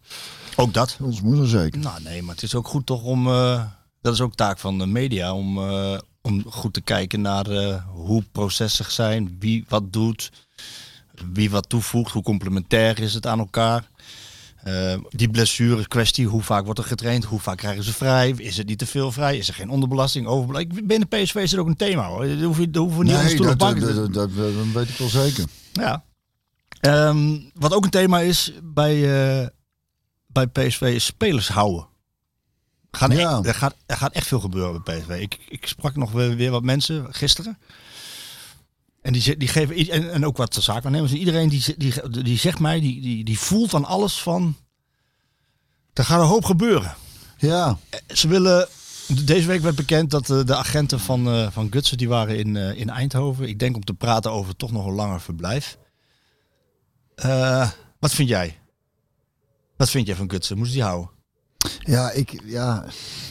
Ook 0.57 0.75
dat. 0.75 0.97
Ons 1.01 1.21
moeder 1.21 1.49
zeker. 1.49 1.81
Nou 1.81 2.03
nee, 2.03 2.23
maar 2.23 2.35
het 2.35 2.45
is 2.45 2.55
ook 2.55 2.69
goed 2.69 2.87
toch 2.87 3.03
om, 3.03 3.27
eh, 3.27 3.63
dat 4.03 4.15
is 4.15 4.21
ook 4.21 4.35
taak 4.35 4.59
van 4.59 4.79
de 4.79 4.87
media, 4.87 5.35
om, 5.35 5.59
om 6.23 6.45
goed 6.49 6.73
te 6.73 6.81
kijken 6.81 7.21
naar 7.21 7.47
hoe 7.93 8.25
processen 8.33 8.93
zijn, 8.93 9.37
wie 9.39 9.65
wat 9.69 9.93
doet, 9.93 10.31
wie 11.33 11.51
wat 11.51 11.69
toevoegt, 11.69 12.13
hoe 12.13 12.23
complementair 12.23 12.99
is 12.99 13.15
het 13.15 13.27
aan 13.27 13.39
elkaar. 13.39 13.89
Eh, 14.65 14.95
die 15.11 15.29
blessure 15.31 15.89
kwestie, 15.89 16.27
hoe 16.27 16.43
vaak 16.43 16.65
wordt 16.65 16.79
er 16.79 16.85
getraind, 16.87 17.25
hoe 17.25 17.41
vaak 17.41 17.57
krijgen 17.57 17.85
ze 17.85 17.93
vrij, 17.93 18.31
is 18.37 18.57
het 18.57 18.67
niet 18.67 18.79
te 18.79 18.87
veel 18.87 19.13
vrij, 19.13 19.37
is 19.39 19.49
er 19.49 19.55
geen 19.55 19.69
onderbelasting, 19.71 20.27
overbelasting. 20.27 20.87
Binnen 20.87 21.09
PSV 21.09 21.35
is 21.35 21.51
het 21.51 21.61
ook 21.61 21.67
een 21.67 21.77
thema 21.77 22.07
hoor, 22.07 22.27
daar 22.27 22.37
hoef 22.39 22.59
je, 22.59 22.71
daar 22.71 22.83
hoeven 22.83 22.99
we 23.01 23.05
niet 23.05 23.15
of 23.15 23.47
dat, 23.47 23.59
dat, 23.59 23.79
te- 23.79 23.95
dat, 23.95 24.15
dat- 24.15 24.37
dat 24.37 24.73
weet 24.73 24.89
ik 24.89 24.97
wel 24.97 25.09
zeker. 25.09 25.45
ja. 25.73 26.05
Ehm, 26.81 27.39
wat 27.55 27.75
ook 27.75 27.85
een 27.85 27.91
thema 27.91 28.21
is 28.21 28.53
bij, 28.63 28.95
eh, 29.43 29.47
bij 30.27 30.47
PSV 30.47 30.81
is 30.95 31.05
spelers 31.05 31.49
houden. 31.49 31.89
Gaan 32.91 33.11
Ja. 33.11 33.37
echt- 33.37 33.47
er, 33.47 33.55
gaat, 33.55 33.75
er 33.87 33.97
gaat 33.97 34.13
echt 34.13 34.27
veel 34.27 34.41
gebeuren 34.41 34.83
bij 34.85 34.99
PSV. 35.01 35.21
Ik, 35.21 35.39
ik 35.49 35.67
sprak 35.67 35.97
nog 35.97 36.13
weer, 36.13 36.37
weer 36.37 36.51
wat 36.51 36.63
mensen 36.63 37.07
gisteren. 37.15 37.59
En 39.03 39.13
die, 39.13 39.37
die 39.37 39.49
geven, 39.49 39.91
en, 39.91 40.13
en 40.13 40.27
ook 40.27 40.37
wat 40.37 40.55
de 40.55 40.61
zaakwaarnemers. 40.61 41.13
En 41.13 41.19
iedereen 41.19 41.49
die, 41.49 41.75
die, 41.77 42.23
die 42.23 42.39
zegt 42.39 42.59
mij, 42.59 42.81
die, 42.81 43.01
die, 43.01 43.25
die 43.25 43.39
voelt 43.39 43.75
aan 43.75 43.85
alles 43.85 44.23
van... 44.23 44.57
Er 45.93 46.05
gaat 46.05 46.21
een 46.21 46.27
hoop 46.27 46.45
gebeuren. 46.45 46.95
Ja, 47.39 47.79
Ze 48.07 48.29
willen. 48.29 48.69
Deze 49.25 49.47
week 49.47 49.61
werd 49.61 49.77
bekend 49.77 50.11
dat 50.11 50.31
eh, 50.31 50.45
de 50.45 50.57
agenten 50.57 51.01
van, 51.01 51.29
eh 51.29 51.51
van 51.51 51.69
Gutsen 51.71 51.99
die 51.99 52.09
waren 52.09 52.39
in, 52.39 52.57
eh, 52.57 52.79
in 52.79 52.91
Eindhoven. 52.91 53.49
Ik 53.49 53.59
denk 53.59 53.77
om 53.77 53.85
te 53.85 53.95
praten 53.95 54.31
over 54.31 54.57
toch 54.57 54.73
nog 54.73 54.87
een 54.87 54.95
langer 54.95 55.21
verblijf. 55.21 55.79
Wat 57.99 58.13
vind 58.13 58.29
jij? 58.29 58.59
Wat 59.77 59.91
vind 59.91 60.07
jij 60.07 60.17
van 60.17 60.31
Gutsen? 60.31 60.59
Moest 60.59 60.73
die 60.73 60.83
houden? 60.83 61.11
ja, 61.79 62.11
ik, 62.11 62.43
ja, 62.45 62.85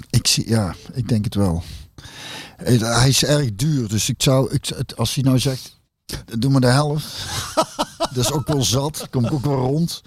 ik, 0.10 0.28
zie, 0.28 0.50
ja, 0.50 0.76
ik 0.94 1.08
denk 1.08 1.24
het 1.24 1.36
wel. 1.36 1.64
Hij 2.58 3.08
is 3.10 3.24
erg 3.24 3.56
duur, 3.56 3.88
dus 3.88 4.10
ik 4.10 4.22
zou, 4.24 4.52
ik, 4.54 4.72
als 4.96 5.16
hij 5.16 5.24
nou 5.24 5.40
zegt, 5.40 5.80
doe 6.40 6.52
maar 6.52 6.62
de 6.62 6.68
helft. 6.68 7.06
dat 8.14 8.18
is 8.18 8.32
ook 8.32 8.48
wel 8.48 8.64
zat, 8.64 9.08
kom 9.10 9.26
ik 9.26 9.32
ook 9.34 9.46
wel 9.46 9.56
rond. 9.56 10.02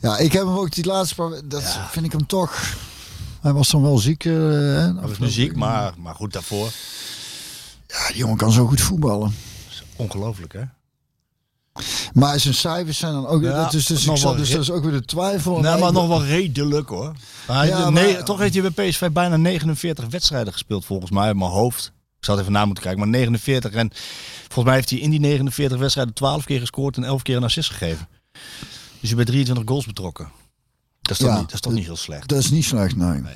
ja, 0.00 0.18
ik 0.18 0.32
heb 0.32 0.42
hem 0.44 0.56
ook 0.56 0.72
die 0.74 0.84
laatste 0.86 1.14
paar, 1.14 1.40
dat 1.44 1.78
vind 1.90 2.04
ik 2.06 2.12
hem 2.12 2.26
toch. 2.26 2.74
Hij 3.40 3.52
was 3.52 3.70
dan 3.70 3.82
wel 3.82 3.98
ziek. 3.98 4.24
eh, 4.24 4.32
hè, 4.32 4.94
Dat 4.94 5.10
is 5.10 5.18
muziek, 5.18 5.56
maar, 5.56 5.92
maar 5.98 6.14
goed 6.14 6.32
daarvoor. 6.32 6.70
Ja, 7.86 8.06
die 8.08 8.16
jongen 8.16 8.36
kan 8.36 8.52
zo 8.52 8.66
goed 8.66 8.80
voetballen. 8.80 9.34
Ongelooflijk 9.96 10.52
hè? 10.52 10.62
Maar 12.12 12.40
zijn 12.40 12.54
cijfers 12.54 12.98
zijn 12.98 13.12
dan 13.12 13.26
ook. 13.26 13.42
Ja, 13.42 13.62
dat 13.64 13.72
is, 13.74 13.86
dus, 13.86 14.04
nog 14.04 14.18
zal, 14.18 14.36
dus 14.36 14.50
dat 14.50 14.60
is 14.60 14.70
ook 14.70 14.82
weer 14.82 14.92
de 14.92 15.04
twijfel. 15.04 15.52
Nou, 15.52 15.62
Nee, 15.62 15.82
maar 15.82 15.92
nog 15.92 16.08
wel 16.08 16.24
redelijk 16.24 16.88
hoor. 16.88 17.12
Hij, 17.46 17.66
Ja, 17.68 17.90
nee, 17.90 18.12
maar- 18.14 18.24
toch 18.24 18.38
heeft 18.38 18.54
hij 18.54 18.72
bij 18.72 18.88
PSV 18.88 19.10
bijna 19.10 19.36
49 19.36 20.06
wedstrijden 20.10 20.52
gespeeld 20.52 20.84
volgens 20.84 21.10
mij 21.10 21.30
in 21.30 21.38
mijn 21.38 21.50
hoofd. 21.50 21.86
Ik 22.18 22.24
zou 22.28 22.36
het 22.38 22.46
even 22.46 22.58
na 22.58 22.64
moeten 22.64 22.84
kijken, 22.84 23.00
maar 23.00 23.10
49. 23.10 23.72
En 23.72 23.90
volgens 24.42 24.64
mij 24.64 24.74
heeft 24.74 24.90
hij 24.90 24.98
in 24.98 25.10
die 25.10 25.20
49 25.20 25.78
wedstrijden 25.78 26.14
12 26.14 26.44
keer 26.44 26.60
gescoord 26.60 26.96
en 26.96 27.04
11 27.04 27.22
keer 27.22 27.36
een 27.36 27.44
assist 27.44 27.70
gegeven. 27.70 28.08
Dus 29.00 29.10
je 29.10 29.16
bent 29.16 29.28
23 29.28 29.64
goals 29.68 29.86
betrokken. 29.86 30.30
Dat 31.02 31.12
is 31.12 31.18
toch, 31.18 31.28
Ja, 31.28 31.34
niet, 31.34 31.44
dat 31.44 31.54
is 31.54 31.60
toch 31.60 31.72
niet 31.72 31.84
heel 31.84 31.96
slecht. 31.96 32.28
Dat 32.28 32.38
is 32.38 32.50
niet 32.50 32.64
slecht, 32.64 32.96
nee. 32.96 33.20
Nee. 33.20 33.34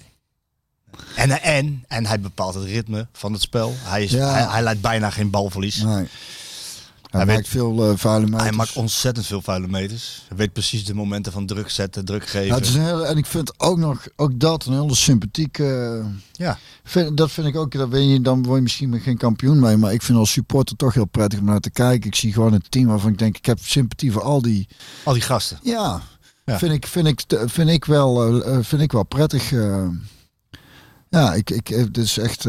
En, 1.16 1.42
en, 1.42 1.84
en 1.88 2.06
hij 2.06 2.20
bepaalt 2.20 2.54
het 2.54 2.64
ritme 2.64 3.06
van 3.12 3.32
het 3.32 3.42
spel. 3.42 3.74
Hij, 3.78 4.04
is, 4.04 4.10
Ja. 4.10 4.32
hij, 4.32 4.42
hij 4.42 4.62
leidt 4.62 4.80
bijna 4.80 5.10
geen 5.10 5.30
balverlies. 5.30 5.76
nee. 5.82 6.06
Hij, 7.10 7.24
Hij 7.24 7.34
maakt 7.34 7.48
veel 7.48 7.90
eh 7.90 7.96
vuile 7.96 8.24
meters. 8.26 8.42
Hij 8.42 8.52
maakt 8.52 8.76
ontzettend 8.76 9.26
veel 9.26 9.42
vuile 9.42 9.66
meters. 9.68 10.24
Hij 10.28 10.36
weet 10.36 10.52
precies 10.52 10.84
de 10.84 10.94
momenten 10.94 11.32
van 11.32 11.46
druk 11.46 11.70
zetten, 11.70 12.04
druk 12.04 12.26
geven. 12.26 12.46
Ja, 12.46 12.54
het 12.54 12.66
is 12.66 12.74
een 12.74 12.82
hele, 12.84 13.04
en 13.06 13.16
ik 13.16 13.26
vind 13.26 13.60
ook 13.60 13.78
nog 13.78 14.06
ook 14.16 14.40
dat 14.40 14.64
een 14.66 14.72
hele 14.80 14.94
sympathieke. 14.94 16.02
Ja. 16.32 16.58
Vind, 16.84 17.16
dat 17.16 17.30
vind 17.30 17.46
ik 17.46 17.56
ook. 17.56 17.72
Dat 17.72 17.90
ben 17.90 18.08
je, 18.08 18.20
dan 18.20 18.42
word 18.42 18.56
je 18.56 18.62
misschien 18.62 19.00
geen 19.00 19.16
kampioen 19.16 19.60
mee. 19.60 19.76
Maar 19.76 19.92
ik 19.92 20.02
vind 20.02 20.18
als 20.18 20.30
supporter 20.32 20.76
toch 20.76 20.94
heel 20.94 21.04
prettig 21.06 21.38
om 21.38 21.44
naar 21.44 21.60
te 21.60 21.70
kijken. 21.70 22.08
Ik 22.08 22.14
zie 22.14 22.32
gewoon 22.32 22.52
het 22.52 22.70
team 22.70 22.86
waarvan 22.86 23.10
ik 23.10 23.18
denk. 23.18 23.36
Ik 23.36 23.46
heb 23.46 23.58
sympathie 23.62 24.12
voor 24.12 24.22
al 24.22 24.42
die. 24.42 24.68
Al 25.04 25.12
die 25.12 25.22
gasten. 25.22 25.58
Ja. 25.62 26.00
Ja. 26.44 26.58
Vind, 26.58 26.72
ik, 26.72 26.86
vind, 26.86 27.06
ik, 27.06 27.22
vind, 27.46 27.70
ik 27.70 27.84
wel, 27.84 28.42
eh, 28.42 28.54
eh, 28.54 28.64
vind 28.64 28.82
ik 28.82 28.92
wel 28.92 29.04
prettig. 29.04 29.52
eh. 29.52 29.86
ja, 31.08 31.34
ik, 31.34 31.50
ik, 31.50 31.68
het 31.68 31.98
is 31.98 32.18
echt. 32.18 32.46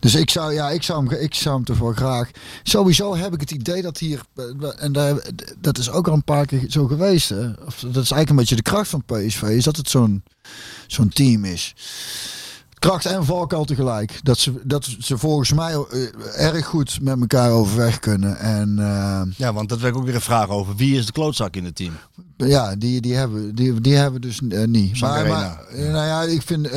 Dus 0.00 0.14
ik 0.14 0.30
zou, 0.30 0.52
ja, 0.52 0.70
ik 0.70 0.82
zou, 0.82 1.06
hem, 1.08 1.18
ik 1.20 1.34
zou 1.34 1.54
hem 1.54 1.64
toch 1.64 1.78
wel 1.78 1.92
graag. 1.92 2.30
Sowieso 2.62 3.16
heb 3.16 3.34
ik 3.34 3.40
het 3.40 3.50
idee 3.50 3.82
dat 3.82 3.98
hier. 3.98 4.20
eh, 4.36 4.44
En 4.76 4.92
daar, 4.92 5.14
dat 5.60 5.78
is 5.78 5.90
ook 5.90 6.08
al 6.08 6.14
een 6.14 6.24
paar 6.24 6.46
keer 6.46 6.64
zo 6.68 6.86
geweest. 6.86 7.28
Hè? 7.28 7.46
Of, 7.48 7.76
dat 7.78 8.02
is 8.02 8.10
eigenlijk 8.10 8.30
een 8.30 8.36
beetje 8.36 8.56
de 8.56 8.62
kracht 8.62 8.88
van 8.90 9.04
PSV. 9.04 9.42
Is 9.42 9.64
dat 9.64 9.76
het 9.76 9.88
zo'n 9.90 10.22
zo'n 10.86 11.08
team 11.08 11.44
is. 11.44 11.74
Kracht 12.78 13.06
en 13.06 13.24
valkuil 13.24 13.64
tegelijk. 13.64 14.20
Dat 14.22 14.38
ze, 14.38 14.60
dat 14.64 14.88
ze 14.98 15.18
volgens 15.18 15.52
mij 15.52 15.72
eh, 15.74 16.44
erg 16.46 16.66
goed 16.66 16.98
met 17.02 17.20
elkaar 17.20 17.50
overweg 17.50 17.98
kunnen. 17.98 18.38
En 18.38 18.78
eh, 18.78 19.22
Ja, 19.36 19.52
want 19.52 19.68
dat 19.68 19.80
werd 19.80 19.94
ook 19.94 20.04
weer 20.04 20.14
een 20.14 20.20
vraag 20.20 20.48
over. 20.48 20.76
Wie 20.76 20.98
is 20.98 21.06
de 21.06 21.12
klootzak 21.12 21.56
in 21.56 21.64
het 21.64 21.76
team? 21.76 21.92
ja, 22.36 22.76
die, 22.76 23.00
die, 23.00 23.14
hebben, 23.14 23.54
die, 23.54 23.80
die 23.80 23.94
hebben 23.94 24.20
we 24.20 24.26
dus 24.26 24.40
niet. 24.66 25.00
Maar, 25.00 25.26
nou 25.76 26.06
ja, 26.06 26.22
ik 26.22 26.42
vind. 26.42 26.68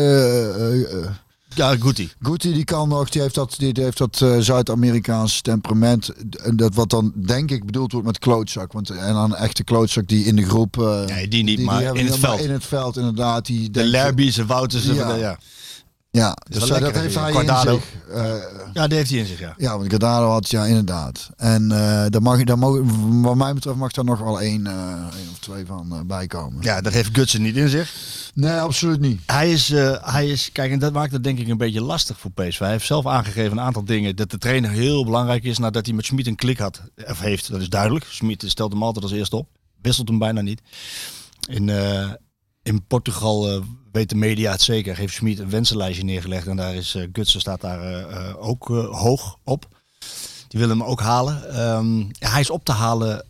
Ja, 1.55 1.75
Guti. 1.79 2.11
Guti 2.21 2.53
die 2.53 2.63
kan 2.63 2.89
nog, 2.89 3.09
die 3.09 3.21
heeft 3.21 3.35
dat, 3.35 3.55
die 3.57 3.71
heeft 3.73 3.97
dat 3.97 4.21
eh, 4.21 4.37
Zuid-Amerikaans 4.39 5.41
temperament. 5.41 6.09
En 6.43 6.55
dat 6.55 6.75
wat 6.75 6.89
dan 6.89 7.13
denk 7.15 7.51
ik 7.51 7.65
bedoeld 7.65 7.91
wordt 7.91 8.07
met 8.07 8.19
klootzak. 8.19 8.71
Want 8.73 8.89
en 8.89 9.13
dan 9.13 9.31
een 9.31 9.37
echte 9.37 9.63
klootzak 9.63 10.07
die 10.07 10.25
in 10.25 10.35
de 10.35 10.45
groep. 10.45 10.77
eh, 10.81 11.05
Nee, 11.05 11.27
die 11.27 11.43
niet, 11.43 11.59
maar 11.59 11.81
in 11.95 12.05
het 12.05 12.17
veld. 12.17 12.39
In 12.39 12.51
het 12.51 12.65
veld 12.65 12.97
inderdaad. 12.97 13.45
Die 13.45 13.69
De 13.69 13.83
Lerbies, 13.83 14.35
de 14.35 14.45
Wouters. 14.45 14.85
Ja. 14.85 15.15
Ja. 15.15 15.37
Ja. 16.12 16.30
Is 16.49 16.60
dus 16.60 16.60
wel 16.60 16.68
dat 16.68 16.82
lekker, 16.82 17.01
heeft 17.01 17.16
hij 17.16 17.32
Guardado. 17.32 17.74
in 17.74 17.82
zich. 17.82 18.14
Eh, 18.14 18.34
ja, 18.74 18.88
die 18.88 18.97
heeft 18.97 19.10
hij 19.10 19.20
in 19.20 19.26
zich, 19.26 19.39
ja. 19.39 19.53
ja, 19.57 19.78
want 19.78 19.89
Gardado 19.89 20.30
had 20.30 20.49
ja 20.49 20.66
inderdaad. 20.66 21.30
En 21.38 21.72
eh 21.72 22.05
daar 22.10 22.22
mag, 22.22 22.43
daar 22.43 22.57
mogen, 22.57 23.22
wat 23.22 23.36
mij 23.36 23.53
betreft 23.53 23.78
mag 23.78 23.91
daar 23.91 24.05
nog 24.05 24.20
wel 24.20 24.41
één, 24.41 24.68
eh 24.68 24.74
één 25.18 25.30
of 25.32 25.39
twee 25.39 25.66
van 25.66 25.93
eh, 25.93 25.99
bij 26.05 26.28
komen. 26.28 26.64
Ja, 26.64 26.82
dat 26.82 26.93
heeft 26.93 27.10
Gutsen 27.14 27.41
niet 27.41 27.55
in 27.55 27.70
zich. 27.70 27.93
Nee, 28.34 28.60
absoluut 28.60 28.99
niet. 28.99 29.22
Hij 29.26 29.51
is, 29.51 29.72
eh, 29.72 30.14
hij 30.14 30.28
is, 30.28 30.51
kijk, 30.51 30.72
en 30.72 30.80
dat 30.80 30.93
maakt 30.93 31.12
het 31.12 31.24
denk 31.24 31.39
ik 31.39 31.47
een 31.47 31.57
beetje 31.57 31.82
lastig 31.82 32.20
voor 32.20 32.32
PSV. 32.32 32.60
Hij 32.60 32.72
heeft 32.72 32.86
zelf 32.86 33.05
aangegeven 33.07 33.51
een 33.51 33.64
aantal 33.64 33.86
dingen. 33.86 34.16
Dat 34.16 34.32
de 34.32 34.38
trainer 34.38 34.70
heel 34.70 35.05
belangrijk 35.05 35.43
is 35.43 35.57
nadat 35.57 35.86
hij 35.86 35.95
met 35.95 36.05
Schmid 36.05 36.28
een 36.28 36.36
klik 36.36 36.57
had. 36.57 36.82
Of 37.07 37.20
heeft, 37.20 37.51
dat 37.51 37.62
is 37.62 37.70
duidelijk. 37.70 38.05
Schmid 38.10 38.43
stelt 38.47 38.72
hem 38.72 38.84
altijd 38.84 39.03
als 39.03 39.14
eerste 39.14 39.36
op. 39.36 39.47
Wisselt 39.82 40.07
hem 40.07 40.20
bijna 40.20 40.41
niet. 40.41 40.62
In, 41.49 41.70
eh, 41.70 42.10
in 42.70 42.86
Portugal 42.88 43.53
uh, 43.53 43.61
weet 43.91 44.09
de 44.09 44.15
media 44.15 44.51
het 44.51 44.61
zeker. 44.61 44.97
Heeft 44.97 45.13
Schmid 45.13 45.39
een 45.39 45.49
wensenlijstje 45.49 46.03
neergelegd. 46.03 46.47
En 46.47 46.55
daar 46.55 46.76
is 46.76 46.95
uh, 46.95 47.07
Gutsen 47.13 47.39
staat 47.39 47.61
daar 47.61 48.38
ook 48.38 48.67
hoog 48.91 49.38
op. 49.43 49.67
Die 50.47 50.59
willen 50.59 50.78
hem 50.78 50.88
ook 50.88 51.01
halen. 51.01 51.59
Um, 51.70 52.07
hij 52.20 52.41
is 52.41 52.49
op 52.49 52.65
te 52.65 52.72
halen. 52.72 53.26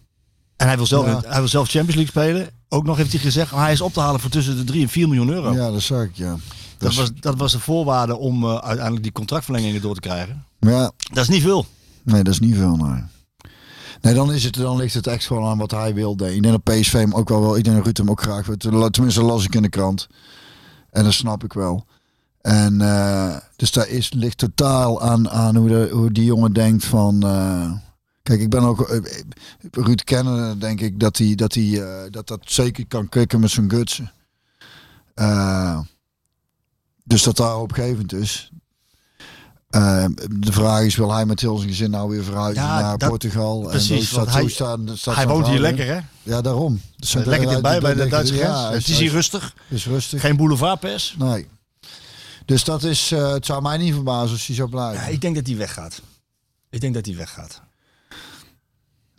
En 0.55 0.67
hij 0.67 0.77
wil 0.77 0.85
zelf, 0.85 1.05
ja. 1.05 1.21
hij 1.27 1.39
wil 1.39 1.47
zelf 1.47 1.69
Champions 1.69 1.95
League 1.95 2.23
spelen. 2.23 2.49
Ook 2.69 2.83
nog 2.83 2.97
heeft 2.97 3.11
hij 3.11 3.21
gezegd, 3.21 3.51
hij 3.51 3.71
is 3.71 3.81
op 3.81 3.93
te 3.93 3.99
halen 3.99 4.19
voor 4.19 4.29
tussen 4.29 4.57
de 4.57 4.63
3 4.63 4.81
en 4.81 4.89
4 4.89 5.07
miljoen 5.07 5.29
euro. 5.29 5.53
Ja, 5.53 5.71
dat 5.71 5.81
zag 5.81 6.03
ik, 6.03 6.15
ja. 6.15 6.29
Dat, 6.29 6.39
dat 6.77 6.93
was, 6.93 7.11
dat 7.19 7.37
was 7.37 7.51
de 7.51 7.59
voorwaarde 7.59 8.17
om 8.17 8.47
uiteindelijk 8.47 9.03
die 9.03 9.11
contractverlengingen 9.11 9.81
door 9.81 9.93
te 9.93 9.99
krijgen. 9.99 10.45
Ja. 10.59 10.91
Dat 11.11 11.23
is 11.23 11.29
niet 11.29 11.41
veel. 11.41 11.65
Nee, 12.03 12.23
dat 12.23 12.33
is 12.33 12.39
niet 12.39 12.55
veel, 12.55 12.75
nee. 12.75 13.01
Nee, 14.01 14.13
dan, 14.13 14.33
is 14.33 14.43
het, 14.43 14.53
dan 14.53 14.77
ligt 14.77 14.93
het 14.93 15.07
echt 15.07 15.25
gewoon 15.25 15.49
aan 15.49 15.57
wat 15.57 15.71
hij 15.71 15.93
wilde. 15.93 16.35
Ik 16.35 16.43
denk 16.43 16.63
dat 16.63 16.75
PSV 16.75 16.93
hem 16.93 17.13
ook 17.13 17.29
wel 17.29 17.41
wil. 17.41 17.55
Ik 17.55 17.63
denk 17.63 17.75
dat 17.75 17.85
Ruud 17.85 17.97
hem 17.97 18.09
ook 18.09 18.21
graag 18.21 18.45
wil. 18.45 18.89
Tenminste, 18.89 19.23
las 19.23 19.45
ik 19.45 19.55
in 19.55 19.61
de 19.61 19.69
krant. 19.69 20.07
En 20.89 21.03
dat 21.03 21.13
snap 21.13 21.43
ik 21.43 21.53
wel. 21.53 21.85
En 22.41 22.73
uh, 22.73 23.37
dus 23.55 23.71
daar 23.71 23.87
is, 23.87 24.13
ligt 24.13 24.37
totaal 24.37 25.01
aan, 25.01 25.29
aan 25.29 25.55
hoe, 25.55 25.89
hoe 25.89 26.11
die 26.11 26.25
jongen 26.25 26.53
denkt 26.53 26.85
van... 26.85 27.25
Uh, 27.25 27.71
Kijk, 28.23 28.41
ik 28.41 28.49
ben 28.49 28.63
ook 28.63 28.89
uh, 28.89 28.99
Ruud 29.71 30.03
kennen, 30.03 30.59
denk 30.59 30.81
ik 30.81 30.99
dat 30.99 31.17
hij 31.17 31.35
dat, 31.35 31.53
hij, 31.53 31.83
dat, 32.09 32.27
dat 32.27 32.39
zeker 32.43 32.87
kan 32.87 33.09
kicken 33.09 33.39
met 33.39 33.49
zijn 33.49 33.69
gutsen. 33.69 34.11
Dus 37.03 37.23
dat 37.23 37.37
daar 37.37 37.57
opgevend 37.57 38.13
is. 38.13 38.51
De 39.69 40.51
vraag 40.51 40.81
is, 40.81 40.95
wil 40.95 41.13
hij 41.13 41.25
met 41.25 41.39
heel 41.39 41.57
zijn 41.57 41.69
gezin 41.69 41.91
nou 41.91 42.09
weer 42.09 42.23
verhuizen 42.23 42.63
ja, 42.63 42.81
naar 42.81 42.97
dat, 42.97 43.09
Portugal? 43.09 43.59
Precies, 43.61 44.09
en 44.11 44.15
want 44.15 44.33
hij, 44.33 44.47
staan, 44.47 44.89
hij 45.03 45.27
woont 45.27 45.47
hier 45.47 45.59
lekker 45.59 45.85
hè? 45.85 45.99
Ja, 46.23 46.41
daarom. 46.41 46.81
Dus 46.95 47.13
lekker 47.13 47.49
dichtbij 47.49 47.79
bij 47.79 47.93
de 47.93 48.07
Duitse 48.07 48.33
grens. 48.33 48.59
Ja, 48.59 48.71
het 48.71 48.87
is 48.87 48.99
hier 48.99 49.11
rustig. 49.11 49.55
is 49.67 49.85
rustig. 49.85 50.21
Geen 50.21 50.37
boulevardpers. 50.37 51.15
Nee. 51.17 51.47
Dus 52.45 52.63
dat 52.63 52.83
is, 52.83 53.11
uh, 53.11 53.31
het 53.31 53.45
zou 53.45 53.61
mij 53.61 53.77
niet 53.77 53.93
verbazen 53.93 54.31
als 54.31 54.47
hij 54.47 54.55
zo 54.55 54.67
blijft. 54.67 55.01
Ja, 55.01 55.07
ik 55.07 55.21
denk 55.21 55.35
dat 55.35 55.47
hij 55.47 55.57
weggaat. 55.57 56.01
Ik 56.69 56.81
denk 56.81 56.93
dat 56.93 57.05
hij 57.05 57.15
weggaat. 57.15 57.61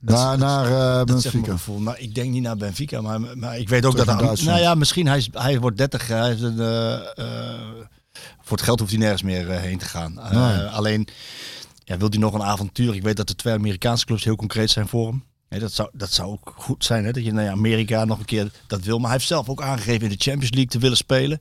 Dat, 0.01 0.17
naar 0.17 0.39
naar 0.39 0.99
uh, 0.99 1.05
Benfica. 1.05 1.57
Nou, 1.67 1.97
ik 1.99 2.15
denk 2.15 2.31
niet 2.31 2.43
naar 2.43 2.57
Benfica, 2.57 3.01
maar, 3.01 3.21
maar 3.21 3.59
ik 3.59 3.69
weet 3.69 3.85
ook 3.85 3.93
Terug 3.93 4.07
dat 4.07 4.39
hij. 4.39 4.47
Nou 4.47 4.61
ja, 4.61 4.75
misschien 4.75 5.07
hij, 5.07 5.17
is, 5.17 5.29
hij 5.33 5.61
wordt 5.61 5.77
30. 5.77 6.07
Hij 6.07 6.27
heeft 6.27 6.43
een, 6.43 6.59
voor 8.41 8.57
het 8.57 8.67
geld 8.67 8.79
hoeft 8.79 8.91
hij 8.91 9.01
nergens 9.01 9.23
meer 9.23 9.51
heen 9.51 9.79
te 9.79 9.85
gaan. 9.85 10.15
Nee. 10.15 10.67
alleen 10.67 11.09
ja, 11.85 11.97
wil 11.97 12.09
hij 12.09 12.19
nog 12.19 12.35
een 12.35 12.43
avontuur. 12.43 12.95
Ik 12.95 13.03
weet 13.03 13.17
dat 13.17 13.29
de 13.29 13.35
twee 13.35 13.55
Amerikaanse 13.55 14.05
clubs 14.05 14.25
heel 14.25 14.37
concreet 14.37 14.71
zijn 14.71 14.89
voor 14.89 15.07
hem. 15.07 15.25
Nee, 15.49 15.61
dat, 15.61 15.73
zou, 15.73 15.89
dat 15.93 16.13
zou 16.13 16.31
ook 16.31 16.55
goed 16.57 16.85
zijn, 16.85 17.05
hè? 17.05 17.13
dat 17.13 17.25
je 17.25 17.33
naar 17.33 17.45
nou 17.45 17.57
ja, 17.57 17.61
Amerika 17.61 18.05
nog 18.05 18.19
een 18.19 18.25
keer 18.25 18.51
dat 18.67 18.85
wil. 18.85 18.97
Maar 18.97 19.09
hij 19.09 19.17
heeft 19.17 19.29
zelf 19.29 19.49
ook 19.49 19.63
aangegeven 19.63 20.03
in 20.03 20.09
de 20.09 20.25
Champions 20.25 20.51
League 20.51 20.71
te 20.71 20.79
willen 20.79 20.97
spelen. 20.97 21.39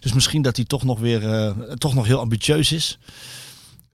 Dus 0.00 0.12
misschien 0.12 0.42
dat 0.42 0.56
hij 0.56 0.64
toch 0.64 0.82
nog 0.82 0.98
weer 0.98 1.54
toch 1.78 1.94
nog 1.94 2.06
heel 2.06 2.18
ambitieus 2.18 2.72
is. 2.72 2.98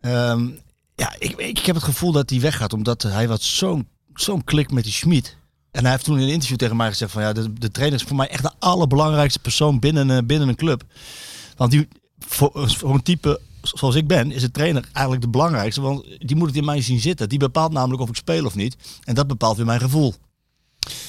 Um, 0.00 0.60
ja, 0.94 1.14
ik, 1.18 1.36
ik 1.36 1.58
heb 1.58 1.74
het 1.74 1.84
gevoel 1.84 2.12
dat 2.12 2.30
hij 2.30 2.40
weggaat, 2.40 2.72
omdat 2.72 3.02
hij 3.02 3.28
wat 3.28 3.42
zo'n 3.42 3.88
zo'n 4.14 4.44
klik 4.44 4.70
met 4.70 4.84
die 4.84 4.92
Schmid. 4.92 5.36
En 5.70 5.82
hij 5.82 5.92
heeft 5.92 6.04
toen 6.04 6.16
in 6.16 6.22
een 6.22 6.32
interview 6.32 6.56
tegen 6.58 6.76
mij 6.76 6.88
gezegd 6.88 7.12
van 7.12 7.22
ja, 7.22 7.32
de, 7.32 7.52
de 7.52 7.70
trainer 7.70 7.98
is 8.00 8.06
voor 8.06 8.16
mij 8.16 8.28
echt 8.28 8.42
de 8.42 8.52
allerbelangrijkste 8.58 9.38
persoon 9.38 9.78
binnen, 9.78 10.08
uh, 10.08 10.18
binnen 10.24 10.48
een 10.48 10.56
club. 10.56 10.82
Want 11.56 11.70
die, 11.70 11.88
voor, 12.18 12.50
voor 12.54 12.94
een 12.94 13.02
type 13.02 13.40
zoals 13.62 13.94
ik 13.94 14.06
ben, 14.06 14.32
is 14.32 14.40
de 14.40 14.50
trainer 14.50 14.88
eigenlijk 14.92 15.24
de 15.24 15.30
belangrijkste. 15.30 15.80
Want 15.80 16.04
die 16.18 16.36
moet 16.36 16.48
het 16.48 16.56
in 16.56 16.64
mij 16.64 16.82
zien 16.82 17.00
zitten. 17.00 17.28
Die 17.28 17.38
bepaalt 17.38 17.72
namelijk 17.72 18.02
of 18.02 18.08
ik 18.08 18.16
speel 18.16 18.44
of 18.44 18.54
niet. 18.54 18.76
En 19.04 19.14
dat 19.14 19.26
bepaalt 19.26 19.56
weer 19.56 19.66
mijn 19.66 19.80
gevoel. 19.80 20.14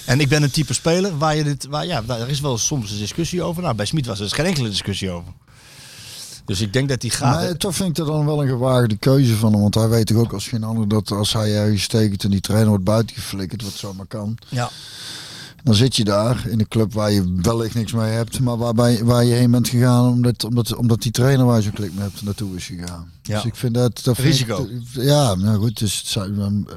En 0.05 0.19
ik 0.19 0.29
ben 0.29 0.43
een 0.43 0.51
type 0.51 0.73
speler 0.73 1.17
waar 1.17 1.35
je 1.35 1.43
dit, 1.43 1.65
waar, 1.65 1.85
ja, 1.85 2.01
daar 2.01 2.29
is 2.29 2.39
wel 2.39 2.57
soms 2.57 2.91
een 2.91 2.97
discussie 2.97 3.43
over. 3.43 3.61
Nou, 3.61 3.75
bij 3.75 3.85
Smit 3.85 4.05
was 4.05 4.17
er 4.17 4.23
dus 4.23 4.33
geen 4.33 4.45
enkele 4.45 4.69
discussie 4.69 5.09
over. 5.09 5.33
Dus 6.45 6.61
ik 6.61 6.73
denk 6.73 6.89
dat 6.89 7.01
hij 7.01 7.11
gaat. 7.11 7.41
Nee, 7.41 7.57
toch 7.57 7.75
vind 7.75 7.89
ik 7.89 7.95
dat 7.95 8.07
dan 8.07 8.25
wel 8.25 8.41
een 8.41 8.47
gewaagde 8.47 8.97
keuze 8.97 9.35
van 9.35 9.51
hem. 9.51 9.61
Want 9.61 9.75
hij 9.75 9.89
weet 9.89 10.07
toch 10.07 10.17
ook 10.17 10.33
als 10.33 10.47
geen 10.47 10.63
ander 10.63 10.87
dat 10.87 11.11
als 11.11 11.33
hij 11.33 11.55
ergens 11.55 11.83
steekt 11.83 12.23
en 12.23 12.29
die 12.29 12.41
trainer 12.41 12.69
wordt 12.69 12.83
buitengeflikkerd, 12.83 13.63
wat 13.63 13.73
zomaar 13.73 14.05
kan. 14.05 14.37
Ja. 14.47 14.69
Dan 15.63 15.75
zit 15.75 15.95
je 15.95 16.03
daar 16.03 16.47
in 16.47 16.59
een 16.59 16.67
club 16.67 16.93
waar 16.93 17.11
je 17.11 17.33
wellicht 17.41 17.75
niks 17.75 17.91
mee 17.91 18.11
hebt, 18.11 18.39
maar 18.39 18.57
waarbij, 18.57 19.03
waar 19.03 19.23
je 19.23 19.33
heen 19.33 19.51
bent 19.51 19.69
gegaan 19.69 20.07
omdat, 20.07 20.43
omdat, 20.43 20.75
omdat 20.75 21.01
die 21.01 21.11
trainer 21.11 21.45
waar 21.45 21.55
je 21.57 21.61
zo'n 21.63 21.71
klik 21.71 21.93
mee 21.93 22.03
hebt 22.03 22.21
naartoe 22.23 22.55
is 22.55 22.65
gegaan. 22.65 23.11
Ja. 23.21 23.35
Dus 23.35 23.45
ik 23.45 23.55
vind 23.55 23.73
dat... 23.73 24.03
dat 24.03 24.17
Risico. 24.17 24.63
Ik, 24.63 24.81
ja, 24.91 25.35
nou 25.35 25.57
goed, 25.57 25.69
het 25.69 25.81
is, 25.81 26.15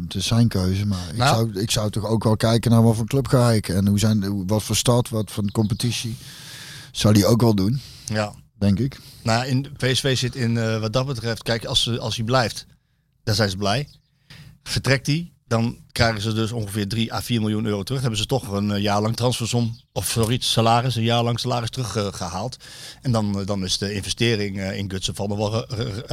het 0.03 0.15
is 0.15 0.27
zijn 0.27 0.49
keuze, 0.49 0.87
maar 0.87 1.09
ik, 1.11 1.17
Nou. 1.17 1.35
zou, 1.51 1.61
ik 1.63 1.71
zou 1.71 1.91
toch 1.91 2.07
ook 2.07 2.25
wel 2.25 2.37
kijken 2.37 2.71
naar 2.71 2.83
wat 2.83 2.97
voor 2.97 3.07
club 3.07 3.27
ga 3.29 3.51
ik 3.51 3.69
en 3.69 3.89
hoe 3.89 3.99
zijn, 3.99 4.47
wat 4.47 4.63
voor 4.63 4.77
stad, 4.77 5.09
wat 5.09 5.31
voor 5.31 5.51
competitie. 5.53 6.17
Zou 6.93 7.15
die 7.15 7.27
ook 7.27 7.41
wel 7.41 7.55
doen, 7.55 7.81
Ja. 8.05 8.33
denk 8.59 8.79
ik. 8.79 9.01
Nou, 9.23 9.47
in 9.47 9.67
PSV 9.77 10.17
zit 10.19 10.35
in 10.37 10.55
uh, 10.57 10.81
wat 10.81 10.93
dat 10.93 11.07
betreft, 11.07 11.43
kijk, 11.43 11.65
als, 11.65 11.83
ze, 11.83 11.99
als 11.99 12.17
hij 12.17 12.25
blijft, 12.25 12.67
dan 13.25 13.35
zijn 13.35 13.51
ze 13.51 13.57
blij. 13.57 13.89
Vertrekt 14.63 15.07
hij, 15.07 15.33
dan 15.53 15.77
krijgen 15.93 16.23
ze 16.23 16.33
dus 16.33 16.53
ongeveer 16.53 16.89
3 16.89 17.13
à 17.13 17.21
4 17.21 17.41
miljoen 17.41 17.65
euro 17.65 17.83
terug. 17.83 18.01
Hebben 18.01 18.19
ze 18.19 18.27
toch 18.27 18.49
een 18.49 18.71
uh, 18.71 18.79
jaar 18.79 19.03
lang 19.03 19.17
transfersom, 19.17 19.81
of 19.93 20.11
zoiets, 20.11 20.53
salaris, 20.53 20.97
een 20.97 21.03
jaar 21.03 21.23
lang 21.23 21.41
salaris 21.41 21.71
teruggehaald. 21.71 22.57
En 23.03 23.13
dan, 23.13 23.39
uh, 23.41 23.47
dan 23.47 23.65
is 23.65 23.79
de 23.79 23.95
investering 23.95 24.63
in 24.63 24.91
Gutsen 24.91 25.15
van 25.15 25.31
er 25.31 25.37
wel 25.37 25.67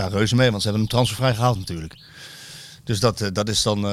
reuze 0.09 0.35
mee, 0.35 0.49
want 0.49 0.61
ze 0.61 0.67
hebben 0.67 0.87
hem 0.87 0.95
transfervrij 0.95 1.35
gehaald 1.35 1.57
natuurlijk. 1.57 1.97
Dus 2.83 2.99
dat, 2.99 3.29
dat 3.33 3.49
is 3.49 3.61
dan 3.61 3.83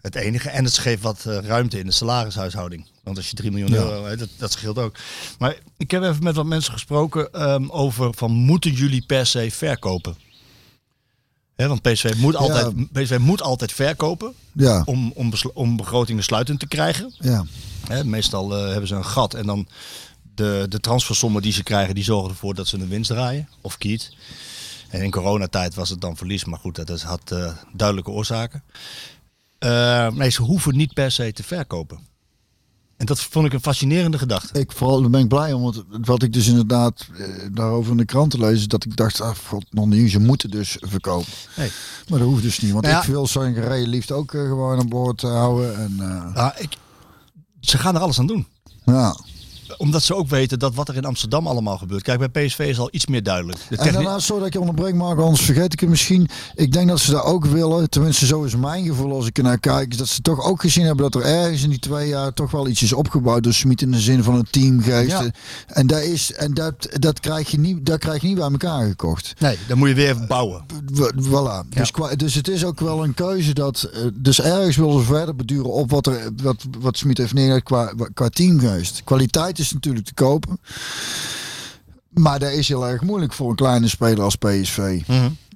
het 0.00 0.14
enige. 0.14 0.48
En 0.50 0.64
het 0.64 0.78
geeft 0.78 1.02
wat 1.02 1.24
ruimte 1.24 1.78
in 1.78 1.86
de 1.86 1.92
salarishuishouding. 1.92 2.86
Want 3.02 3.16
als 3.16 3.30
je 3.30 3.36
3 3.36 3.50
miljoen 3.50 3.70
Ja. 3.70 3.76
euro, 3.76 4.16
dat, 4.16 4.28
dat 4.38 4.52
scheelt 4.52 4.78
ook. 4.78 4.96
Maar 5.38 5.56
ik 5.76 5.90
heb 5.90 6.02
even 6.02 6.22
met 6.22 6.34
wat 6.34 6.46
mensen 6.46 6.72
gesproken 6.72 7.50
um, 7.52 7.70
over 7.70 8.14
van 8.14 8.30
moeten 8.30 8.72
jullie 8.72 9.06
per 9.06 9.26
se 9.26 9.50
verkopen? 9.50 10.16
Want 11.56 11.82
PSV 11.82 12.14
moet, 12.16 12.36
altijd, 12.36 12.92
PSV 12.92 13.18
moet 13.18 13.42
altijd 13.42 13.72
verkopen 13.72 14.32
Ja, 14.52 14.82
om, 14.84 15.12
om, 15.14 15.32
om 15.54 15.76
begrotingen 15.76 16.24
sluitend 16.24 16.60
te 16.60 16.66
krijgen. 16.68 17.14
ja. 17.20 17.44
Meestal 18.04 18.58
uh, 18.58 18.70
hebben 18.70 18.88
ze 18.88 18.94
een 18.94 19.04
gat 19.04 19.34
en 19.34 19.46
dan 19.46 19.68
de, 20.34 20.66
de 20.68 20.80
transfersommen 20.80 21.42
die 21.42 21.52
ze 21.52 21.62
krijgen, 21.62 21.94
die 21.94 22.04
zorgen 22.04 22.30
ervoor 22.30 22.54
dat 22.54 22.66
ze 22.66 22.78
een 22.78 22.88
winst 22.88 23.10
draaien. 23.10 23.48
Of 23.60 23.78
kiet. 23.78 24.12
En 24.88 25.02
in 25.02 25.10
coronatijd 25.10 25.74
was 25.74 25.88
het 25.90 26.00
dan 26.00 26.16
verlies, 26.16 26.44
maar 26.44 26.58
goed, 26.58 26.86
dat 26.86 27.02
had 27.02 27.30
uh, 27.32 27.52
duidelijke 27.72 28.10
oorzaken. 28.10 28.62
Uh, 29.60 30.10
nee, 30.10 30.30
ze 30.30 30.42
hoeven 30.42 30.76
niet 30.76 30.94
per 30.94 31.10
se 31.10 31.32
te 31.32 31.42
verkopen. 31.42 31.98
En 32.96 33.06
dat 33.06 33.20
vond 33.20 33.46
ik 33.46 33.52
een 33.52 33.60
fascinerende 33.60 34.18
gedachte. 34.18 34.58
Ik 34.60 34.72
vooral 34.72 35.00
daar 35.00 35.10
ben 35.10 35.20
ik 35.20 35.28
blij 35.28 35.52
om, 35.52 35.62
want 35.62 35.84
wat 35.88 36.22
ik 36.22 36.32
dus 36.32 36.46
inderdaad 36.46 37.06
eh, 37.18 37.26
daarover 37.52 37.90
in 37.90 37.96
de 37.96 38.04
krant 38.04 38.38
lees, 38.38 38.58
is 38.58 38.68
dat 38.68 38.84
ik 38.84 38.96
dacht, 38.96 39.20
ah, 39.20 39.36
god, 39.48 39.64
nog 39.70 39.86
niet, 39.86 40.10
ze 40.10 40.18
moeten 40.20 40.50
dus 40.50 40.76
verkopen. 40.80 41.32
Nee. 41.56 41.70
Maar 42.08 42.18
dat 42.18 42.28
hoeft 42.28 42.42
dus 42.42 42.58
niet, 42.60 42.70
want 42.72 42.84
Nou 42.84 42.96
ja. 42.96 43.02
ik 43.02 43.08
wil 43.08 43.26
Sangaré 43.26 43.82
liefst 43.86 44.12
ook 44.12 44.34
eh, 44.34 44.40
gewoon 44.40 44.78
aan 44.78 44.88
boord 44.88 45.20
houden. 45.22 45.76
En, 45.76 46.00
Ah, 46.34 46.50
ik, 46.58 46.76
ze 47.60 47.78
gaan 47.78 47.94
er 47.94 48.00
alles 48.00 48.18
aan 48.18 48.26
doen. 48.26 48.46
ja. 48.84 49.16
Omdat 49.76 50.02
ze 50.02 50.14
ook 50.14 50.28
weten 50.28 50.58
dat 50.58 50.74
wat 50.74 50.88
er 50.88 50.96
in 50.96 51.04
Amsterdam 51.04 51.46
allemaal 51.46 51.78
gebeurt. 51.78 52.02
Kijk, 52.02 52.30
bij 52.32 52.46
PSV 52.46 52.58
is 52.58 52.78
al 52.78 52.88
iets 52.92 53.06
meer 53.06 53.22
duidelijk. 53.22 53.58
De 53.68 53.76
En 53.76 53.92
daarnaast, 53.92 54.24
sorry 54.26 54.38
dat 54.38 54.46
ik 54.48 54.54
je 54.54 54.60
onderbreek, 54.60 54.94
Marco, 54.94 55.22
anders 55.22 55.42
vergeet 55.44 55.72
ik 55.72 55.80
het 55.80 55.88
misschien. 55.88 56.28
Ik 56.54 56.72
denk 56.72 56.88
dat 56.88 57.00
ze 57.00 57.10
daar 57.10 57.24
ook 57.24 57.44
willen, 57.46 57.90
tenminste 57.90 58.26
zo 58.26 58.42
is 58.42 58.56
mijn 58.56 58.84
gevoel 58.84 59.12
als 59.14 59.26
ik 59.26 59.36
ernaar 59.38 59.58
kijk, 59.58 59.90
is 59.90 59.96
dat 59.96 60.08
ze 60.08 60.20
toch 60.22 60.44
ook 60.44 60.60
gezien 60.60 60.84
hebben 60.84 61.10
dat 61.10 61.22
er 61.22 61.28
ergens 61.30 61.62
in 61.62 61.70
die 61.70 61.78
twee 61.78 62.08
jaar 62.08 62.32
toch 62.32 62.50
wel 62.50 62.68
iets 62.68 62.82
is 62.82 62.92
opgebouwd 62.92 63.42
door 63.42 63.52
Smit 63.52 63.82
in 63.82 63.90
de 63.90 64.00
zin 64.00 64.22
van 64.22 64.34
een 64.34 64.46
teamgeest. 64.50 65.10
Ja. 65.10 65.24
En, 65.66 65.86
dat, 65.86 66.02
is, 66.02 66.32
en 66.32 66.54
dat, 66.54 66.88
dat, 66.92 67.20
krijg 67.20 67.50
je 67.50 67.58
niet, 67.58 67.86
dat 67.86 67.98
krijg 67.98 68.20
je 68.22 68.26
niet 68.28 68.36
bij 68.36 68.50
elkaar 68.50 68.86
gekocht. 68.88 69.32
Nee, 69.38 69.58
dan 69.68 69.78
moet 69.78 69.88
je 69.88 69.94
weer 69.94 70.08
even 70.10 70.26
bouwen. 70.26 70.64
W- 70.92 71.04
Voilà. 71.26 71.68
Dus, 71.68 71.90
qua- 71.90 72.14
dus 72.14 72.34
het 72.34 72.48
is 72.48 72.64
ook 72.64 72.80
wel 72.80 73.04
een 73.04 73.14
keuze 73.14 73.54
dat. 73.54 73.82
eh, 73.82 74.00
Dus 74.14 74.40
ergens 74.40 74.76
willen 74.76 75.00
ze 75.00 75.04
verder 75.06 75.36
beduren 75.36 75.72
op 75.72 75.90
wat, 75.90 76.06
er, 76.06 76.30
wat, 76.42 76.64
wat 76.80 76.96
Smit 76.98 77.18
heeft 77.18 77.34
neergelegd 77.34 77.64
qua, 77.64 77.92
qua 78.14 78.28
teamgeest. 78.28 79.00
Kwaliteit 79.04 79.55
is 79.58 79.72
natuurlijk 79.72 80.06
te 80.06 80.14
kopen. 80.14 80.60
Maar 82.10 82.38
dat 82.38 82.50
is 82.52 82.68
heel 82.68 82.86
erg 82.88 83.00
moeilijk 83.02 83.32
voor 83.32 83.50
een 83.50 83.56
kleine 83.56 83.88
speler 83.88 84.22
als 84.24 84.36
PSV 84.36 85.00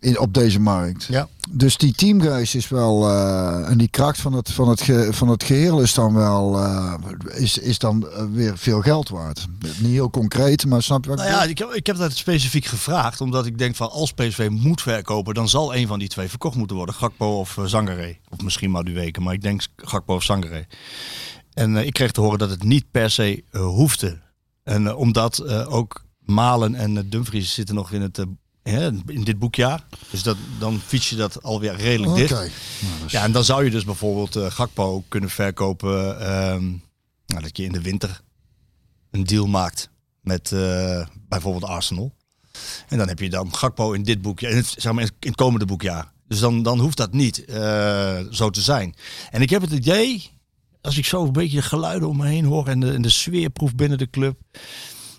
in, 0.00 0.18
op 0.18 0.34
deze 0.34 0.60
markt. 0.60 1.04
Ja. 1.04 1.28
Dus 1.50 1.76
die 1.76 1.92
teamgeest 1.92 2.54
is 2.54 2.68
wel. 2.68 3.08
eh, 3.08 3.68
en 3.70 3.78
die 3.78 3.88
kracht 3.88 4.20
van 4.20 4.32
het, 4.32 4.52
van 4.52 4.68
het, 4.68 4.80
ge- 4.82 5.08
van 5.12 5.28
het 5.28 5.42
geheel 5.44 5.80
is 5.80 5.94
dan 5.94 6.14
wel. 6.14 6.58
eh, 6.58 6.94
is, 7.34 7.58
is 7.58 7.78
dan 7.78 8.08
eh, 8.10 8.24
weer 8.32 8.58
veel 8.58 8.80
geld 8.80 9.08
waard. 9.08 9.46
Niet 9.78 9.90
heel 9.92 10.10
concreet, 10.10 10.66
maar 10.66 10.82
snap 10.82 11.04
je 11.04 11.10
wat 11.10 11.18
ik 11.18 11.24
Nou 11.24 11.36
ja, 11.36 11.44
ik 11.48 11.58
heb, 11.58 11.70
ik 11.72 11.86
heb 11.86 11.96
dat 11.96 12.12
specifiek 12.16 12.64
gevraagd. 12.64 13.20
Omdat 13.20 13.46
ik 13.46 13.58
denk 13.58 13.76
van 13.76 13.90
als 13.90 14.12
PSV 14.12 14.48
moet 14.50 14.82
verkopen, 14.82 15.34
dan 15.34 15.48
zal 15.48 15.74
een 15.74 15.86
van 15.86 15.98
die 15.98 16.08
twee 16.08 16.28
verkocht 16.28 16.56
moeten 16.56 16.76
worden. 16.76 16.94
Gakpo 16.94 17.38
of 17.38 17.56
Zangaré. 17.64 18.16
Of 18.28 18.40
misschien 18.42 18.70
Madueke, 18.70 19.20
maar 19.20 19.34
ik 19.34 19.42
denk 19.42 19.62
Gakpo 19.76 20.14
of 20.14 20.22
Zangaré. 20.22 20.66
En 21.54 21.74
uh, 21.74 21.84
ik 21.86 21.92
kreeg 21.92 22.10
te 22.12 22.20
horen 22.20 22.38
dat 22.38 22.50
het 22.50 22.62
niet 22.62 22.90
per 22.90 23.10
se 23.10 23.44
uh, 23.52 23.60
hoefde. 23.62 24.18
En 24.62 24.86
eh, 24.86 24.96
omdat 24.98 25.38
eh, 25.38 25.74
ook 25.74 26.04
Malen 26.24 26.74
en 26.74 26.96
eh, 26.96 27.02
Dumfries 27.06 27.54
zitten 27.54 27.74
nog 27.74 27.92
in, 27.92 28.00
het, 28.02 28.18
eh, 28.62 28.86
in 29.06 29.24
dit 29.24 29.38
boekjaar. 29.38 29.86
Dus 30.10 30.22
dat, 30.22 30.36
dan 30.58 30.80
fiets 30.86 31.10
je 31.10 31.16
dat 31.16 31.42
alweer 31.42 31.76
redelijk 31.76 32.14
dicht. 32.14 32.30
Nou, 32.30 32.48
Ja, 33.08 33.22
en 33.22 33.32
dan 33.32 33.44
zou 33.44 33.64
je 33.64 33.70
dus 33.70 33.84
bijvoorbeeld 33.84 34.36
eh, 34.36 34.50
Gakpo 34.50 35.04
kunnen 35.08 35.30
verkopen. 35.30 36.20
ehm, 36.20 36.64
nou, 37.26 37.42
dat 37.42 37.56
je 37.56 37.64
in 37.64 37.72
de 37.72 37.82
winter 37.82 38.20
een 39.10 39.24
deal 39.24 39.46
maakt 39.46 39.90
met 40.20 40.52
eh, 40.52 41.06
bijvoorbeeld 41.28 41.64
Arsenal. 41.64 42.14
En 42.88 42.98
dan 42.98 43.08
heb 43.08 43.18
je 43.18 43.30
dan 43.30 43.54
Gakpo 43.54 43.92
in 43.92 44.02
dit 44.02 44.22
boekjaar, 44.22 44.50
in 44.50 44.56
het, 44.56 44.74
zeg 44.78 44.92
maar 44.92 45.02
in 45.02 45.10
het 45.20 45.34
komende 45.36 45.66
boekjaar. 45.66 46.12
Dus 46.28 46.38
dan, 46.38 46.62
dan 46.62 46.78
hoeft 46.80 46.96
dat 46.96 47.12
niet 47.12 47.44
eh, 47.44 48.18
zo 48.30 48.50
te 48.50 48.60
zijn. 48.60 48.94
En 49.30 49.42
ik 49.42 49.50
heb 49.50 49.60
het 49.62 49.70
idee, 49.70 50.30
als 50.80 50.98
ik 50.98 51.04
zo 51.06 51.24
een 51.24 51.32
beetje 51.32 51.56
de 51.56 51.62
geluiden 51.62 52.08
om 52.08 52.16
me 52.16 52.26
heen 52.26 52.44
hoor 52.44 52.66
en 52.68 52.80
de, 52.80 52.92
en 52.92 53.02
de 53.02 53.08
sfeerproef 53.08 53.74
binnen 53.74 53.98
de 53.98 54.10
club, 54.10 54.40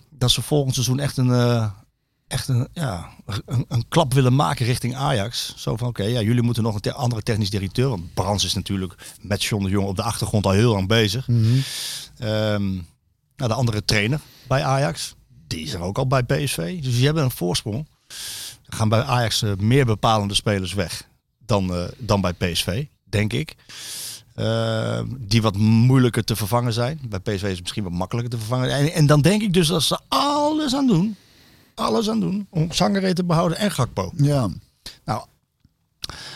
dat 0.10 0.32
ze 0.32 0.42
volgend 0.42 0.74
seizoen 0.74 1.00
echt 1.00 1.18
een, 1.18 1.32
eh, 1.32 1.72
echt 2.28 2.48
een, 2.48 2.68
ja, 2.74 3.10
een, 3.46 3.66
een 3.68 3.88
klap 3.88 4.14
willen 4.14 4.36
maken 4.36 4.66
richting 4.66 4.96
Ajax. 4.96 5.54
Zo 5.58 5.76
van, 5.76 5.88
oké, 5.88 6.04
ja, 6.04 6.22
jullie 6.22 6.42
moeten 6.42 6.64
nog 6.64 6.76
een 6.76 6.82
te- 6.82 6.94
andere 6.94 7.22
technisch 7.22 7.50
directeur. 7.50 7.90
Want 7.90 8.14
Brands 8.14 8.44
is 8.46 8.54
natuurlijk 8.54 8.96
met 9.22 9.44
John 9.44 9.64
de 9.64 9.70
Jong 9.70 9.88
op 9.88 9.96
de 9.96 10.04
achtergrond 10.04 10.46
al 10.46 10.52
heel 10.52 10.72
lang 10.74 10.88
bezig. 10.88 11.28
Ehm, 12.18 12.72
nou, 13.36 13.50
de 13.50 13.54
andere 13.54 13.86
trainer 13.86 14.20
bij 14.48 14.64
Ajax, 14.64 15.16
die 15.48 15.60
is 15.64 15.74
er 15.74 15.82
ook 15.82 15.98
al 15.98 16.08
bij 16.08 16.24
PSV. 16.24 16.82
Dus 16.82 16.96
die 16.96 17.06
hebben 17.06 17.24
een 17.24 17.32
voorsprong. 17.32 17.88
Er 18.66 18.78
gaan 18.78 18.90
bij 18.90 19.02
Ajax 19.04 19.42
eh, 19.42 19.52
meer 19.58 19.86
bepalende 19.86 20.34
spelers 20.34 20.74
weg 20.74 21.08
dan, 21.46 21.76
eh, 21.76 21.84
dan 21.98 22.22
bij 22.22 22.34
PSV, 22.34 22.86
denk 23.04 23.34
ik. 23.34 23.56
Ehm, 24.42 25.06
die 25.20 25.42
wat 25.42 25.58
moeilijker 25.58 26.24
te 26.24 26.36
vervangen 26.36 26.74
zijn. 26.74 27.00
Bij 27.10 27.20
PSV 27.20 27.44
is 27.44 27.50
het 27.50 27.62
misschien 27.62 27.84
wat 27.84 27.92
makkelijker 27.92 28.32
te 28.32 28.38
vervangen. 28.38 28.70
En, 28.70 28.94
en 28.94 29.06
dan 29.06 29.22
denk 29.22 29.42
ik 29.42 29.54
dus 29.54 29.68
dat 29.68 29.84
ze 29.84 30.00
alles 30.08 30.76
aan 30.76 30.88
doen. 30.88 31.16
Alles 31.76 32.10
aan 32.10 32.20
doen 32.20 32.48
om 32.50 32.72
Sangaré 32.72 33.14
te 33.14 33.24
behouden 33.24 33.58
en 33.58 33.72
Gakpo. 33.72 34.12
Ja, 34.16 34.50
Nou, 35.06 35.26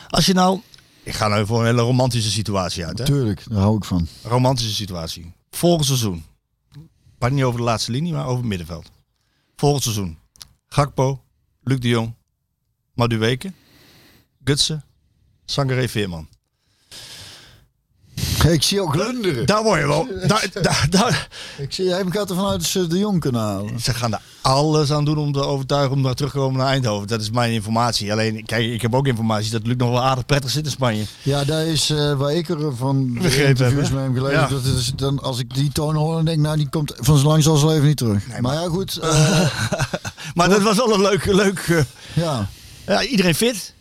als 0.10 0.26
je 0.26 0.34
nou... 0.34 0.60
Ik 1.04 1.14
ga 1.14 1.28
nou 1.28 1.46
voor 1.46 1.60
een 1.60 1.66
hele 1.66 1.82
romantische 1.82 2.32
situatie 2.32 2.86
uit. 2.86 2.98
Hè? 2.98 3.06
tuurlijk. 3.06 3.44
Daar 3.50 3.60
hou 3.60 3.78
ik 3.78 3.84
van. 3.84 4.08
Romantische 4.24 4.74
situatie. 4.74 5.34
Volgend 5.50 5.86
seizoen. 5.86 6.24
Maar 7.20 7.32
niet 7.32 7.44
over 7.44 7.60
de 7.60 7.66
laatste 7.66 7.92
linie, 7.92 8.14
maar 8.14 8.26
over 8.26 8.38
het 8.38 8.46
middenveld. 8.46 8.92
Volgend 9.56 9.84
seizoen. 9.84 10.18
Gakpo, 10.68 11.24
Luc 11.62 11.80
de 11.80 11.88
Jong, 11.88 12.14
Maduweke, 12.94 13.54
Gutsen, 14.44 14.84
Sangaré 15.46 15.88
Veerman. 15.88 16.28
Ik 18.52 18.64
zie 18.64 18.82
ook 18.82 18.94
glunderen. 18.94 19.46
Daar 19.46 19.64
word 19.64 19.80
je 19.80 19.88
wel. 19.88 20.08
Daar, 20.28 20.48
daar, 20.62 20.88
daar. 20.90 21.28
Ik 21.58 21.74
zie, 21.74 21.86
jij 21.86 22.04
gaat 22.10 22.30
ervan 22.30 22.50
uit 22.50 22.60
dat 22.60 22.70
ze 22.70 22.88
de 22.88 22.98
jong 22.98 23.20
kunnen 23.20 23.42
halen. 23.42 23.80
Ze 23.80 23.94
gaan 23.94 24.14
er 24.14 24.20
alles 24.42 24.92
aan 24.92 25.06
doen 25.06 25.18
om 25.18 25.32
te 25.32 25.44
overtuigen 25.44 25.92
om 25.92 26.04
daar 26.04 26.14
terug 26.14 26.32
te 26.32 26.38
komen 26.38 26.60
naar 26.60 26.68
Eindhoven. 26.68 27.08
Dat 27.08 27.22
is 27.22 27.32
mijn 27.32 27.52
informatie. 27.52 28.12
Alleen, 28.12 28.46
kijk, 28.46 28.66
ik 28.66 28.82
heb 28.82 28.96
ook 28.96 29.08
informatie 29.08 29.52
dat 29.52 29.68
Luc 29.68 29.76
nog 29.78 29.90
wel 29.90 30.02
aardig 30.04 30.26
prettig 30.26 30.50
zit 30.52 30.66
in 30.66 30.72
Spanje. 30.72 31.04
Ja, 31.22 31.44
daar 31.44 31.66
is 31.66 31.90
eh, 31.90 32.14
waar 32.14 32.34
ik 32.34 32.50
er 32.50 32.76
van 32.76 33.14
Begrepen 33.14 33.66
heb, 33.66 33.76
met 33.76 33.90
hem 33.90 34.14
gelezen. 34.14 34.40
Ja. 34.40 34.48
Dat 34.48 34.64
is 34.66 34.92
dan, 34.96 35.20
als 35.22 35.40
ik 35.40 35.54
die 35.54 35.72
toon 35.72 35.96
hoor, 35.96 36.16
dan 36.16 36.26
denk 36.26 36.38
ik, 36.38 36.44
nou, 36.44 36.58
die 36.58 36.70
komt 36.70 36.94
van 36.98 37.18
zo 37.18 37.28
lang 37.28 37.44
zal 37.44 37.58
ze 37.58 37.68
leven 37.68 37.86
niet 37.86 37.98
terug. 37.98 38.40
maar, 38.40 38.54
ja, 38.54 38.68
goed. 38.68 38.98
eh, 39.00 39.50
Maar 40.34 40.50
dat 40.50 40.62
was 40.62 40.76
wel 40.76 40.94
een 40.94 41.02
leuk... 41.02 41.26
leuk 41.26 41.60
eh, 41.60 41.84
ja. 42.14 42.50
ja, 42.86 43.04
iedereen 43.04 43.36
fit. 43.36 43.74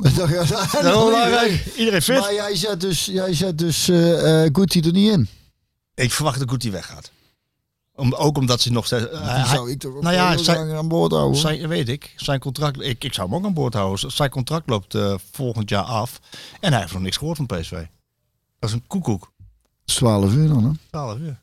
Dat, 0.16 0.30
is 0.30 0.70
belangrijk. 0.82 1.66
Iedereen 1.76 2.02
fit. 2.02 2.20
Maar 2.20 2.34
jij 2.34 2.56
zet 2.56 2.80
dus, 2.80 3.04
jij 3.04 3.34
zet 3.34 3.58
dus 3.58 3.88
eh 3.88 4.44
eh, 4.44 4.50
Guti 4.52 4.80
er 4.80 4.92
niet 4.92 5.12
in. 5.12 5.28
Ik 5.94 6.12
verwacht 6.12 6.38
dat 6.38 6.50
Guti 6.50 6.70
weggaat. 6.70 7.10
Om, 7.94 8.14
ook 8.14 8.38
omdat 8.38 8.60
ze 8.60 8.72
nog 8.72 8.86
steeds... 8.86 9.06
Hij- 9.10 9.44
zou 9.46 9.70
ik 9.70 9.78
toch 9.78 9.94
ook 9.94 10.02
nou 10.02 10.14
ja, 10.14 10.76
aan 10.76 10.88
boord 10.88 11.12
houden. 11.12 11.40
Zijn, 11.40 11.68
weet 11.68 11.88
ik. 11.88 12.12
Zijn 12.16 12.40
contract, 12.40 12.80
ik, 12.80 13.04
ik 13.04 13.14
zou 13.14 13.28
hem 13.28 13.36
ook 13.36 13.44
aan 13.44 13.54
boord 13.54 13.74
houden. 13.74 14.12
Zijn 14.12 14.30
contract 14.30 14.68
loopt 14.68 14.94
eh, 14.94 15.14
volgend 15.32 15.68
jaar 15.68 15.84
af. 15.84 16.20
En 16.60 16.72
hij 16.72 16.80
heeft 16.80 16.92
nog 16.92 17.02
niks 17.02 17.16
gehoord 17.16 17.36
van 17.36 17.46
PSV. 17.46 17.70
Dat 18.58 18.68
is 18.70 18.72
een 18.72 18.86
koekoek. 18.86 19.20
Dat 19.20 19.48
is 19.84 19.94
12 19.94 20.32
uur 20.34 20.48
dan, 20.48 20.64
hè? 20.64 20.70
12 20.90 21.18
uur. 21.18 21.40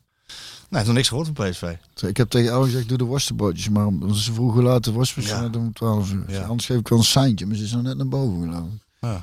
Nee, 0.68 0.84
nog 0.84 0.94
niks 0.94 1.08
gehoord 1.08 1.30
van 1.34 1.50
PSV. 1.50 1.74
Ik 2.06 2.16
heb 2.16 2.28
tegen 2.28 2.50
Ellen 2.50 2.64
gezegd, 2.64 2.88
doe 2.88 2.98
de 2.98 3.04
worstenbroodjes. 3.04 3.68
Maar 3.68 3.86
omdat 3.86 4.16
ze 4.16 4.32
vroeger 4.32 4.62
laten 4.62 4.94
ja. 5.16 5.48
doen 5.48 5.62
om 5.62 5.72
12 5.72 6.12
uur. 6.12 6.24
Ja. 6.28 6.42
Anders 6.42 6.66
geef 6.66 6.78
ik 6.78 6.88
wel 6.88 6.98
een 6.98 7.04
seintje, 7.04 7.46
maar 7.46 7.56
ze 7.56 7.62
is 7.62 7.72
nog 7.72 7.82
net 7.82 7.96
naar 7.96 8.08
boven 8.08 8.42
gelopen. 8.42 8.80
Ja. 9.00 9.22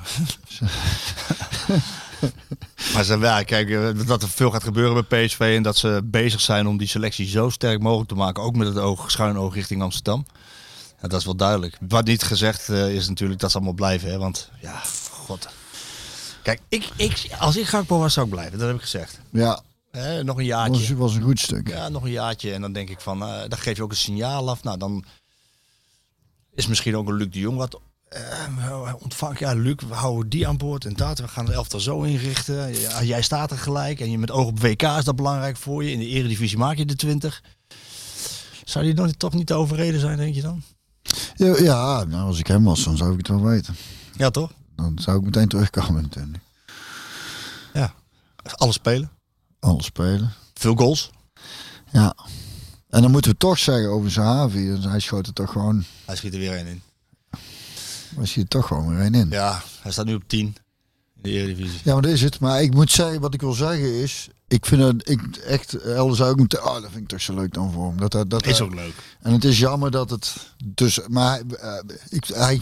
maar 2.94 3.04
ze, 3.04 3.18
ja, 3.18 3.42
kijk, 3.42 3.70
eh, 3.70 4.06
dat 4.06 4.22
er 4.22 4.28
veel 4.28 4.50
gaat 4.50 4.62
gebeuren 4.62 5.06
bij 5.08 5.26
PSV. 5.26 5.40
En 5.56 5.62
dat 5.62 5.76
ze 5.76 6.00
bezig 6.04 6.40
zijn 6.40 6.66
om 6.66 6.76
die 6.76 6.88
selectie 6.88 7.26
zo 7.26 7.50
sterk 7.50 7.80
mogelijk 7.80 8.08
te 8.08 8.14
maken. 8.14 8.42
Ook 8.42 8.56
met 8.56 8.68
het 8.68 8.78
oog, 8.78 9.10
schuin 9.10 9.38
oog 9.38 9.54
richting 9.54 9.82
Amsterdam. 9.82 10.26
Ja, 11.02 11.08
dat 11.08 11.20
is 11.20 11.24
wel 11.24 11.36
duidelijk. 11.36 11.78
Wat 11.88 12.04
niet 12.04 12.22
gezegd 12.22 12.68
eh, 12.68 12.94
is 12.94 13.08
natuurlijk 13.08 13.40
dat 13.40 13.50
ze 13.50 13.56
allemaal 13.56 13.74
blijven. 13.74 14.10
Hè? 14.10 14.18
Want 14.18 14.50
ja, 14.60 14.82
god. 15.10 15.48
Kijk, 16.42 16.60
ik, 16.68 16.88
ik, 16.96 17.28
als 17.38 17.56
ik 17.56 17.66
Gakpo 17.66 17.98
was, 17.98 18.12
zou 18.12 18.26
ik 18.26 18.32
blijven. 18.32 18.58
Dat 18.58 18.66
heb 18.66 18.76
ik 18.76 18.82
gezegd. 18.82 19.20
Ja, 19.30 19.62
Hè, 19.96 20.24
nog 20.24 20.36
een 20.36 20.48
was, 20.48 20.56
jaartje. 20.56 20.96
was 20.96 21.14
een 21.14 21.22
goed 21.22 21.40
stuk. 21.40 21.68
Ja, 21.68 21.88
nog 21.88 22.04
een 22.04 22.10
jaartje. 22.10 22.52
En 22.52 22.60
dan 22.60 22.72
denk 22.72 22.88
ik 22.88 23.00
van, 23.00 23.22
eh 23.22 23.48
dan 23.48 23.58
geef 23.58 23.76
je 23.76 23.82
ook 23.82 23.90
een 23.90 23.96
signaal 23.96 24.50
af. 24.50 24.62
Nou, 24.62 24.78
dan 24.78 25.04
is 26.54 26.66
misschien 26.66 26.96
ook 26.96 27.08
een 27.08 27.14
Luc 27.14 27.30
de 27.30 27.38
Jong 27.38 27.56
wat 27.56 27.80
eh, 28.08 28.94
ontvangt. 28.98 29.38
Ja, 29.38 29.54
Luc, 29.54 29.76
we 29.88 29.94
houden 29.94 30.28
die 30.28 30.48
aan 30.48 30.56
boord 30.56 30.84
en 30.84 30.94
dat. 30.94 31.18
We 31.18 31.28
gaan 31.28 31.46
het 31.46 31.54
elftal 31.54 31.80
zo 31.80 32.02
inrichten. 32.02 32.80
Ja, 32.80 33.02
jij 33.02 33.22
staat 33.22 33.50
er 33.50 33.58
gelijk. 33.58 34.00
En 34.00 34.10
je 34.10 34.18
met 34.18 34.30
oog 34.30 34.46
op 34.46 34.60
WK 34.60 34.82
is 34.82 35.04
dat 35.04 35.16
belangrijk 35.16 35.56
voor 35.56 35.84
je. 35.84 35.92
In 35.92 35.98
de 35.98 36.06
eredivisie 36.06 36.58
maak 36.58 36.76
je 36.76 36.84
de 36.84 36.96
20. 36.96 37.42
Zou 38.64 38.84
die 38.84 38.94
dan 38.94 39.16
toch 39.16 39.32
niet 39.32 39.46
te 39.46 39.54
overreden 39.54 40.00
zijn, 40.00 40.16
denk 40.16 40.34
je 40.34 40.42
dan? 40.42 40.62
Ja, 41.34 41.56
ja 41.56 42.04
nou, 42.04 42.26
als 42.26 42.38
ik 42.38 42.46
hem 42.46 42.64
was, 42.64 42.84
dan 42.84 42.96
zou 42.96 43.10
ik 43.10 43.16
het 43.16 43.28
wel 43.28 43.42
weten. 43.42 43.76
Ja, 44.16 44.30
toch? 44.30 44.52
Dan 44.76 44.98
zou 44.98 45.18
ik 45.18 45.24
meteen 45.24 45.48
terugkomen 45.48 46.02
natuurlijk. 46.02 46.38
Ja. 47.72 47.94
Alles 48.42 48.74
spelen. 48.74 49.10
Alles 49.66 49.84
spelen. 49.84 50.32
Veel 50.54 50.74
goals. 50.74 51.10
Ja. 51.92 52.14
En 52.90 53.02
dan 53.02 53.10
moeten 53.10 53.30
we 53.30 53.36
toch 53.36 53.58
zeggen 53.58 53.90
over 53.90 54.10
Zahavi. 54.10 54.66
dus 54.66 54.84
Hij 54.84 55.00
schoot 55.00 55.26
er 55.26 55.32
toch 55.32 55.52
gewoon, 55.52 55.84
Hij 56.04 56.16
schiet 56.16 56.32
er 56.32 56.38
weer 56.38 56.56
één 56.56 56.66
in. 56.66 56.82
hij 58.16 58.26
er 58.42 58.48
toch 58.48 58.66
gewoon 58.66 58.88
weer 58.88 59.00
één 59.00 59.14
in. 59.14 59.30
Ja, 59.30 59.62
hij 59.80 59.92
staat 59.92 60.06
nu 60.06 60.14
op 60.14 60.28
10 60.28 60.38
in 60.38 60.56
de 61.22 61.30
eredivisie. 61.30 61.80
Ja, 61.84 61.92
maar 61.92 62.02
dat 62.02 62.10
is 62.10 62.22
het. 62.22 62.40
Maar 62.40 62.62
ik 62.62 62.74
moet 62.74 62.90
zeggen, 62.90 63.20
wat 63.20 63.34
ik 63.34 63.40
wil 63.40 63.52
zeggen 63.52 63.94
is, 64.02 64.28
ik 64.48 64.66
vind 64.66 64.82
het 64.82 65.08
ik 65.10 65.36
echt, 65.36 65.74
Elder 65.74 66.16
zou 66.16 66.30
ook 66.30 66.36
moeten, 66.36 66.64
oh, 66.64 66.74
dat 66.74 66.90
vind 66.90 67.02
ik 67.02 67.08
toch 67.08 67.20
zo 67.20 67.34
leuk 67.34 67.54
dan 67.54 67.72
voor 67.72 67.86
hem. 67.88 67.98
Dat, 67.98 68.12
dat, 68.12 68.30
dat, 68.30 68.46
Is 68.46 68.60
ook 68.60 68.74
leuk. 68.74 68.94
En 69.22 69.32
het 69.32 69.44
is 69.44 69.58
jammer 69.58 69.90
dat 69.90 70.10
het 70.10 70.34
dus, 70.64 71.00
maar 71.08 71.40
eh, 71.60 71.72
ik, 72.08 72.24
hij, 72.34 72.60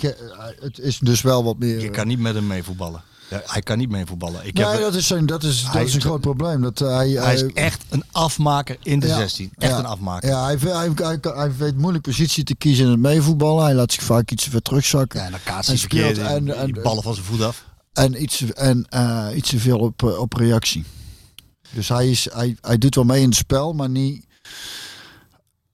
het 0.61 0.79
is 0.79 0.99
dus 0.99 1.23
wel 1.23 1.45
wat 1.45 1.59
meer. 1.59 1.81
Je 1.81 1.91
kan 1.91 2.07
niet 2.07 2.19
met 2.19 2.35
hem 2.35 2.47
mee 2.47 2.63
voetballen. 2.63 3.03
Ja, 3.31 3.43
hij 3.47 3.63
kan 3.63 3.79
niet 3.79 3.89
mee 3.89 4.07
voetballen. 4.07 4.47
Ik 4.47 4.55
nee, 4.55 4.67
heb, 4.67 4.81
dat 4.81 4.95
is, 4.95 5.07
zijn, 5.07 5.27
dat 5.27 5.43
is, 5.43 5.67
dat 5.73 5.83
is 5.83 5.95
een 5.95 6.01
groot 6.01 6.21
probleem. 6.21 6.63
Dat 6.63 6.79
hij, 6.79 7.09
hij 7.11 7.35
is 7.35 7.41
hij- 7.41 7.51
echt 7.55 7.83
een 7.89 8.05
afmaker 8.13 8.77
in 8.83 9.01
de 9.01 9.07
Ja, 9.07 9.17
16. 9.17 9.53
Echt 9.59 9.73
ja. 9.73 9.79
een 9.79 9.85
afmaker. 9.87 10.29
Ja, 10.29 10.45
hij, 10.45 10.57
hij, 10.61 10.91
hij, 10.95 11.19
hij 11.23 11.57
weet 11.57 11.77
moeilijk 11.77 12.05
positie 12.05 12.45
te 12.45 12.55
kiezen 12.57 12.85
in 12.85 12.91
het 12.91 13.01
meevoetballen. 13.01 13.65
Hij 13.65 13.75
laat 13.75 13.93
zich 13.93 14.03
vaak 14.03 14.31
iets 14.31 14.45
te 14.45 14.51
ver 14.51 14.63
terugzakken. 14.63 15.19
Ja, 15.21 15.25
en 15.25 15.31
dan 15.31 15.41
kaatst 15.45 15.69
hij 15.69 15.79
verkeerd 15.79 16.17
speelt- 16.17 16.29
en, 16.31 16.49
en- 16.49 16.57
en- 16.57 16.65
die 16.73 16.81
ballen 16.83 17.03
van 17.03 17.15
zijn 17.15 17.27
voet 17.27 17.41
af. 17.43 17.65
En 17.95 18.23
iets, 18.23 18.41
en, 18.53 18.87
eh, 18.89 19.29
iets 19.35 19.49
te 19.51 19.59
veel 19.59 19.79
op, 19.79 20.03
eh, 20.03 20.19
op 20.19 20.33
reactie. 20.33 20.85
Dus 21.71 21.89
hij, 21.89 22.11
is, 22.11 22.29
hij, 22.33 22.57
hij 22.61 22.79
doet 22.79 22.95
wel 22.95 23.05
mee 23.05 23.21
in 23.23 23.29
het 23.29 23.37
spel, 23.37 23.73
maar 23.73 23.89
niet. 23.91 24.25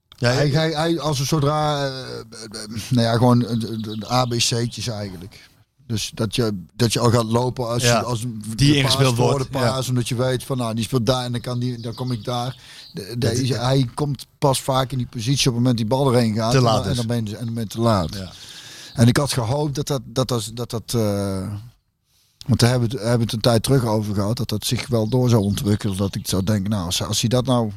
Ja, 0.08 0.30
hij, 0.30 0.48
hij, 0.48 0.70
hij, 0.70 1.00
als 1.00 1.18
een 1.18 1.26
zodra. 1.26 1.86
eh, 1.86 1.92
nou 2.88 3.06
ja, 3.06 3.12
gewoon 3.12 3.44
een- 3.44 4.04
ABC'tjes 4.06 4.86
eigenlijk. 4.88 5.48
Dus 5.86 6.10
dat 6.14 6.34
je, 6.34 6.62
dat 6.76 6.92
je 6.92 7.00
al 7.00 7.10
gaat 7.10 7.24
lopen 7.24 7.68
als, 7.68 7.82
Ja, 7.82 8.00
als 8.00 8.24
die 8.56 8.76
ingespeeld 8.76 9.16
wordt, 9.16 9.44
De 9.44 9.50
paas, 9.50 9.88
omdat 9.88 10.08
je 10.08 10.14
weet 10.14 10.44
van 10.44 10.56
nou, 10.56 10.74
die 10.74 10.84
speelt 10.84 11.06
daar 11.06 11.24
en 11.24 11.32
dan, 11.32 11.40
kan 11.40 11.58
die, 11.58 11.80
dan 11.80 11.94
kom 11.94 12.12
ik 12.12 12.24
daar. 12.24 12.56
De, 12.92 13.14
de- 13.18 13.54
hij 13.58 13.88
komt 13.94 14.26
pas 14.38 14.60
vaak 14.60 14.92
in 14.92 14.98
die 14.98 15.06
positie 15.06 15.38
op 15.38 15.44
het 15.44 15.54
moment 15.54 15.76
die 15.76 15.86
bal 15.86 16.12
erheen 16.12 16.34
gaat. 16.34 16.50
Te 16.50 16.56
en 16.56 16.62
laat 16.62 16.74
dan- 16.76 16.84
en, 16.84 16.90
is. 16.90 16.96
dan 16.96 17.06
ben 17.06 17.26
je, 17.26 17.36
en 17.36 17.44
dan 17.44 17.54
ben 17.54 17.62
je 17.62 17.68
te 17.68 17.80
laat. 17.80 18.14
Ja. 18.14 18.32
En 18.94 19.08
ik 19.08 19.16
had 19.16 19.32
gehoopt 19.32 19.74
dat 19.74 19.86
dat. 19.86 20.00
dat, 20.04 20.28
dat, 20.28 20.50
dat, 20.54 20.70
dat 20.70 20.94
want 22.46 22.60
daar 22.60 22.70
hebben 22.70 22.88
we 22.88 22.94
het- 22.94 23.02
hebben 23.04 23.18
we 23.18 23.24
het 23.24 23.32
een 23.34 23.40
tijd 23.50 23.62
terug 23.62 23.84
over 23.84 24.14
gehad. 24.14 24.36
Dat 24.36 24.48
dat 24.48 24.64
zich 24.66 24.86
wel 24.88 25.08
door 25.08 25.28
zou 25.28 25.42
ontwikkelen. 25.42 25.96
Dat 25.96 26.14
ik 26.14 26.28
zou 26.28 26.44
denken, 26.44 26.70
nou, 26.70 26.84
als, 26.84 27.02
als 27.02 27.20
hij 27.20 27.28
dat 27.28 27.46
nou 27.46 27.70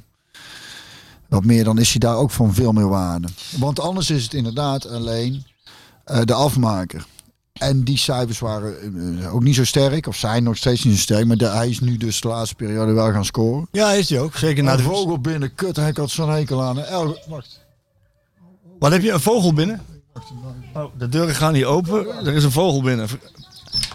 wat 1.30 1.46
meer, 1.46 1.64
dan 1.64 1.78
is 1.78 1.90
hij 1.90 2.00
daar 2.00 2.16
ook 2.16 2.32
van 2.32 2.54
veel 2.54 2.72
meer 2.72 2.88
waarde. 2.90 3.28
Want 3.60 3.80
anders 3.80 4.10
is 4.10 4.24
het 4.24 4.34
inderdaad 4.34 4.88
alleen 4.88 5.46
eh, 6.04 6.22
de 6.24 6.34
afmaker. 6.34 7.06
En 7.54 7.84
die 7.84 7.98
cijfers 7.98 8.40
waren 8.40 8.76
eh, 9.22 9.34
ook 9.36 9.44
niet 9.44 9.56
zo 9.56 9.64
sterk, 9.64 10.08
of 10.08 10.16
zijn 10.16 10.44
nog 10.44 10.58
steeds 10.58 10.84
niet 10.84 10.96
zo 10.96 11.02
sterk. 11.02 11.26
Maar 11.26 11.38
de, 11.38 11.48
hij 11.48 11.70
is 11.70 11.80
nu 11.80 11.98
dus 11.98 12.22
de 12.22 12.28
laatste 12.28 12.56
periode 12.56 12.92
wel 12.92 13.12
gaan 13.12 13.26
scoren. 13.26 13.68
Ja, 13.72 13.92
is 13.92 14.10
hij 14.10 14.20
ook. 14.20 14.36
Zeker 14.36 14.64
na 14.64 14.72
Een 14.72 14.78
de 14.78 14.84
vogel 14.84 15.20
binnen, 15.20 15.56
kut, 15.56 15.76
hij 15.76 15.92
had 15.96 16.10
zo'n 16.10 16.30
hekel 16.30 16.64
aan. 16.64 16.80
El, 16.80 17.20
wacht. 17.28 17.60
Wat 18.80 18.92
heb 18.92 19.02
je? 19.02 19.12
Een 19.12 19.20
vogel 19.20 19.54
binnen? 19.54 19.82
Oh, 20.74 20.84
de 20.98 21.10
deuren 21.10 21.36
gaan 21.36 21.54
niet 21.54 21.66
open. 21.66 22.26
Er 22.26 22.34
is 22.34 22.44
een 22.44 22.52
vogel 22.52 22.82
binnen. 22.82 23.08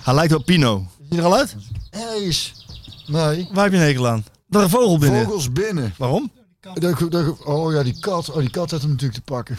Hij 0.02 0.14
lijkt 0.14 0.32
op 0.34 0.44
Pino. 0.44 0.86
Is 0.98 1.06
hij 1.08 1.18
er 1.18 1.24
al 1.24 1.36
uit? 1.36 1.56
Hij 1.90 2.18
is. 2.22 2.54
Nee. 3.06 3.48
Waar 3.52 3.64
heb 3.64 3.72
je 3.72 3.78
een 3.78 3.84
hekel 3.84 4.08
aan? 4.08 4.24
Er 4.50 4.56
is 4.58 4.62
een 4.62 4.70
vogel 4.70 4.98
binnen. 4.98 5.24
Vogels 5.24 5.52
binnen. 5.52 5.94
Waarom? 5.98 6.30
Dat- 6.60 7.10
dat- 7.10 7.44
oh 7.44 7.72
ja, 7.72 7.82
die 7.82 7.98
kat. 8.00 8.30
Oh, 8.30 8.38
die 8.38 8.50
kat 8.50 8.70
had 8.70 8.80
hem 8.80 8.90
natuurlijk 8.90 9.18
te 9.24 9.32
pakken. 9.32 9.58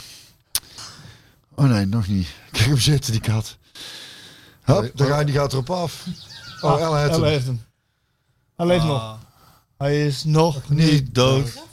Oh 1.56 1.66
nee, 1.66 1.86
nog 1.86 2.08
niet. 2.08 2.28
Kijk 2.52 2.66
hem 2.66 2.78
zitten, 2.80 3.12
die 3.12 3.22
kat. 3.22 3.58
Hop, 4.64 4.92
daar 4.96 5.08
gaat, 5.08 5.26
die 5.26 5.36
gaat 5.36 5.54
erop 5.54 5.70
af. 5.70 6.06
Oh, 6.62 6.72
Ah, 6.72 6.82
Ellen 6.82 7.00
heeft 7.02 7.12
hem. 7.16 7.24
heeft 7.24 7.46
hem. 7.46 7.62
Hij 8.56 8.66
leeft 8.66 8.82
Ah. 8.84 8.88
nog. 8.88 9.18
Hij 9.78 10.06
is 10.06 10.24
nog 10.24 10.70
niet 10.70 11.16
dood. 11.16 11.64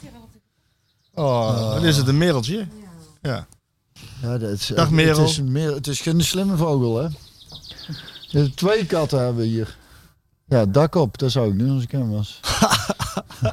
Oh, 1.13 1.73
wat 1.73 1.83
is 1.83 1.97
het, 1.97 2.07
een 2.07 2.17
mereltje? 2.17 2.67
Ja. 3.21 3.47
Ja, 4.21 4.37
dat 4.37 4.49
is, 4.49 4.67
Dag, 4.67 4.89
Merel. 4.91 5.19
Het 5.19 5.29
is, 5.29 5.37
een 5.37 5.51
meer, 5.51 5.73
het 5.73 5.87
is 5.87 6.01
geen 6.01 6.21
slimme 6.23 6.57
vogel, 6.57 6.97
hè? 6.97 7.07
Twee 8.55 8.85
katten 8.85 9.19
hebben 9.19 9.41
we 9.41 9.47
hier. 9.47 9.77
Ja, 10.45 10.65
dak 10.65 10.95
op, 10.95 11.17
dat 11.17 11.31
zou 11.31 11.51
ik 11.51 11.59
doen 11.59 11.73
als 11.73 11.83
ik 11.83 11.91
hem 11.91 12.11
was. 12.11 12.39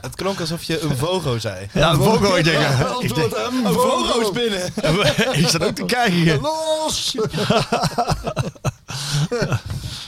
Het 0.00 0.14
klonk 0.14 0.40
alsof 0.40 0.62
je 0.62 0.80
een 0.80 0.96
vogo 0.96 1.38
zei. 1.38 1.68
Ja, 1.72 1.90
een 1.90 1.96
vogel, 2.02 2.38
ik 2.38 2.44
denk. 2.44 2.60
Ja, 2.60 2.70
ik, 2.70 2.86
antwoord 2.86 3.14
denk 3.14 3.36
hem, 3.36 3.66
Een 3.66 3.72
vogel. 3.72 4.04
vogo 4.04 4.20
is 4.20 4.30
binnen. 4.30 4.66
ik 5.42 5.48
zat 5.48 5.64
ook 5.64 5.74
te 5.74 5.84
kijken 5.84 6.12
hier. 6.12 6.40
Los! 6.40 7.14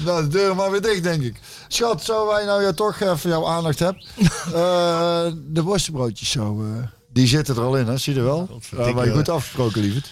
nou, 0.05 0.23
de 0.23 0.29
deur 0.29 0.57
maar 0.57 0.71
weer 0.71 0.83
dicht, 0.83 1.03
denk 1.03 1.23
ik. 1.23 1.41
Schat, 1.69 2.05
zo 2.05 2.27
wij 2.27 2.45
nou 2.45 2.63
ja, 2.63 2.73
toch 2.73 3.01
even 3.01 3.31
jouw 3.31 3.47
aandacht 3.47 3.79
hebben. 3.79 4.03
Eh, 4.47 5.27
de 5.47 5.63
worstenbroodjes 5.63 6.31
zo, 6.31 6.63
eh, 6.63 6.83
die 7.13 7.27
zitten 7.27 7.57
er 7.57 7.63
al 7.63 7.77
in, 7.77 7.87
hè? 7.87 7.97
Zie 7.97 8.13
je 8.15 8.19
er 8.19 8.25
wel? 8.25 8.61
Ja, 8.77 8.93
maar 8.93 9.07
goed 9.07 9.29
afgesproken, 9.29 9.81
lieverd. 9.81 10.11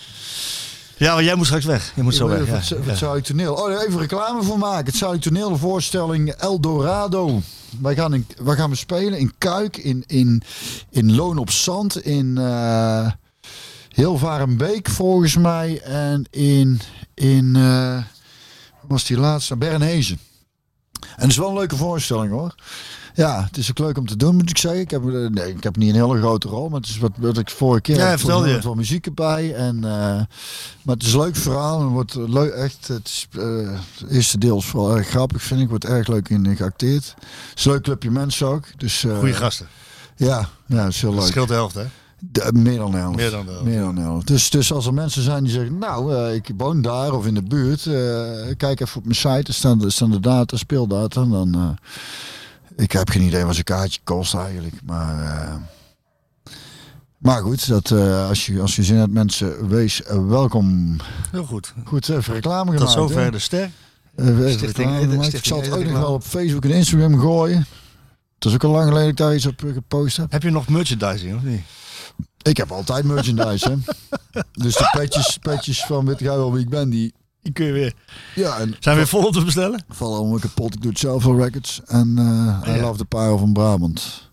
Ja, 0.97 1.15
maar 1.15 1.25
jij 1.25 1.35
moet 1.35 1.47
straks 1.47 1.65
weg. 1.65 1.93
Je 1.95 2.03
moet 2.03 2.15
zo 2.15 2.29
weg. 2.29 2.47
Het, 2.47 2.69
het 3.01 3.25
Toneel. 3.25 3.55
Oh, 3.55 3.83
even 3.83 4.01
reclame 4.01 4.43
voor 4.43 4.59
maken. 4.59 4.87
Het 4.87 4.97
Zuid 4.97 5.23
Toneel, 5.23 5.49
de 5.49 5.57
voorstelling 5.57 6.31
Eldorado. 6.31 7.41
Wij 7.81 7.95
gaan, 7.95 8.15
in, 8.15 8.27
wij 8.43 8.57
gaan 8.57 8.71
we 8.71 8.77
spelen 8.77 9.19
in 9.19 9.33
Kuik, 9.39 9.77
in, 9.77 10.05
in, 10.07 10.43
in 10.91 11.15
Loon 11.15 11.39
op 11.39 11.51
Zand, 11.51 12.05
in 12.05 12.39
eh 12.39 13.07
Hilvarenbeek 13.95 14.89
volgens 14.89 15.37
mij. 15.37 15.81
En 15.81 16.25
in, 16.31 16.81
in 17.15 17.57
eh, 17.57 17.99
was 18.87 19.05
die 19.05 19.19
laatste? 19.19 19.57
Bernhezen. 19.57 20.19
En 21.01 21.23
het 21.23 21.31
is 21.31 21.37
wel 21.37 21.49
een 21.49 21.55
leuke 21.55 21.77
voorstelling 21.77 22.33
hoor. 22.33 22.55
Ja, 23.17 23.45
het 23.45 23.57
is 23.57 23.71
ook 23.71 23.79
leuk 23.79 23.99
om 23.99 24.07
te 24.07 24.17
doen, 24.17 24.35
moet 24.37 24.51
ik 24.51 24.59
zeggen. 24.59 24.81
Ik 24.81 24.91
heb, 24.91 25.03
eh, 25.03 25.27
nee, 25.31 25.49
ik 25.55 25.63
heb 25.63 25.77
niet 25.77 25.89
een 25.95 25.95
hele 26.07 26.19
grote 26.19 26.49
rol, 26.49 26.69
maar 26.69 26.81
het 26.81 26.89
is 26.89 26.99
wat, 26.99 27.11
wat 27.19 27.39
ik 27.39 27.51
vorige 27.51 27.81
keer 27.81 27.97
Ja, 27.97 28.19
vertelde 28.19 28.53
met 28.53 28.65
wat 28.65 28.75
muziek 28.77 29.07
erbij. 29.07 29.55
En, 29.55 29.77
eh, 29.77 29.91
maar 30.83 30.95
het 30.95 31.03
is 31.03 31.13
een 31.13 31.21
leuk 31.21 31.37
verhaal 31.37 31.81
en 31.81 31.87
wordt 31.87 32.15
leuk, 32.15 32.53
echt. 32.53 32.89
Het, 32.89 33.07
is, 33.09 33.27
eh, 33.39 33.71
het 33.99 34.11
eerste 34.11 34.39
deel 34.39 34.57
is 34.59 34.65
vooral 34.65 34.97
erg 34.97 35.09
grappig, 35.09 35.43
vind 35.43 35.61
ik. 35.61 35.69
Wordt 35.69 35.85
erg 35.85 36.07
leuk 36.09 36.29
in 36.29 36.57
geacteerd. 36.57 37.15
Het 37.49 37.59
is 37.59 37.65
een 37.65 37.73
leuk 37.73 37.83
clubje 37.83 38.11
mensen 38.11 38.47
ook. 38.47 38.65
Dus, 38.77 39.05
Goeie 39.19 39.35
gasten. 39.35 39.67
Ja, 40.17 40.49
ja, 40.67 40.85
het 40.85 40.93
is 40.95 41.01
heel 41.01 41.15
leuk. 41.15 41.23
scheelt 41.27 41.49
de 41.49 41.55
helft, 41.55 41.75
hè? 41.75 41.85
De- 42.19 42.51
meer 42.53 42.79
dan 42.79 42.91
de 42.91 42.97
helft. 42.97 43.17
Meer 43.17 43.31
dan 43.31 43.45
de 43.47 43.51
helft. 43.51 43.67
Meer 43.67 43.81
dan 43.81 43.95
de 43.95 44.01
helft. 44.01 44.27
Dus, 44.27 44.51
dus 44.51 44.73
als 44.73 44.87
er 44.87 44.95
mensen 44.95 45.23
zijn 45.23 45.45
die 45.45 45.53
zeggen, 45.53 45.79
nou, 45.79 46.33
ik 46.33 46.51
woon 46.57 46.83
daar 46.83 47.13
of 47.13 47.27
in 47.27 47.35
de 47.35 47.43
buurt, 47.43 47.83
kijk 48.57 48.81
even 48.81 48.97
op 48.97 49.05
mijn 49.05 49.15
site, 49.17 49.43
er 49.47 49.55
staan, 49.55 49.85
er 49.85 49.93
staan 49.93 50.11
de 50.11 50.21
data, 50.21 50.57
speeldata. 50.57 51.25
Dan, 51.25 51.79
ik 52.77 52.93
heb 52.93 53.11
geen 53.11 53.23
idee 53.23 53.45
wat 53.45 53.55
zo'n 53.55 53.65
kaartje 53.65 54.01
kost 54.05 54.35
eigenlijk, 54.35 54.75
maar... 54.85 55.23
eh, 55.23 55.55
maar 57.19 57.43
goed, 57.43 57.69
dat, 57.69 57.91
eh, 57.91 58.29
als, 58.29 58.47
je, 58.47 58.61
als 58.61 58.77
je 58.77 58.83
zin 58.83 58.97
hebt, 58.97 59.13
mensen, 59.13 59.69
wees 59.69 60.03
welkom. 60.07 60.97
Heel 61.31 61.45
goed. 61.45 61.75
Goed, 61.85 62.09
even 62.09 62.35
reclame 62.35 62.71
Tot 62.71 62.77
gemaakt. 62.79 62.93
zover 62.93 63.23
hè? 63.23 63.31
de 63.31 63.39
ster. 63.39 63.71
Even 64.17 64.51
Stichting 64.53 64.77
reclame 64.77 64.99
Ede- 65.01 65.11
gemaakt. 65.11 65.35
Ik 65.35 65.45
zal 65.45 65.61
het 65.61 65.71
ook 65.73 65.85
nog 65.85 65.93
wel 65.99 66.13
op 66.13 66.23
Facebook 66.23 66.65
en 66.65 66.71
Instagram 66.71 67.21
gooien. 67.21 67.67
Het 68.35 68.45
is 68.45 68.55
ook 68.55 68.65
al 68.65 68.71
lang 68.71 68.85
geleden 68.89 69.03
dat 69.03 69.11
ik 69.11 69.17
daar 69.17 69.35
iets 69.35 69.47
op 69.47 69.65
eh, 69.65 69.73
gepost 69.73 70.17
heb. 70.17 70.33
Heb 70.33 70.43
je 70.43 70.51
nog 70.51 70.69
merchandising, 70.69 71.37
of 71.37 71.43
niet? 71.43 71.61
Ik 72.43 72.57
heb 72.57 72.71
altijd 72.73 73.05
merchandise, 73.05 73.69
hè. 73.71 73.77
Dus 74.65 74.75
de 74.77 74.89
petjes, 74.97 75.39
petjes 75.43 75.85
van 75.85 76.07
weet 76.07 76.19
jij 76.19 76.37
wel 76.37 76.53
wie 76.53 76.63
ik 76.63 76.69
ben, 76.69 76.91
die... 76.91 77.15
Die 77.45 77.53
kun 77.53 77.67
je 77.67 77.73
weer. 77.73 77.93
Ja, 78.35 78.59
en 78.59 78.77
Zijn 78.81 78.97
weer 78.97 79.07
volop 79.07 79.33
te 79.33 79.45
bestellen? 79.45 79.85
vallen 79.89 80.19
allemaal 80.19 80.39
kapot. 80.39 80.75
Ik 80.75 80.81
doe 80.83 80.91
het 80.91 81.01
zelf 81.01 81.25
wel 81.25 81.37
records. 81.39 81.81
En 81.87 82.15
eh 82.19 82.69
I 82.73 82.77
ja. 82.77 82.81
Love 82.81 82.99
the 82.99 83.05
Power 83.05 83.39
van 83.39 83.53
Brabant. 83.53 84.31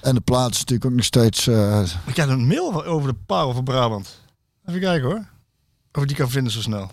En 0.00 0.14
de 0.14 0.20
plaat 0.20 0.50
is 0.50 0.58
natuurlijk 0.58 0.84
ook 0.90 0.96
nog 0.96 1.04
steeds... 1.04 1.46
eh, 1.46 1.82
Ik 2.06 2.16
heb 2.16 2.28
een 2.28 2.46
mail 2.46 2.84
over 2.84 3.08
de 3.12 3.18
parel 3.26 3.52
van 3.52 3.64
Brabant. 3.64 4.20
Even 4.66 4.80
kijken 4.80 5.08
hoor. 5.08 5.26
Of 5.92 6.02
ik 6.02 6.08
die 6.08 6.16
kan 6.16 6.30
vinden 6.30 6.52
zo 6.52 6.60
snel. 6.60 6.90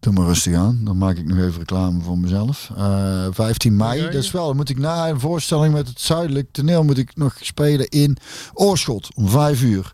doe 0.00 0.12
maar 0.12 0.26
rustig 0.26 0.54
aan. 0.54 0.80
Dan 0.84 0.98
maak 0.98 1.16
ik 1.16 1.24
nog 1.26 1.38
even 1.38 1.58
reclame 1.58 2.02
voor 2.02 2.18
mezelf. 2.18 2.70
Eh 2.76 3.26
15 3.30 3.76
mei, 3.76 4.02
dat 4.02 4.14
is 4.14 4.30
wel... 4.30 4.46
Dan 4.46 4.56
moet 4.56 4.68
ik 4.68 4.78
na 4.78 5.08
een 5.08 5.20
voorstelling 5.20 5.74
met 5.74 5.88
het 5.88 6.00
Zuidelijk 6.00 6.48
Toneel... 6.52 6.82
moet 6.84 6.98
ik 6.98 7.16
nog 7.16 7.36
spelen 7.40 7.88
in 7.88 8.16
Oorschot 8.52 9.08
om 9.14 9.28
5 9.28 9.62
uur. 9.62 9.92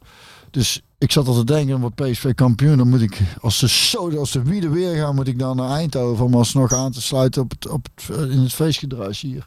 Dus 0.54 0.80
ik 0.98 1.12
zat 1.12 1.28
al 1.28 1.34
te 1.34 1.44
denken, 1.44 1.80
wat 1.80 1.94
PSV 1.94 2.34
kampioen, 2.34 2.76
dan 2.76 2.88
moet 2.88 3.00
ik, 3.00 3.20
als 3.40 3.58
ze 3.58 3.68
zo, 3.68 4.18
als 4.18 4.30
ze 4.30 4.42
wie 4.42 4.62
er 4.62 4.70
weer 4.70 4.96
gaan, 4.96 5.14
moet 5.14 5.28
ik 5.28 5.38
dan 5.38 5.56
naar 5.56 5.70
Eindhoven 5.70 6.24
om 6.24 6.34
alsnog 6.34 6.72
aan 6.72 6.92
te 6.92 7.02
sluiten 7.02 7.42
op 7.42 7.50
het, 7.50 7.68
op 7.68 7.86
het, 7.94 8.30
in 8.30 8.38
het 8.38 8.52
feestgedruis 8.52 9.20
hier. 9.20 9.46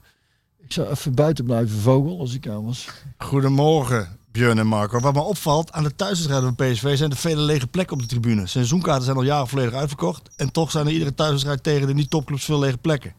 Ik 0.57 0.73
zou 0.73 0.89
even 0.89 1.15
buiten 1.15 1.45
blijven 1.45 1.79
vogel 1.79 2.19
als 2.19 2.33
ik 2.33 2.47
aan 2.47 2.65
was. 2.65 2.87
Goedemorgen, 3.17 4.17
Björn 4.31 4.57
en 4.57 4.67
Marco. 4.67 4.99
Wat 4.99 5.13
me 5.13 5.21
opvalt 5.21 5.71
aan 5.71 5.83
de 5.83 5.95
thuiswedstrijden 5.95 6.55
van 6.55 6.67
PSV 6.67 6.97
zijn 6.97 7.11
er 7.11 7.17
vele 7.17 7.41
lege 7.41 7.67
plekken 7.67 7.95
op 7.95 8.01
de 8.01 8.07
tribune. 8.07 8.47
Seizoenkaarten 8.47 9.05
zijn 9.05 9.17
al 9.17 9.23
jaren 9.23 9.47
volledig 9.47 9.73
uitverkocht. 9.73 10.29
En 10.35 10.51
toch 10.51 10.71
zijn 10.71 10.85
er 10.85 10.91
iedere 10.91 11.13
thuiswedstrijd 11.13 11.63
tegen 11.63 11.87
de 11.87 11.93
niet-topclubs 11.93 12.45
veel 12.45 12.59
lege 12.59 12.77
plekken. 12.77 13.13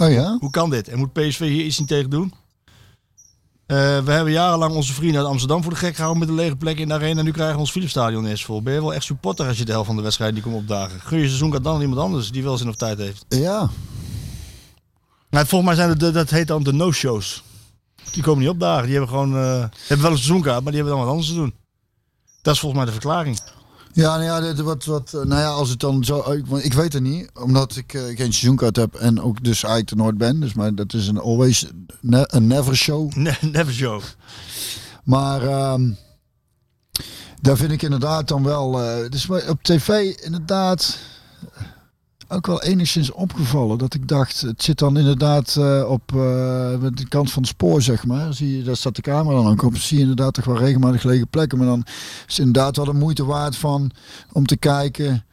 Oh 0.00 0.10
ja? 0.10 0.36
Hoe 0.40 0.50
kan 0.50 0.70
dit? 0.70 0.88
En 0.88 0.98
moet 0.98 1.12
PSV 1.12 1.38
hier 1.38 1.64
iets 1.64 1.78
niet 1.78 1.88
tegen 1.88 2.10
doen? 2.10 2.32
Eh, 3.66 3.76
we 4.04 4.12
hebben 4.12 4.32
jarenlang 4.32 4.74
onze 4.74 4.92
vrienden 4.92 5.20
uit 5.20 5.30
Amsterdam 5.30 5.62
voor 5.62 5.72
de 5.72 5.78
gek 5.78 5.94
gehouden 5.94 6.26
met 6.26 6.36
de 6.36 6.42
lege 6.42 6.56
plekken 6.56 6.82
in 6.82 6.88
de 6.88 6.94
arena. 6.94 7.18
En 7.18 7.24
nu 7.24 7.30
krijgen 7.30 7.54
we 7.54 7.60
ons 7.60 7.70
Philipsstadion 7.70 8.26
eerst 8.26 8.44
vol. 8.44 8.62
Ben 8.62 8.74
je 8.74 8.80
wel 8.80 8.94
echt 8.94 9.04
supporter 9.04 9.46
als 9.46 9.58
je 9.58 9.64
de 9.64 9.72
helft 9.72 9.86
van 9.86 9.96
de 9.96 10.02
wedstrijd 10.02 10.34
die 10.34 10.42
komt 10.42 10.56
opdagen? 10.56 11.00
Gun 11.00 11.18
je 11.18 11.26
seizoenkaart 11.26 11.64
dan 11.64 11.74
aan 11.74 11.80
iemand 11.80 12.00
anders 12.00 12.30
die 12.30 12.42
wel 12.42 12.56
zin 12.56 12.68
of 12.68 12.76
tijd 12.76 12.98
heeft? 12.98 13.24
Ja. 13.28 13.70
Nou, 15.30 15.46
volgens 15.46 15.64
mij 15.64 15.74
zijn 15.74 15.88
het, 15.88 16.00
de, 16.00 16.10
dat 16.10 16.30
heet 16.30 16.46
dan 16.46 16.62
de 16.62 16.72
no-shows. 16.72 17.42
Die 18.12 18.22
komen 18.22 18.40
niet 18.40 18.52
opdagen. 18.52 18.82
Die 18.82 18.96
hebben 18.96 19.10
gewoon 19.10 19.36
eh, 19.36 19.58
hebben 19.58 20.00
wel 20.00 20.10
een 20.10 20.22
seizoenkaart, 20.22 20.62
maar 20.62 20.72
die 20.72 20.82
hebben 20.82 20.92
dan 20.92 21.00
wat 21.00 21.12
anders 21.12 21.28
te 21.28 21.34
doen. 21.34 21.54
Dat 22.42 22.54
is 22.54 22.60
volgens 22.60 22.80
mij 22.80 22.92
de 22.92 23.00
verklaring. 23.00 23.40
Ja, 23.94 24.16
nou 24.18 24.44
ja, 24.44 24.62
wat, 24.62 24.84
wat, 24.84 25.14
eh, 25.14 25.20
nou 25.20 25.40
ja, 25.40 25.48
als 25.48 25.68
het 25.70 25.80
dan 25.80 26.04
zo, 26.04 26.32
ik, 26.32 26.46
want 26.46 26.64
ik 26.64 26.72
weet 26.72 26.92
het 26.92 27.02
niet, 27.02 27.30
omdat 27.34 27.76
ik 27.76 27.94
eh, 27.94 28.02
geen 28.02 28.16
seizoenkaart 28.16 28.76
heb 28.76 28.94
en 28.94 29.20
ook 29.20 29.44
dus 29.44 29.62
eigenlijk 29.62 29.90
er 29.90 29.96
nooit 29.96 30.18
ben. 30.18 30.40
Dus 30.40 30.54
maar 30.54 30.74
dat 30.74 30.92
is 30.94 31.06
een 31.08 31.18
always 31.18 31.66
ne, 32.00 32.34
a 32.34 32.38
never 32.38 32.76
show. 32.76 33.12
Ne- 33.16 33.38
Never 33.40 33.72
show. 33.72 34.02
Maar 35.04 35.42
ehm, 35.46 35.90
daar 37.40 37.56
vind 37.56 37.72
ik 37.72 37.82
inderdaad 37.82 38.28
dan 38.28 38.42
wel. 38.42 38.80
eh 38.82 39.10
dus 39.10 39.26
maar 39.26 39.48
op 39.48 39.62
tv 39.62 40.14
inderdaad 40.22 40.98
ook 42.34 42.46
wel 42.46 42.62
enigszins 42.62 43.10
opgevallen. 43.10 43.78
Dat 43.78 43.94
ik 43.94 44.08
dacht, 44.08 44.40
het 44.40 44.62
zit 44.62 44.78
dan 44.78 44.98
inderdaad 44.98 45.56
eh, 45.56 45.84
op 45.88 46.12
met 46.80 46.96
de 46.96 47.08
kant 47.08 47.32
van 47.32 47.42
het 47.42 47.50
spoor, 47.50 47.82
zeg 47.82 48.06
maar. 48.06 48.34
Zie 48.34 48.56
je, 48.56 48.62
daar 48.62 48.76
staat 48.76 48.96
de 48.96 49.02
camera 49.02 49.42
dan 49.42 49.52
ook 49.52 49.62
op. 49.62 49.76
Zie 49.76 49.96
je 49.96 50.02
inderdaad 50.02 50.34
toch 50.34 50.44
wel 50.44 50.58
regelmatig 50.58 51.02
lege 51.02 51.26
plekken. 51.26 51.58
Maar 51.58 51.66
dan 51.66 51.82
is 52.26 52.36
het 52.36 52.46
inderdaad 52.46 52.76
wel 52.76 52.84
de 52.84 52.92
moeite 52.92 53.24
waard 53.24 53.56
van 53.56 53.90
om 54.32 54.46
te 54.46 54.56
kijken 54.56 55.24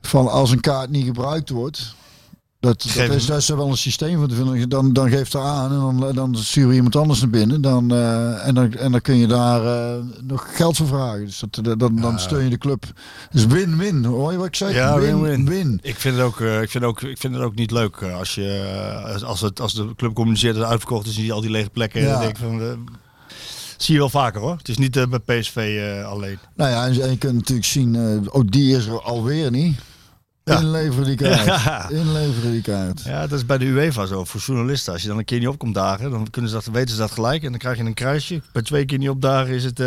van 0.00 0.28
als 0.28 0.50
een 0.50 0.60
kaart 0.60 0.90
niet 0.90 1.04
gebruikt 1.04 1.50
wordt. 1.50 1.94
Dat, 2.60 2.86
dat, 3.26 3.36
is, 3.38 3.48
wel 3.48 3.68
een 3.68 3.76
systeem 3.76 4.28
te 4.28 4.34
vinden. 4.34 4.68
Dan, 4.68 4.92
dan 4.92 5.08
geeft 5.10 5.34
er 5.34 5.40
aan 5.40 5.72
en 5.72 6.00
dan, 6.00 6.14
dan 6.14 6.36
sturen 6.36 6.68
we 6.68 6.74
iemand 6.74 6.96
anders 6.96 7.20
naar 7.20 7.30
binnen. 7.30 7.60
Dan, 7.60 7.90
eh, 7.92 8.46
en, 8.46 8.54
dan, 8.54 8.74
en 8.74 8.92
dan 8.92 9.00
kun 9.00 9.16
je 9.16 9.26
daar 9.26 9.64
eh, 9.64 10.02
nog 10.22 10.56
geld 10.56 10.76
voor 10.76 10.86
vragen. 10.86 11.24
Dus 11.24 11.38
dat, 11.38 11.64
dat- 11.64 11.78
dan, 11.78 11.96
dan 11.96 12.18
steun 12.18 12.44
je 12.44 12.50
de 12.50 12.58
club. 12.58 12.84
Dus 13.30 13.46
win-win. 13.46 14.04
Hoor 14.04 14.32
je 14.32 14.38
wat 14.38 14.46
ik 14.46 14.56
zeg? 14.56 14.72
Ja, 14.74 14.98
Win-win. 14.98 15.78
Ik 15.82 15.96
vind 15.96 16.16
het 16.16 16.24
ook, 16.24 16.40
eh, 16.40 16.62
ik 16.62 16.70
vind 16.70 16.84
ook, 16.84 17.02
ik 17.02 17.18
vind 17.18 17.34
het 17.34 17.42
ook 17.42 17.54
niet 17.54 17.70
leuk 17.70 18.02
als, 18.02 18.34
je, 18.34 19.20
als, 19.24 19.40
het, 19.40 19.60
als 19.60 19.74
de 19.74 19.94
club 19.96 20.14
communiceert 20.14 20.52
dat 20.54 20.62
het 20.62 20.72
uitverkocht 20.72 21.06
is 21.06 21.16
en 21.16 21.22
die 21.22 21.32
al 21.32 21.40
die 21.40 21.50
lege 21.50 21.70
plekken. 21.70 22.00
Ja. 22.00 22.10
Dan 22.12 22.20
denk 22.20 22.36
ik 22.38 22.42
van, 22.42 22.88
zie 23.76 23.94
je 23.94 24.00
wel 24.00 24.10
vaker 24.10 24.40
hoor. 24.40 24.56
Het 24.56 24.68
is 24.68 24.78
niet 24.78 25.08
bij 25.10 25.40
PSV 25.40 25.80
alleen. 26.06 26.38
Nou 26.56 26.70
ja, 26.70 26.86
en, 26.86 27.02
en 27.02 27.10
je 27.10 27.18
kunt 27.18 27.34
natuurlijk 27.34 27.66
zien, 27.66 27.96
oh, 28.30 28.42
die 28.46 28.76
is 28.76 28.86
er 28.86 29.02
alweer 29.02 29.50
niet. 29.50 29.78
Ja. 30.48 30.60
Inleveren 30.60 31.04
die 31.04 31.16
kaart. 31.16 31.44
Ja. 31.64 31.88
Inleveren 31.88 32.50
die 32.50 32.62
kaart. 32.62 33.02
Ja, 33.04 33.26
dat 33.26 33.38
is 33.38 33.46
bij 33.46 33.58
de 33.58 33.64
UEFA 33.64 34.06
zo. 34.06 34.24
Voor 34.24 34.40
journalisten. 34.40 34.92
Als 34.92 35.02
je 35.02 35.08
dan 35.08 35.18
een 35.18 35.24
keer 35.24 35.38
niet 35.38 35.48
opkomt 35.48 35.74
dagen, 35.74 36.10
dan 36.10 36.30
kunnen 36.30 36.50
ze 36.50 36.56
dat, 36.56 36.66
weten 36.66 36.94
ze 36.94 37.00
dat 37.00 37.10
gelijk. 37.10 37.42
En 37.42 37.50
dan 37.50 37.58
krijg 37.58 37.76
je 37.76 37.84
een 37.84 37.94
kruisje. 37.94 38.42
Bij 38.52 38.62
twee 38.62 38.84
keer 38.84 38.98
niet 38.98 39.08
opdagen 39.08 39.54
is 39.54 39.64
het, 39.64 39.80
eh 39.80 39.86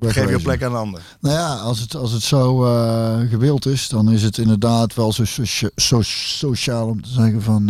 geef 0.00 0.14
je 0.30 0.40
plek 0.42 0.62
aan 0.62 0.70
een 0.72 0.78
ander. 0.78 1.00
Nou 1.20 1.34
ja, 1.34 1.54
als 1.54 1.80
het, 1.80 1.94
als 1.96 2.12
het 2.12 2.22
zo 2.22 2.64
eh, 2.64 3.18
gewild 3.30 3.66
is, 3.66 3.88
dan 3.88 4.10
is 4.12 4.22
het 4.22 4.38
inderdaad 4.38 4.94
wel 4.94 5.12
zo, 5.12 5.24
socia- 5.24 5.70
zo 5.76 5.98
sociaal 6.02 6.86
om 6.86 7.02
te 7.02 7.08
zeggen 7.10 7.42
van... 7.42 7.68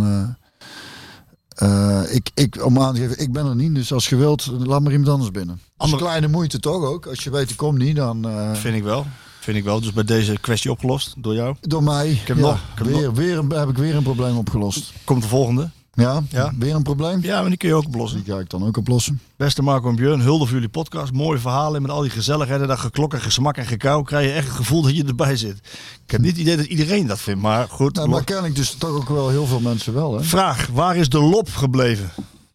eh, 1.55 2.13
ik, 2.15 2.29
ik, 2.33 2.65
om 2.65 2.79
aan 2.79 2.93
te 2.93 2.99
geven, 3.01 3.19
ik 3.19 3.31
ben 3.31 3.45
er 3.45 3.55
niet, 3.55 3.75
dus 3.75 3.93
als 3.93 4.09
je 4.09 4.15
wilt, 4.15 4.45
laat 4.65 4.81
maar 4.81 4.91
iemand 4.91 5.09
anders 5.09 5.31
binnen. 5.31 5.55
Dat 5.55 5.63
is 5.87 5.93
Ander- 5.93 5.99
een 5.99 6.05
kleine 6.05 6.27
moeite 6.27 6.59
toch 6.59 6.83
ook? 6.83 7.05
Als 7.05 7.23
je 7.23 7.29
weet, 7.29 7.49
ik 7.49 7.57
kom 7.57 7.77
niet, 7.77 7.95
dan... 7.95 8.27
eh, 8.29 8.53
Vind 8.53 8.75
ik 8.75 8.83
wel. 8.83 9.05
Vind 9.39 9.57
ik 9.57 9.63
wel. 9.63 9.79
Dus 9.81 9.93
bij 9.93 10.03
deze 10.03 10.37
kwestie 10.41 10.71
opgelost 10.71 11.13
door 11.17 11.33
jou. 11.33 11.55
door 11.61 11.83
mij 11.83 12.21
heb 12.25 12.35
ja, 12.37 12.41
nog- 12.41 12.55
ik 12.55 12.59
heb 12.77 12.87
weer, 12.87 13.13
weer 13.13 13.37
een- 13.37 13.49
heb 13.51 13.69
ik 13.69 13.77
weer 13.77 13.95
een 13.95 14.03
probleem 14.03 14.37
opgelost. 14.37 14.93
Komt 15.03 15.21
de 15.21 15.27
volgende. 15.27 15.69
Ja? 15.93 16.21
Ja. 16.29 16.53
Weer 16.59 16.75
een 16.75 16.83
probleem? 16.83 17.23
Ja, 17.23 17.39
maar 17.39 17.49
die 17.49 17.57
kun 17.57 17.67
je 17.69 17.75
ook 17.75 17.85
oplossen. 17.85 18.23
Die 18.23 18.33
ga 18.33 18.39
ik 18.39 18.49
dan 18.49 18.65
ook 18.67 18.77
oplossen. 18.77 19.21
Beste 19.35 19.61
Marco 19.61 19.89
en 19.89 19.95
Björn, 19.95 20.19
hulde 20.19 20.45
voor 20.45 20.53
jullie 20.53 20.69
podcast. 20.69 21.13
Mooie 21.13 21.39
verhalen 21.39 21.81
met 21.81 21.91
al 21.91 22.01
die 22.01 22.09
gezelligheden. 22.09 22.67
Dat 22.67 22.79
geklok 22.79 23.13
en 23.13 23.21
gesmak 23.21 23.57
en 23.57 23.65
gekauw. 23.65 24.01
Krijg 24.01 24.25
je 24.27 24.31
echt 24.33 24.47
het 24.47 24.55
gevoel 24.55 24.81
dat 24.81 24.95
je 24.95 25.03
erbij 25.05 25.35
zit. 25.35 25.57
Ik 26.05 26.11
heb 26.11 26.21
niet 26.21 26.31
het 26.31 26.39
idee 26.39 26.57
dat 26.57 26.65
iedereen 26.65 27.07
dat 27.07 27.19
vindt, 27.19 27.41
maar 27.41 27.67
goed. 27.69 27.95
Nou, 27.95 28.09
maar 28.09 28.23
ken 28.23 28.43
ik 28.43 28.55
dus 28.55 28.71
toch 28.73 28.89
ook 28.89 29.09
wel 29.09 29.29
heel 29.29 29.45
veel 29.45 29.59
mensen 29.59 29.93
wel, 29.93 30.13
hè? 30.17 30.23
Vraag, 30.23 30.67
waar 30.73 30.95
is 30.95 31.09
de 31.09 31.19
lop 31.21 31.49
gebleven? 31.49 32.09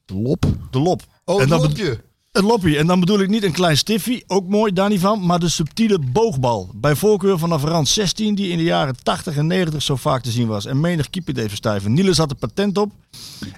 De 0.05 0.15
lop. 0.15 0.44
De 0.70 0.78
lop. 0.81 1.02
Oh, 1.24 1.43
En 1.43 1.48
lopje. 1.48 2.01
Het 2.35 2.44
loppie. 2.44 2.78
En 2.78 2.86
dan 2.86 3.01
bedoel 3.01 3.20
ik 3.20 3.28
niet 3.28 3.43
een 3.43 3.52
klein 3.52 3.77
stiffie, 3.77 4.24
ook 4.27 4.48
mooi, 4.48 4.73
daar 4.73 4.89
niet 4.89 5.01
van, 5.01 5.27
maar 5.27 5.39
de 5.39 5.48
subtiele 5.48 5.98
boogbal. 5.98 6.70
Bij 6.74 6.94
voorkeur 6.94 7.39
vanaf 7.39 7.62
rand 7.62 7.89
16, 7.89 8.35
die 8.35 8.48
in 8.48 8.56
de 8.56 8.62
jaren 8.62 8.97
80 9.02 9.36
en 9.36 9.47
90 9.47 9.82
zo 9.82 9.97
vaak 9.97 10.23
te 10.23 10.31
zien 10.31 10.47
was. 10.47 10.66
En 10.66 10.81
menig 10.81 11.11
keeper 11.11 11.35
deed 11.35 11.48
verstijven. 11.48 11.93
Niels 11.93 12.19
had 12.19 12.31
er 12.31 12.36
patent 12.36 12.78
op. 12.78 12.93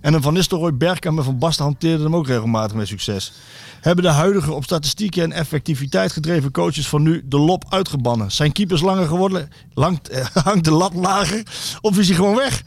En 0.00 0.14
een 0.14 0.22
Van 0.22 0.32
Nistelrooy, 0.32 0.76
Bergkamp 0.76 1.18
en 1.18 1.24
Van 1.24 1.38
Basten 1.38 1.64
hanteerden 1.64 2.04
hem 2.04 2.16
ook 2.16 2.26
regelmatig 2.26 2.76
met 2.76 2.88
succes. 2.88 3.32
Hebben 3.80 4.04
de 4.04 4.10
huidige 4.10 4.52
op 4.52 4.64
statistieken 4.64 5.22
en 5.22 5.32
effectiviteit 5.32 6.12
gedreven 6.12 6.50
coaches 6.50 6.88
van 6.88 7.02
nu 7.02 7.22
de 7.24 7.38
lop 7.38 7.64
uitgebannen? 7.68 8.32
Zijn 8.32 8.52
keepers 8.52 8.80
langer 8.80 9.06
geworden? 9.06 9.48
Eh, 9.74 10.26
hangt 10.44 10.64
de 10.64 10.70
lat 10.70 10.94
lager? 10.94 11.42
Of 11.80 11.98
is 11.98 12.06
hij 12.06 12.16
gewoon 12.16 12.36
weg? 12.36 12.62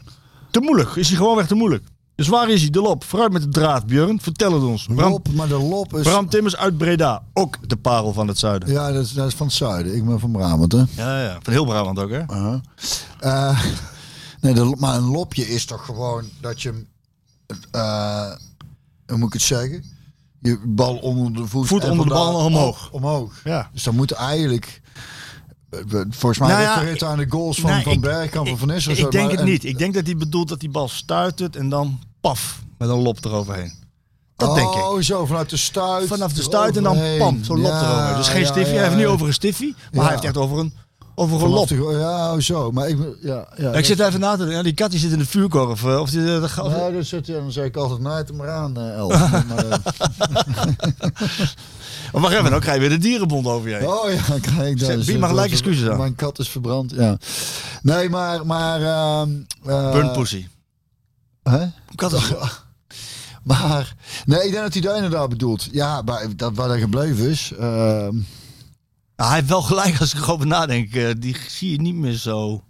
Te 0.52 0.60
moeilijk. 0.60 0.96
Is 0.96 1.08
hij 1.08 1.18
gewoon 1.18 1.36
weg 1.36 1.48
te 1.48 1.56
moeilijk? 1.56 1.84
Dus 2.20 2.28
waar 2.28 2.50
is 2.50 2.62
hij, 2.62 2.70
de 2.70 2.82
lop? 2.82 3.04
Vooruit 3.04 3.32
met 3.32 3.42
de 3.42 3.48
draad, 3.50 3.86
Björn. 3.86 4.22
Vertel 4.22 4.54
het 4.54 4.64
ons. 4.64 4.88
Bram, 4.96 5.12
Lop, 5.12 5.28
maar 5.34 5.48
de 5.48 5.58
lop 5.58 5.96
is... 5.96 6.02
Bram 6.04 6.30
Timmers 6.30 6.56
uit 6.56 6.78
Breda. 6.78 7.24
Ook 7.34 7.70
de 7.70 7.76
parel 7.78 8.14
van 8.14 8.28
het 8.28 8.40
zuiden. 8.40 8.70
Ja, 8.70 8.92
dat 8.92 9.06
is, 9.06 9.14
dat 9.14 9.28
is 9.28 9.34
van 9.34 9.48
het 9.48 9.56
zuiden. 9.56 9.96
Ik 9.96 10.06
ben 10.06 10.20
van 10.20 10.32
Brabant, 10.32 10.72
hè? 10.72 10.84
Ja, 10.96 11.22
ja. 11.24 11.38
Van 11.42 11.54
heel 11.54 11.66
Brabant 11.66 12.00
ook, 12.00 12.10
hè? 12.10 12.20
Eh, 13.20 13.60
nee, 14.42 14.54
de, 14.54 14.76
maar 14.80 14.96
een 14.96 15.10
lopje 15.12 15.48
is 15.48 15.66
toch 15.66 15.86
gewoon 15.86 16.26
dat 16.42 16.62
je 16.62 16.86
eh, 17.72 18.32
hoe 19.08 19.18
moet 19.18 19.28
ik 19.28 19.34
het 19.34 19.42
zeggen? 19.42 19.84
Je 20.42 20.60
bal 20.66 20.96
onder 20.98 21.34
de 21.34 21.48
voet... 21.48 21.68
Voet 21.68 21.84
onder 21.90 22.06
de 22.08 22.14
bal 22.14 22.46
omhoog. 22.46 22.88
op- 22.88 22.94
omhoog. 22.94 23.34
Ja. 23.44 23.70
Dus 23.74 23.84
dan 23.84 23.96
moet 23.96 24.12
eigenlijk... 24.12 24.82
eh, 25.70 25.80
Volgens 26.10 26.40
mij 26.40 26.50
Nou 26.50 26.62
ja, 26.62 26.74
refereert 26.74 27.04
aan 27.04 27.18
de 27.18 27.26
goals 27.30 27.60
van 27.60 27.70
Nee, 27.72 27.84
Van 27.84 27.94
ik- 27.94 28.02
Bergkamp 28.02 28.48
en 28.48 28.54
ik- 28.54 28.60
Van 28.60 28.68
Nistelrooy. 28.68 29.06
Ik, 29.06 29.12
zo, 29.14 29.18
denk 29.18 29.24
maar- 29.24 29.32
het 29.38 29.46
en- 29.46 29.52
niet. 29.52 29.64
Ik 29.64 29.78
denk 29.78 29.94
dat 29.94 30.06
hij 30.06 30.18
bedoelt 30.18 30.48
dat 30.48 30.60
die 30.60 30.70
bal 30.70 30.88
stuitert 30.88 31.56
en 31.56 31.70
dan 31.70 32.00
paf, 32.22 32.60
met 32.78 32.90
een 32.90 33.02
lop 33.02 33.26
eroverheen. 33.26 33.74
Dat 34.36 34.56
denk 34.56 34.70
ik. 34.74 34.76
Oh, 34.76 35.02
zo, 35.02 35.26
vanuit 35.26 35.50
de 35.50 35.58
stuit. 35.58 36.08
Vanaf 36.08 36.34
de 36.34 36.42
stuit 36.42 36.78
en 36.78 36.84
dan 36.84 36.94
eroverheen. 36.96 37.20
pam, 37.20 37.44
zo'n 37.44 37.60
lop 37.62 37.72
Ja, 37.72 37.98
erover. 38.00 38.16
Dus 38.18 38.28
geen 38.28 38.46
stiffie. 38.46 38.74
Hij 38.76 38.84
heeft 38.84 38.96
niet 38.96 39.06
over 39.06 39.28
een 39.28 39.34
stiffie, 39.34 39.76
maar 39.92 40.04
hij 40.04 40.12
heeft 40.14 40.24
echt 40.26 40.38
over 40.38 40.58
een, 40.60 40.74
over 41.16 41.44
een 41.44 41.50
lop. 41.50 41.70
ja, 41.70 42.34
oh, 42.34 42.40
zo. 42.40 42.72
Maar 42.72 42.88
ik, 42.90 42.98
ja, 43.22 43.48
ja, 43.58 43.72
ik 43.72 43.86
zit 43.86 44.00
even 44.00 44.20
na 44.20 44.32
te 44.32 44.38
denken. 44.38 44.56
ja, 44.58 44.64
Die 44.64 44.74
kat 44.74 44.92
die 44.92 45.00
zit 45.00 45.12
in 45.12 45.18
de 45.18 45.26
vuurkorf. 45.26 45.84
eh, 45.86 46.00
Of 46.00 46.10
die, 46.10 46.34
eh, 46.34 46.42
dat 46.42 46.50
gaat- 46.50 46.68
Nee, 46.78 46.92
dat 46.94 47.06
zit, 47.06 47.26
dan 47.28 47.52
zeg 47.52 47.66
ik 47.66 47.76
altijd, 47.76 48.00
naait 48.00 48.28
hem 48.28 48.38
maar 48.38 48.50
aan, 48.50 48.78
eh, 48.78 48.94
Elf. 48.94 49.14
maar, 49.32 49.44
Maar 52.12 52.22
wacht 52.22 52.34
even, 52.34 52.52
dan 52.52 52.60
krijg 52.60 52.76
je 52.76 52.80
weer 52.82 52.98
de 53.00 53.04
dierenbond 53.04 53.46
over 53.48 53.70
je 53.70 53.76
heen. 53.76 53.88
Oh 53.88 54.12
ja, 54.12 54.22
dan 54.28 54.40
krijg 54.40 54.70
ik 54.70 54.80
dat. 54.80 54.90
Dus, 54.90 55.08
eh, 55.08 55.18
maar 55.18 55.30
gelijk 55.30 55.52
excuses 55.52 55.90
aan. 55.90 55.98
Mijn 55.98 56.16
kat 56.16 56.40
is 56.40 56.50
verbrand, 56.50 56.92
ja. 56.96 57.18
Nee, 57.82 58.10
maar... 58.10 58.46
maar 58.46 58.82
eh, 58.82 59.22
Burn 59.92 60.12
pussy. 60.12 60.48
Hè? 61.50 61.66
Maar, 63.44 63.96
nee, 64.26 64.46
ik 64.46 64.52
denk 64.52 64.64
dat 64.64 64.74
hij 64.74 64.82
daar 64.82 64.96
inderdaad 64.96 65.30
bedoelt. 65.30 65.68
Ja, 65.72 66.02
maar 66.02 66.36
dat, 66.36 66.56
waar 66.56 66.70
hij 66.70 66.80
gebleven 66.80 67.30
is. 67.30 67.52
ehm, 67.52 68.16
Nou, 69.16 69.30
hij 69.30 69.34
heeft 69.34 69.50
wel 69.50 69.62
gelijk 69.62 70.00
als 70.00 70.14
ik 70.14 70.20
erover 70.22 70.48
nadenk. 70.48 70.94
eh, 70.94 71.10
die 71.18 71.36
zie 71.48 71.72
je 71.72 71.82
niet 71.82 71.96
meer 71.96 72.14
zo 72.14 72.64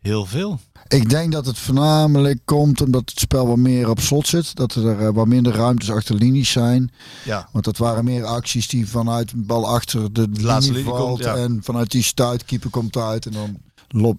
heel 0.00 0.26
veel. 0.26 0.60
ik 0.88 1.10
denk 1.10 1.32
dat 1.32 1.46
het 1.46 1.58
voornamelijk 1.58 2.40
komt 2.44 2.80
omdat 2.80 3.10
het 3.10 3.20
spel 3.20 3.46
wat 3.46 3.56
meer 3.56 3.88
op 3.88 4.00
slot 4.00 4.26
zit. 4.26 4.54
Dat 4.56 4.74
er 4.74 5.06
eh, 5.06 5.08
wat 5.14 5.26
minder 5.26 5.54
ruimtes 5.54 5.90
achter 5.90 6.14
linies 6.14 6.50
zijn. 6.50 6.90
Ja. 7.24 7.48
Want 7.52 7.64
dat 7.64 7.76
waren 7.76 8.04
meer 8.04 8.24
acties 8.24 8.68
die 8.68 8.88
vanuit 8.88 9.32
een 9.32 9.46
bal 9.46 9.68
achter 9.68 10.12
de, 10.12 10.28
laatste 10.40 10.72
linie 10.72 10.84
linie 10.84 10.84
valt. 10.84 11.08
komt, 11.08 11.24
ja. 11.24 11.36
En 11.36 11.60
vanuit 11.62 11.90
die 11.90 12.02
stuit, 12.02 12.44
keeper 12.44 12.70
komt 12.70 12.96
eruit 12.96 13.26
en 13.26 13.32
dan 13.32 13.56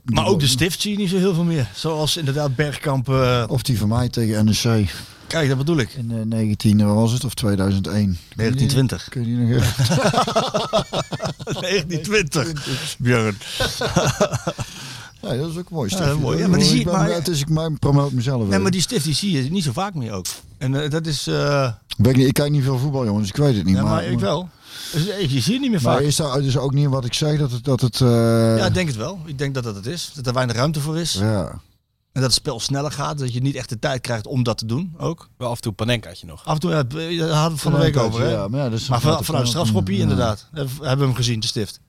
Maar 0.04 0.26
ook 0.26 0.40
de 0.40 0.48
stift 0.48 0.82
zie 0.82 0.92
je 0.92 0.98
niet 0.98 1.10
zo 1.10 1.18
heel 1.18 1.34
veel 1.34 1.44
meer. 1.44 1.70
Zoals 1.76 2.18
inderdaad 2.18 2.56
Bergkamp. 2.56 3.10
eh, 3.10 3.44
Of 3.48 3.62
die 3.62 3.78
van 3.78 3.88
mij 3.88 4.10
tegen 4.10 4.46
NEC 4.46 4.90
kijk, 5.28 5.48
dat 5.50 5.58
bedoel 5.58 5.78
ik. 5.78 5.94
in 5.94 6.12
eh, 6.12 6.18
19, 6.26 6.86
wat 6.86 6.96
was 6.96 7.12
het? 7.12 7.24
Of 7.26 7.34
2001? 7.34 8.18
1920. 8.36 9.10
Kun 9.10 9.22
je 9.22 9.28
die 9.28 9.36
nog 9.38 9.50
even... 9.50 9.86
1920. 11.62 12.96
Björn. 12.98 13.38
Ja, 15.22 15.34
dat 15.36 15.50
is 15.52 15.58
ook 15.58 15.70
mooi. 15.70 15.96
Ja, 15.98 16.16
mooi. 16.16 16.38
Ja, 16.38 16.48
maar 16.48 16.60
die 16.60 16.68
zie 16.68 16.80
ik 16.80 16.86
maar- 16.86 17.10
Het 17.12 17.28
is 17.28 17.42
ik 17.42 17.50
mezelf. 18.12 18.48
Nee, 18.48 18.60
maar 18.60 18.72
die 18.72 18.82
stift 18.82 19.04
die 19.04 19.14
zie 19.14 19.32
je 19.44 19.52
niet 19.52 19.64
zo 19.64 19.72
vaak 19.72 19.94
meer 19.94 20.12
ook. 20.12 20.26
En 20.58 20.84
eh, 20.84 20.90
dat 20.90 21.06
is... 21.06 21.28
eh 21.28 21.72
Weet 21.98 22.08
ik, 22.12 22.16
niet, 22.18 22.28
ik 22.28 22.34
kijk 22.34 22.52
niet 22.52 22.64
veel 22.64 22.78
voetbal, 22.78 23.06
jongens. 23.06 23.30
Ik 23.30 23.36
weet 23.36 23.56
het 23.56 23.66
niet. 23.66 23.76
ja, 23.76 23.82
maar, 23.84 23.92
maar 23.92 24.04
ik 24.06 24.20
wel. 24.20 24.50
Dus, 24.94 25.08
eh, 25.08 25.20
je 25.22 25.28
ziet 25.42 25.54
het 25.54 25.62
niet 25.62 25.72
meer 25.72 25.82
Maar 25.82 25.94
vaak. 25.96 26.02
is 26.04 26.16
dat 26.16 26.34
dus 26.44 26.58
ook 26.58 26.74
niet 26.74 26.88
wat 26.88 27.06
ik 27.06 27.14
zeg 27.14 27.40
dat 27.40 27.52
het. 27.52 27.64
Dat 27.64 27.82
het 27.82 28.02
eh, 28.02 28.58
Ja, 28.58 28.66
ik 28.66 28.74
denk 28.74 28.88
het 28.88 28.98
wel. 28.98 29.20
Ik 29.26 29.38
denk 29.38 29.54
dat 29.54 29.64
dat 29.64 29.76
het 29.76 29.86
is. 29.86 30.12
Dat 30.16 30.28
er 30.28 30.34
weinig 30.34 30.56
ruimte 30.56 30.80
voor 30.80 30.98
is. 30.98 31.14
ja. 31.14 31.60
En 32.12 32.24
dat 32.24 32.32
het 32.32 32.42
spel 32.42 32.60
sneller 32.60 32.92
gaat. 32.92 33.18
Dat 33.18 33.34
je 33.34 33.42
niet 33.42 33.56
echt 33.56 33.70
de 33.70 33.80
tijd 33.80 34.02
krijgt 34.02 34.28
om 34.28 34.44
dat 34.44 34.58
te 34.58 34.66
doen 34.66 34.94
ook. 34.98 35.30
Wel 35.38 35.50
af 35.50 35.56
en 35.56 35.62
toe 35.62 35.72
Panenkaatje 35.74 36.26
nog. 36.28 36.46
Af 36.46 36.54
en 36.54 36.60
toe, 36.60 36.72
ja, 36.72 36.84
daar 36.84 37.02
hadden 37.30 37.48
we 37.48 37.52
het 37.52 37.60
van 37.62 37.72
de 37.72 37.78
week 37.78 37.98
over. 37.98 38.22
Hè? 38.22 38.30
Ja, 38.32 38.48
maar 38.48 38.60
ja, 38.60 38.72
is 38.76 38.88
Maar 38.90 39.02
van, 39.02 39.24
vanuit 39.24 39.44
de 39.44 39.50
strafschopje 39.50 39.96
ja. 39.96 40.02
inderdaad. 40.02 40.48
Hebben 40.54 40.98
we 40.98 41.04
hem 41.04 41.16
gezien, 41.16 41.40
de 41.40 41.48
stift. 41.48 41.80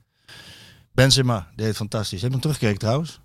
Benzema, 0.93 1.47
die 1.55 1.65
deed 1.65 1.75
fantastisch. 1.75 2.21
Heb 2.21 2.27
je 2.29 2.31
hem 2.31 2.41
teruggekeken 2.41 2.79
trouwens? 2.79 3.19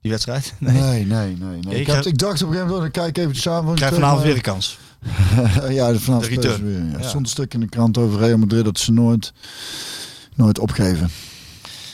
Die 0.00 0.10
wedstrijd? 0.10 0.54
Nee. 0.58 0.80
Nee, 0.82 1.04
nee, 1.04 1.36
nee. 1.36 1.58
nee. 1.60 1.74
Ik 1.74 1.80
Ik, 1.80 1.86
had, 1.86 1.96
heb- 1.96 2.04
ik 2.06 2.18
dacht 2.18 2.42
op 2.42 2.48
een 2.48 2.54
gegeven 2.54 2.74
moment, 2.74 2.94
dan 2.94 3.02
kijk 3.04 3.16
ik 3.16 3.24
even 3.24 3.36
samen. 3.42 3.74
Krijg 3.74 3.94
vanavond 3.94 4.22
weer 4.22 4.34
een 4.34 4.40
kans. 4.40 4.78
ja, 5.68 5.94
vanavond 5.94 6.22
De 6.22 6.28
return. 6.28 6.90
Ja. 6.90 7.02
Stond 7.02 7.24
een 7.24 7.30
stuk 7.30 7.54
in 7.54 7.60
de 7.60 7.68
krant 7.68 7.98
over 7.98 8.18
Real 8.18 8.38
Madrid 8.38 8.64
dat 8.64 8.78
ze 8.78 8.92
nooit, 8.92 9.32
nooit 10.34 10.58
opgeven. 10.58 11.10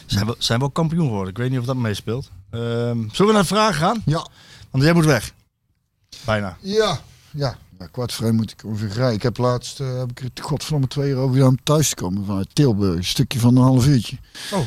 Zijn 0.07 0.27
we, 0.27 0.35
zijn 0.39 0.59
we 0.59 0.65
ook 0.65 0.75
kampioen 0.75 1.07
geworden. 1.07 1.31
Ik 1.31 1.39
weet 1.39 1.51
niet 1.51 1.59
of 1.59 1.65
dat 1.65 1.77
meespeelt. 1.77 2.31
Ehm, 2.51 2.99
zullen 3.13 3.27
we 3.27 3.33
naar 3.33 3.43
de 3.43 3.49
vraag 3.49 3.77
gaan? 3.77 4.03
Ja, 4.05 4.27
Want 4.71 4.85
jij 4.85 4.93
moet 4.93 5.05
weg. 5.05 5.33
Bijna. 6.25 6.57
ja, 6.61 7.01
ja. 7.31 7.57
ja 7.79 7.87
kwart 7.87 8.19
één 8.23 8.35
moet 8.35 8.51
ik 8.51 8.65
ongeveer 8.65 8.89
rijden. 8.89 9.15
Ik 9.15 9.23
heb 9.23 9.37
laatst, 9.37 9.81
eh, 9.81 9.99
heb 9.99 10.11
ik 10.11 10.21
er 10.21 10.45
godverdomme 10.45 10.87
twee 10.87 11.11
uur 11.11 11.17
over 11.17 11.47
om 11.47 11.59
thuis 11.63 11.89
te 11.89 11.95
komen 11.95 12.25
vanuit 12.25 12.55
Tilburg. 12.55 12.97
Een 12.97 13.05
stukje 13.05 13.39
van 13.39 13.57
een 13.57 13.63
half 13.63 13.87
uurtje. 13.87 14.17
Oh. 14.53 14.61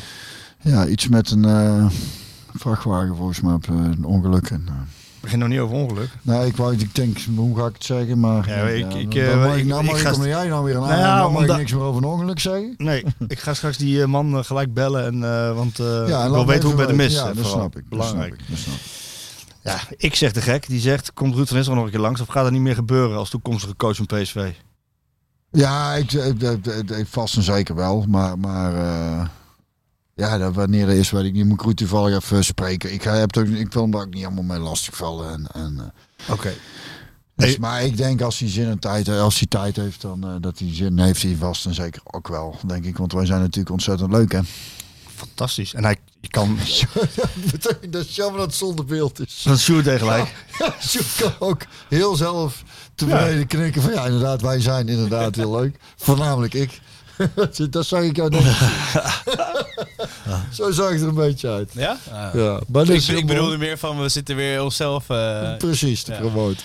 Ja, 0.62 0.86
iets 0.86 1.08
met 1.08 1.30
een 1.30 1.44
eh, 1.44 1.86
vrachtwagen 2.54 3.16
volgens 3.16 3.40
mij 3.40 3.54
op 3.54 3.68
eh, 3.68 3.74
een 3.74 4.04
ongeluk. 4.04 4.50
En, 4.50 4.68
begin 5.26 5.38
nog 5.38 5.48
niet 5.48 5.58
over 5.60 5.76
ongeluk. 5.76 6.08
Nee, 6.22 6.46
ik 6.46 6.56
wou, 6.56 6.76
ik 6.76 6.94
denk, 6.94 7.18
hoe 7.36 7.56
ga 7.58 7.66
ik 7.66 7.72
het 7.74 7.84
zeggen, 7.84 8.20
maar... 8.20 8.48
Ja, 8.48 8.54
ik- 8.68 8.94
ik, 8.94 9.12
dan- 9.14 9.22
eh, 9.22 9.28
dan 9.30 9.38
mag 9.40 9.52
ik- 9.54 9.60
ik, 9.60 9.66
nou 9.66 9.84
ik 9.84 9.90
mag 9.90 10.00
ik, 10.02 10.12
kom 10.12 10.24
jij 10.26 10.48
nou 10.48 10.64
weer 10.64 10.74
een 10.74 10.80
Nou 10.80 10.92
ja, 10.98 11.22
dan 11.22 11.32
mag 11.32 11.44
ik 11.44 11.56
niks 11.56 11.72
meer 11.72 11.82
over 11.82 12.02
een 12.02 12.08
ongeluk 12.08 12.38
zeggen. 12.40 12.74
Nee, 12.76 13.04
ik 13.28 13.38
ga 13.38 13.54
straks 13.54 13.76
die 13.76 14.02
eh, 14.02 14.08
man 14.08 14.38
eh, 14.38 14.44
gelijk 14.44 14.74
bellen. 14.74 15.04
En, 15.06 15.54
want 15.54 15.78
eh 15.78 15.86
Ja, 16.08 16.20
en 16.20 16.26
ik 16.26 16.32
wil 16.32 16.46
weten 16.46 16.62
hoe 16.68 16.72
even 16.72 16.76
bij 16.76 16.86
de 16.86 16.92
mis 17.02 17.12
Ja, 17.14 17.32
dat 17.32 17.46
snap 17.46 17.66
ik. 17.66 17.72
dat 17.74 17.88
Belangrijk. 17.88 18.34
snap 18.34 18.40
ik, 18.40 18.48
dat 18.48 18.58
snap 18.58 18.74
ik. 18.74 18.80
Ja, 19.62 19.78
ik 19.96 20.14
zeg 20.14 20.32
de 20.32 20.40
gek. 20.42 20.66
Die 20.68 20.80
zegt, 20.80 21.12
komt 21.12 21.34
Ruud 21.34 21.46
van 21.46 21.56
Nistelrooy 21.56 21.76
nog 21.76 21.84
een 21.84 21.90
keer 21.98 22.06
langs? 22.06 22.20
Of 22.20 22.28
gaat 22.28 22.42
dat 22.42 22.52
niet 22.52 22.60
meer 22.60 22.74
gebeuren 22.74 23.16
als 23.16 23.30
toekomstige 23.30 23.76
coach 23.76 23.96
van 23.96 24.06
PSV? 24.06 24.50
Ja, 25.50 25.94
ik, 25.94 26.12
ik, 26.12 26.42
ik, 26.42 26.66
ik- 26.66 26.90
ik- 26.90 27.06
vast 27.10 27.36
en 27.36 27.42
zeker 27.42 27.74
wel. 27.74 28.04
Maar, 28.08 28.38
maar 28.38 28.72
ja, 30.16 30.38
dat, 30.38 30.54
wanneer 30.54 30.86
dat 30.86 30.94
is, 30.94 31.10
weet 31.10 31.24
ik 31.24 31.32
niet. 31.32 31.44
Moet 31.44 31.66
ik 31.66 31.76
toevallig 31.76 32.16
even 32.16 32.44
spreken. 32.44 32.92
Ik, 32.92 33.02
ga- 33.02 33.14
heb 33.14 33.36
ook, 33.36 33.46
ik 33.46 33.72
wil 33.72 33.82
hem 33.82 33.90
daar 33.90 34.00
ook 34.00 34.14
niet 34.14 34.24
allemaal 34.24 34.44
mee 34.44 34.58
lastigvallen. 34.58 35.32
En, 35.32 35.46
en, 35.52 35.92
eh, 36.26 36.32
Oké. 36.32 36.52
dus, 37.36 37.46
Hey. 37.48 37.56
Maar 37.60 37.82
ik 37.84 37.96
denk 37.96 38.20
als 38.20 38.38
hij 38.38 38.48
zin 38.48 38.66
en 38.68 38.78
tijd, 38.78 39.08
als 39.08 39.38
hij 39.38 39.46
tijd 39.48 39.76
heeft, 39.76 40.00
dan 40.00 40.24
eh, 40.26 40.34
dat 40.40 40.58
hij 40.58 40.74
zin 40.74 40.98
heeft, 40.98 41.22
hij 41.22 41.36
vast 41.38 41.66
en 41.66 41.74
zeker 41.74 42.00
ook 42.04 42.28
wel, 42.28 42.58
denk 42.66 42.84
ik. 42.84 42.96
Want 42.96 43.12
wij 43.12 43.26
zijn 43.26 43.40
natuurlijk 43.40 43.70
ontzettend 43.70 44.10
leuk, 44.10 44.32
hè? 44.32 44.40
Fantastisch. 45.14 45.74
En 45.74 45.84
hij 45.84 45.96
je 46.20 46.28
kan... 46.28 46.58
dat 47.90 48.04
is 48.04 48.14
jammer 48.16 48.38
dat 48.38 48.46
het 48.46 48.56
zonder 48.56 48.84
beeld 48.84 49.20
is. 49.26 49.42
Dat 49.44 49.56
is 49.56 49.62
Sjoerd 49.62 49.84
tegen 49.84 49.98
gelijk. 50.00 50.34
Ja, 50.58 50.74
zo 50.88 51.00
kan 51.18 51.32
ook 51.48 51.62
heel 51.88 52.16
zelf 52.16 52.62
tevreden 52.94 53.46
knikken 53.46 53.82
van 53.82 53.92
ja, 53.92 54.04
inderdaad, 54.04 54.40
wij 54.40 54.60
zijn 54.60 54.88
inderdaad 54.88 55.34
heel 55.34 55.56
leuk. 55.56 55.76
Voornamelijk 55.96 56.54
ik. 56.54 56.80
dat 57.70 57.86
zag 57.86 58.02
ik 58.02 58.16
jou 58.16 58.30
net. 58.30 58.42
Zo 60.52 60.70
zag 60.70 60.90
het 60.90 61.00
er 61.00 61.08
een 61.08 61.14
beetje 61.14 61.48
uit. 61.48 61.70
Ja? 61.74 61.96
Ja, 62.34 62.60
maar 62.68 62.88
Ik, 62.90 63.02
ik 63.02 63.26
bedoelde 63.26 63.58
meer 63.58 63.78
van, 63.78 64.00
we 64.00 64.08
zitten 64.08 64.36
weer 64.36 64.62
onszelf... 64.62 65.08
eh, 65.10 65.56
Precies, 65.56 66.02
te 66.02 66.12
Ja. 66.12 66.18
promoten. 66.18 66.62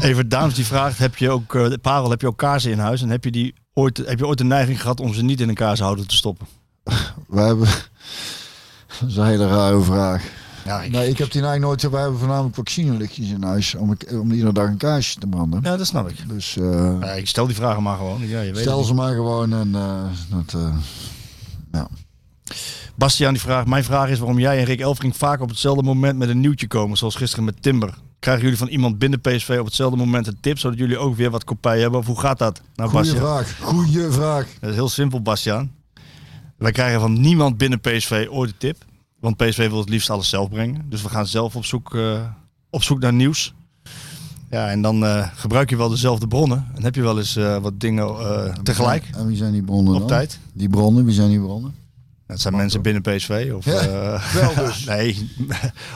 Even 0.00 0.28
Daams 0.28 0.54
die 0.54 0.66
vraagt, 0.66 0.98
heb 0.98 1.16
je 1.16 1.30
ook, 1.30 1.54
eh, 1.54 1.72
Parel, 1.82 2.10
heb 2.10 2.20
je 2.20 2.26
ook 2.26 2.38
kaarsen 2.38 2.70
in 2.70 2.78
huis? 2.78 3.02
En 3.02 3.10
heb 3.10 3.24
je, 3.24 3.30
die 3.30 3.54
ooit, 3.74 3.96
heb 3.96 4.18
je 4.18 4.26
ooit 4.26 4.38
de 4.38 4.44
neiging 4.44 4.80
gehad 4.80 5.00
om 5.00 5.14
ze 5.14 5.22
niet 5.22 5.40
in 5.40 5.48
een 5.48 5.54
kaarsenhouder 5.54 6.06
te 6.06 6.16
stoppen? 6.16 6.46
We 7.28 7.40
hebben... 7.40 7.68
Dat 9.00 9.08
is 9.08 9.16
een 9.16 9.26
hele 9.26 9.48
rare 9.48 9.80
vraag. 9.82 10.22
Ja, 10.66 10.82
ik, 10.82 10.90
Nee, 10.90 11.08
ik 11.08 11.18
heb 11.18 11.32
die 11.32 11.42
eigenlijk 11.42 11.82
nooit... 11.82 11.92
We 11.92 11.98
hebben 11.98 12.18
voornamelijk 12.18 12.54
vaccinelichtjes 12.54 13.28
in 13.30 13.42
huis 13.42 13.74
om, 13.74 13.96
om 14.12 14.32
iedere 14.32 14.52
dag 14.52 14.68
een 14.68 14.76
kaarsje 14.76 15.18
te 15.18 15.26
branden. 15.26 15.60
ja 15.62 15.76
dat 15.76 15.86
snap 15.86 16.08
ik. 16.10 16.28
Dus 16.28 16.56
eh, 16.56 16.96
Ja, 17.00 17.10
ik 17.12 17.26
stel 17.28 17.46
die 17.46 17.56
vragen 17.56 17.82
maar 17.82 17.96
gewoon. 17.96 18.26
Ja, 18.28 18.40
je 18.40 18.52
weet 18.52 18.62
stel 18.62 18.84
ze 18.84 18.94
maar 18.94 19.14
gewoon 19.14 19.52
en 19.52 19.74
eh, 19.74 20.04
dat... 20.30 20.60
eh, 20.60 20.74
ja. 21.72 21.88
Bastiaan 22.94 23.32
die 23.32 23.42
vraagt, 23.42 23.66
mijn 23.66 23.84
vraag 23.84 24.08
is 24.08 24.18
waarom 24.18 24.38
jij 24.38 24.58
en 24.58 24.64
Rick 24.64 24.80
Elfrink 24.80 25.14
vaak 25.14 25.40
op 25.40 25.48
hetzelfde 25.48 25.82
moment 25.82 26.18
met 26.18 26.28
een 26.28 26.40
nieuwtje 26.40 26.66
komen, 26.66 26.96
zoals 26.96 27.14
gisteren 27.14 27.44
met 27.44 27.62
Timber. 27.62 27.94
krijgen 28.18 28.42
jullie 28.42 28.58
van 28.58 28.68
iemand 28.68 28.98
binnen 28.98 29.20
PSV 29.20 29.56
op 29.60 29.64
hetzelfde 29.66 29.96
moment 29.96 30.26
een 30.26 30.38
tip, 30.40 30.58
zodat 30.58 30.78
jullie 30.78 30.98
ook 30.98 31.16
weer 31.16 31.30
wat 31.30 31.44
kopij 31.44 31.80
hebben? 31.80 32.00
Of 32.00 32.06
hoe 32.06 32.20
gaat 32.20 32.38
dat? 32.38 32.60
Nou, 32.74 32.90
Goeie 32.90 33.04
Bastiaan? 33.04 33.26
vraag. 33.26 33.58
Goeie 33.60 34.10
vraag. 34.10 34.46
Dat 34.60 34.70
is 34.70 34.76
heel 34.76 34.88
simpel, 34.88 35.22
Bastiaan. 35.22 35.72
Wij 36.58 36.72
krijgen 36.72 37.00
van 37.00 37.20
niemand 37.20 37.56
binnen 37.56 37.80
PSV 37.80 38.26
ooit 38.30 38.50
een 38.50 38.56
tip. 38.58 38.84
Want 39.20 39.36
PSV 39.36 39.68
wil 39.68 39.78
het 39.78 39.88
liefst 39.88 40.10
alles 40.10 40.28
zelf 40.28 40.48
brengen. 40.48 40.86
Dus 40.88 41.02
we 41.02 41.08
gaan 41.08 41.26
zelf 41.26 41.56
op 41.56 41.64
zoek, 41.64 41.94
eh, 41.94 42.20
op 42.70 42.82
zoek 42.82 43.00
naar 43.00 43.12
nieuws. 43.12 43.54
Ja, 44.50 44.70
en 44.70 44.82
dan 44.82 45.04
eh, 45.04 45.28
gebruik 45.34 45.70
je 45.70 45.76
wel 45.76 45.88
dezelfde 45.88 46.28
bronnen. 46.28 46.66
En 46.74 46.82
heb 46.82 46.94
je 46.94 47.02
wel 47.02 47.18
eens 47.18 47.36
eh, 47.36 47.58
wat 47.58 47.80
dingen 47.80 48.14
tegelijk 48.62 49.08
En 49.16 49.26
wie 49.26 49.36
zijn 49.36 49.52
die 49.52 49.62
bronnen 49.62 49.92
op 49.92 49.98
dan? 49.98 50.08
tijd. 50.08 50.38
Die 50.52 50.68
bronnen, 50.68 51.04
wie 51.04 51.14
zijn 51.14 51.28
die 51.28 51.40
bronnen? 51.40 51.74
Dat 52.26 52.40
zijn 52.40 52.56
mensen 52.56 52.82
binnen 52.82 53.02
PSV. 53.02 53.52
Of, 53.56 53.64
Ja, 53.64 54.20
wel 54.40 54.54
dus. 54.54 54.84
nee. 54.94 55.30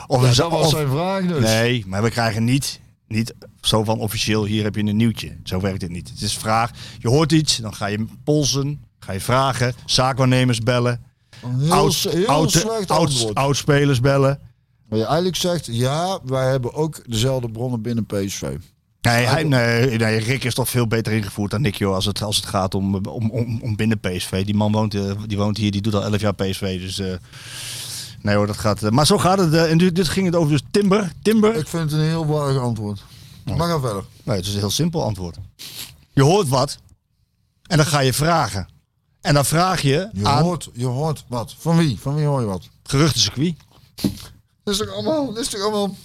of, 0.07 0.21
Ja, 0.21 0.33
dat 0.33 0.51
was 0.51 0.69
zijn 0.69 0.87
vraag 0.87 1.25
dus. 1.25 1.43
Nee, 1.43 1.83
maar 1.87 2.03
we 2.03 2.09
krijgen 2.09 2.43
niet, 2.43 2.79
niet 3.07 3.33
zo 3.61 3.83
van 3.83 3.99
officieel, 3.99 4.45
hier 4.45 4.63
heb 4.63 4.75
je 4.75 4.83
een 4.83 4.95
nieuwtje. 4.95 5.37
Zo 5.43 5.59
werkt 5.59 5.81
het 5.81 5.91
niet. 5.91 6.09
Het 6.09 6.21
is 6.21 6.37
vraag, 6.37 6.71
je 6.99 7.07
hoort 7.07 7.31
iets, 7.31 7.57
dan 7.57 7.73
ga 7.73 7.85
je 7.85 8.05
polsen, 8.23 8.83
ga 8.99 9.11
je 9.11 9.19
vragen, 9.19 9.73
zaakwaarnemers 9.85 10.59
bellen, 10.59 11.03
heel, 11.47 11.71
oud, 11.71 11.93
heel 11.93 12.25
oud, 12.27 12.51
slecht 12.51 12.91
oud, 12.91 13.09
antwoord. 13.09 13.35
oudspelers 13.35 13.99
bellen. 13.99 14.39
Waar 14.89 14.99
je 14.99 15.05
eigenlijk 15.05 15.35
zegt, 15.35 15.65
ja, 15.65 16.19
wij 16.23 16.49
hebben 16.49 16.73
ook 16.73 17.01
dezelfde 17.09 17.51
bronnen 17.51 17.81
binnen 17.81 18.05
PSV. 18.05 18.55
Nee, 19.01 19.25
hij, 19.25 19.43
nee, 19.43 19.97
nee, 19.97 20.19
Rick 20.19 20.43
is 20.43 20.53
toch 20.53 20.69
veel 20.69 20.87
beter 20.87 21.13
ingevoerd 21.13 21.51
dan 21.51 21.61
Nick, 21.61 21.75
joh, 21.75 21.93
als 21.93 22.05
het, 22.05 22.21
als 22.21 22.35
het 22.35 22.45
gaat 22.45 22.75
om, 22.75 22.95
om, 22.95 23.29
om, 23.31 23.59
om 23.61 23.75
binnen 23.75 23.99
PSV. 23.99 24.45
Die 24.45 24.55
man 24.55 24.71
woont, 24.71 24.93
eh, 24.93 25.11
die 25.27 25.37
woont 25.37 25.57
hier, 25.57 25.71
die 25.71 25.81
doet 25.81 25.95
al 25.95 26.03
11 26.03 26.21
jaar 26.21 26.33
PSV, 26.35 26.79
dus... 26.81 26.99
eh, 26.99 27.13
Nee 28.21 28.35
hoor, 28.35 28.47
dat 28.47 28.57
gaat... 28.57 28.83
eh, 28.83 28.89
maar 28.89 29.05
zo 29.05 29.17
gaat 29.17 29.37
het. 29.37 29.53
en 29.53 29.77
dit, 29.77 29.95
dit 29.95 30.07
ging 30.07 30.25
het 30.25 30.35
over 30.35 30.51
dus 30.51 30.61
Timber. 30.71 31.11
Timber. 31.21 31.55
Ik 31.55 31.67
vind 31.67 31.91
het 31.91 31.99
een 31.99 32.07
heel 32.07 32.25
waag 32.25 32.57
antwoord. 32.57 33.03
Oh. 33.45 33.55
Maar 33.57 33.67
ga 33.67 33.79
verder. 33.79 34.03
Nee, 34.23 34.35
het 34.37 34.45
is 34.45 34.53
een 34.53 34.59
heel 34.59 34.69
simpel 34.69 35.03
antwoord. 35.03 35.37
Je 36.13 36.23
hoort 36.23 36.47
wat 36.47 36.77
en 37.67 37.77
dan 37.77 37.85
ga 37.85 37.99
je 37.99 38.13
vragen. 38.13 38.67
En 39.21 39.33
dan 39.33 39.45
vraag 39.45 39.81
je, 39.81 40.09
Je 40.13 40.27
aan 40.27 40.43
hoort, 40.43 40.69
je 40.73 40.85
hoort 40.85 41.23
wat. 41.27 41.55
Van 41.59 41.77
wie? 41.77 41.97
Van 41.99 42.15
wie 42.15 42.25
hoor 42.25 42.39
je 42.39 42.45
wat? 42.45 42.69
geruchtencircuit. 42.83 43.55
Dat 44.63 44.73
is 44.73 44.77
toch 44.77 44.93
allemaal, 44.93 45.33
dat 45.33 45.37
is 45.43 45.47
toch 45.47 45.61
allemaal... 45.61 45.95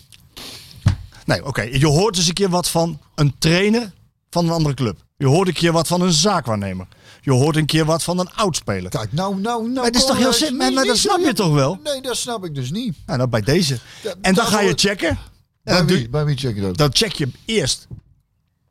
Nee, 1.25 1.47
oké. 1.47 1.63
Je 1.63 1.87
hoort 1.87 2.15
dus 2.15 2.27
een 2.29 2.35
keer 2.35 2.49
wat 2.49 2.69
van 2.69 3.01
een 3.15 3.35
trainer 3.39 3.93
van 4.31 4.45
een 4.45 4.51
andere 4.51 4.75
club. 4.75 5.05
Je 5.17 5.27
hoort 5.27 5.49
een 5.49 5.55
keer 5.55 5.73
wat 5.73 5.87
van 5.87 6.01
een 6.01 6.13
zaakwaarnemer. 6.13 6.87
Je 7.21 7.31
hoort 7.33 7.57
een 7.57 7.67
keer 7.67 7.85
wat 7.85 8.03
van 8.03 8.19
een 8.19 8.33
oudspeler. 8.35 8.91
Kijk, 8.91 9.13
nou, 9.13 9.41
nou, 9.41 9.69
nou... 9.71 9.87
het 9.87 9.97
is 9.97 10.05
toch 10.07 10.17
heel 10.17 10.27
eens. 10.27 10.39
simpel? 10.39 10.71
Maar 10.73 10.85
dat 10.85 10.97
snap 10.97 11.21
je 11.21 11.33
toch 11.33 11.53
wel? 11.53 11.79
Nee, 11.85 12.01
dat 12.01 12.17
snap 12.17 12.45
ik 12.45 12.55
dus 12.55 12.71
niet. 12.71 12.97
Nou, 13.07 13.27
bij 13.27 13.41
deze. 13.41 13.79
En 14.21 14.35
dan 14.35 14.47
ga 14.47 14.61
je 14.61 14.73
checken. 14.77 15.19
En 15.65 15.87
Bij 15.87 15.97
wie, 15.97 16.09
bij 16.09 16.25
wie 16.25 16.37
check 16.37 16.55
je 16.55 16.61
dat? 16.61 16.77
dan 16.77 16.91
check 16.93 17.13
je 17.13 17.29
eerst 17.45 17.87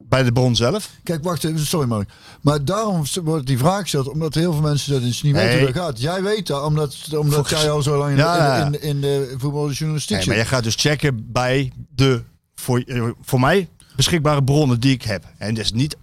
bij 0.10 0.24
de 0.24 0.32
bron 0.32 0.56
zelf. 0.56 0.90
Kijk, 1.04 1.24
wacht 1.24 1.44
even, 1.44 1.60
sorry 1.66 1.88
Mark. 1.88 2.10
Maar 2.42 2.66
daarom 2.66 3.04
wordt 3.24 3.46
die 3.48 3.58
vraag 3.58 3.82
gesteld, 3.82 4.08
omdat 4.08 4.34
heel 4.34 4.54
veel 4.54 4.62
mensen 4.62 4.92
dat 4.94 5.02
dus 5.02 5.22
niet 5.22 5.34
Nee. 5.34 5.44
weten 5.46 5.60
hoe 5.64 5.72
dat 5.74 5.84
gaat. 5.84 6.00
Jij 6.02 6.24
weet 6.24 6.48
dat, 6.48 6.64
omdat, 6.64 6.98
omdat 7.12 7.34
Volgens- 7.34 7.62
jij 7.62 7.72
al 7.72 7.82
zo 7.82 7.98
lang 7.98 8.12
in, 8.12 8.18
Ja, 8.18 8.60
de, 8.60 8.66
in, 8.66 8.72
de- 8.72 8.80
in, 8.80 9.02
de 9.02 9.34
voetbaljournalistiek 9.38 10.18
Nee, 10.18 10.28
maar 10.28 10.38
je 10.38 10.46
gaat 10.46 10.64
dus 10.64 10.76
checken 10.76 11.32
bij 11.32 11.72
de 11.96 12.24
voor, 12.56 12.80
eh, 12.80 13.04
voor 13.22 13.40
mij 13.40 13.70
beschikbare 13.96 14.44
bronnen 14.44 14.80
die 14.80 14.94
ik 14.94 15.04
heb. 15.04 15.24
En 15.38 15.54
dat 15.54 15.64
is 15.64 15.72
niet 15.72 15.98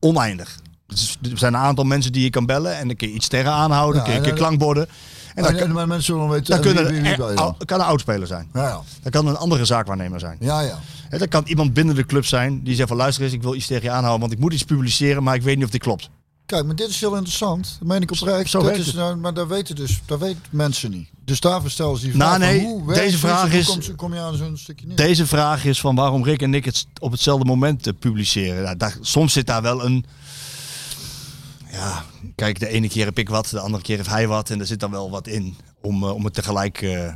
oneindig. 0.00 0.58
Is- 0.88 1.16
er 1.32 1.38
zijn 1.38 1.54
een 1.54 1.60
aantal 1.60 1.84
mensen 1.84 2.12
die 2.12 2.22
je 2.22 2.30
kan 2.30 2.46
bellen 2.46 2.76
en 2.76 2.86
dan 2.86 2.96
kun 2.96 3.08
je 3.08 3.14
iets 3.14 3.28
tegenaan 3.28 3.70
houden, 3.70 4.00
Ja, 4.04 4.12
kun 4.12 4.22
je 4.22 4.28
een 4.30 4.36
klankborden. 4.36 4.88
En 5.34 5.42
dan, 5.42 5.52
En, 5.54 5.60
en, 5.60 5.72
maar 5.72 5.86
mensen 5.88 6.14
zullen 6.14 6.28
weten 6.28 6.44
dan 6.50 6.62
wie, 6.62 6.74
kunnen 6.74 6.92
wie, 6.92 7.02
wie 7.02 7.64
kan 7.66 7.80
een 7.80 7.86
oudspeler 7.86 8.26
zijn. 8.26 8.48
Ja, 8.52 8.62
ja. 8.68 8.80
Dat 9.02 9.12
kan 9.12 9.26
een 9.26 9.36
andere 9.36 9.64
zaakwaarnemer 9.64 10.20
zijn. 10.20 10.36
Ja, 10.40 10.60
ja. 10.60 10.78
Hè, 11.14 11.20
Dat 11.20 11.28
kan 11.28 11.44
iemand 11.46 11.74
binnen 11.74 11.94
de 11.94 12.06
club 12.06 12.24
zijn 12.26 12.62
die 12.64 12.74
zegt 12.74 12.88
van 12.88 12.96
luister 12.96 13.24
eens, 13.24 13.32
ik 13.32 13.42
wil 13.42 13.54
iets 13.54 13.66
tegen 13.66 13.82
je 13.82 13.90
aanhouden, 13.90 14.20
want 14.20 14.32
ik 14.32 14.38
moet 14.38 14.52
iets 14.52 14.62
publiceren, 14.64 15.22
maar 15.22 15.34
ik 15.34 15.42
weet 15.42 15.56
niet 15.56 15.64
of 15.64 15.70
dit 15.70 15.80
klopt. 15.82 16.10
Kijk, 16.46 16.64
maar 16.66 16.76
dit 16.76 16.88
is 16.88 17.00
heel 17.00 17.14
interessant. 17.14 17.76
Dat 17.78 17.88
meen 17.88 18.02
ik 18.02 18.10
oprecht. 18.10 18.50
Zo 18.50 18.62
Dat 18.62 18.76
is, 18.76 18.92
nou, 18.92 19.16
maar 19.16 19.34
dat 19.34 19.48
weten 19.48 19.76
dus, 19.76 20.00
dat 20.06 20.18
weten 20.20 20.40
mensen 20.50 20.90
niet. 20.90 21.08
Dus 21.24 21.40
daarvoor 21.40 21.70
stellen 21.70 21.98
ze 21.98 22.06
die 22.06 22.16
Nou, 22.16 22.34
vraag. 22.36 22.50
nee, 22.50 22.60
hoe 22.64 22.94
deze 22.94 23.18
vraag 23.18 23.52
is- 23.52 23.66
Hoe 23.66 23.78
kom, 23.84 23.94
kom 23.96 24.14
je 24.14 24.20
aan 24.20 24.36
zo'n 24.36 24.56
stukje 24.56 24.86
neer? 24.86 24.96
Deze 24.96 25.26
vraag 25.26 25.64
is 25.64 25.80
van 25.80 25.94
waarom 25.94 26.24
Rick 26.24 26.42
en 26.42 26.54
ik 26.54 26.64
het 26.64 26.86
op 26.98 27.10
hetzelfde 27.12 27.44
moment 27.44 27.86
eh, 27.86 27.92
publiceren. 27.98 28.62
Nou, 28.62 28.76
daar, 28.76 28.96
soms 29.00 29.32
zit 29.32 29.46
daar 29.46 29.62
wel 29.62 29.84
een. 29.84 30.04
Ja, 31.72 32.04
kijk, 32.34 32.58
de 32.60 32.68
ene 32.68 32.88
keer 32.88 33.04
heb 33.04 33.18
ik 33.18 33.28
wat, 33.28 33.48
de 33.48 33.60
andere 33.60 33.82
keer 33.82 33.96
heeft 33.96 34.08
hij 34.08 34.26
wat. 34.28 34.50
En 34.50 34.60
er 34.60 34.66
zit 34.66 34.80
dan 34.80 34.90
wel 34.90 35.10
wat 35.10 35.26
in 35.26 35.56
om, 35.80 36.02
eh, 36.02 36.14
om 36.14 36.24
het 36.24 36.34
tegelijk 36.34 36.82
eh, 36.82 37.14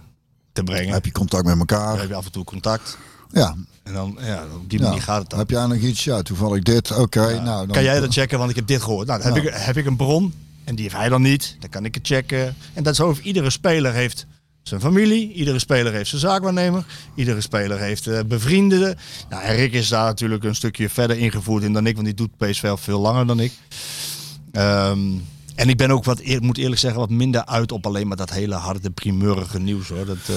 te 0.52 0.62
brengen. 0.62 0.92
Heb 0.92 1.04
je 1.04 1.12
contact 1.12 1.44
met 1.44 1.58
Dan 1.58 1.66
elkaar? 1.66 1.98
heb 2.00 2.08
je 2.08 2.14
af 2.14 2.24
en 2.24 2.32
toe 2.32 2.44
contact. 2.44 2.98
Ja. 3.32 3.55
En 3.82 3.92
dan, 3.92 4.18
ja, 4.20 4.44
op 4.55 4.70
die 4.70 4.78
ja. 4.78 4.84
manier 4.84 5.02
gaat 5.02 5.20
het 5.20 5.30
dan. 5.30 5.38
Heb 5.38 5.50
jij 5.50 5.66
nog 5.66 5.78
iets? 5.78 6.05
Ja, 6.05 6.22
toevallig 6.22 6.62
dit. 6.62 6.96
Oké, 6.96 7.40
nou 7.40 7.44
dan... 7.44 7.68
kan 7.68 7.82
jij 7.82 8.00
dat 8.00 8.12
checken, 8.12 8.38
want 8.38 8.50
ik 8.50 8.56
heb 8.56 8.66
dit 8.66 8.82
gehoord. 8.82 9.06
Nou, 9.06 9.22
dan 9.22 9.32
heb, 9.32 9.44
ik, 9.44 9.52
heb 9.55 9.76
ik 9.76 9.86
een 9.86 9.96
bron 9.96 10.34
en 10.64 10.74
die 10.74 10.84
heeft 10.84 10.96
hij 10.96 11.09
dan 11.09 11.22
niet. 11.22 11.56
Dan 11.60 11.70
kan 11.70 11.84
ik 11.84 11.94
het 11.94 12.06
checken. 12.06 12.56
En 12.74 12.82
dat 12.82 12.92
is 12.92 13.00
over 13.00 13.22
iedere 13.22 13.50
speler 13.50 13.92
heeft 13.92 14.26
zijn 14.62 14.80
familie. 14.80 15.32
Iedere 15.32 15.59
speler 15.59 15.92
heeft 15.92 16.09
zijn 16.09 16.20
zaakwaarnemer. 16.20 16.84
Iedere 17.14 17.40
speler 17.40 17.78
heeft 17.78 18.06
eh 18.06 18.20
bevrienden. 18.26 18.98
Nou, 19.28 19.42
en 19.42 19.56
Rick 19.56 19.72
is 19.72 19.88
daar 19.88 20.05
natuurlijk 20.05 20.44
een 20.44 20.55
stukje 20.55 20.88
verder 20.88 21.18
ingevoerd 21.18 21.62
in 21.62 21.72
dan 21.72 21.86
ik, 21.86 21.94
want 21.94 22.06
die 22.06 22.14
doet 22.14 22.36
PSV 22.36 22.72
veel 22.74 23.00
langer 23.00 23.26
dan 23.26 23.40
ik. 23.40 23.52
Ehm, 24.52 25.00
en 25.59 25.68
ik 25.68 25.76
ben 25.76 25.90
ook 25.90 26.05
wat, 26.05 26.20
eer- 26.20 26.43
moet 26.43 26.59
eerlijk 26.59 26.80
zeggen, 26.80 27.01
wat 27.01 27.10
minder 27.10 27.44
uit 27.47 27.72
op 27.72 27.86
alleen 27.86 28.09
maar 28.09 28.16
dat 28.16 28.30
hele 28.30 28.55
harde, 28.55 28.90
primeurige 28.90 29.59
nieuws 29.59 29.89
hoor. 29.89 30.06
Dat, 30.06 30.16
eh, 30.26 30.36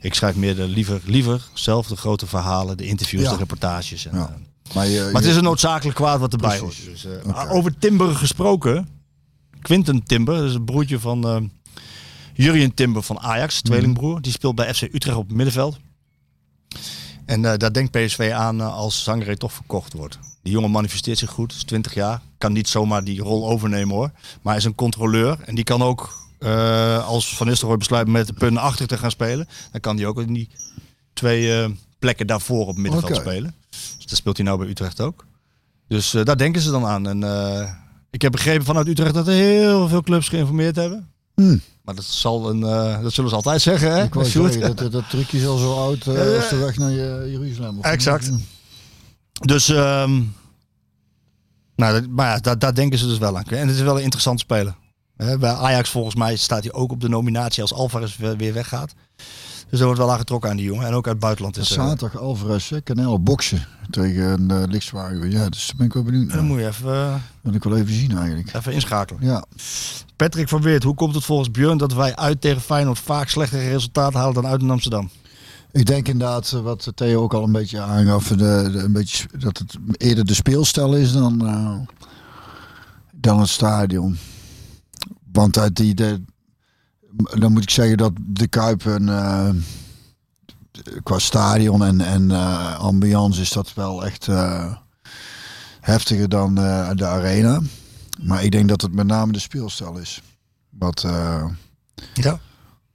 ik 0.00 0.14
schrijf 0.14 0.34
meer 0.36 0.56
de, 0.56 0.68
liever, 0.68 1.00
liever 1.04 1.42
zelf 1.54 1.86
de 1.86 1.96
grote 1.96 2.26
verhalen, 2.26 2.76
de 2.76 2.86
interviews, 2.86 3.22
Ja. 3.24 3.30
de 3.30 3.36
reportages. 3.36 4.06
En, 4.06 4.16
Ja. 4.18 4.28
eh, 4.28 4.74
Maar, 4.74 4.86
je, 4.86 5.00
maar 5.00 5.12
het 5.12 5.24
je- 5.24 5.30
is 5.30 5.36
een 5.36 5.42
noodzakelijk 5.42 5.96
kwaad 5.96 6.20
wat 6.20 6.32
erbij 6.32 6.58
hoort. 6.58 6.84
Dus, 6.84 7.04
eh, 7.04 7.12
Oké. 7.28 7.48
Over 7.48 7.78
Timber 7.78 8.14
gesproken. 8.14 8.88
Quinten 9.62 10.02
Timber, 10.02 10.36
dat 10.36 10.48
is 10.48 10.54
een 10.54 10.64
broertje 10.64 10.98
van 11.00 11.28
eh 11.28 11.36
Jurien 12.34 12.74
Timber 12.74 13.02
van 13.02 13.20
Ajax, 13.20 13.60
tweelingbroer. 13.62 14.20
Die 14.20 14.32
speelt 14.32 14.54
bij 14.54 14.74
FC 14.74 14.82
Utrecht 14.82 15.16
op 15.16 15.26
het 15.28 15.36
middenveld. 15.36 15.78
En 17.26 17.42
daar 17.42 17.72
denkt 17.72 17.90
PSV 17.90 18.30
aan 18.34 18.60
als 18.60 19.02
Sangre 19.02 19.36
toch 19.36 19.52
verkocht 19.52 19.92
wordt. 19.92 20.18
Die 20.48 20.56
jongen 20.56 20.72
manifesteert 20.72 21.18
zich 21.18 21.30
goed, 21.30 21.52
is 21.52 21.62
20 21.62 21.94
jaar. 21.94 22.20
Kan 22.38 22.52
niet 22.52 22.68
zomaar 22.68 23.04
die 23.04 23.20
rol 23.20 23.48
overnemen 23.48 23.94
hoor. 23.94 24.10
Maar 24.42 24.52
hij 24.52 24.56
is 24.56 24.64
een 24.64 24.74
controleur. 24.74 25.38
En 25.44 25.54
die 25.54 25.64
kan 25.64 25.82
ook, 25.82 26.28
eh, 26.38 27.06
als 27.06 27.36
Van 27.36 27.46
Nistelrooy 27.46 27.78
besluit 27.78 28.08
met 28.08 28.26
de 28.26 28.32
punten 28.32 28.62
achter 28.62 28.86
te 28.86 28.98
gaan 28.98 29.10
spelen. 29.10 29.48
Dan 29.72 29.80
kan 29.80 29.96
hij 29.96 30.06
ook 30.06 30.20
in 30.20 30.32
die 30.32 30.48
twee 31.12 31.62
eh, 31.62 31.70
plekken 31.98 32.26
daarvoor 32.26 32.66
op 32.66 32.76
middenveld 32.76 33.16
spelen. 33.16 33.54
Dus 33.70 34.06
dat 34.06 34.18
speelt 34.18 34.36
hij 34.36 34.46
nou 34.46 34.58
bij 34.58 34.68
Utrecht 34.68 35.00
ook. 35.00 35.26
Dus 35.88 36.14
eh, 36.14 36.24
daar 36.24 36.36
denken 36.36 36.60
ze 36.60 36.70
dan 36.70 36.86
aan. 36.86 37.08
En 37.08 37.22
ik 38.10 38.22
heb 38.22 38.32
begrepen 38.32 38.64
vanuit 38.64 38.88
Utrecht 38.88 39.14
dat 39.14 39.26
er 39.26 39.34
heel 39.34 39.88
veel 39.88 40.02
clubs 40.02 40.28
geïnformeerd 40.28 40.76
hebben. 40.76 41.08
Hmm. 41.34 41.60
Maar 41.82 41.94
dat, 41.94 42.04
zal 42.04 42.50
een, 42.50 42.60
dat 43.02 43.12
zullen 43.12 43.30
ze 43.30 43.36
altijd 43.36 43.62
zeggen, 43.62 43.92
hè? 43.92 44.04
Ik 44.04 44.12
dat, 44.60 44.78
dat, 44.78 44.92
dat 44.92 45.10
trucje 45.10 45.38
is 45.38 45.46
al 45.46 45.56
zo 45.56 45.74
oud 45.74 46.04
Ja, 46.04 46.12
ja. 46.12 46.36
als 46.36 46.48
de 46.48 46.56
weg 46.56 46.76
naar 46.76 46.90
je, 46.90 47.28
Jeruzalem. 47.30 47.78
Of 47.78 47.84
Exact. 47.84 48.30
Dus, 49.40 49.68
ehm, 49.68 50.22
nou, 51.76 51.92
dat- 52.00 52.08
maar 52.08 52.26
ja, 52.34 52.38
daar, 52.38 52.58
daar 52.58 52.74
denken 52.74 52.98
ze 52.98 53.06
dus 53.06 53.18
wel 53.18 53.36
aan. 53.36 53.44
En 53.44 53.66
het 53.68 53.76
is 53.76 53.82
wel 53.82 53.96
een 53.96 54.02
interessant 54.02 54.40
speler. 54.40 54.74
Bij 55.16 55.52
Ajax 55.52 55.90
volgens 55.90 56.14
mij 56.14 56.36
staat 56.36 56.62
hij 56.62 56.72
ook 56.72 56.90
op 56.92 57.00
de 57.00 57.08
nominatie 57.08 57.62
als 57.62 57.72
Alvarez 57.74 58.16
weer 58.16 58.52
weggaat. 58.52 58.94
Dus 59.70 59.78
er 59.80 59.84
wordt 59.84 60.00
wel 60.00 60.12
aan 60.12 60.18
getrokken 60.18 60.50
aan 60.50 60.56
die 60.56 60.64
jongen. 60.64 60.86
En 60.86 60.92
ook 60.94 61.04
uit 61.04 61.14
het 61.14 61.22
buitenland 61.24 61.56
is 61.56 61.68
er. 61.68 61.74
Zaterdag 61.74 62.20
Alvarez, 62.20 62.70
hè, 62.70 62.82
Canelo 62.82 63.18
boksen 63.18 63.66
tegen 63.90 64.50
een 64.50 64.68
uh. 64.72 65.32
Ja, 65.32 65.48
dus 65.48 65.66
daar 65.66 65.76
ben 65.76 65.86
ik 65.86 65.92
wel 65.92 66.02
benieuwd 66.02 66.32
Dan 66.32 66.44
moet 66.44 66.58
je 66.58 66.66
even, 66.66 66.92
eh, 66.94 67.14
wil 67.40 67.54
ik 67.54 67.62
wel 67.64 67.76
even 67.76 67.94
zien 67.94 68.16
eigenlijk. 68.18 68.54
even 68.54 68.72
inschakelen. 68.72 69.24
Ja, 69.24 69.44
Patrick 70.16 70.48
van 70.48 70.62
Weert, 70.62 70.82
hoe 70.82 70.94
komt 70.94 71.14
het 71.14 71.24
volgens 71.24 71.50
Björn 71.50 71.78
dat 71.78 71.92
wij 71.92 72.16
uit 72.16 72.40
tegen 72.40 72.60
Feyenoord 72.60 72.98
vaak 72.98 73.28
slechtere 73.28 73.68
resultaten 73.68 74.18
halen 74.18 74.34
dan 74.34 74.46
uit 74.46 74.60
in 74.60 74.70
Amsterdam? 74.70 75.10
Ik 75.78 75.86
denk 75.86 76.08
inderdaad, 76.08 76.52
eh, 76.52 76.60
wat 76.60 76.92
Theo 76.94 77.22
ook 77.22 77.34
al 77.34 77.42
een 77.44 77.52
beetje 77.52 77.80
aangaf, 77.80 78.28
de, 78.28 78.36
de- 78.36 78.78
een 78.78 78.92
beetje, 78.92 79.28
dat 79.38 79.58
het 79.58 79.76
eerder 79.96 80.24
de 80.26 80.34
speelstijl 80.34 80.94
is 80.96 81.12
dan, 81.12 81.46
eh, 81.46 81.78
dan 83.14 83.40
het 83.40 83.48
stadion. 83.48 84.18
Want 85.32 85.58
uit 85.58 85.76
die, 85.76 85.94
de, 85.94 86.22
dan 87.38 87.52
moet 87.52 87.62
ik 87.62 87.70
zeggen 87.70 87.96
dat 87.96 88.12
de 88.16 88.46
Kuip 88.48 88.84
een, 88.84 89.08
eh, 89.08 89.48
qua 91.02 91.18
stadion 91.18 91.84
en, 91.84 92.00
en 92.00 92.30
ambiance 92.78 93.40
is 93.40 93.50
dat 93.50 93.74
wel 93.74 94.04
echt 94.04 94.26
heftiger 95.80 96.28
dan 96.28 96.54
de 96.94 97.06
arena. 97.06 97.60
Maar 98.22 98.44
ik 98.44 98.50
denk 98.50 98.68
dat 98.68 98.82
het 98.82 98.94
met 98.94 99.06
name 99.06 99.32
de 99.32 99.38
speelstijl 99.38 99.96
is. 99.98 100.22
Wat, 100.70 101.00
Ja. 102.14 102.40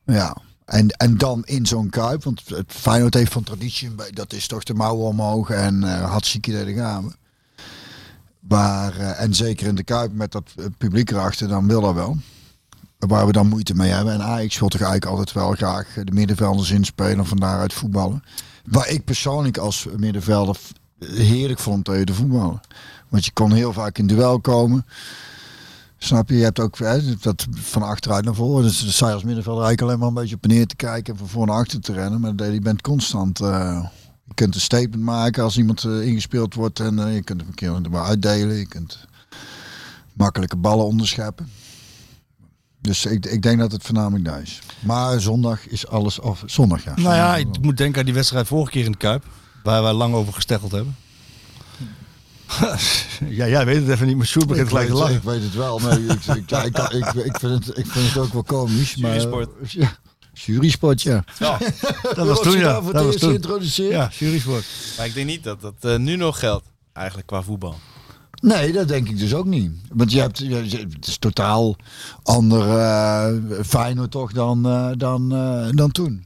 ja. 0.05 0.38
En, 0.74 0.88
en 0.90 1.18
dan 1.18 1.45
in 1.45 1.66
zo'n 1.66 1.90
kuip, 1.90 2.24
want 2.24 2.41
het 2.45 2.66
Feyenoord 2.68 3.14
heeft 3.14 3.32
van 3.32 3.44
traditie, 3.44 3.95
dat 4.10 4.34
is 4.34 4.48
toch 4.48 4.64
de 4.64 4.74
mouwen 4.74 5.08
omhoog 5.08 5.50
en 5.50 5.84
eh 5.84 6.10
hartstikke 6.10 6.50
idee 6.50 6.74
gaan 6.74 7.06
we. 7.08 7.14
Waar, 8.40 8.98
eh, 8.98 9.22
en 9.22 9.34
zeker 9.34 9.68
in 9.68 9.76
de 9.76 9.84
kuip 9.84 10.14
met 10.14 10.32
dat 10.32 10.52
eh, 10.56 10.66
publiek 10.78 11.12
erachter, 11.12 11.48
dan 11.48 11.68
wil 11.68 11.82
dat 11.82 11.94
wel. 11.94 12.18
waar 12.98 13.26
we 13.26 13.32
dan 13.32 13.48
moeite 13.48 13.74
mee 13.76 13.91
hebben. 13.91 14.14
En 14.14 14.22
Ajax 14.22 14.60
wil 14.60 14.68
toch 14.68 14.82
eigenlijk 14.82 15.12
altijd 15.12 15.32
wel 15.36 15.52
graag 15.52 15.88
de 16.04 16.12
middenvelders 16.12 16.72
inspelen 16.72 17.18
en 17.18 17.26
van 17.26 17.38
daaruit 17.38 17.74
voetballen. 17.74 18.24
Waar 18.66 18.90
ik 18.90 19.04
persoonlijk 19.04 19.58
als 19.58 19.88
middenvelder 19.98 20.58
heerlijk 21.00 21.60
vond 21.60 21.86
tegen 21.86 22.06
de 22.06 22.14
voetballen. 22.14 22.62
Want 23.10 23.26
je 23.26 23.32
kon 23.32 23.52
heel 23.52 23.74
vaak 23.74 23.98
in 23.98 24.08
duel 24.08 24.40
komen. 24.40 24.86
Snap 26.04 26.30
je? 26.30 26.38
Je 26.38 26.44
hebt 26.44 26.60
ook 26.60 26.78
hè, 26.78 27.16
dat 27.16 27.46
van 27.52 27.82
achteruit 27.82 28.26
naar 28.26 28.36
voren. 28.36 28.64
Dus 28.64 28.80
je 28.80 29.06
als 29.06 29.24
middenvelder 29.24 29.64
eigenlijk 29.64 29.82
alleen 29.82 30.00
maar 30.00 30.08
een 30.08 30.14
beetje 30.14 30.36
op 30.36 30.46
neer 30.46 30.66
te 30.66 30.76
kijken 30.76 31.14
en 31.14 31.20
van 31.20 31.28
voor 31.30 31.46
naar 31.46 31.56
achter 31.56 31.80
te 31.82 31.94
rennen. 31.94 32.20
Maar 32.20 32.52
je 32.52 32.60
bent 32.60 32.82
constant. 32.82 33.40
eh, 33.40 33.86
je 34.24 34.34
kunt 34.34 34.56
een 34.56 34.62
statement 34.62 35.04
maken 35.04 35.44
als 35.44 35.58
iemand 35.58 35.84
eh, 35.84 36.02
ingespeeld 36.02 36.54
wordt 36.54 36.80
en 36.80 37.00
eh, 37.00 37.16
je 37.16 37.24
kunt 37.24 37.40
hem 37.40 37.50
een 37.50 37.56
keer 37.56 37.74
er 37.74 37.90
maar 37.90 38.04
uitdelen. 38.04 38.56
Je 38.56 38.68
kunt 38.68 39.08
makkelijke 40.14 40.56
ballen 40.56 40.86
onderscheppen. 40.86 41.50
Dus 42.82 43.06
ik, 43.06 43.26
ik 43.26 43.42
denk 43.42 43.60
dat 43.60 43.72
het 43.72 43.84
voornamelijk 43.84 44.26
daar 44.26 44.42
is. 44.42 44.62
Maar 44.80 45.22
zondag 45.22 45.68
is 45.68 45.88
alles 45.88 46.22
af. 46.22 46.44
Zondag, 46.46 46.84
ja. 46.84 46.94
Nou 46.96 47.16
ja, 47.16 47.36
ik 47.36 47.62
moet 47.62 47.78
denken 47.78 48.00
aan 48.00 48.06
die 48.06 48.14
wedstrijd 48.14 48.48
vorige 48.48 48.72
keer 48.72 48.86
in 48.86 48.92
de 48.92 48.98
Kuip. 48.98 49.26
Waar 49.64 49.84
wij 49.84 49.94
lang 49.94 50.14
over 50.14 50.34
gesteggeld 50.34 50.72
hebben. 50.72 50.96
ja, 53.40 53.48
jij 53.48 53.66
weet 53.66 53.76
het 53.76 53.90
even 53.90 54.08
niet, 54.08 54.18
maar 54.18 54.26
Sjoerd 54.26 54.48
begint 54.48 54.66
ik, 54.68 54.72
gelijk 54.72 54.88
te 54.88 54.94
weet, 54.94 55.02
lachen. 55.02 55.18
ik 55.18 55.24
weet 55.24 55.44
het 55.44 55.56
wel. 55.56 55.80
Nee, 55.80 56.06
ik, 56.06 56.26
ik, 56.26 56.50
ja, 56.50 56.64
ik, 56.64 56.78
ik, 56.78 57.14
ik, 57.14 57.38
vind 57.40 57.66
het, 57.66 57.78
ik 57.78 57.86
vind 57.86 58.14
het 58.14 58.18
ook 58.18 58.34
wel 58.34 58.44
komisch. 58.44 58.96
Maar, 58.96 59.12
Jurysport. 59.12 59.72
Ja, 59.72 59.98
jurysport, 60.34 61.02
ja. 61.02 61.24
Ja. 61.40 61.58
Dat 62.16 62.28
was 62.28 62.42
toen, 62.42 62.58
ja. 62.58 62.74
Dat 62.74 62.84
het 62.84 62.94
was 62.94 63.06
eerst 63.06 63.20
toen. 63.20 63.30
geïntroduceerd? 63.30 63.92
Ja, 63.92 64.10
jurysport. 64.20 64.66
Maar 64.98 65.06
ik 65.06 65.14
denk 65.14 65.28
niet 65.28 65.44
dat 65.44 65.62
dat 65.62 65.74
eh, 65.80 65.98
nu 65.98 66.16
nog 66.16 66.40
geldt. 66.40 66.66
Eigenlijk 66.94 67.28
qua 67.28 67.42
voetbal. 67.42 67.76
Nee, 68.44 68.72
dat 68.72 68.88
denk 68.88 69.10
ik 69.10 69.18
dus 69.18 69.34
ook 69.34 69.46
niet. 69.46 69.72
Want 69.94 70.12
je 70.12 70.20
hebt, 70.20 70.40
het 70.40 71.08
is 71.08 71.18
totaal 71.18 71.76
ander 72.24 72.64
Feyenoord 73.66 74.12
toch 74.12 74.32
dan, 74.32 74.66
eh, 74.66 74.90
dan, 74.98 75.34
eh, 75.34 75.68
dan 75.70 75.92
toen. 75.92 76.26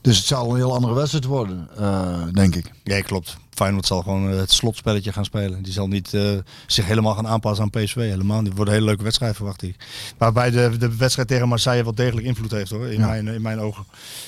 Dus 0.00 0.16
het 0.16 0.26
zal 0.26 0.50
een 0.50 0.56
heel 0.56 0.74
andere 0.74 0.94
wedstrijd 0.94 1.24
worden, 1.24 1.68
eh, 1.76 2.22
denk 2.32 2.54
ik. 2.54 2.70
Ja, 2.84 3.00
klopt. 3.00 3.36
Feyenoord 3.62 3.86
zal 3.86 4.02
gewoon 4.02 4.30
eh, 4.30 4.36
het 4.36 4.52
slotspelletje 4.52 5.12
gaan 5.12 5.24
spelen. 5.24 5.62
Die 5.62 5.72
zal 5.72 5.88
niet 5.88 6.14
eh, 6.14 6.30
zich 6.66 6.86
helemaal 6.86 7.14
gaan 7.14 7.26
aanpassen 7.26 7.64
aan 7.64 7.70
PSV. 7.82 7.94
Helemaal 7.94 8.40
niet. 8.42 8.52
Wordt 8.54 8.70
een 8.70 8.76
hele 8.76 8.86
leuke 8.86 9.02
wedstrijd, 9.02 9.36
verwacht 9.36 9.62
ik. 9.62 9.76
Waarbij 10.18 10.50
de, 10.50 10.76
de 10.78 10.96
wedstrijd 10.96 11.28
tegen 11.28 11.48
Marseille 11.48 11.82
wel 11.84 11.94
degelijk 11.94 12.26
invloed 12.26 12.50
heeft, 12.50 12.70
hoor. 12.70 12.86
In, 12.86 12.98
Ja. 13.00 13.06
mijn, 13.06 13.28
in 13.28 13.42
mijn 13.42 13.60
ogen. 13.60 13.84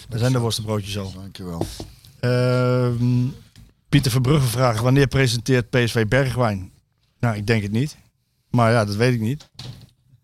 Daar 0.09 0.19
zijn 0.19 0.32
de 0.32 0.39
worstenbroodjes 0.39 0.98
al. 0.98 1.12
Dankjewel. 1.12 1.66
Ehm 2.20 3.27
Pieter 3.89 4.11
Verbrugge 4.11 4.47
vraagt, 4.48 4.81
wanneer 4.81 5.06
presenteert 5.06 5.70
PSV 5.70 6.06
Bergwijn? 6.06 6.70
Nou, 7.20 7.36
ik 7.36 7.47
denk 7.47 7.62
het 7.62 7.73
niet. 7.73 7.97
Maar 8.51 8.73
ja, 8.73 8.85
dat 8.85 8.97
weet 8.97 9.15
ik 9.15 9.20
niet. 9.20 9.48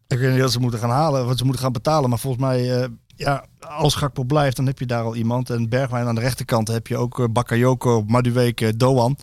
Ik 0.09 0.19
weet 0.19 0.33
niet 0.33 0.41
wat 0.41 0.53
ze 0.53 0.61
moeten 0.61 0.81
gaan 0.81 0.91
halen, 0.91 1.27
wat 1.27 1.39
ze 1.39 1.45
moeten 1.45 1.63
gaan 1.63 1.73
betalen. 1.73 2.11
Maar 2.11 2.19
volgens 2.19 2.43
mij, 2.43 2.81
eh, 2.83 2.89
ja, 3.21 3.45
als 3.59 3.95
Gakpo 3.95 4.25
blijft, 4.25 4.57
dan 4.57 4.67
heb 4.67 4.79
je 4.79 4.87
daar 4.87 5.03
al 5.03 5.17
iemand. 5.17 5.51
En 5.51 5.69
Bergwijn 5.69 6.07
aan 6.07 6.15
de 6.15 6.21
rechterkant 6.21 6.69
heb 6.69 6.87
je 6.87 6.97
ook 6.97 7.19
eh, 7.19 7.27
Bakayoko, 7.31 8.05
Madueke, 8.07 8.77
Doan. 8.77 9.17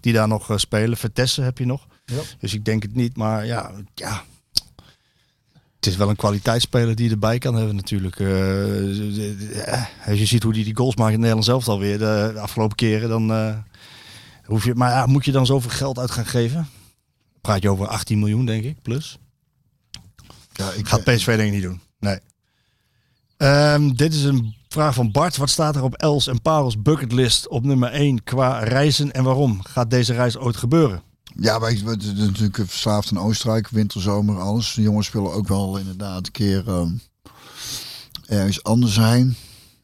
Die 0.00 0.12
daar 0.12 0.28
nog 0.28 0.50
eh, 0.50 0.56
spelen. 0.56 0.96
Vertessen 0.96 1.44
heb 1.44 1.58
je 1.58 1.66
nog. 1.66 1.86
Ja. 2.04 2.20
Dus 2.38 2.54
ik 2.54 2.64
denk 2.64 2.82
het 2.82 2.94
niet. 2.94 3.16
Maar 3.16 3.46
ja, 3.46 3.70
ja, 3.94 4.22
het 5.76 5.86
is 5.86 5.96
wel 5.96 6.08
een 6.08 6.16
kwaliteitsspeler 6.16 6.94
die 6.94 7.10
erbij 7.10 7.38
kan 7.38 7.54
hebben 7.54 7.76
natuurlijk. 7.76 8.20
Eh, 8.20 9.84
als 10.06 10.18
je 10.18 10.26
ziet 10.26 10.42
hoe 10.42 10.54
hij 10.54 10.64
die 10.64 10.76
goals 10.76 10.96
maakt 10.96 11.12
in 11.12 11.18
Nederland 11.18 11.44
zelf 11.44 11.68
alweer 11.68 11.98
de, 11.98 12.34
afgelopen 12.36 12.76
keren, 12.76 13.08
dan 13.08 13.54
hoef 14.44 14.64
je. 14.64 14.74
Maar 14.74 14.90
ja, 14.90 15.06
moet 15.06 15.24
je 15.24 15.32
dan 15.32 15.46
zoveel 15.46 15.70
geld 15.70 15.98
uit 15.98 16.10
gaan 16.10 16.26
geven? 16.26 16.68
Praat 17.40 17.62
je 17.62 17.70
over 17.70 17.86
18 17.86 18.18
miljoen, 18.18 18.46
denk 18.46 18.64
ik, 18.64 18.82
plus. 18.82 19.18
Ja, 20.52 20.70
ik, 20.70 20.88
Gaat 20.88 21.04
PSV 21.04 21.26
denk 21.26 21.48
ik 21.48 21.52
niet 21.52 21.62
doen. 21.62 21.80
Ehm, 23.36 23.88
dit 23.88 24.14
is 24.14 24.24
een 24.24 24.54
vraag 24.68 24.94
van 24.94 25.10
Bart. 25.10 25.36
Wat 25.36 25.50
staat 25.50 25.76
er 25.76 25.82
op 25.82 25.94
Els 25.94 26.26
en 26.26 26.42
Parels 26.42 26.82
bucketlist 26.82 27.48
op 27.48 27.64
nummer 27.64 27.92
1 27.92 28.24
qua 28.24 28.58
reizen 28.58 29.12
en 29.12 29.24
waarom? 29.24 29.62
Gaat 29.62 29.90
deze 29.90 30.12
reis 30.14 30.36
ooit 30.36 30.56
gebeuren? 30.56 31.02
Ja, 31.40 31.60
wij 31.60 31.76
zijn 31.76 32.16
natuurlijk 32.16 32.56
verslaafd 32.56 33.10
aan 33.10 33.18
Oostenrijk, 33.22 33.68
winter, 33.68 34.00
zomer, 34.00 34.40
alles. 34.40 34.74
De 34.74 34.82
jongens 34.82 35.12
willen 35.12 35.32
ook 35.32 35.48
wel 35.48 35.78
inderdaad 35.78 36.26
een 36.26 36.32
keer 36.32 36.68
ehm, 36.68 36.90
ergens 38.26 38.62
anders 38.62 38.94
zijn. 38.94 39.26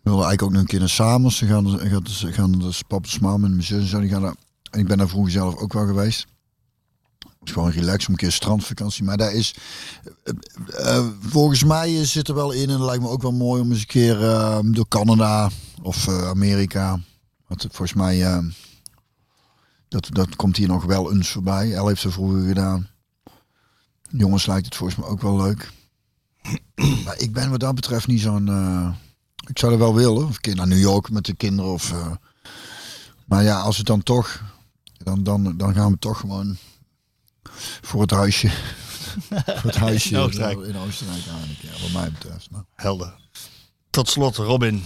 We 0.02 0.10
willen 0.10 0.26
eigenlijk 0.26 0.42
ook 0.42 0.50
nog 0.50 0.60
een 0.60 0.66
keer 0.66 0.78
naar 0.78 0.88
Samers. 0.88 1.36
Ze 1.36 1.46
gaan, 1.46 1.78
gaan, 1.78 2.32
gaan 2.32 2.52
dus 2.52 2.82
papa, 2.82 3.08
mam 3.20 3.44
en 3.44 3.50
mijn 3.50 3.62
zus 3.62 3.80
en 3.80 3.86
zo. 3.86 4.06
Gaan 4.06 4.36
en 4.70 4.80
ik 4.80 4.86
ben 4.86 4.98
daar 4.98 5.08
vroeger 5.08 5.32
zelf 5.32 5.56
ook 5.56 5.72
wel 5.72 5.86
geweest. 5.86 6.26
Het 7.42 7.50
is 7.50 7.56
gewoon 7.56 7.70
relax 7.70 8.06
om 8.06 8.12
een 8.12 8.18
keer 8.18 8.32
strandvakantie. 8.32 9.04
Maar 9.04 9.16
daar 9.16 9.32
is, 9.32 9.54
eh, 10.24 10.96
eh, 10.96 11.06
volgens 11.20 11.64
mij 11.64 12.04
zit 12.04 12.28
er 12.28 12.34
wel 12.34 12.52
in. 12.52 12.70
En 12.70 12.84
lijkt 12.84 13.02
me 13.02 13.08
ook 13.08 13.22
wel 13.22 13.32
mooi 13.32 13.62
om 13.62 13.70
eens 13.70 13.80
een 13.80 13.86
keer 13.86 14.22
eh, 14.22 14.58
door 14.64 14.88
Canada 14.88 15.50
of 15.82 16.08
Amerika. 16.08 17.00
Want 17.46 17.62
volgens 17.62 17.92
mij... 17.92 18.42
dat, 19.88 20.08
dat 20.12 20.36
komt 20.36 20.56
hier 20.56 20.68
nog 20.68 20.84
wel 20.84 21.12
eens 21.12 21.30
voorbij. 21.30 21.74
El 21.74 21.88
heeft 21.88 22.00
ze 22.00 22.10
vroeger 22.10 22.46
gedaan. 22.46 22.88
Jongens 24.10 24.46
lijkt 24.46 24.64
het 24.64 24.74
volgens 24.76 24.98
mij 24.98 25.08
ook 25.08 25.22
wel 25.22 25.36
leuk. 25.36 25.72
maar 27.04 27.18
ik 27.18 27.32
ben 27.32 27.50
wat 27.50 27.60
dat 27.60 27.74
betreft 27.74 28.06
niet 28.06 28.20
zo'n... 28.20 28.46
ik 29.46 29.58
zou 29.58 29.72
er 29.72 29.78
wel 29.78 29.94
willen. 29.94 30.24
Of 30.24 30.34
een 30.34 30.40
keer 30.40 30.56
naar 30.56 30.68
New 30.68 30.80
York 30.80 31.10
met 31.10 31.24
de 31.24 31.34
kinderen. 31.34 31.72
Of, 31.72 31.94
maar 33.24 33.42
ja, 33.42 33.60
als 33.60 33.76
het 33.76 33.86
dan 33.86 34.02
toch... 34.02 34.42
Dan, 34.92 35.22
dan, 35.22 35.56
dan 35.56 35.74
gaan 35.74 35.90
we 35.90 35.98
toch 35.98 36.18
gewoon 36.18 36.56
voor 37.80 38.00
het 38.00 38.10
huisje. 38.10 38.48
voor 39.60 39.70
het 39.70 39.76
huisje 39.76 40.14
In 40.14 40.16
Oostenrijk. 40.20 40.60
in 40.60 40.76
Oostenrijk 40.76 41.26
eigenlijk. 41.26 41.60
Ja, 41.60 41.82
wat 41.82 41.92
mij 41.92 42.12
betreft. 42.12 42.50
Nou. 42.50 42.64
Helder. 42.74 43.14
Tot 43.90 44.08
slot, 44.08 44.36
Robin. 44.36 44.84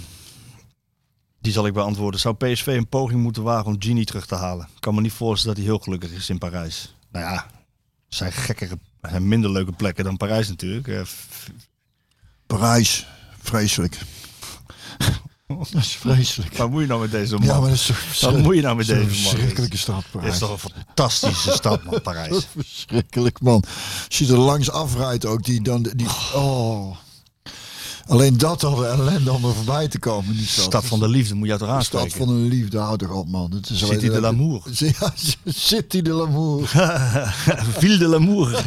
Die 1.40 1.52
zal 1.52 1.66
ik 1.66 1.72
beantwoorden. 1.72 2.20
Zou 2.20 2.34
PSV 2.34 2.66
een 2.66 2.88
poging 2.88 3.22
moeten 3.22 3.42
wagen 3.42 3.66
om 3.66 3.76
Gini 3.78 4.04
terug 4.04 4.26
te 4.26 4.34
halen? 4.34 4.68
Ik 4.74 4.80
kan 4.80 4.94
me 4.94 5.00
niet 5.00 5.12
voorstellen 5.12 5.56
dat 5.56 5.64
hij 5.64 5.74
heel 5.74 5.82
gelukkig 5.82 6.10
is 6.10 6.28
in 6.28 6.38
Parijs. 6.38 6.94
Nou 7.10 7.24
ja, 7.24 7.46
zijn 8.08 8.32
gekkere 8.32 8.78
en 9.00 9.28
minder 9.28 9.50
leuke 9.50 9.72
plekken 9.72 10.04
dan 10.04 10.16
Parijs 10.16 10.48
natuurlijk. 10.48 10.88
Eh, 10.88 11.00
Parijs, 12.46 13.06
vreselijk. 13.42 13.98
dat 15.73 15.82
is 15.82 15.97
vreselijk. 15.97 16.56
Wat 16.56 16.70
moet 16.70 16.81
je 16.81 16.86
nou 16.86 17.01
met 17.01 17.10
deze 17.10 17.35
man? 17.35 17.47
Ja, 17.47 17.60
maar 17.60 17.68
dat 17.68 17.78
is 17.78 17.86
toch 17.86 18.20
Wat 18.31 18.43
moet 18.43 18.55
je 18.55 18.62
nou 18.62 18.77
met 18.77 18.86
deze 18.86 19.01
man? 19.01 19.09
verschrikkelijke 19.09 19.77
stad, 19.77 20.05
Parijs. 20.10 20.32
is 20.32 20.39
toch 20.39 20.51
een 20.64 20.70
fantastische 20.86 21.51
stad, 21.52 21.82
man, 21.85 21.93
Dat 21.94 22.02
Parijs. 22.02 22.36
is 22.36 22.47
verschrikkelijk, 22.56 23.40
man. 23.40 23.64
Als 24.09 24.18
je 24.18 24.27
er 24.27 24.39
langs 24.39 24.70
afrijdt 24.70 25.24
ook, 25.24 25.44
die 25.44 25.62
dan... 25.62 25.82
Die, 25.97 26.06
oh. 26.35 26.97
Alleen 28.06 28.38
dat 28.38 28.64
al 28.64 28.74
de 28.74 28.86
ellende 28.86 29.32
om 29.32 29.44
er 29.44 29.54
voorbij 29.54 29.88
te 29.88 29.98
komen 29.98 30.36
die 30.36 30.46
stad. 30.46 30.64
Stad 30.64 30.84
van 30.84 30.98
de 31.00 31.08
liefde 31.08 31.34
moet 31.34 31.48
je 31.48 31.56
toch 31.56 31.68
aanspreken? 31.68 32.10
stad 32.10 32.26
van 32.26 32.34
de 32.36 32.48
liefde, 32.48 32.78
houd 32.78 32.98
toch 32.98 33.10
op, 33.10 33.28
man. 33.28 33.52
Het 33.52 33.70
is 33.70 33.84
alleen- 33.84 34.00
City 34.00 34.12
de 34.12 34.20
l'amour. 34.20 34.62
Ja, 35.00 35.12
City 35.44 36.02
de 36.02 36.10
l'amour. 36.12 36.68
Ville 37.78 37.98
de 38.04 38.08
l'amour. 38.08 38.62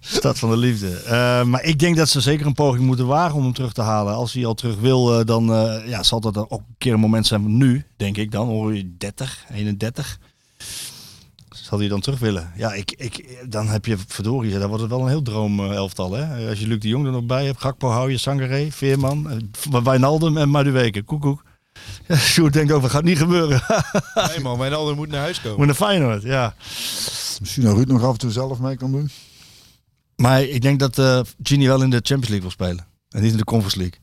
Stad 0.00 0.38
van 0.38 0.50
de 0.50 0.56
liefde. 0.56 0.90
Eh, 0.96 1.42
maar 1.44 1.62
ik 1.62 1.78
denk 1.78 1.96
dat 1.96 2.08
ze 2.08 2.20
zeker 2.20 2.46
een 2.46 2.54
poging 2.54 2.84
moeten 2.86 3.06
wagen 3.06 3.36
om 3.36 3.42
hem 3.42 3.52
terug 3.52 3.72
te 3.72 3.82
halen. 3.82 4.14
Als 4.14 4.32
hij 4.32 4.46
al 4.46 4.54
terug 4.54 4.78
wil, 4.80 5.18
eh, 5.18 5.26
dan 5.26 5.52
eh, 5.52 5.88
ja, 5.88 6.02
zal 6.02 6.20
dat 6.20 6.36
ook 6.36 6.50
een 6.50 6.74
keer 6.78 6.92
een 6.92 7.00
moment 7.00 7.26
zijn 7.26 7.56
nu, 7.56 7.84
denk 7.96 8.16
ik 8.16 8.30
dan. 8.30 8.46
Hoor 8.48 8.74
je 8.76 8.94
30, 8.98 9.44
31. 9.52 10.18
Zal 11.68 11.78
hij 11.78 11.88
dan 11.88 12.00
terug 12.00 12.18
willen? 12.18 12.52
Ja, 12.56 12.72
ik, 12.72 12.92
ik, 12.96 13.38
dan 13.50 13.68
heb 13.68 13.86
je 13.86 13.96
verdorie, 14.06 14.58
dan 14.58 14.68
wordt 14.68 14.82
het 14.82 14.90
wel 14.90 15.00
een 15.00 15.08
heel 15.08 15.22
droom 15.22 15.60
eh, 15.60 15.74
elftal. 15.74 16.12
Hè? 16.12 16.48
Als 16.48 16.60
je 16.60 16.66
Luc 16.66 16.80
de 16.80 16.88
Jong 16.88 17.06
er 17.06 17.12
nog 17.12 17.24
bij 17.24 17.44
hebt, 17.44 17.60
Gakpo 17.60 17.88
hou 17.88 18.10
je, 18.10 18.18
Sangaré, 18.18 18.70
Veerman, 18.70 19.30
eh, 19.30 19.82
Wijnaldum 19.82 20.36
en 20.36 20.48
Madueke. 20.48 21.02
Koekoek. 21.02 21.44
Ja, 22.06 22.16
Sjoerd 22.32 22.52
denkt 22.52 22.72
ook, 22.72 22.82
dat 22.82 22.90
gaat 22.90 23.04
niet 23.04 23.18
gebeuren. 23.18 23.62
Nee 24.28 24.40
man, 24.40 24.58
mijn 24.58 24.74
ander 24.74 24.94
moet 24.94 25.08
naar 25.08 25.20
huis 25.20 25.40
komen. 25.40 25.56
Moet 25.56 25.66
naar 25.66 25.74
Feyenoord, 25.74 26.22
ja. 26.22 26.54
Misschien 27.40 27.62
dat 27.62 27.76
Ruud 27.76 27.88
nog 27.88 28.02
af 28.02 28.12
en 28.12 28.18
toe 28.18 28.30
zelf 28.30 28.58
mee 28.58 28.76
kan 28.76 28.92
doen. 28.92 29.10
Maar 30.16 30.42
ik 30.42 30.62
denk 30.62 30.78
dat 30.78 30.98
eh 30.98 31.20
Gini 31.42 31.66
wel 31.66 31.82
in 31.82 31.90
de 31.90 31.96
Champions 31.96 32.28
League 32.28 32.40
wil 32.40 32.50
spelen. 32.50 32.86
En 33.08 33.22
niet 33.22 33.32
in 33.32 33.38
de 33.38 33.44
Conference 33.44 33.78
League. 33.78 33.98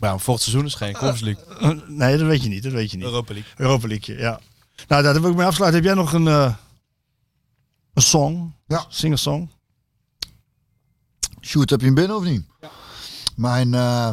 Maar 0.00 0.10
ja, 0.10 0.18
volgend 0.18 0.44
seizoen 0.48 0.66
is 0.66 0.74
geen 0.74 0.92
Conference 0.92 1.24
League. 1.24 1.70
Eh, 1.70 1.88
nee, 1.88 2.16
dat 2.16 2.26
weet 2.26 2.42
je 2.42 2.48
niet. 2.48 2.62
Dat 2.62 2.72
weet 2.72 2.90
je 2.90 2.96
niet. 2.96 3.06
Europa 3.06 3.32
League. 3.32 3.52
Europa 3.56 3.88
League, 3.88 4.16
ja. 4.16 4.40
Nou, 4.88 5.02
daar 5.02 5.20
wil 5.20 5.30
ik 5.30 5.36
mee 5.36 5.46
afsluiten. 5.46 5.80
Heb 5.82 5.88
jij 5.94 6.02
nog 6.02 6.12
een, 6.12 6.28
eh, 6.28 6.54
een 7.94 8.02
song? 8.02 8.54
Ja. 8.66 8.84
Singer-song? 8.88 9.50
Sjoerd, 11.40 11.70
heb 11.70 11.80
je 11.80 11.86
hem 11.86 11.94
binnen 11.94 12.16
of 12.16 12.24
niet? 12.24 12.42
Mijn, 13.36 13.74
eh, 13.74 14.10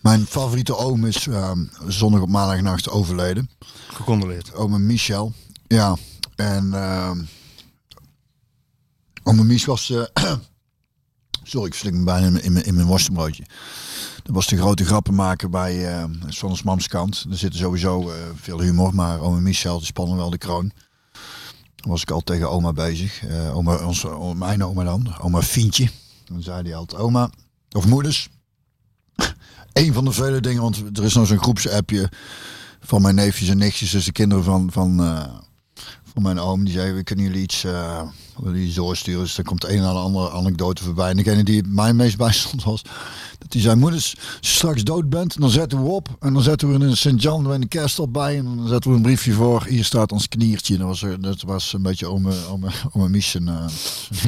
mijn 0.00 0.26
favoriete 0.26 0.76
oom 0.76 1.04
is 1.04 1.26
eh, 1.26 1.52
zondag 1.88 2.20
op 2.20 2.28
maandagnacht 2.28 2.88
overleden. 2.90 3.50
Gecondoleerd. 3.88 4.54
Ome 4.54 4.78
Michel. 4.78 5.32
Ja. 5.66 5.96
En 6.36 6.64
uh, 6.66 7.10
ome 9.22 9.44
Mich 9.44 9.64
was... 9.66 9.90
eh, 9.90 10.04
sorry, 11.42 11.66
ik 11.66 11.74
slik 11.74 11.92
me 11.92 12.04
bijna 12.04 12.26
in, 12.26 12.32
mijn- 12.32 12.44
in, 12.44 12.52
mijn- 12.52 12.64
in 12.64 12.74
mijn 12.74 12.86
worstenbroodje. 12.86 13.44
Dat 14.24 14.34
was 14.34 14.46
de 14.46 14.56
grote 14.56 14.84
grappenmaker 14.84 15.50
bij 15.50 16.06
dat 16.20 16.28
is 16.28 16.38
van 16.38 16.50
ons 16.50 16.62
mams 16.62 16.88
kant. 16.88 17.26
Er 17.30 17.36
zit 17.36 17.54
sowieso 17.54 18.10
eh, 18.10 18.16
veel 18.34 18.60
humor, 18.60 18.94
maar 18.94 19.20
ome 19.20 19.40
Michel 19.40 19.78
die 19.78 19.86
spannen 19.86 20.16
wel 20.16 20.30
de 20.30 20.38
kroon. 20.38 20.72
Dan 21.76 21.90
was 21.90 22.02
ik 22.02 22.10
al 22.10 22.20
tegen 22.20 22.50
oma 22.50 22.72
bezig. 22.72 23.24
Eh, 23.24 23.56
oma, 23.56 24.34
mijn 24.34 24.64
oma 24.64 24.84
dan, 24.84 25.18
oma 25.20 25.42
Fientje. 25.42 25.88
Dan 26.24 26.42
zei 26.42 26.62
hij 26.62 26.74
altijd, 26.74 27.00
oma, 27.00 27.30
of 27.70 27.86
moeders. 27.86 28.28
Eén 29.72 29.92
van 29.92 30.04
de 30.04 30.12
vele 30.12 30.40
dingen, 30.40 30.62
want 30.62 30.98
er 30.98 31.04
is 31.04 31.14
nog 31.14 31.26
zo'n 31.26 31.42
groepsappje 31.42 32.10
van 32.80 33.02
mijn 33.02 33.14
neefjes 33.14 33.48
en 33.48 33.58
nichtjes. 33.58 33.90
Dus 33.90 34.04
de 34.04 34.12
kinderen 34.12 34.44
van, 34.44 34.72
van, 34.72 34.96
van 36.12 36.22
mijn 36.22 36.38
oom. 36.38 36.64
Die 36.64 36.74
zei, 36.74 36.92
we 36.92 37.02
kunnen 37.02 37.24
jullie 37.24 37.42
iets, 37.42 37.64
willen 38.36 38.60
iets 38.60 38.74
doorsturen. 38.74 39.20
Dus 39.22 39.34
dan 39.34 39.44
komt 39.44 39.60
de 39.60 39.72
een 39.74 39.80
naar 39.80 39.92
de 39.92 39.98
andere 39.98 40.30
anekdote 40.30 40.82
voorbij. 40.84 41.10
En 41.10 41.16
degene 41.16 41.44
die 41.44 41.62
mij 41.66 41.92
meest 41.92 42.16
bij 42.24 42.32
stond 42.32 42.64
was... 42.64 42.82
Dat 43.38 43.52
hij 43.52 43.62
zei, 43.62 43.76
moeders, 43.76 44.14
als 44.18 44.48
je 44.50 44.54
straks 44.56 44.82
dood 44.84 45.08
bent, 45.08 45.40
dan 45.40 45.50
zetten 45.50 45.82
we 45.82 45.88
op. 45.90 46.08
En 46.20 46.32
dan 46.32 46.42
zetten 46.42 46.68
we 46.68 46.74
er 46.74 46.82
een 46.90 46.96
Sint-Jan 46.96 47.42
bij 47.42 47.58
de 47.58 47.66
kerst 47.66 47.98
op 47.98 48.12
bij. 48.12 48.38
En 48.38 48.44
dan 48.44 48.68
zetten 48.68 48.90
we 48.90 48.96
een 48.96 49.02
briefje 49.02 49.32
voor. 49.32 49.64
Hier 49.68 49.84
staat 49.84 50.12
ons 50.12 50.28
kniertje. 50.28 50.76
Dat 50.76 50.86
was, 50.86 51.02
er- 51.02 51.20
dat 51.20 51.42
was 51.42 51.72
een 51.72 51.82
beetje 51.82 52.06
ome, 52.06 52.32
ome, 52.50 52.68
ome 52.92 53.08
Mies. 53.08 53.34
En, 53.34 53.46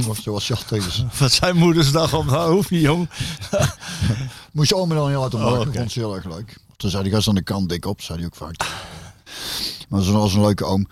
uh, 0.04 0.10
zoals 0.22 0.46
je 0.46 0.54
altijd 0.54 0.68
tegen 0.68 1.10
Wat 1.18 1.32
zijn 1.32 1.56
moeders 1.56 1.92
dag 1.92 2.14
om? 2.14 2.26
Nou, 2.26 2.52
hoef 2.54 2.70
niet, 2.70 2.82
jong. 2.82 3.08
Moest 4.52 4.68
je 4.68 4.76
ome 4.76 4.94
dan 4.94 5.08
heel 5.08 5.20
hard 5.20 5.34
om 5.34 5.42
Oh. 5.42 5.60
Vond 5.72 5.92
ze 5.92 5.98
heel 5.98 6.14
erg 6.14 6.24
leuk. 6.24 6.56
Toen 6.76 6.90
zei 6.90 7.02
hij, 7.02 7.10
ga 7.10 7.16
eens 7.16 7.28
aan 7.28 7.34
de 7.34 7.42
kant 7.42 7.68
dik 7.68 7.86
op. 7.86 8.00
Zei 8.02 8.18
hij 8.18 8.26
ook 8.26 8.34
vaak. 8.36 8.54
Maar 9.88 10.00
dat 10.00 10.08
was 10.08 10.34
een 10.34 10.40
leuke 10.40 10.64
oom. 10.64 10.86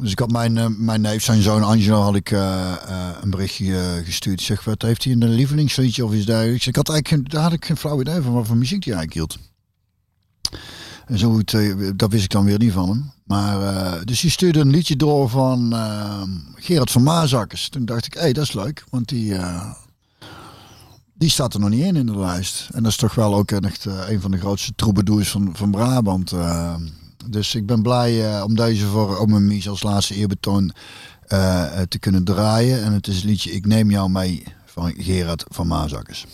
Dus 0.00 0.10
ik 0.10 0.18
had 0.18 0.30
mijn, 0.30 0.58
eh, 0.58 0.66
mijn 0.66 1.00
neef, 1.00 1.22
zijn 1.22 1.42
zoon 1.42 1.62
Angelo, 1.62 2.00
had 2.00 2.14
ik 2.14 2.30
eh, 2.30 2.72
eh, 2.72 3.08
een 3.20 3.30
berichtje 3.30 4.02
gestuurd. 4.04 4.40
Zeg, 4.40 4.64
wat 4.64 4.82
heeft 4.82 5.04
hij 5.04 5.12
een 5.12 5.28
lievelingsliedje 5.28 6.04
of 6.04 6.12
iets 6.12 6.26
dergelijks? 6.26 6.66
Ik 6.66 6.76
had 6.76 6.88
eigenlijk 6.88 7.30
daar 7.30 7.42
had 7.42 7.52
ik 7.52 7.64
geen 7.64 7.76
flauw 7.76 8.00
idee 8.00 8.20
van 8.20 8.32
wat 8.32 8.46
voor 8.46 8.56
muziek 8.56 8.84
hij 8.84 8.94
eigenlijk 8.94 9.14
hield. 9.14 9.46
En 11.06 11.18
zo 11.18 11.32
goed, 11.32 11.56
dat 11.96 12.12
wist 12.12 12.24
ik 12.24 12.30
dan 12.30 12.44
weer 12.44 12.58
niet 12.58 12.72
van 12.72 12.88
hem. 12.88 13.10
Maar, 13.24 14.04
dus 14.04 14.20
hij 14.20 14.30
stuurde 14.30 14.60
een 14.60 14.70
liedje 14.70 14.96
door 14.96 15.28
van 15.28 15.72
eh, 15.72 16.22
Gerard 16.54 16.90
van 16.90 17.02
Maasakkers. 17.02 17.68
Toen 17.68 17.84
dacht 17.84 18.06
ik, 18.06 18.14
hé, 18.14 18.20
hey, 18.20 18.32
dat 18.32 18.44
is 18.44 18.52
leuk. 18.52 18.84
Want 18.90 19.08
die, 19.08 19.36
die 21.14 21.30
staat 21.30 21.54
er 21.54 21.60
nog 21.60 21.68
niet 21.68 21.84
in 21.84 21.96
in 21.96 22.06
de 22.06 22.18
lijst. 22.18 22.68
En 22.72 22.82
dat 22.82 22.92
is 22.92 22.98
toch 22.98 23.14
wel 23.14 23.34
ook 23.34 23.50
echt 23.50 23.84
een 23.84 24.20
van 24.20 24.30
de 24.30 24.38
grootste 24.38 24.72
troubadours 24.76 25.30
van, 25.30 25.50
van 25.52 25.70
Brabant. 25.70 26.32
Dus 27.30 27.54
ik 27.54 27.66
ben 27.66 27.82
blij 27.82 28.24
eh, 28.24 28.44
om 28.44 28.54
deze 28.54 28.86
voor 28.86 29.18
Ome 29.18 29.40
Mies 29.40 29.68
als 29.68 29.82
laatste 29.82 30.14
eerbetoon 30.14 30.72
eh, 31.26 31.80
te 31.88 31.98
kunnen 31.98 32.24
draaien. 32.24 32.82
En 32.82 32.92
het 32.92 33.06
is 33.06 33.16
het 33.16 33.24
liedje 33.24 33.50
Ik 33.50 33.66
neem 33.66 33.90
jou 33.90 34.10
mee 34.10 34.42
van 34.64 34.92
Gerard 34.96 35.44
van 35.48 35.66
Maasakkers. 35.66 36.26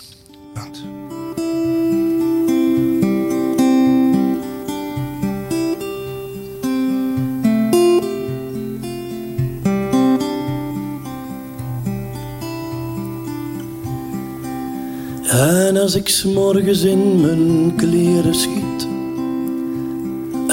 En 15.31 15.77
als 15.77 15.95
ik 15.95 16.09
's 16.09 16.25
morgens 16.25 16.83
in 16.83 17.21
mijn 17.21 17.75
kleren 17.77 18.35
schiet 18.35 18.94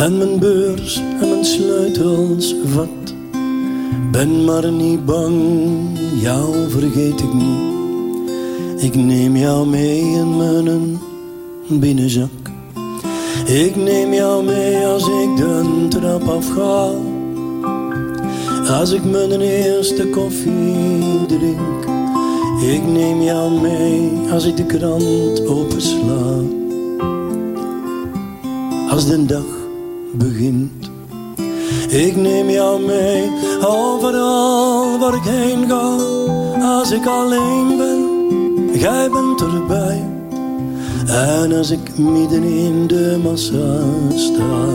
En 0.02 0.18
mijn 0.18 0.40
beurs 0.40 1.02
en 1.22 1.30
mijn 1.30 1.46
sleutels 1.46 2.56
vat 2.66 3.14
Ben 4.12 4.46
maar 4.46 4.72
niet 4.72 5.06
bang, 5.06 5.36
jou 6.22 6.70
vergeet 6.70 7.20
ik 7.20 7.34
niet. 7.34 8.84
Ik 8.84 8.96
neem 8.96 9.36
jou 9.36 9.68
mee 9.68 10.00
in 10.00 10.38
mijn 10.38 11.00
binnenzak. 11.68 12.30
Ik 13.46 13.76
neem 13.76 14.14
jou 14.14 14.44
mee 14.44 14.86
als 14.86 15.04
ik 15.04 15.36
de 15.38 15.86
trap 15.90 16.28
afga 16.28 16.90
Als 18.80 18.92
ik 18.92 19.04
mijn 19.04 19.42
eerste 19.42 20.08
koffie 20.08 21.26
drink. 21.28 21.86
Ik 22.62 22.86
neem 22.88 23.22
jou 23.22 23.62
mee 23.62 24.12
als 24.32 24.46
ik 24.46 24.58
de 24.58 24.66
krant 24.66 25.48
opensla. 25.48 26.40
Als 28.90 29.06
de 29.06 29.26
dag 29.26 29.61
begint. 30.14 30.90
Ik 31.90 32.16
neem 32.16 32.50
jou 32.50 32.86
mee 32.86 33.30
overal 33.62 35.00
waar 35.00 35.16
ik 35.16 35.24
heen 35.24 35.70
ga. 35.70 35.98
Als 36.78 36.92
ik 36.92 37.06
alleen 37.06 37.78
ben, 37.78 38.80
jij 38.80 39.10
bent 39.10 39.42
erbij. 39.42 40.04
En 41.08 41.54
als 41.54 41.72
ik 41.72 41.98
midden 41.98 42.44
in 42.44 42.88
de 42.88 43.20
massa 43.24 43.80
sta, 44.16 44.66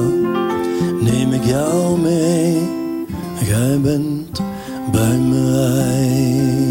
neem 1.01 1.33
ik 1.33 1.45
jou 1.45 1.99
mee. 1.99 2.59
Jij 3.45 3.81
bent 3.81 4.41
bij 4.93 5.17
mij. 5.17 6.66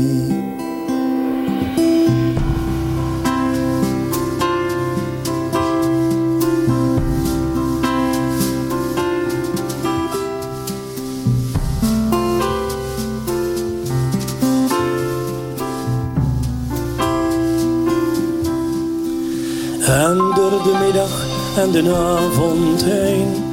En 19.87 20.17
door 20.17 20.63
de 20.63 20.81
middag 20.85 21.25
en 21.57 21.71
de 21.71 21.95
avond 21.95 22.83
heen 22.83 23.43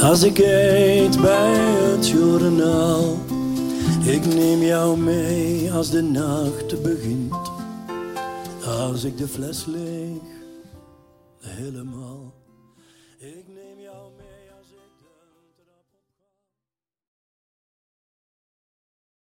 Als 0.00 0.22
ik 0.22 0.38
eet 0.38 1.20
bij 1.20 1.54
het 1.54 2.08
journaal 2.08 3.18
Ik 4.04 4.34
neem 4.34 4.62
jou 4.62 4.98
mee 4.98 5.72
als 5.72 5.90
de 5.90 6.02
nacht 6.02 6.82
begint. 6.82 7.34
Als 8.66 9.04
ik 9.04 9.18
de 9.18 9.28
fles 9.28 9.64
leeg 9.66 10.20
Helemaal 11.40 12.09